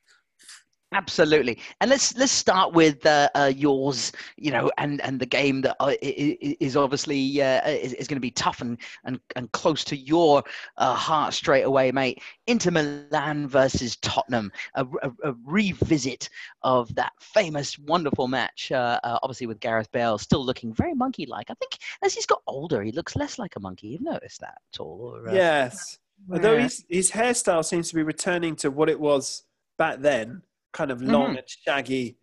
Absolutely, 0.93 1.59
and 1.82 1.91
let's 1.91 2.16
let's 2.16 2.32
start 2.32 2.72
with 2.72 3.05
uh, 3.05 3.28
uh, 3.34 3.53
yours. 3.55 4.11
You 4.39 4.53
know, 4.53 4.70
and 4.78 5.03
and 5.03 5.20
the 5.20 5.26
game 5.26 5.61
that 5.61 5.76
uh, 5.80 5.93
is 6.01 6.78
obviously 6.78 7.43
uh, 7.43 7.68
is, 7.68 7.93
is 7.93 8.09
going 8.09 8.16
to 8.16 8.20
be 8.20 8.30
tough 8.30 8.62
and 8.62 8.78
and 9.05 9.20
and 9.36 9.53
close 9.53 9.84
to 9.84 9.97
your 9.97 10.43
uh, 10.78 10.95
heart 10.95 11.34
straight 11.34 11.64
away, 11.64 11.93
mate. 11.93 12.22
Inter 12.47 12.70
Milan 12.70 13.47
versus 13.47 13.97
Tottenham, 13.97 14.51
a, 14.76 14.86
a, 15.03 15.12
a 15.24 15.34
revisit 15.45 16.30
of 16.62 16.95
that 16.95 17.12
famous, 17.20 17.78
wonderful 17.78 18.26
match. 18.26 18.72
Uh, 18.72 18.99
uh, 19.05 19.18
obviously, 19.22 19.47
with 19.47 19.61
Gareth 19.61 19.93
Bale 19.93 20.16
still 20.16 20.45
looking 20.45 20.72
very 20.72 20.95
monkey-like. 20.95 21.51
I 21.51 21.55
think 21.55 21.76
as 22.03 22.14
he's 22.14 22.26
got 22.26 22.41
older, 22.47 22.82
he 22.82 22.93
looks 22.93 23.14
less 23.14 23.39
like 23.39 23.57
a 23.57 23.61
monkey. 23.61 23.89
You've 23.89 24.01
noticed 24.01 24.41
that 24.41 24.57
at 24.72 24.80
all? 24.80 25.20
Or, 25.22 25.34
Yes. 25.34 25.99
Although 26.32 26.59
his, 26.59 26.84
his 26.89 27.11
hairstyle 27.11 27.64
seems 27.64 27.91
to 27.91 27.95
be 27.95 28.03
returning 28.03 28.57
to 28.57 28.70
what 28.70 28.89
it 28.89 28.99
was 28.99 29.45
back 29.76 30.01
then, 30.01 30.43
kind 30.72 30.90
of 30.90 31.02
long 31.02 31.36
and 31.36 31.46
shaggy 31.48 32.16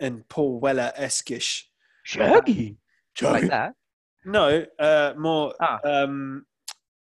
and 0.00 0.26
Paul 0.28 0.60
Weller 0.60 0.92
esquish. 0.98 1.64
Shaggy, 2.04 2.76
like 3.22 3.48
that. 3.48 3.74
No, 4.24 4.64
uh, 4.78 5.14
more 5.16 5.54
Ah. 5.60 5.78
um, 5.84 6.44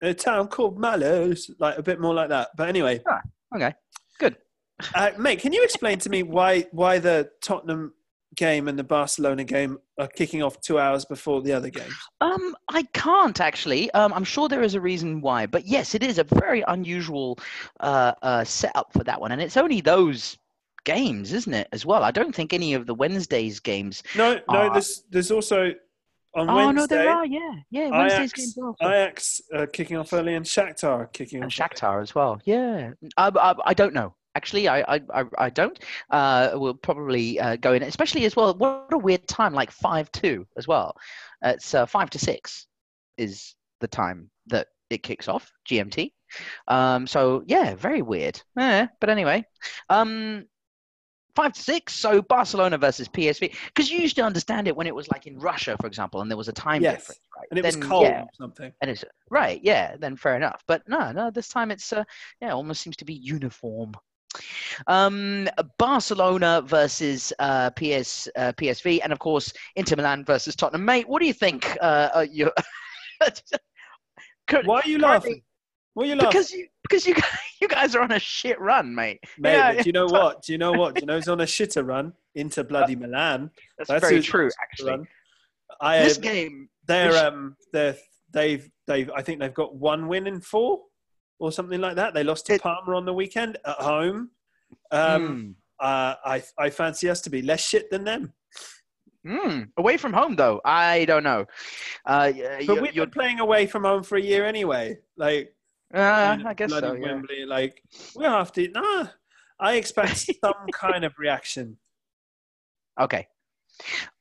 a 0.02 0.14
town 0.14 0.48
called 0.48 0.78
Malice, 0.78 1.50
like 1.58 1.78
a 1.78 1.82
bit 1.82 2.00
more 2.00 2.14
like 2.14 2.28
that. 2.28 2.50
But 2.56 2.68
anyway, 2.68 3.02
Okay, 3.54 3.72
good. 4.18 4.36
uh, 4.94 5.10
mate, 5.18 5.40
can 5.40 5.52
you 5.52 5.62
explain 5.64 5.98
to 6.00 6.10
me 6.10 6.22
why 6.22 6.62
why 6.72 6.98
the 6.98 7.30
Tottenham 7.42 7.94
game 8.36 8.68
and 8.68 8.78
the 8.78 8.84
Barcelona 8.84 9.42
game 9.42 9.78
are 9.98 10.06
kicking 10.06 10.42
off 10.42 10.60
two 10.60 10.78
hours 10.78 11.04
before 11.04 11.42
the 11.42 11.52
other 11.52 11.70
games? 11.70 11.94
Um, 12.20 12.54
I 12.68 12.82
can't 12.92 13.40
actually. 13.40 13.90
Um, 13.92 14.12
I'm 14.12 14.24
sure 14.24 14.48
there 14.48 14.62
is 14.62 14.74
a 14.74 14.80
reason 14.80 15.20
why, 15.20 15.46
but 15.46 15.66
yes, 15.66 15.94
it 15.94 16.02
is 16.04 16.18
a 16.18 16.24
very 16.24 16.62
unusual 16.68 17.38
uh, 17.80 18.12
uh, 18.22 18.44
setup 18.44 18.92
for 18.92 19.02
that 19.04 19.20
one, 19.20 19.32
and 19.32 19.40
it's 19.42 19.56
only 19.56 19.80
those 19.80 20.38
games, 20.88 21.34
isn't 21.34 21.52
it? 21.52 21.68
As 21.72 21.84
well, 21.84 22.02
I 22.02 22.10
don't 22.10 22.34
think 22.34 22.54
any 22.54 22.72
of 22.72 22.86
the 22.86 22.94
Wednesdays 22.94 23.60
games. 23.60 24.02
No, 24.16 24.34
no. 24.34 24.40
Ah. 24.48 24.72
there's 24.72 25.04
there's 25.10 25.30
also 25.30 25.74
on 26.34 26.48
oh 26.48 26.56
Wednesday. 26.56 26.80
no, 26.80 26.86
there 26.86 27.10
are. 27.10 27.26
Yeah, 27.26 27.52
yeah. 27.70 27.90
Wednesdays 27.90 28.20
Ajax, 28.20 28.32
games 28.32 28.58
also. 28.58 28.88
Ajax 28.88 29.40
uh, 29.54 29.66
kicking 29.70 29.98
off 29.98 30.12
early 30.14 30.34
and 30.34 30.46
Shakhtar 30.46 31.12
kicking 31.12 31.42
and 31.42 31.52
off. 31.52 31.60
early. 31.60 31.68
Shakhtar 31.68 32.02
as 32.02 32.14
well. 32.14 32.40
Yeah, 32.44 32.92
I, 33.18 33.28
I, 33.28 33.54
I 33.66 33.74
don't 33.74 33.92
know. 33.92 34.14
Actually, 34.34 34.68
I, 34.68 35.00
I, 35.12 35.24
I, 35.36 35.50
don't. 35.50 35.78
Uh, 36.10 36.50
we'll 36.54 36.74
probably 36.74 37.40
uh, 37.40 37.56
go 37.56 37.72
in, 37.72 37.82
especially 37.82 38.24
as 38.24 38.36
well. 38.36 38.54
What 38.54 38.86
a 38.92 38.98
weird 38.98 39.26
time, 39.26 39.52
like 39.52 39.70
five 39.70 40.10
two 40.12 40.46
as 40.56 40.66
well. 40.66 40.96
It's 41.42 41.74
uh, 41.74 41.86
five 41.86 42.08
to 42.10 42.18
six 42.18 42.66
is 43.16 43.54
the 43.80 43.88
time 43.88 44.30
that 44.46 44.68
it 44.90 45.02
kicks 45.02 45.28
off 45.28 45.50
GMT. 45.68 46.12
Um, 46.68 47.06
so 47.06 47.42
yeah, 47.46 47.74
very 47.74 48.02
weird. 48.02 48.40
Eh, 48.58 48.86
but 49.00 49.10
anyway, 49.10 49.44
um, 49.90 50.46
five 51.38 51.52
to 51.52 51.62
six. 51.62 51.94
So 51.94 52.20
Barcelona 52.20 52.76
versus 52.78 53.08
PSV, 53.08 53.54
because 53.66 53.90
you 53.90 54.00
used 54.00 54.16
to 54.16 54.22
understand 54.22 54.66
it 54.66 54.74
when 54.74 54.88
it 54.88 54.94
was 54.94 55.08
like 55.08 55.28
in 55.28 55.38
Russia, 55.38 55.76
for 55.80 55.86
example, 55.86 56.20
and 56.20 56.28
there 56.28 56.36
was 56.36 56.48
a 56.48 56.52
time 56.52 56.82
Yes, 56.82 56.94
difference, 56.94 57.20
right? 57.36 57.46
and 57.50 57.58
it 57.58 57.64
was 57.64 57.76
cold 57.76 58.02
yeah, 58.02 58.22
or 58.22 58.28
something. 58.32 58.72
and 58.82 58.90
it's 58.90 59.04
right, 59.30 59.60
yeah, 59.62 59.96
then 59.96 60.16
fair 60.16 60.34
enough. 60.34 60.64
But 60.66 60.82
no, 60.88 61.12
no, 61.12 61.30
this 61.30 61.48
time 61.48 61.70
it's 61.70 61.92
uh, 61.92 62.02
yeah, 62.40 62.52
almost 62.52 62.80
seems 62.80 62.96
to 62.96 63.04
be 63.04 63.14
uniform. 63.14 63.92
Um, 64.88 65.48
Barcelona 65.78 66.60
versus 66.66 67.32
uh, 67.38 67.70
PS 67.70 68.28
uh, 68.36 68.52
PSV, 68.52 69.00
and 69.04 69.12
of 69.12 69.20
course 69.20 69.52
Inter 69.76 69.94
Milan 69.94 70.24
versus 70.24 70.56
Tottenham. 70.56 70.84
Mate, 70.84 71.08
what 71.08 71.20
do 71.20 71.26
you 71.28 71.32
think? 71.32 71.78
Uh, 71.80 72.08
uh, 72.16 72.26
you 72.28 72.50
Why 74.64 74.80
are 74.80 74.88
you 74.88 74.98
laughing? 74.98 75.42
Why 75.94 76.04
are 76.04 76.06
you 76.08 76.14
laughing? 76.16 76.30
Because 76.30 76.50
you 76.50 76.66
because 76.88 77.06
you 77.06 77.14
guys, 77.14 77.24
you 77.60 77.68
guys 77.68 77.94
are 77.94 78.02
on 78.02 78.12
a 78.12 78.18
shit 78.18 78.58
run, 78.60 78.94
mate. 78.94 79.20
Mate, 79.38 79.52
Yeah, 79.56 79.74
but 79.74 79.82
do 79.84 79.88
you 79.88 79.92
know 79.92 80.06
what? 80.18 80.42
Do 80.42 80.52
you 80.52 80.58
know 80.58 80.72
what? 80.72 80.94
Do 80.94 81.00
you 81.00 81.06
know 81.06 81.14
who's 81.16 81.28
on 81.28 81.40
a 81.40 81.44
shitter 81.46 81.86
run 81.86 82.12
into 82.34 82.64
bloody 82.64 82.96
Milan? 82.96 83.50
That's, 83.76 83.88
That's 83.90 84.08
very 84.08 84.22
true, 84.22 84.44
on 84.44 84.46
a 84.46 84.50
shitter 84.50 84.62
actually. 84.62 84.90
run. 84.90 85.08
I, 85.80 85.98
This 86.00 86.18
uh, 86.18 86.20
game, 86.22 86.68
they're 86.86 87.26
um 87.26 87.56
they're 87.72 87.96
they've 88.32 88.68
they've 88.86 89.10
I 89.14 89.22
think 89.22 89.40
they've 89.40 89.54
got 89.54 89.74
one 89.76 90.08
win 90.08 90.26
in 90.26 90.40
four 90.40 90.80
or 91.38 91.52
something 91.52 91.80
like 91.80 91.96
that. 91.96 92.14
They 92.14 92.24
lost 92.24 92.46
to 92.46 92.54
It- 92.54 92.62
Parma 92.62 92.96
on 92.96 93.04
the 93.04 93.12
weekend 93.14 93.58
at 93.64 93.76
home. 93.76 94.30
Um, 94.90 95.56
mm, 95.80 95.84
uh, 95.86 96.14
I 96.24 96.42
I 96.58 96.70
fancy 96.70 97.08
us 97.08 97.20
to 97.22 97.30
be 97.30 97.42
less 97.42 97.60
shit 97.66 97.90
than 97.90 98.04
them. 98.04 98.32
mm, 99.26 99.68
away 99.76 99.96
from 99.96 100.12
home 100.12 100.36
though, 100.36 100.60
I 100.64 101.04
don't 101.04 101.22
know. 101.22 101.44
Uh, 102.06 102.32
But 102.66 102.80
we've 102.82 102.94
been 102.94 103.10
playing 103.10 103.40
away 103.40 103.66
from 103.66 103.84
home 103.84 104.02
for 104.02 104.16
a 104.16 104.20
year 104.20 104.44
anyway. 104.46 104.98
Like 105.16 105.54
uh, 105.94 106.38
I 106.44 106.54
guess 106.54 106.70
so. 106.70 106.92
Yeah. 106.92 107.00
Wembley, 107.00 107.44
like 107.46 107.82
we'll 108.14 108.30
have 108.30 108.52
to. 108.52 108.68
Nah, 108.68 109.08
I 109.58 109.74
expect 109.74 110.30
some 110.44 110.66
kind 110.72 111.04
of 111.04 111.12
reaction. 111.18 111.78
Okay. 113.00 113.26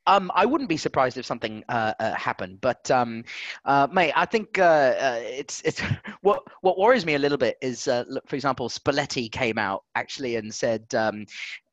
Um, 0.06 0.30
I 0.34 0.46
wouldn't 0.46 0.70
be 0.70 0.76
surprised 0.76 1.18
if 1.18 1.26
something 1.26 1.64
uh, 1.68 1.92
uh, 1.98 2.14
happened, 2.14 2.60
but 2.60 2.90
um, 2.90 3.24
uh, 3.64 3.88
mate, 3.92 4.12
I 4.14 4.24
think 4.24 4.58
uh, 4.58 4.62
uh, 4.62 5.20
it's 5.22 5.60
it's 5.62 5.80
what 6.22 6.42
what 6.62 6.78
worries 6.78 7.04
me 7.04 7.14
a 7.14 7.18
little 7.18 7.36
bit 7.36 7.56
is, 7.60 7.88
uh, 7.88 8.04
look, 8.08 8.26
for 8.28 8.36
example, 8.36 8.68
Spalletti 8.68 9.30
came 9.30 9.58
out 9.58 9.84
actually 9.96 10.36
and 10.36 10.54
said 10.54 10.94
um, 10.94 11.26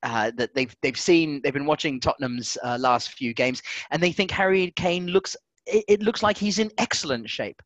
uh, 0.03 0.31
that 0.35 0.53
they've 0.55 0.75
they've 0.81 0.99
seen 0.99 1.41
they've 1.43 1.53
been 1.53 1.65
watching 1.65 1.99
Tottenham's 1.99 2.57
uh, 2.63 2.77
last 2.79 3.11
few 3.11 3.33
games 3.33 3.61
and 3.91 4.01
they 4.01 4.11
think 4.11 4.31
Harry 4.31 4.71
Kane 4.75 5.07
looks 5.07 5.37
it, 5.67 5.85
it 5.87 6.01
looks 6.01 6.23
like 6.23 6.37
he's 6.37 6.59
in 6.59 6.71
excellent 6.77 7.29
shape. 7.29 7.61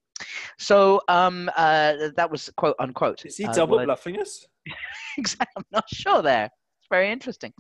So 0.58 1.02
um, 1.08 1.50
uh, 1.56 2.10
that 2.16 2.30
was 2.30 2.50
quote 2.58 2.76
unquote. 2.80 3.26
Is 3.26 3.38
he 3.38 3.46
uh, 3.46 3.54
double 3.54 3.84
bluffing 3.84 4.20
us? 4.20 4.46
exactly. 5.18 5.54
I'm 5.58 5.64
not 5.72 5.90
sure 5.90 6.22
there. 6.22 6.46
It's 6.46 6.88
very 6.90 7.12
interesting. 7.12 7.54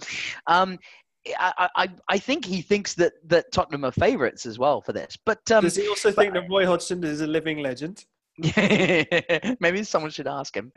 Um, 0.47 0.77
I, 1.37 1.69
I, 1.75 1.89
I 2.09 2.17
think 2.17 2.45
he 2.45 2.61
thinks 2.61 2.93
that, 2.95 3.13
that 3.25 3.51
Tottenham 3.51 3.83
are 3.83 3.91
favourites 3.91 4.45
as 4.45 4.57
well 4.57 4.81
for 4.81 4.93
this. 4.93 5.17
But 5.25 5.39
um, 5.51 5.63
Does 5.63 5.75
he 5.75 5.87
also 5.87 6.11
think 6.11 6.33
that 6.33 6.49
Roy 6.49 6.65
Hodgson 6.65 7.03
is 7.03 7.21
a 7.21 7.27
living 7.27 7.59
legend? 7.59 8.05
maybe 9.59 9.83
someone 9.83 10.11
should 10.11 10.27
ask 10.27 10.55
him. 10.55 10.71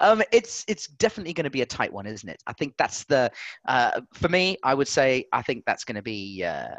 Um, 0.00 0.22
it's 0.32 0.64
it's 0.66 0.88
definitely 0.88 1.32
going 1.32 1.44
to 1.44 1.50
be 1.50 1.62
a 1.62 1.66
tight 1.66 1.92
one, 1.92 2.06
isn't 2.06 2.28
it? 2.28 2.42
I 2.46 2.52
think 2.54 2.74
that's 2.76 3.04
the 3.04 3.30
uh, 3.68 4.00
for 4.14 4.28
me. 4.28 4.56
I 4.64 4.74
would 4.74 4.88
say 4.88 5.26
I 5.32 5.42
think 5.42 5.64
that's 5.64 5.84
going 5.84 5.96
to 5.96 6.02
be 6.02 6.44
uh, 6.44 6.74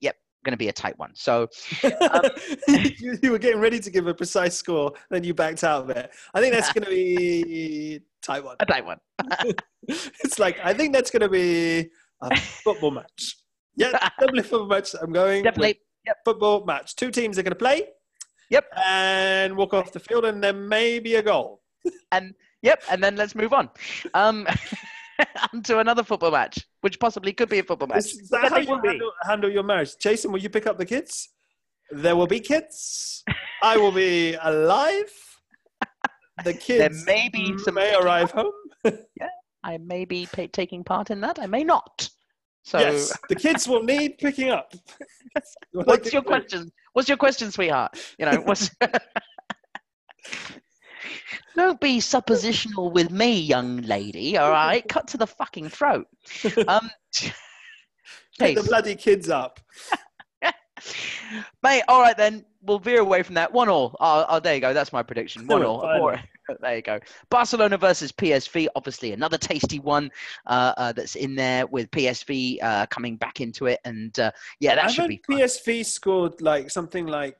yep, 0.00 0.16
going 0.44 0.52
to 0.52 0.56
be 0.58 0.68
a 0.68 0.72
tight 0.72 0.98
one. 0.98 1.12
So 1.14 1.48
Um, 1.84 2.22
you, 2.68 3.18
you 3.22 3.30
were 3.30 3.38
getting 3.38 3.60
ready 3.60 3.78
to 3.80 3.90
give 3.90 4.06
a 4.06 4.14
precise 4.14 4.56
score, 4.56 4.92
then 5.10 5.24
you 5.24 5.34
backed 5.34 5.64
out 5.64 5.82
of 5.84 5.90
it. 5.90 6.10
I 6.34 6.40
think 6.40 6.54
that's 6.54 6.72
going 6.72 6.84
to 6.84 6.90
be 6.90 8.00
Taiwan. 8.22 8.56
a 8.60 8.66
tight 8.66 8.84
one. 8.84 8.98
it's 9.88 10.38
like 10.38 10.58
I 10.64 10.72
think 10.74 10.92
that's 10.94 11.10
going 11.10 11.22
to 11.22 11.28
be 11.28 11.90
a 12.22 12.36
football 12.36 12.90
match. 12.90 13.36
Yeah, 13.76 13.92
definitely 14.18 14.42
football 14.42 14.68
match. 14.68 14.94
I'm 15.00 15.12
going 15.12 15.42
Definitely. 15.44 15.80
football 16.24 16.64
match. 16.64 16.96
Two 16.96 17.10
teams 17.10 17.38
are 17.38 17.42
going 17.42 17.52
to 17.52 17.56
play. 17.58 17.84
Yep. 18.50 18.64
And 18.84 19.56
walk 19.56 19.72
off 19.74 19.92
the 19.92 20.00
field, 20.00 20.24
and 20.24 20.42
there 20.42 20.52
may 20.52 20.98
be 20.98 21.14
a 21.14 21.22
goal. 21.22 21.62
And 22.12 22.34
yep, 22.62 22.82
and 22.90 23.02
then 23.02 23.16
let's 23.16 23.34
move 23.34 23.52
on. 23.52 23.70
Um, 24.12 24.46
onto 25.52 25.78
another 25.78 26.02
football 26.02 26.30
match, 26.30 26.66
which 26.80 26.98
possibly 26.98 27.32
could 27.32 27.48
be 27.48 27.58
a 27.58 27.62
football 27.62 27.88
match. 27.88 27.98
Is, 27.98 28.28
that 28.30 28.50
how 28.50 28.58
you 28.58 28.80
handle, 28.84 29.12
handle 29.22 29.50
your 29.50 29.62
marriage? 29.62 29.96
Jason, 29.98 30.32
will 30.32 30.40
you 30.40 30.50
pick 30.50 30.66
up 30.66 30.78
the 30.78 30.86
kids? 30.86 31.28
There 31.90 32.16
will 32.16 32.26
be 32.26 32.40
kids. 32.40 33.22
I 33.62 33.76
will 33.76 33.92
be 33.92 34.36
alive. 34.42 35.12
The 36.44 36.54
kids 36.54 37.04
may 37.04 37.28
be 37.28 37.58
some 37.58 37.74
may 37.74 37.94
arrive 37.94 38.30
home. 38.30 38.52
yeah, 38.84 39.28
I 39.62 39.76
may 39.78 40.06
be 40.06 40.26
pa- 40.32 40.46
taking 40.50 40.84
part 40.84 41.10
in 41.10 41.20
that. 41.20 41.38
I 41.38 41.46
may 41.46 41.64
not. 41.64 42.08
So, 42.62 42.78
yes, 42.78 43.12
the 43.28 43.34
kids 43.34 43.68
will 43.68 43.82
need 43.82 44.16
picking 44.18 44.50
up. 44.50 44.72
what's 45.72 46.12
your 46.12 46.22
question? 46.22 46.70
What's 46.92 47.08
your 47.08 47.18
question, 47.18 47.50
sweetheart? 47.50 47.98
You 48.18 48.26
know, 48.26 48.40
what's. 48.44 48.70
Don't 51.56 51.80
be 51.80 51.98
suppositional 51.98 52.92
with 52.92 53.10
me, 53.10 53.38
young 53.38 53.78
lady. 53.82 54.36
All 54.36 54.50
right, 54.50 54.86
cut 54.88 55.08
to 55.08 55.16
the 55.16 55.26
fucking 55.26 55.68
throat. 55.68 56.06
Um, 56.68 56.90
Pick 58.38 58.56
the 58.56 58.62
bloody 58.62 58.94
kids 58.94 59.28
up. 59.28 59.60
mate. 61.62 61.82
All 61.88 62.00
right, 62.00 62.16
then 62.16 62.44
we'll 62.62 62.78
veer 62.78 63.00
away 63.00 63.22
from 63.22 63.34
that. 63.34 63.52
One 63.52 63.68
all. 63.68 63.96
Oh, 64.00 64.24
oh 64.28 64.40
there 64.40 64.54
you 64.54 64.60
go. 64.60 64.72
That's 64.72 64.92
my 64.92 65.02
prediction. 65.02 65.46
One 65.46 65.64
all. 65.64 66.16
There 66.60 66.74
you 66.74 66.82
go. 66.82 66.98
Barcelona 67.30 67.78
versus 67.78 68.10
PSV. 68.10 68.66
Obviously, 68.74 69.12
another 69.12 69.38
tasty 69.38 69.78
one 69.78 70.10
uh, 70.46 70.74
uh, 70.76 70.90
that's 70.90 71.14
in 71.14 71.36
there 71.36 71.64
with 71.68 71.88
PSV 71.92 72.60
uh, 72.60 72.86
coming 72.86 73.16
back 73.16 73.40
into 73.40 73.66
it, 73.66 73.78
and 73.84 74.18
uh, 74.18 74.32
yeah, 74.58 74.74
that 74.74 74.90
should 74.90 75.06
be 75.06 75.22
fun. 75.24 75.38
PSV 75.38 75.86
scored 75.86 76.40
like 76.40 76.68
something 76.68 77.06
like 77.06 77.36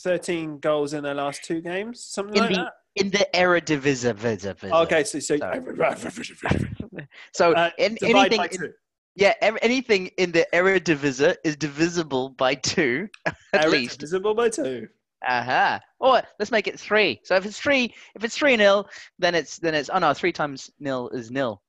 13 0.00 0.58
goals 0.58 0.94
in 0.94 1.02
their 1.02 1.14
last 1.14 1.44
two 1.44 1.60
games? 1.60 2.02
Something 2.04 2.36
in 2.36 2.42
like 2.42 2.50
the 2.50 2.56
that? 2.56 2.72
In 2.96 3.10
the 3.10 3.26
Eredivisie. 3.34 4.72
Okay, 4.82 5.04
so, 5.04 5.18
so 5.18 5.36
So 7.32 7.52
uh, 7.52 7.70
in, 7.78 7.96
anything, 8.02 8.40
in- 8.52 8.72
yeah, 9.16 9.34
anything 9.40 10.08
in 10.18 10.32
the 10.32 10.46
Eredivisie 10.52 11.36
is 11.44 11.56
divisible 11.56 12.30
by 12.30 12.54
two 12.54 13.08
at 13.52 13.70
least. 13.70 14.00
divisible 14.00 14.34
by 14.34 14.48
two. 14.48 14.88
Uh-huh. 15.26 15.78
Or 15.98 16.22
let's 16.38 16.50
make 16.50 16.66
it 16.66 16.80
three. 16.80 17.20
So 17.24 17.36
if 17.36 17.44
it's 17.44 17.60
three, 17.60 17.94
if 18.14 18.24
it's 18.24 18.36
three 18.36 18.56
nil, 18.56 18.88
then 19.18 19.34
it's 19.34 19.58
then 19.58 19.74
it's 19.74 19.90
oh 19.92 19.98
no, 19.98 20.14
three 20.14 20.32
times 20.32 20.70
nil 20.80 21.10
is 21.10 21.30
nil. 21.30 21.60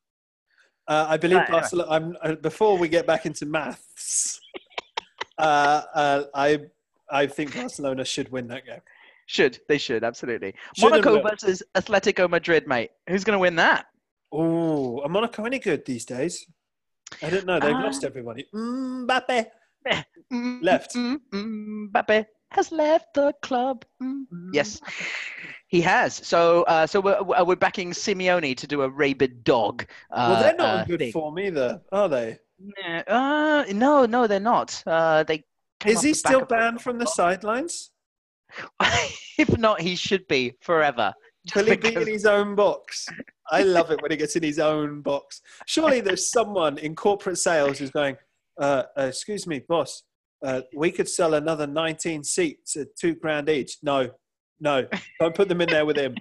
Uh, 0.88 1.06
I 1.10 1.18
believe 1.18 1.38
Right. 1.39 1.52
Barcelona. 1.52 1.89
I'm, 1.91 2.18
uh, 2.23 2.35
before 2.35 2.77
we 2.77 2.88
get 2.88 3.06
back 3.06 3.26
into 3.26 3.45
maths, 3.45 4.39
uh, 5.38 5.81
uh, 5.93 6.23
I 6.34 6.60
I 7.10 7.27
think 7.27 7.53
Barcelona 7.53 8.06
should 8.06 8.31
win 8.31 8.48
that 8.48 8.65
game. 8.65 8.80
Should 9.31 9.59
they 9.69 9.77
should 9.77 10.03
absolutely. 10.03 10.53
Should 10.75 10.89
Monaco 10.89 11.21
versus 11.21 11.63
Atletico 11.73 12.29
Madrid, 12.29 12.67
mate. 12.67 12.91
Who's 13.07 13.23
going 13.23 13.35
to 13.35 13.39
win 13.39 13.55
that? 13.55 13.85
Oh, 14.29 14.99
are 15.03 15.07
Monaco 15.07 15.45
any 15.45 15.57
good 15.57 15.85
these 15.85 16.03
days? 16.03 16.45
I 17.23 17.29
don't 17.29 17.45
know. 17.45 17.57
They've 17.57 17.73
Uh, 17.73 17.81
lost 17.81 18.03
everybody. 18.03 18.45
Mbappe. 18.53 19.45
Mm, 20.33 20.61
Left. 20.61 20.93
mm, 20.95 21.17
mm, 21.33 21.91
Mbappe 21.93 22.25
has 22.51 22.73
left 22.73 23.13
the 23.13 23.33
club. 23.41 23.85
Mm, 24.03 24.25
Yes, 24.51 24.81
he 25.69 25.79
has. 25.79 26.13
So, 26.13 26.63
uh, 26.63 26.85
so 26.85 26.99
we're, 26.99 27.23
we're 27.45 27.55
backing 27.55 27.91
Simeone 27.91 28.57
to 28.57 28.67
do 28.67 28.81
a 28.81 28.89
rabid 28.89 29.45
dog. 29.45 29.85
Uh, 30.11 30.27
Well, 30.33 30.43
they're 30.43 30.55
not 30.55 30.75
uh, 30.79 30.81
in 30.81 30.87
good 30.89 30.99
thing. 30.99 31.11
form 31.13 31.39
either, 31.39 31.81
are 31.93 32.09
they? 32.09 32.37
Uh, 33.07 33.63
no, 33.71 34.05
no, 34.05 34.27
they're 34.27 34.41
not. 34.41 34.83
Uh, 34.85 35.23
they. 35.23 35.45
Is 35.85 36.01
he 36.01 36.13
still 36.13 36.43
banned 36.43 36.81
from 36.81 36.99
the 36.99 37.07
sidelines? 37.07 37.90
if 39.38 39.57
not, 39.57 39.82
he 39.82 39.95
should 39.95 40.28
be 40.28 40.53
forever. 40.61 41.14
Will 41.56 41.65
he 41.65 41.76
be 41.76 41.95
in 41.95 42.07
his 42.07 42.26
own 42.26 42.56
box? 42.56 43.07
I 43.52 43.64
love 43.64 43.91
it 43.91 44.02
when 44.02 44.11
he 44.11 44.18
gets 44.18 44.36
in 44.36 44.44
his 44.44 44.60
own 44.60 45.02
box. 45.02 45.41
Surely 45.65 45.99
there's 45.99 46.30
someone 46.30 46.78
in 46.78 46.95
corporate 46.95 47.38
sales 47.38 47.80
who's 47.80 47.91
going, 47.91 48.15
uh, 48.60 48.84
uh, 48.98 49.03
excuse 49.03 49.48
me, 49.48 49.60
boss, 49.68 50.03
uh, 50.44 50.61
we 50.76 50.91
could 50.91 51.10
sell 51.10 51.34
another 51.34 51.68
19 51.68 52.23
seats 52.23 52.76
at 52.76 52.95
two 52.95 53.15
grand 53.15 53.49
each. 53.49 53.78
No, 53.84 54.10
no, 54.60 54.88
don't 55.19 55.36
put 55.36 55.49
them 55.49 55.61
in 55.61 55.69
there 55.69 55.86
with 55.86 55.98
him. 55.98 56.15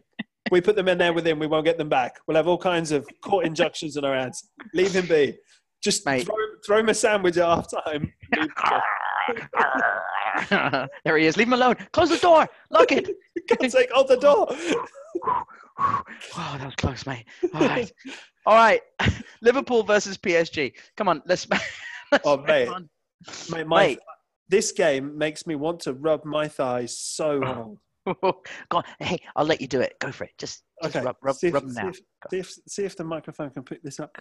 We 0.51 0.61
put 0.61 0.75
them 0.75 0.89
in 0.89 0.99
there 0.99 1.13
with 1.13 1.27
him, 1.27 1.39
we 1.39 1.47
won't 1.47 1.65
get 1.65 1.79
them 1.79 1.89
back. 1.89 2.19
We'll 2.27 2.37
have 2.37 2.49
all 2.49 2.59
kinds 2.59 2.91
of 2.91 3.07
court 3.23 3.47
injunctions 3.47 3.97
on 3.97 4.05
our 4.05 4.15
hands. 4.15 4.51
Leave 4.75 4.93
him 4.93 5.07
be. 5.07 5.39
Just 5.83 6.05
Mate. 6.05 6.27
throw, 6.27 6.35
throw 6.67 6.79
him 6.79 6.89
a 6.89 6.95
sandwich 6.95 7.37
at 7.37 7.45
half 7.47 7.69
time. 7.71 8.13
there 11.05 11.17
he 11.17 11.27
is. 11.27 11.37
Leave 11.37 11.47
him 11.49 11.53
alone. 11.55 11.75
Close 11.93 12.11
the 12.11 12.19
door. 12.19 12.49
Lock 12.71 12.93
it. 12.93 13.09
God's 13.49 13.73
sake, 13.73 13.91
hold 13.93 14.09
the 14.09 14.17
door. 14.17 14.49
Oh, 16.37 16.57
that 16.59 16.67
was 16.67 16.75
close, 16.75 17.07
mate. 17.07 17.25
All 17.55 17.61
right. 17.63 17.91
All 18.45 18.55
right. 18.55 18.83
Liverpool 19.41 19.83
versus 19.83 20.19
PSG. 20.19 20.75
Come 20.97 21.09
on, 21.09 21.23
let's. 21.25 21.47
let's 22.13 22.27
Oh, 22.27 22.37
mate. 22.37 22.69
Mate, 23.51 23.67
my, 23.67 23.87
Mate. 23.87 23.99
this 24.51 24.73
game 24.73 25.17
makes 25.17 25.47
me 25.47 25.55
want 25.55 25.81
to 25.81 25.95
rub 25.95 26.27
my 26.27 26.49
thighs 26.49 26.99
so 26.99 27.41
hard. 27.41 27.77
Go 28.23 28.35
on. 28.73 28.85
Hey, 28.99 29.21
I'll 29.37 29.47
let 29.47 29.63
you 29.63 29.67
do 29.69 29.81
it. 29.81 29.95
Go 30.01 30.13
for 30.13 30.25
it. 30.25 30.33
Just, 30.37 30.65
just 30.83 30.97
Okay, 30.97 31.05
rub, 31.05 31.17
rub, 31.23 31.37
see, 31.37 31.47
if, 31.49 31.55
rub 31.55 31.63
them 31.63 31.73
see, 31.73 31.83
now. 31.83 31.89
if, 31.89 31.97
see, 32.31 32.39
if, 32.39 32.55
see 32.69 32.85
if 32.85 32.97
the 32.97 33.05
microphone 33.05 33.49
can 33.49 33.63
pick 33.63 33.83
this 33.83 34.01
up. 34.01 34.15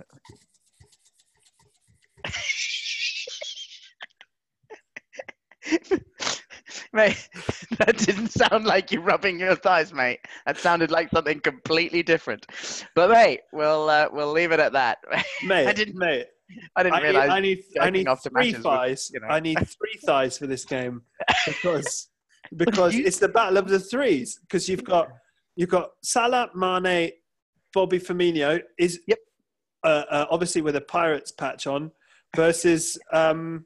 mate, 6.93 7.29
that 7.77 7.97
didn't 7.97 8.29
sound 8.29 8.65
like 8.65 8.91
you 8.91 9.01
rubbing 9.01 9.39
your 9.39 9.55
thighs, 9.55 9.93
mate. 9.93 10.19
That 10.45 10.57
sounded 10.57 10.91
like 10.91 11.09
something 11.11 11.39
completely 11.39 12.03
different. 12.03 12.45
But 12.95 13.09
mate, 13.11 13.41
we'll 13.51 13.89
uh, 13.89 14.07
we'll 14.11 14.31
leave 14.31 14.51
it 14.51 14.59
at 14.59 14.73
that. 14.73 14.99
Mate, 15.45 15.67
I 15.67 15.73
didn't- 15.73 15.97
mate, 15.97 16.25
I 16.75 16.83
didn't 16.83 16.95
I 16.95 16.99
need, 16.99 17.05
realize. 17.07 17.29
I 17.29 17.39
need, 17.39 17.59
I 17.79 17.89
need 17.89 18.07
three 18.23 18.53
thighs. 18.53 19.11
you 19.13 19.19
know. 19.19 19.27
I 19.27 19.39
need 19.39 19.57
three 19.59 19.99
thighs 20.05 20.37
for 20.37 20.47
this 20.47 20.65
game 20.65 21.01
because 21.45 22.09
because 22.55 22.95
You- 22.95 23.05
it's 23.05 23.19
the 23.19 23.29
battle 23.29 23.57
of 23.57 23.67
the 23.67 23.79
threes. 23.79 24.39
Because 24.41 24.67
you've 24.67 24.83
got 24.83 25.09
you've 25.55 25.69
got 25.69 25.89
Salah, 26.03 26.49
Mane, 26.55 27.11
Bobby 27.73 27.99
Firmino 27.99 28.61
is 28.77 28.99
Yep. 29.07 29.19
uh, 29.83 30.03
uh, 30.09 30.25
obviously 30.31 30.61
with 30.61 30.75
a 30.75 30.81
Pirates 30.81 31.31
patch 31.31 31.67
on 31.67 31.91
versus 32.35 32.97
um, 33.13 33.65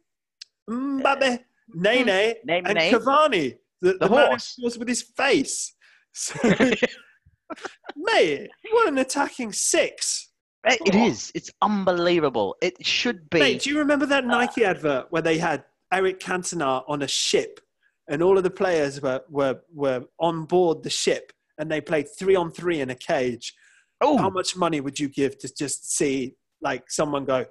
Mbappe, 0.69 1.39
Nene, 1.73 2.05
Name, 2.45 2.65
and 2.65 2.75
name. 2.75 2.93
Cavani, 2.93 3.57
the, 3.81 3.93
The 3.93 3.97
the, 3.99 4.07
horse. 4.07 4.55
scores 4.57 4.77
with 4.77 4.87
his 4.87 5.01
face. 5.01 5.73
So, 6.13 6.37
mate, 7.95 8.49
what 8.71 8.87
an 8.87 8.97
attacking 8.99 9.51
six! 9.53 10.29
It 10.65 10.79
it 10.85 10.95
is. 10.95 11.31
It's 11.35 11.51
unbelievable. 11.61 12.55
It 12.61 12.85
should 12.85 13.29
be. 13.29 13.39
Mate, 13.39 13.61
do 13.61 13.69
you 13.69 13.79
remember 13.79 14.05
that 14.05 14.25
Nike 14.25 14.63
advert 14.63 15.07
where 15.09 15.21
they 15.21 15.37
had 15.37 15.63
Eric 15.91 16.19
Cantona 16.19 16.83
on 16.87 17.01
a 17.01 17.07
ship, 17.07 17.59
and 18.07 18.21
all 18.21 18.37
of 18.37 18.43
the 18.43 18.49
players 18.49 19.01
were 19.01 19.21
were 19.29 19.59
were 19.73 20.05
on 20.19 20.45
board 20.45 20.83
the 20.83 20.89
ship, 20.89 21.33
and 21.57 21.69
they 21.69 21.81
played 21.81 22.07
three 22.17 22.35
on 22.35 22.51
three 22.51 22.79
in 22.79 22.89
a 22.89 22.95
cage? 22.95 23.53
Oh, 23.99 24.17
how 24.17 24.29
much 24.29 24.55
money 24.55 24.79
would 24.81 24.99
you 24.99 25.09
give 25.09 25.37
to 25.39 25.53
just 25.53 25.95
see 25.95 26.35
like 26.61 26.89
someone 26.89 27.25
go, 27.25 27.45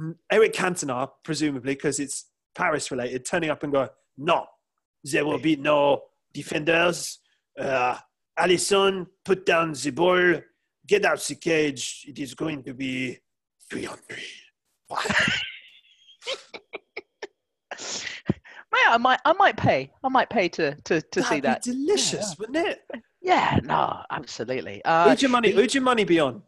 "Mm, 0.00 0.16
Eric 0.32 0.54
Cantona, 0.54 1.10
presumably 1.24 1.74
because 1.74 2.00
it's 2.00 2.27
Paris 2.58 2.90
related, 2.90 3.24
turning 3.24 3.50
up 3.50 3.62
and 3.62 3.72
go, 3.72 3.88
no, 4.18 4.44
there 5.04 5.24
will 5.24 5.38
be 5.38 5.54
no 5.54 6.02
defenders. 6.34 7.20
Uh, 7.58 7.96
Alisson, 8.38 9.06
put 9.24 9.46
down 9.46 9.72
the 9.72 9.90
ball, 9.90 10.34
get 10.86 11.04
out 11.04 11.20
the 11.20 11.36
cage. 11.36 12.04
It 12.08 12.18
is 12.18 12.34
going 12.34 12.64
to 12.64 12.74
be 12.74 13.18
three 13.70 13.86
on 13.86 13.96
three. 14.08 14.24
I 18.90 18.96
might, 18.96 19.20
I 19.24 19.34
might 19.34 19.56
pay. 19.56 19.92
I 20.02 20.08
might 20.08 20.30
pay 20.30 20.48
to 20.48 20.74
to 20.74 21.02
to 21.02 21.22
see 21.22 21.40
That'd 21.40 21.44
that. 21.44 21.64
be 21.64 21.72
delicious, 21.72 22.36
wouldn't 22.38 22.56
it? 22.66 22.80
Yeah, 23.20 23.58
no, 23.62 24.00
absolutely. 24.10 24.82
Uh, 24.84 25.10
Who'd 25.10 25.20
your 25.20 25.30
money? 25.30 25.50
Who'd 25.50 25.74
your 25.74 25.82
money 25.82 26.04
be 26.04 26.20
on? 26.20 26.42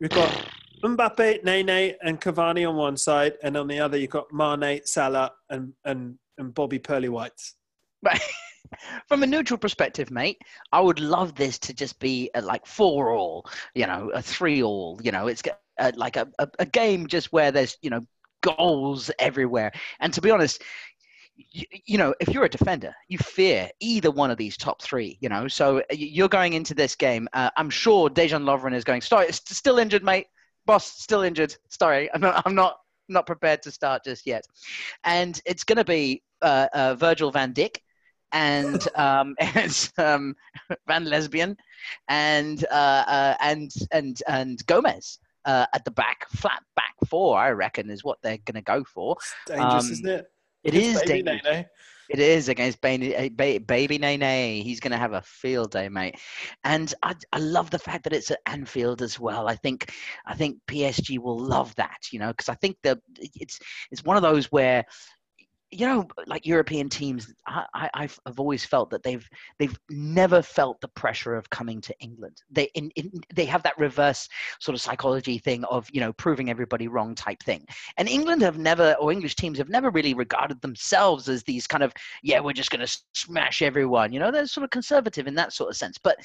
We've 0.00 0.10
got 0.10 0.48
Mbappe, 0.84 1.42
Nene, 1.44 1.94
and 2.02 2.20
Cavani 2.20 2.68
on 2.68 2.76
one 2.76 2.96
side, 2.96 3.34
and 3.42 3.56
on 3.56 3.66
the 3.68 3.80
other 3.80 3.96
you've 3.96 4.10
got 4.10 4.32
Mane, 4.32 4.80
Salah, 4.84 5.32
and 5.50 5.72
and 5.84 6.18
and 6.38 6.54
Bobby 6.54 6.78
Pearly 6.78 7.08
Whites. 7.08 7.54
But 8.02 8.20
from 9.08 9.22
a 9.22 9.26
neutral 9.26 9.58
perspective, 9.58 10.10
mate, 10.10 10.38
I 10.72 10.80
would 10.80 11.00
love 11.00 11.34
this 11.34 11.58
to 11.60 11.74
just 11.74 11.98
be 12.00 12.30
a, 12.34 12.40
like 12.40 12.66
four 12.66 13.12
all, 13.12 13.46
you 13.74 13.86
know, 13.86 14.10
a 14.12 14.20
three 14.20 14.62
all. 14.62 15.00
You 15.02 15.12
know, 15.12 15.26
it's 15.26 15.42
uh, 15.78 15.92
like 15.96 16.16
a, 16.16 16.28
a, 16.38 16.48
a 16.58 16.66
game 16.66 17.06
just 17.06 17.32
where 17.32 17.50
there's 17.50 17.78
you 17.82 17.90
know 17.90 18.06
goals 18.42 19.10
everywhere. 19.18 19.72
And 20.00 20.12
to 20.12 20.20
be 20.20 20.30
honest, 20.30 20.62
you, 21.36 21.64
you 21.86 21.98
know, 21.98 22.14
if 22.20 22.28
you're 22.28 22.44
a 22.44 22.48
defender, 22.48 22.94
you 23.08 23.18
fear 23.18 23.70
either 23.80 24.10
one 24.10 24.30
of 24.30 24.38
these 24.38 24.56
top 24.56 24.82
three. 24.82 25.18
You 25.20 25.28
know, 25.28 25.48
so 25.48 25.82
you're 25.90 26.28
going 26.28 26.52
into 26.52 26.74
this 26.74 26.94
game. 26.94 27.28
Uh, 27.32 27.50
I'm 27.56 27.70
sure 27.70 28.10
Dejan 28.10 28.44
Lovren 28.44 28.74
is 28.74 28.84
going. 28.84 29.00
Sorry, 29.00 29.28
s- 29.28 29.42
still 29.46 29.78
injured, 29.78 30.04
mate. 30.04 30.26
Boss, 30.66 30.86
still 30.86 31.22
injured. 31.22 31.54
Sorry, 31.68 32.10
I'm 32.12 32.20
not. 32.20 32.42
I'm 32.44 32.54
not. 32.54 32.78
Not 33.06 33.26
prepared 33.26 33.60
to 33.64 33.70
start 33.70 34.02
just 34.02 34.26
yet, 34.26 34.46
and 35.04 35.38
it's 35.44 35.62
going 35.62 35.76
to 35.76 35.84
be 35.84 36.22
uh, 36.40 36.68
uh, 36.72 36.94
Virgil 36.94 37.30
van 37.30 37.52
Dijk 37.52 37.76
and 38.32 38.88
um, 38.96 39.34
and 39.40 39.92
um, 39.98 40.34
Van 40.86 41.04
Lesbian 41.04 41.54
and 42.08 42.64
uh, 42.70 43.04
uh, 43.06 43.36
and 43.40 43.70
and 43.92 44.22
and 44.26 44.64
Gomez 44.66 45.18
uh, 45.44 45.66
at 45.74 45.84
the 45.84 45.90
back, 45.90 46.26
flat 46.30 46.62
back 46.76 46.94
four. 47.06 47.38
I 47.38 47.50
reckon 47.50 47.90
is 47.90 48.04
what 48.04 48.18
they're 48.22 48.38
going 48.38 48.54
to 48.54 48.62
go 48.62 48.84
for. 48.84 49.16
Dangerous, 49.46 49.84
Um, 49.84 49.92
isn't 49.92 50.08
it? 50.08 50.26
It 50.62 50.74
Against 50.74 51.02
is 51.02 51.08
dangerous. 51.08 51.42
Nene. 51.44 51.66
It 52.10 52.18
is 52.18 52.48
against 52.48 52.80
baby, 52.80 53.14
eh, 53.14 53.28
ba- 53.32 53.60
baby 53.60 53.98
Nene. 53.98 54.62
He's 54.62 54.80
going 54.80 54.92
to 54.92 54.98
have 54.98 55.12
a 55.14 55.22
field 55.22 55.70
day, 55.70 55.88
mate. 55.88 56.18
And 56.62 56.92
I, 57.02 57.14
I 57.32 57.38
love 57.38 57.70
the 57.70 57.78
fact 57.78 58.04
that 58.04 58.12
it's 58.12 58.30
at 58.30 58.40
Anfield 58.46 59.02
as 59.02 59.18
well. 59.18 59.48
I 59.48 59.56
think 59.56 59.92
I 60.26 60.34
think 60.34 60.58
PSG 60.66 61.18
will 61.18 61.38
love 61.38 61.74
that, 61.76 61.98
you 62.12 62.18
know, 62.18 62.28
because 62.28 62.48
I 62.48 62.54
think 62.54 62.76
that 62.82 62.98
it's 63.18 63.58
it's 63.90 64.04
one 64.04 64.16
of 64.16 64.22
those 64.22 64.46
where 64.46 64.84
you 65.74 65.86
know, 65.86 66.06
like 66.26 66.46
European 66.46 66.88
teams, 66.88 67.34
I, 67.46 67.90
I've 67.94 68.18
always 68.38 68.64
felt 68.64 68.90
that 68.90 69.02
they've 69.02 69.28
they've 69.58 69.76
never 69.90 70.40
felt 70.40 70.80
the 70.80 70.88
pressure 70.88 71.34
of 71.34 71.50
coming 71.50 71.80
to 71.80 71.94
England. 72.00 72.42
They 72.50 72.64
in, 72.74 72.90
in, 72.90 73.10
they 73.34 73.44
have 73.46 73.62
that 73.64 73.76
reverse 73.76 74.28
sort 74.60 74.74
of 74.74 74.80
psychology 74.80 75.38
thing 75.38 75.64
of 75.64 75.88
you 75.92 76.00
know 76.00 76.12
proving 76.12 76.48
everybody 76.48 76.86
wrong 76.86 77.14
type 77.14 77.42
thing. 77.42 77.66
And 77.96 78.08
England 78.08 78.42
have 78.42 78.56
never, 78.56 78.94
or 79.00 79.10
English 79.10 79.34
teams 79.34 79.58
have 79.58 79.68
never 79.68 79.90
really 79.90 80.14
regarded 80.14 80.60
themselves 80.60 81.28
as 81.28 81.42
these 81.42 81.66
kind 81.66 81.82
of 81.82 81.92
yeah, 82.22 82.38
we're 82.40 82.52
just 82.52 82.70
going 82.70 82.86
to 82.86 82.98
smash 83.14 83.60
everyone. 83.60 84.12
You 84.12 84.20
know, 84.20 84.30
they're 84.30 84.46
sort 84.46 84.64
of 84.64 84.70
conservative 84.70 85.26
in 85.26 85.34
that 85.34 85.52
sort 85.52 85.70
of 85.70 85.76
sense, 85.76 85.98
but. 85.98 86.18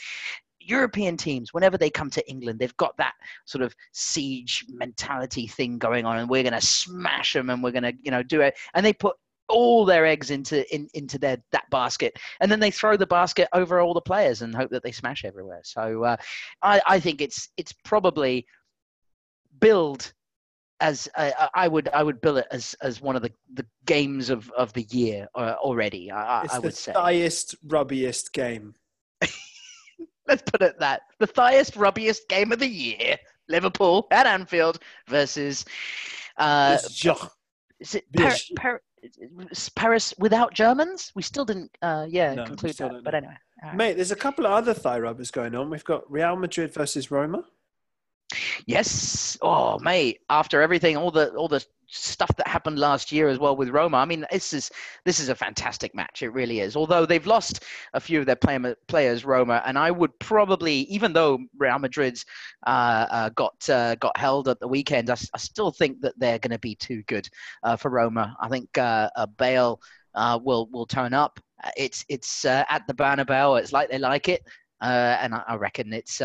European 0.61 1.15
teams, 1.15 1.53
whenever 1.53 1.77
they 1.77 1.89
come 1.89 2.09
to 2.11 2.29
England, 2.29 2.59
they've 2.59 2.75
got 2.77 2.95
that 2.97 3.13
sort 3.45 3.63
of 3.63 3.73
siege 3.93 4.65
mentality 4.67 5.47
thing 5.47 5.79
going 5.79 6.05
on, 6.05 6.17
and 6.17 6.29
we're 6.29 6.43
going 6.43 6.53
to 6.53 6.61
smash 6.61 7.33
them, 7.33 7.49
and 7.49 7.63
we're 7.63 7.71
going 7.71 7.83
to, 7.83 7.93
you 8.03 8.11
know, 8.11 8.21
do 8.21 8.41
it. 8.41 8.55
And 8.75 8.85
they 8.85 8.93
put 8.93 9.15
all 9.49 9.85
their 9.85 10.05
eggs 10.05 10.31
into 10.31 10.63
in, 10.73 10.87
into 10.93 11.17
their 11.17 11.37
that 11.51 11.69
basket, 11.69 12.17
and 12.39 12.51
then 12.51 12.59
they 12.59 12.71
throw 12.71 12.95
the 12.97 13.07
basket 13.07 13.47
over 13.53 13.79
all 13.79 13.93
the 13.93 14.01
players 14.01 14.41
and 14.41 14.55
hope 14.55 14.71
that 14.71 14.83
they 14.83 14.91
smash 14.91 15.25
everywhere. 15.25 15.61
So 15.63 16.03
uh, 16.03 16.17
I, 16.61 16.81
I 16.87 16.99
think 16.99 17.21
it's 17.21 17.49
it's 17.57 17.73
probably 17.83 18.45
billed 19.59 20.13
as 20.81 21.09
uh, 21.15 21.31
I 21.53 21.67
would 21.67 21.89
I 21.89 22.03
would 22.03 22.21
bill 22.21 22.37
it 22.37 22.47
as 22.51 22.73
as 22.81 23.01
one 23.01 23.15
of 23.15 23.21
the, 23.21 23.31
the 23.53 23.65
games 23.85 24.29
of, 24.29 24.49
of 24.51 24.71
the 24.73 24.83
year 24.89 25.27
uh, 25.35 25.55
already. 25.59 26.09
I, 26.11 26.43
It's 26.43 26.53
I 26.53 26.57
the 26.57 26.61
would 26.63 26.75
say. 26.75 26.93
thighest, 26.93 27.55
rubbiest 27.67 28.31
game. 28.33 28.75
Let's 30.27 30.43
put 30.43 30.61
it 30.61 30.79
that 30.79 31.01
the 31.19 31.27
thighest, 31.27 31.75
rubbiest 31.75 32.27
game 32.29 32.51
of 32.51 32.59
the 32.59 32.67
year. 32.67 33.17
Liverpool 33.49 34.07
at 34.11 34.27
Anfield 34.27 34.79
versus 35.07 35.65
uh, 36.37 36.77
is 37.79 37.95
it 37.95 38.05
Yes. 38.13 38.49
Par- 38.55 38.63
Par- 38.71 38.75
is 38.75 38.88
Paris 39.75 40.13
without 40.17 40.53
Germans? 40.53 41.11
We 41.15 41.21
still 41.21 41.45
didn't, 41.45 41.71
uh, 41.81 42.05
yeah, 42.09 42.33
No, 42.35 42.45
conclude 42.45 42.75
that. 42.77 43.03
But 43.03 43.15
anyway, 43.15 43.37
right. 43.63 43.75
Mate, 43.75 43.93
there's 43.93 44.11
a 44.11 44.15
couple 44.15 44.45
of 44.45 44.51
other 44.51 44.73
thigh 44.73 44.99
rubbers 44.99 45.31
going 45.31 45.55
on. 45.55 45.69
We've 45.69 45.83
got 45.83 46.09
Real 46.11 46.35
Madrid 46.35 46.73
versus 46.73 47.11
Roma. 47.11 47.43
Yes. 48.65 49.37
Oh, 49.41 49.79
mate. 49.79 50.19
After 50.29 50.61
everything, 50.61 50.97
all 50.97 51.11
the 51.11 51.31
all 51.31 51.47
the 51.47 51.65
stuff 51.91 52.35
that 52.37 52.47
happened 52.47 52.77
last 52.77 53.11
year 53.11 53.27
as 53.27 53.39
well 53.39 53.55
with 53.55 53.69
Roma. 53.69 53.97
I 53.97 54.05
mean, 54.05 54.25
this 54.31 54.53
is 54.53 54.71
this 55.05 55.19
is 55.19 55.29
a 55.29 55.35
fantastic 55.35 55.95
match. 55.95 56.21
It 56.21 56.29
really 56.29 56.59
is. 56.59 56.75
Although 56.75 57.05
they've 57.05 57.25
lost 57.25 57.63
a 57.93 57.99
few 57.99 58.19
of 58.19 58.25
their 58.25 58.35
play, 58.35 58.59
players, 58.87 59.25
Roma, 59.25 59.61
and 59.65 59.77
I 59.77 59.91
would 59.91 60.17
probably, 60.19 60.81
even 60.81 61.13
though 61.13 61.39
Real 61.57 61.79
Madrid's 61.79 62.25
uh, 62.67 63.07
uh, 63.09 63.29
got 63.29 63.69
uh, 63.69 63.95
got 63.95 64.17
held 64.17 64.47
at 64.47 64.59
the 64.59 64.67
weekend, 64.67 65.09
I 65.09 65.15
still 65.37 65.71
think 65.71 66.01
that 66.01 66.13
they're 66.17 66.39
going 66.39 66.51
to 66.51 66.59
be 66.59 66.75
too 66.75 67.03
good 67.03 67.27
uh, 67.63 67.75
for 67.75 67.89
Roma. 67.89 68.35
I 68.39 68.49
think 68.49 68.77
uh, 68.77 69.09
uh, 69.15 69.25
Bale 69.25 69.79
will 70.15 70.69
will 70.71 70.85
turn 70.85 71.13
up. 71.13 71.39
It's 71.75 72.05
it's 72.07 72.45
at 72.45 72.83
the 72.87 72.93
Bernabeu. 72.93 73.59
It's 73.59 73.73
like 73.73 73.89
they 73.89 73.99
like 73.99 74.29
it, 74.29 74.43
and 74.81 75.33
I, 75.33 75.43
I 75.47 75.55
reckon 75.55 75.93
it's. 75.93 76.21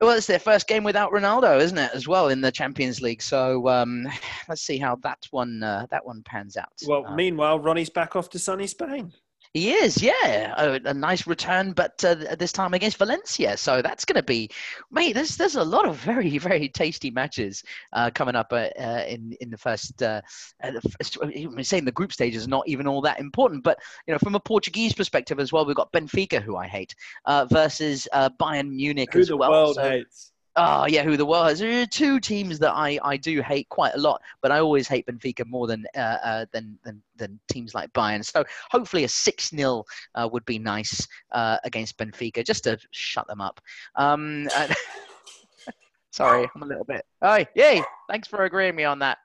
Well, 0.00 0.16
it's 0.16 0.26
their 0.26 0.38
first 0.38 0.66
game 0.66 0.82
without 0.82 1.12
Ronaldo, 1.12 1.60
isn't 1.60 1.76
it, 1.76 1.90
as 1.92 2.08
well 2.08 2.28
in 2.30 2.40
the 2.40 2.50
Champions 2.50 3.02
League? 3.02 3.20
So 3.20 3.68
um, 3.68 4.08
let's 4.48 4.62
see 4.62 4.78
how 4.78 4.96
that 5.02 5.26
one 5.30 5.62
uh, 5.62 5.86
that 5.90 6.04
one 6.06 6.22
pans 6.22 6.56
out. 6.56 6.72
Well, 6.86 7.04
Uh, 7.06 7.14
meanwhile, 7.14 7.58
Ronnie's 7.58 7.90
back 7.90 8.16
off 8.16 8.30
to 8.30 8.38
sunny 8.38 8.66
Spain. 8.66 9.12
He 9.52 9.72
is, 9.72 10.00
yeah, 10.00 10.54
a, 10.56 10.80
a 10.84 10.94
nice 10.94 11.26
return, 11.26 11.72
but 11.72 12.02
uh, 12.04 12.14
this 12.38 12.52
time 12.52 12.72
against 12.72 12.98
Valencia. 12.98 13.56
So 13.56 13.82
that's 13.82 14.04
going 14.04 14.16
to 14.16 14.22
be, 14.22 14.48
mate. 14.92 15.14
There's 15.14 15.36
there's 15.36 15.56
a 15.56 15.64
lot 15.64 15.88
of 15.88 15.96
very 15.96 16.38
very 16.50 16.68
tasty 16.68 17.10
matches 17.10 17.64
uh, 17.92 18.10
coming 18.14 18.36
up 18.36 18.52
uh, 18.52 18.68
uh, 18.78 19.04
in 19.08 19.36
in 19.40 19.50
the 19.50 19.58
first. 19.58 20.00
Uh, 20.02 20.20
uh, 20.62 20.72
first 20.98 21.18
I'm 21.22 21.64
saying 21.64 21.84
the 21.84 21.90
group 21.92 22.12
stage 22.12 22.36
is 22.36 22.46
not 22.46 22.68
even 22.68 22.86
all 22.86 23.00
that 23.02 23.18
important, 23.18 23.64
but 23.64 23.78
you 24.06 24.14
know 24.14 24.18
from 24.18 24.36
a 24.36 24.40
Portuguese 24.40 24.92
perspective 24.92 25.40
as 25.40 25.52
well, 25.52 25.66
we've 25.66 25.74
got 25.74 25.92
Benfica, 25.92 26.40
who 26.40 26.56
I 26.56 26.68
hate, 26.68 26.94
uh, 27.24 27.46
versus 27.50 28.06
uh, 28.12 28.30
Bayern 28.40 28.70
Munich 28.70 29.12
Who 29.12 29.20
as 29.20 29.28
the 29.28 29.36
well. 29.36 29.50
world 29.50 29.74
So- 29.76 29.82
hates. 29.82 30.32
Oh 30.56 30.86
yeah, 30.86 31.04
who 31.04 31.16
the 31.16 31.24
world 31.24 31.46
has. 31.48 31.60
There 31.60 31.82
are 31.82 31.86
two 31.86 32.18
teams 32.18 32.58
that 32.58 32.72
I, 32.72 32.98
I 33.04 33.16
do 33.16 33.40
hate 33.40 33.68
quite 33.68 33.94
a 33.94 33.98
lot, 33.98 34.20
but 34.42 34.50
I 34.50 34.58
always 34.58 34.88
hate 34.88 35.06
Benfica 35.06 35.46
more 35.46 35.66
than 35.66 35.84
uh, 35.96 36.00
uh, 36.00 36.46
than, 36.52 36.76
than 36.84 37.00
than 37.16 37.38
teams 37.48 37.74
like 37.74 37.92
Bayern. 37.92 38.24
So 38.24 38.44
hopefully 38.70 39.04
a 39.04 39.08
six 39.08 39.50
0 39.50 39.84
uh, 40.16 40.28
would 40.32 40.44
be 40.44 40.58
nice 40.58 41.06
uh, 41.32 41.58
against 41.64 41.96
Benfica, 41.98 42.44
just 42.44 42.64
to 42.64 42.78
shut 42.90 43.28
them 43.28 43.40
up. 43.40 43.60
Um, 43.94 44.48
sorry, 46.10 46.48
I'm 46.54 46.62
a 46.62 46.66
little 46.66 46.84
bit. 46.84 47.04
Oh, 47.22 47.44
yay! 47.54 47.82
Thanks 48.08 48.26
for 48.26 48.44
agreeing 48.44 48.74
me 48.74 48.84
on 48.84 48.98
that. 48.98 49.18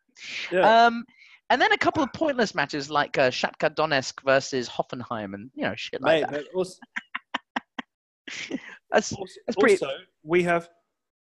Yeah. 0.52 0.85
Um, 0.85 1.06
and 1.49 1.61
then 1.61 1.72
a 1.72 1.77
couple 1.77 2.03
of 2.03 2.11
pointless 2.14 2.53
matches 2.56 2.89
like 2.89 3.18
uh, 3.18 3.30
Shakhtar 3.30 3.73
Donetsk 3.76 4.23
versus 4.23 4.69
Hoffenheim, 4.69 5.34
and 5.34 5.49
you 5.56 5.64
know 5.64 5.73
shit 5.76 6.02
like 6.02 6.22
Mate, 6.22 6.31
that. 6.31 6.45
also, 6.53 6.80
That's, 8.91 9.10
That's 9.11 9.57
pretty- 9.60 9.73
also, 9.84 9.89
we 10.23 10.43
have. 10.43 10.69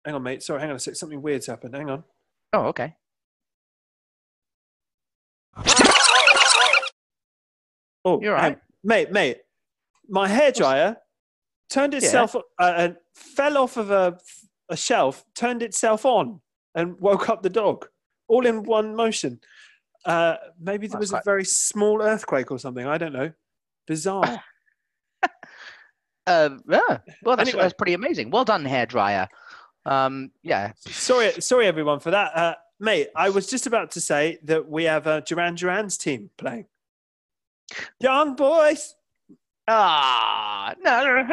Hang 0.08 0.16
on, 0.16 0.24
mate. 0.24 0.42
Sorry, 0.42 0.62
hang 0.62 0.70
on 0.70 0.78
a 0.78 0.80
sec. 0.80 0.96
Something 0.96 1.22
weird's 1.22 1.48
happened. 1.48 1.76
Hang 1.76 1.90
on. 1.90 2.02
oh, 2.54 2.68
okay. 2.68 2.96
Oh, 8.06 8.22
You're 8.22 8.36
right. 8.36 8.58
mate, 8.86 9.12
mate. 9.12 9.40
My 10.08 10.30
hairdryer 10.30 10.96
turned 11.70 11.94
itself 11.94 12.38
uh, 12.38 12.74
and 12.78 12.96
fell 13.16 13.58
off 13.58 13.76
of 13.76 13.92
a, 13.92 14.18
a 14.70 14.78
shelf, 14.78 15.26
turned 15.36 15.62
itself 15.62 16.06
on, 16.06 16.40
and 16.74 16.98
woke 17.02 17.28
up 17.28 17.44
the 17.44 17.50
dog, 17.50 17.86
all 18.30 18.46
in 18.46 18.64
one 18.64 18.96
motion. 18.96 19.42
Uh, 20.06 20.38
maybe 20.58 20.88
there 20.88 21.02
was 21.02 21.12
a 21.12 21.22
very 21.26 21.44
small 21.44 22.02
earthquake 22.02 22.50
or 22.50 22.60
something. 22.60 22.88
I 22.88 22.98
don't 22.98 23.12
know. 23.12 23.34
Bizarre. 23.88 24.42
Uh, 26.28 26.50
yeah. 26.70 26.98
Well, 27.24 27.38
that's, 27.38 27.52
Anyway. 27.52 27.64
that's 27.64 27.74
pretty 27.74 27.94
amazing. 27.94 28.32
Well 28.32 28.44
done, 28.44 28.66
hairdryer. 28.66 29.30
Um, 29.88 30.32
yeah. 30.44 30.74
sorry, 30.88 31.32
sorry, 31.42 31.66
everyone, 31.66 32.00
for 32.00 32.12
that. 32.12 32.36
Uh, 32.36 32.56
mate, 32.80 33.08
I 33.16 33.30
was 33.30 33.48
just 33.48 33.68
about 33.68 33.92
to 33.92 34.02
say 34.02 34.38
that 34.44 34.68
we 34.70 34.84
have 34.84 35.08
uh, 35.08 35.22
Duran 35.22 35.56
Duran's 35.56 35.98
team 35.98 36.30
playing. 36.38 36.66
Young 38.00 38.36
boys. 38.36 38.96
Ah, 39.68 40.74
no. 40.82 41.26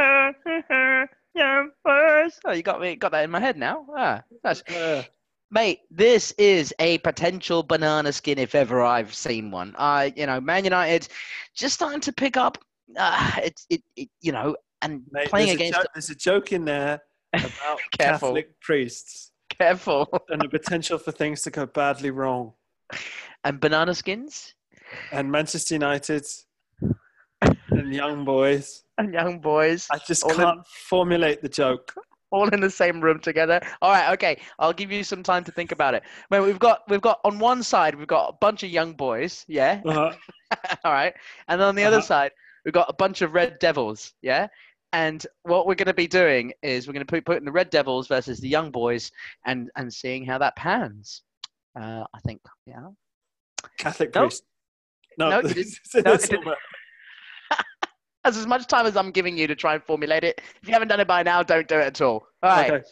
yeah, 1.35 1.65
first. 1.85 2.41
Oh, 2.45 2.53
you 2.53 2.63
got 2.63 2.81
me. 2.81 2.97
Got 2.97 3.13
that 3.13 3.25
in 3.25 3.31
my 3.31 3.41
head 3.41 3.57
now. 3.57 3.87
Ah, 3.97 4.23
that's, 4.43 4.63
Uh, 4.63 5.03
mate. 5.51 5.81
This 5.91 6.33
is 6.39 6.73
a 6.79 6.99
potential 6.99 7.63
banana 7.63 8.13
skin 8.13 8.39
if 8.39 8.55
ever 8.55 8.83
I've 8.83 9.15
seen 9.15 9.51
one. 9.51 9.75
I, 9.79 10.13
you 10.17 10.27
know, 10.27 10.41
Man 10.41 10.65
United 10.65 11.09
just 11.55 11.75
starting 11.75 12.01
to 12.03 12.13
pick 12.13 12.37
up. 12.37 12.59
Uh, 12.97 13.33
it's 13.43 13.67
it, 13.71 13.83
it, 13.97 14.09
you 14.21 14.33
know, 14.33 14.57
and 14.83 15.03
mate, 15.11 15.29
playing 15.29 15.51
against. 15.51 15.79
a 15.79 15.83
joke, 15.83 15.91
there's 15.95 16.11
a 16.11 16.15
joke 16.15 16.53
in 16.53 16.65
there 16.65 17.01
about 17.37 17.79
Careful. 17.99 18.29
Catholic 18.29 18.61
priests. 18.61 19.33
Careful. 19.51 20.09
and 20.31 20.41
the 20.41 20.49
potential 20.49 20.99
for 20.99 21.13
things 21.13 21.43
to 21.43 21.51
go 21.51 21.67
badly 21.67 22.11
wrong. 22.11 22.53
And 23.45 23.61
banana 23.61 23.95
skins 23.95 24.55
And 25.13 25.31
Manchester 25.31 25.75
United 25.75 26.25
and 27.71 27.93
young 27.95 28.25
boys. 28.25 28.85
and 28.99 29.13
young 29.13 29.39
boys 29.41 29.87
I 29.91 29.99
just 30.07 30.23
All 30.25 30.35
can't 30.35 30.67
formulate 30.67 31.43
the 31.43 31.49
joke. 31.49 31.95
all 32.31 32.49
in 32.49 32.61
the 32.61 32.71
same 32.71 33.01
room 33.01 33.21
together. 33.21 33.61
All 33.81 33.93
right, 33.93 34.13
okay. 34.15 34.41
I'll 34.59 34.73
give 34.73 34.91
you 34.91 35.05
some 35.05 35.23
time 35.23 35.45
to 35.45 35.53
think 35.53 35.71
about 35.73 35.95
it. 35.95 36.03
We've 36.31 36.59
got 36.59 36.81
we've 36.89 37.01
got 37.01 37.21
on 37.25 37.39
one 37.39 37.63
side 37.63 37.95
we've 37.95 38.09
got 38.09 38.31
a 38.31 38.33
bunch 38.41 38.63
of 38.65 38.71
young 38.71 38.93
boys, 38.95 39.45
yeah. 39.49 39.81
Uh-huh. 39.87 40.13
All 40.85 40.93
right. 40.93 41.15
And 41.49 41.61
on 41.63 41.75
the 41.77 41.85
other 41.85 41.99
Uh-huh. 41.99 42.07
side, 42.07 42.33
we've 42.65 42.75
got 42.75 42.89
a 42.89 42.93
bunch 42.93 43.23
of 43.23 43.35
Red 43.35 43.59
Devils. 43.61 44.15
Yeah. 44.23 44.49
And 44.95 45.27
what 45.43 45.67
we're 45.67 45.75
going 45.75 45.89
to 45.89 45.93
be 45.95 46.07
doing 46.07 46.53
is 46.63 46.87
we're 46.87 46.93
going 46.93 47.05
to 47.05 47.13
be 47.13 47.21
putting 47.21 47.45
the 47.45 47.51
Red 47.51 47.69
Devils 47.71 48.07
versus 48.07 48.39
the 48.39 48.49
Young 48.49 48.71
Boys 48.71 49.11
and, 49.45 49.69
and 49.77 49.93
seeing 49.93 50.25
how 50.25 50.39
that 50.39 50.55
pans. 50.55 51.23
Uh, 51.79 52.05
I 52.15 52.21
think, 52.21 52.41
yeah. 52.65 52.87
Catholic 53.77 54.15
Nope. 54.15 54.31
priest. 54.31 54.45
No, 55.19 55.31
No, 55.31 55.39
in 55.41 55.43
No, 55.47 55.49
the 55.49 55.55
you 55.61 55.65
didn't. 56.05 56.21
summer. 56.21 56.57
That's 58.23 58.37
as 58.37 58.47
much 58.47 58.69
time 58.69 58.87
as 58.87 58.97
I'm 58.97 59.11
giving 59.11 59.37
you 59.37 59.49
to 59.49 59.57
try 59.57 59.75
and 59.75 59.83
formulate 59.83 60.23
it. 60.23 60.41
If 60.63 60.69
you 60.69 60.73
haven't 60.73 60.89
done 60.89 61.01
it 61.01 61.09
by 61.09 61.25
now, 61.25 61.43
don't 61.43 61.67
do 61.67 61.75
it 61.79 61.87
at 61.87 62.01
all. 62.01 62.27
All 62.43 62.51
right. 62.51 62.71
Okay. 62.71 62.85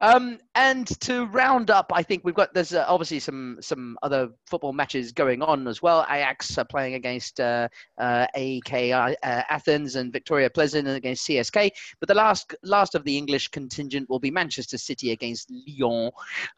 Um, 0.00 0.38
and 0.54 0.86
to 1.00 1.26
round 1.26 1.70
up, 1.70 1.90
I 1.92 2.02
think 2.02 2.24
we've 2.24 2.34
got 2.34 2.52
there's 2.54 2.72
uh, 2.72 2.84
obviously 2.88 3.20
some 3.20 3.58
some 3.60 3.98
other 4.02 4.28
football 4.46 4.72
matches 4.72 5.12
going 5.12 5.42
on 5.42 5.66
as 5.68 5.82
well. 5.82 6.06
Ajax 6.10 6.56
are 6.58 6.64
playing 6.64 6.94
against 6.94 7.40
uh, 7.40 7.68
uh, 7.98 8.26
AEK 8.36 8.92
uh, 8.92 9.14
Athens 9.22 9.96
and 9.96 10.12
Victoria 10.12 10.50
Pleasant 10.50 10.88
against 10.88 11.26
CSK. 11.26 11.70
But 12.00 12.08
the 12.08 12.14
last 12.14 12.54
last 12.62 12.94
of 12.94 13.04
the 13.04 13.16
English 13.16 13.48
contingent 13.48 14.08
will 14.08 14.20
be 14.20 14.30
Manchester 14.30 14.78
City 14.78 15.12
against 15.12 15.50
Lyon. 15.50 16.10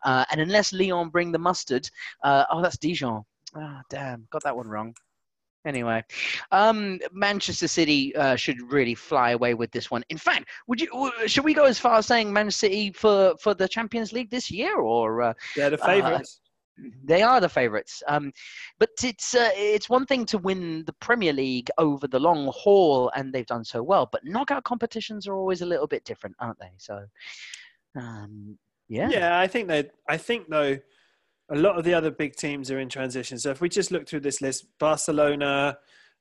Uh, 0.05 0.25
and 0.31 0.41
unless 0.41 0.73
Lyon 0.73 1.09
bring 1.09 1.33
the 1.33 1.39
mustard, 1.39 1.89
uh, 2.25 2.45
oh 2.51 2.63
that's 2.63 2.79
Dijon. 2.79 3.25
Ah, 3.57 3.81
damn, 3.89 4.27
got 4.31 4.43
that 4.45 4.57
one 4.57 4.69
wrong. 4.69 4.95
Anyway, 5.67 6.03
um, 6.53 6.99
Manchester 7.13 7.67
City 7.69 8.15
uh, 8.15 8.37
should 8.37 8.61
really 8.71 8.95
fly 8.95 9.33
away 9.33 9.55
with 9.55 9.71
this 9.73 9.91
one. 9.91 10.05
In 10.09 10.17
fact, 10.17 10.49
would 10.69 10.81
you 10.81 11.13
should 11.27 11.45
we 11.45 11.53
go 11.53 11.65
as 11.65 11.79
far 11.79 11.97
as 11.97 12.07
saying 12.07 12.33
Man 12.33 12.51
City 12.51 12.93
for, 12.93 13.35
for 13.41 13.55
the 13.55 13.69
Champions 13.69 14.13
League 14.13 14.31
this 14.31 14.51
year, 14.51 14.77
or 14.77 15.23
uh, 15.23 15.35
They're 15.57 15.71
the 15.71 15.79
favourites. 15.79 16.41
they 17.05 17.23
are 17.23 17.41
the 17.41 17.49
favourites? 17.49 18.05
Um, 18.07 18.33
but 18.79 18.91
it's 19.03 19.35
uh, 19.35 19.51
it's 19.55 19.91
one 19.91 20.07
thing 20.07 20.25
to 20.27 20.39
win 20.39 20.85
the 20.87 20.93
Premier 20.95 21.33
League 21.33 21.71
over 21.77 22.07
the 22.07 22.21
long 22.21 22.51
haul, 22.55 23.11
and 23.17 23.33
they've 23.33 23.45
done 23.45 23.65
so 23.65 23.83
well. 23.83 24.09
But 24.11 24.25
knockout 24.25 24.63
competitions 24.63 25.27
are 25.27 25.35
always 25.35 25.61
a 25.61 25.67
little 25.67 25.89
bit 25.89 26.05
different, 26.05 26.37
aren't 26.39 26.61
they? 26.61 26.73
So, 26.77 27.05
um, 27.97 28.57
yeah, 28.89 29.11
yeah, 29.11 29.41
I 29.41 29.49
think 29.49 29.67
they. 29.67 29.91
I 30.09 30.17
think 30.17 30.49
though, 30.49 30.79
a 31.51 31.57
lot 31.57 31.79
of 31.79 31.85
the 31.85 31.95
other 31.95 32.11
big 32.11 32.37
teams 32.37 32.71
are 32.71 32.79
in 32.79 32.89
transition. 32.89 33.39
So 33.39 33.51
if 33.51 33.61
we 33.61 33.69
just 33.69 33.91
look 33.91 34.07
through 34.09 34.21
this 34.21 34.41
list, 34.41 34.67
Barcelona 34.79 35.79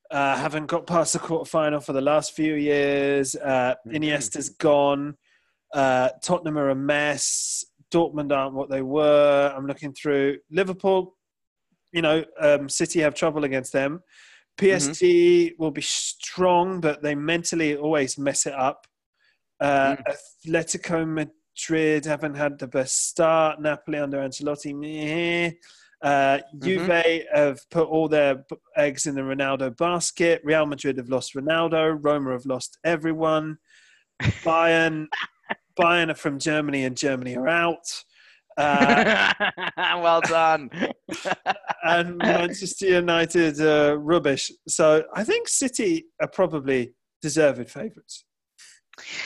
uh, 0.10 0.38
haven't 0.38 0.68
got 0.68 0.88
past 0.88 1.14
the 1.14 1.20
quarterfinal 1.20 1.84
for 1.84 1.91
the 1.94 2.02
last 2.02 2.34
few 2.34 2.56
years. 2.56 3.36
Uh, 3.36 3.76
Mhm. 3.86 3.95
Iniesta's 3.95 4.49
gone. 4.49 5.18
Uh, 5.74 6.10
Tottenham 6.24 6.58
are 6.58 6.70
a 6.70 6.76
mess. 6.76 7.66
Dortmund 7.91 8.32
aren't 8.32 8.56
what 8.56 8.70
they 8.70 8.82
were. 8.82 9.54
I'm 9.56 9.68
looking 9.68 9.94
through 9.94 10.38
Liverpool. 10.49 11.18
You 11.91 12.02
know, 12.02 12.24
um, 12.40 12.70
City 12.70 13.02
have 13.02 13.16
trouble 13.16 13.44
against 13.44 13.74
them. 13.74 14.02
PSG 14.58 15.54
will 15.60 15.72
be 15.72 15.82
strong, 15.82 16.80
but 16.82 17.02
they 17.04 17.16
mentally 17.16 17.76
always 17.76 18.18
mess 18.18 18.45
it 18.45 18.54
up. 18.54 18.88
Uh, 19.60 19.95
Atletico 20.45 21.06
Madrid 21.57 22.05
haven't 22.05 22.35
had 22.35 22.59
the 22.59 22.67
best 22.67 23.07
start. 23.07 23.59
Napoli 23.59 23.97
under 23.97 24.19
Ancelotti, 24.19 24.75
meh. 24.75 25.51
Uh, 26.01 26.39
Juve 26.59 27.23
have 27.34 27.67
put 27.71 27.88
all 27.88 28.07
their 28.07 28.45
eggs 28.75 29.07
in 29.07 29.15
the 29.15 29.21
Ronaldo 29.21 29.75
basket. 29.75 30.41
Real 30.43 30.67
Madrid 30.67 30.97
have 30.97 31.09
lost 31.09 31.34
Ronaldo. 31.34 31.97
Roma 31.99 32.31
have 32.34 32.45
lost 32.45 32.77
everyone. 32.84 33.57
Bayern, 34.21 35.07
Bayern 35.79 36.11
are 36.11 36.15
from 36.15 36.38
Germany 36.38 36.85
and 36.85 36.95
Germany 36.95 37.35
are 37.35 37.47
out. 37.47 38.03
Uh, 38.55 39.34
well 39.77 40.21
done. 40.21 40.69
and 41.84 42.17
Manchester 42.17 42.85
United 42.85 43.59
uh, 43.59 43.97
rubbish. 43.97 44.51
So 44.67 45.05
I 45.15 45.23
think 45.23 45.47
City 45.47 46.05
are 46.21 46.27
probably 46.27 46.93
deserved 47.23 47.67
favourites. 47.71 48.25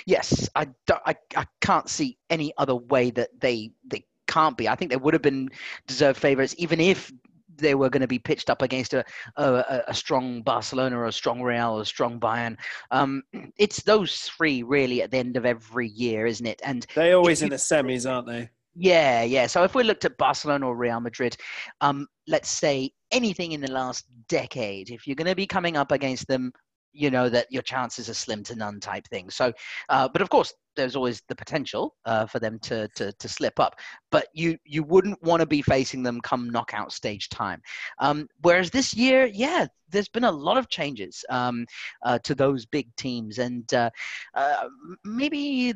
Yes, 0.05 0.49
I, 0.55 0.67
don't- 0.87 1.01
I, 1.05 1.15
I 1.35 1.45
can't 1.61 1.89
see 1.89 2.17
any 2.29 2.53
other 2.57 2.75
way 2.75 3.11
that 3.11 3.29
they 3.39 3.71
they 3.87 4.05
can't 4.27 4.57
be. 4.57 4.69
I 4.69 4.75
think 4.75 4.91
they 4.91 4.97
would 4.97 5.13
have 5.13 5.21
been 5.23 5.49
deserved 5.87 6.19
favourites 6.19 6.55
even 6.57 6.79
if 6.79 7.11
they 7.57 7.75
were 7.75 7.89
going 7.89 8.01
to 8.01 8.07
be 8.07 8.17
pitched 8.19 8.49
up 8.49 8.61
against 8.61 8.93
a, 8.93 9.03
a, 9.35 9.83
a 9.87 9.93
strong 9.93 10.41
Barcelona 10.41 10.97
or 10.97 11.05
a 11.05 11.11
strong 11.11 11.41
Real 11.41 11.77
or 11.77 11.81
a 11.81 11.85
strong 11.85 12.19
Bayern. 12.19 12.57
Um, 12.91 13.21
it's 13.57 13.83
those 13.83 14.17
three 14.21 14.63
really 14.63 15.01
at 15.01 15.11
the 15.11 15.17
end 15.17 15.37
of 15.37 15.45
every 15.45 15.89
year, 15.89 16.25
isn't 16.25 16.45
it? 16.45 16.61
And 16.63 16.85
They 16.95 17.13
always 17.13 17.41
in 17.41 17.49
the 17.49 17.57
semis, 17.57 18.09
aren't 18.09 18.27
they? 18.27 18.49
yeah, 18.75 19.23
yeah. 19.23 19.47
So 19.47 19.63
if 19.63 19.75
we 19.75 19.83
looked 19.83 20.05
at 20.05 20.17
Barcelona 20.17 20.67
or 20.67 20.75
Real 20.75 21.01
Madrid, 21.01 21.35
um, 21.81 22.07
let's 22.27 22.49
say 22.49 22.91
anything 23.11 23.51
in 23.51 23.59
the 23.61 23.71
last 23.71 24.05
decade, 24.29 24.89
if 24.89 25.05
you're 25.05 25.15
going 25.15 25.27
to 25.27 25.35
be 25.35 25.45
coming 25.45 25.75
up 25.75 25.91
against 25.91 26.27
them, 26.27 26.53
you 26.93 27.09
know 27.09 27.29
that 27.29 27.47
your 27.51 27.61
chances 27.61 28.09
are 28.09 28.13
slim 28.13 28.43
to 28.43 28.55
none 28.55 28.79
type 28.79 29.07
thing. 29.07 29.29
So, 29.29 29.53
uh, 29.89 30.07
but 30.09 30.21
of 30.21 30.29
course, 30.29 30.53
there's 30.75 30.95
always 30.95 31.21
the 31.27 31.35
potential 31.35 31.95
uh, 32.05 32.25
for 32.25 32.39
them 32.39 32.59
to, 32.59 32.87
to 32.95 33.11
to 33.13 33.29
slip 33.29 33.59
up. 33.59 33.75
But 34.11 34.27
you 34.33 34.57
you 34.65 34.83
wouldn't 34.83 35.21
want 35.23 35.41
to 35.41 35.45
be 35.45 35.61
facing 35.61 36.03
them 36.03 36.21
come 36.21 36.49
knockout 36.49 36.91
stage 36.91 37.29
time. 37.29 37.61
Um, 37.99 38.27
whereas 38.41 38.71
this 38.71 38.93
year, 38.93 39.25
yeah, 39.25 39.67
there's 39.89 40.09
been 40.09 40.23
a 40.23 40.31
lot 40.31 40.57
of 40.57 40.69
changes 40.69 41.23
um, 41.29 41.65
uh, 42.03 42.19
to 42.19 42.35
those 42.35 42.65
big 42.65 42.95
teams, 42.95 43.39
and 43.39 43.71
uh, 43.73 43.89
uh, 44.33 44.67
maybe 45.03 45.73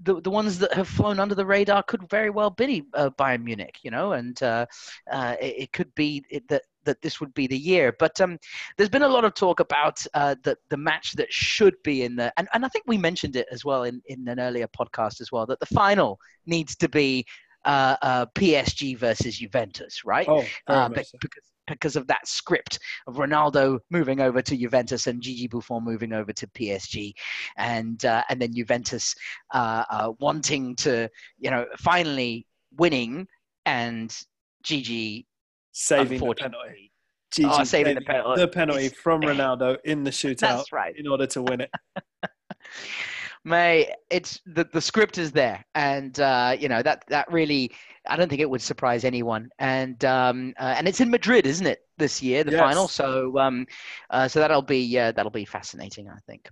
the 0.00 0.20
the 0.20 0.30
ones 0.30 0.58
that 0.58 0.72
have 0.74 0.88
flown 0.88 1.18
under 1.18 1.34
the 1.34 1.46
radar 1.46 1.82
could 1.82 2.08
very 2.08 2.30
well 2.30 2.50
be 2.50 2.84
uh, 2.94 3.10
Bayern 3.18 3.42
Munich, 3.44 3.78
you 3.82 3.90
know, 3.90 4.12
and 4.12 4.42
uh, 4.42 4.66
uh, 5.10 5.36
it, 5.40 5.54
it 5.58 5.72
could 5.72 5.94
be 5.94 6.24
that 6.48 6.62
that 6.84 7.00
this 7.02 7.20
would 7.20 7.32
be 7.34 7.46
the 7.46 7.56
year. 7.56 7.94
But 7.98 8.20
um, 8.20 8.38
there's 8.76 8.88
been 8.88 9.02
a 9.02 9.08
lot 9.08 9.24
of 9.24 9.34
talk 9.34 9.60
about 9.60 10.04
uh, 10.14 10.36
the 10.42 10.56
the 10.68 10.76
match 10.76 11.12
that 11.14 11.32
should 11.32 11.74
be 11.82 12.02
in 12.02 12.16
the, 12.16 12.32
and, 12.36 12.48
and 12.54 12.64
I 12.64 12.68
think 12.68 12.84
we 12.86 12.98
mentioned 12.98 13.36
it 13.36 13.46
as 13.50 13.64
well 13.64 13.84
in, 13.84 14.02
in 14.06 14.26
an 14.28 14.40
earlier 14.40 14.68
podcast 14.68 15.20
as 15.20 15.32
well 15.32 15.46
that 15.46 15.60
the 15.60 15.66
final 15.66 16.18
needs 16.46 16.76
to 16.76 16.88
be 16.88 17.24
uh, 17.64 17.96
uh, 18.02 18.26
PSG 18.34 18.96
versus 18.96 19.38
Juventus, 19.38 20.04
right? 20.04 20.28
Oh, 20.28 20.44
very 20.66 20.80
uh, 20.80 20.88
much 20.88 20.98
be- 20.98 21.04
so. 21.04 21.18
because 21.20 21.52
because 21.68 21.96
of 21.96 22.06
that 22.08 22.26
script 22.26 22.80
of 23.06 23.16
Ronaldo 23.16 23.78
moving 23.90 24.20
over 24.20 24.42
to 24.42 24.56
Juventus 24.56 25.06
and 25.06 25.22
Gigi 25.22 25.46
Buffon 25.46 25.84
moving 25.84 26.12
over 26.12 26.32
to 26.32 26.46
PSG, 26.48 27.12
and 27.56 28.04
uh, 28.04 28.24
and 28.28 28.40
then 28.40 28.54
Juventus 28.54 29.14
uh, 29.54 29.84
uh, 29.90 30.12
wanting 30.18 30.76
to 30.76 31.08
you 31.38 31.50
know 31.50 31.66
finally 31.78 32.46
winning 32.76 33.26
and 33.66 34.16
Gigi 34.62 35.26
saving 35.72 36.04
the 36.04 36.34
penalty. 36.34 36.42
unfortunately 36.44 36.92
Gigi 37.34 37.48
oh, 37.50 37.64
saving 37.64 37.94
the 37.94 38.00
penalty. 38.02 38.40
the 38.42 38.48
penalty 38.48 38.88
from 38.90 39.20
Ronaldo 39.22 39.78
in 39.84 40.04
the 40.04 40.10
shootout 40.10 40.38
That's 40.40 40.72
right. 40.72 40.94
in 40.96 41.06
order 41.08 41.26
to 41.28 41.42
win 41.42 41.62
it. 41.62 41.70
May 43.44 43.92
it's 44.10 44.40
the 44.46 44.64
the 44.72 44.80
script 44.80 45.18
is 45.18 45.32
there, 45.32 45.64
and 45.74 46.18
uh, 46.20 46.56
you 46.56 46.68
know 46.68 46.80
that 46.82 47.02
that 47.08 47.32
really 47.32 47.72
I 48.06 48.14
don't 48.16 48.28
think 48.28 48.40
it 48.40 48.48
would 48.48 48.62
surprise 48.62 49.04
anyone, 49.04 49.48
and 49.58 50.04
um, 50.04 50.54
uh, 50.60 50.74
and 50.76 50.86
it's 50.86 51.00
in 51.00 51.10
Madrid, 51.10 51.44
isn't 51.46 51.66
it, 51.66 51.80
this 51.98 52.22
year 52.22 52.44
the 52.44 52.52
Yes. 52.52 52.60
final? 52.60 52.86
So 52.86 53.36
um, 53.38 53.66
uh, 54.10 54.28
so 54.28 54.38
that'll 54.38 54.62
be 54.62 54.96
uh, 54.96 55.10
that'll 55.12 55.32
be 55.32 55.44
fascinating, 55.44 56.08
I 56.08 56.18
think. 56.24 56.48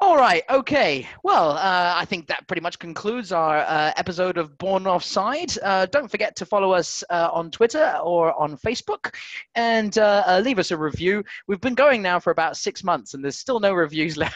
All 0.00 0.16
right, 0.16 0.42
okay. 0.50 1.06
Well, 1.22 1.52
uh, 1.52 1.94
I 1.96 2.04
think 2.04 2.26
that 2.26 2.46
pretty 2.48 2.60
much 2.60 2.80
concludes 2.80 3.30
our 3.30 3.58
uh, 3.58 3.92
episode 3.96 4.38
of 4.38 4.58
Born 4.58 4.88
Offside. 4.88 5.56
Uh, 5.62 5.86
don't 5.86 6.10
forget 6.10 6.34
to 6.36 6.44
follow 6.44 6.72
us 6.72 7.04
uh, 7.10 7.30
on 7.32 7.48
Twitter 7.48 7.96
or 8.02 8.38
on 8.38 8.56
Facebook 8.56 9.14
and 9.54 9.96
uh, 9.96 10.24
uh, 10.26 10.42
leave 10.44 10.58
us 10.58 10.72
a 10.72 10.76
review. 10.76 11.22
We've 11.46 11.60
been 11.60 11.76
going 11.76 12.02
now 12.02 12.18
for 12.18 12.32
about 12.32 12.56
six 12.56 12.82
months 12.82 13.14
and 13.14 13.22
there's 13.22 13.38
still 13.38 13.60
no 13.60 13.72
reviews 13.72 14.16
left. 14.18 14.34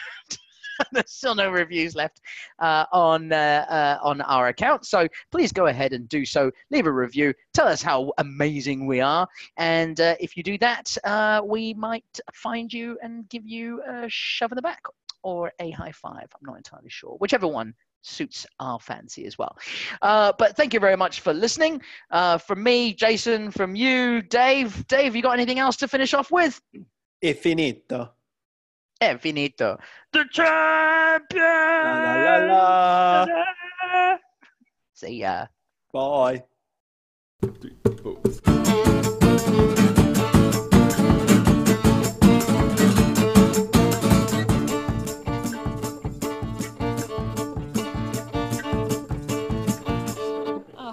there's 0.93 1.11
still 1.11 1.35
no 1.35 1.51
reviews 1.51 1.93
left 1.93 2.21
on 2.59 3.33
on 3.33 4.21
our 4.21 4.47
account. 4.47 4.85
So 4.85 5.09
please 5.29 5.51
go 5.51 5.65
ahead 5.65 5.91
and 5.91 6.07
do 6.07 6.25
so. 6.25 6.51
Leave 6.71 6.85
a 6.87 6.91
review. 6.91 7.33
Tell 7.53 7.67
us 7.67 7.81
how 7.81 8.13
amazing 8.17 8.87
we 8.87 9.01
are. 9.01 9.27
And 9.57 9.99
if 9.99 10.37
you 10.37 10.41
do 10.41 10.57
that, 10.59 11.41
we 11.45 11.73
might 11.73 12.19
find 12.33 12.71
you 12.71 12.97
and 13.03 13.27
give 13.27 13.45
you 13.45 13.83
a 13.85 14.05
shove 14.07 14.53
in 14.53 14.55
the 14.55 14.61
back 14.61 14.83
or 15.23 15.51
a 15.59 15.71
high 15.71 15.91
five. 15.91 16.27
I'm 16.33 16.45
not 16.45 16.57
entirely 16.57 16.89
sure. 16.89 17.15
Whichever 17.19 17.47
one 17.47 17.73
suits 18.01 18.45
our 18.59 18.79
fancy 18.79 19.25
as 19.25 19.37
well. 19.37 19.57
Uh, 20.01 20.31
but 20.37 20.55
thank 20.55 20.73
you 20.73 20.79
very 20.79 20.95
much 20.95 21.19
for 21.19 21.33
listening. 21.33 21.81
Uh, 22.11 22.37
from 22.37 22.63
me, 22.63 22.93
Jason, 22.93 23.51
from 23.51 23.75
you, 23.75 24.21
Dave. 24.21 24.87
Dave, 24.87 25.15
you 25.15 25.21
got 25.21 25.33
anything 25.33 25.59
else 25.59 25.77
to 25.77 25.87
finish 25.87 26.13
off 26.13 26.31
with? 26.31 26.61
E 27.21 27.33
finito. 27.33 28.13
Eh, 29.01 29.17
finito. 29.17 29.77
The 30.11 30.25
champion! 30.31 31.43
La, 31.43 32.15
la, 32.15 32.37
la, 32.37 33.25
la. 33.25 34.17
See 34.93 35.19
ya. 35.19 35.47
Bye. 35.93 36.43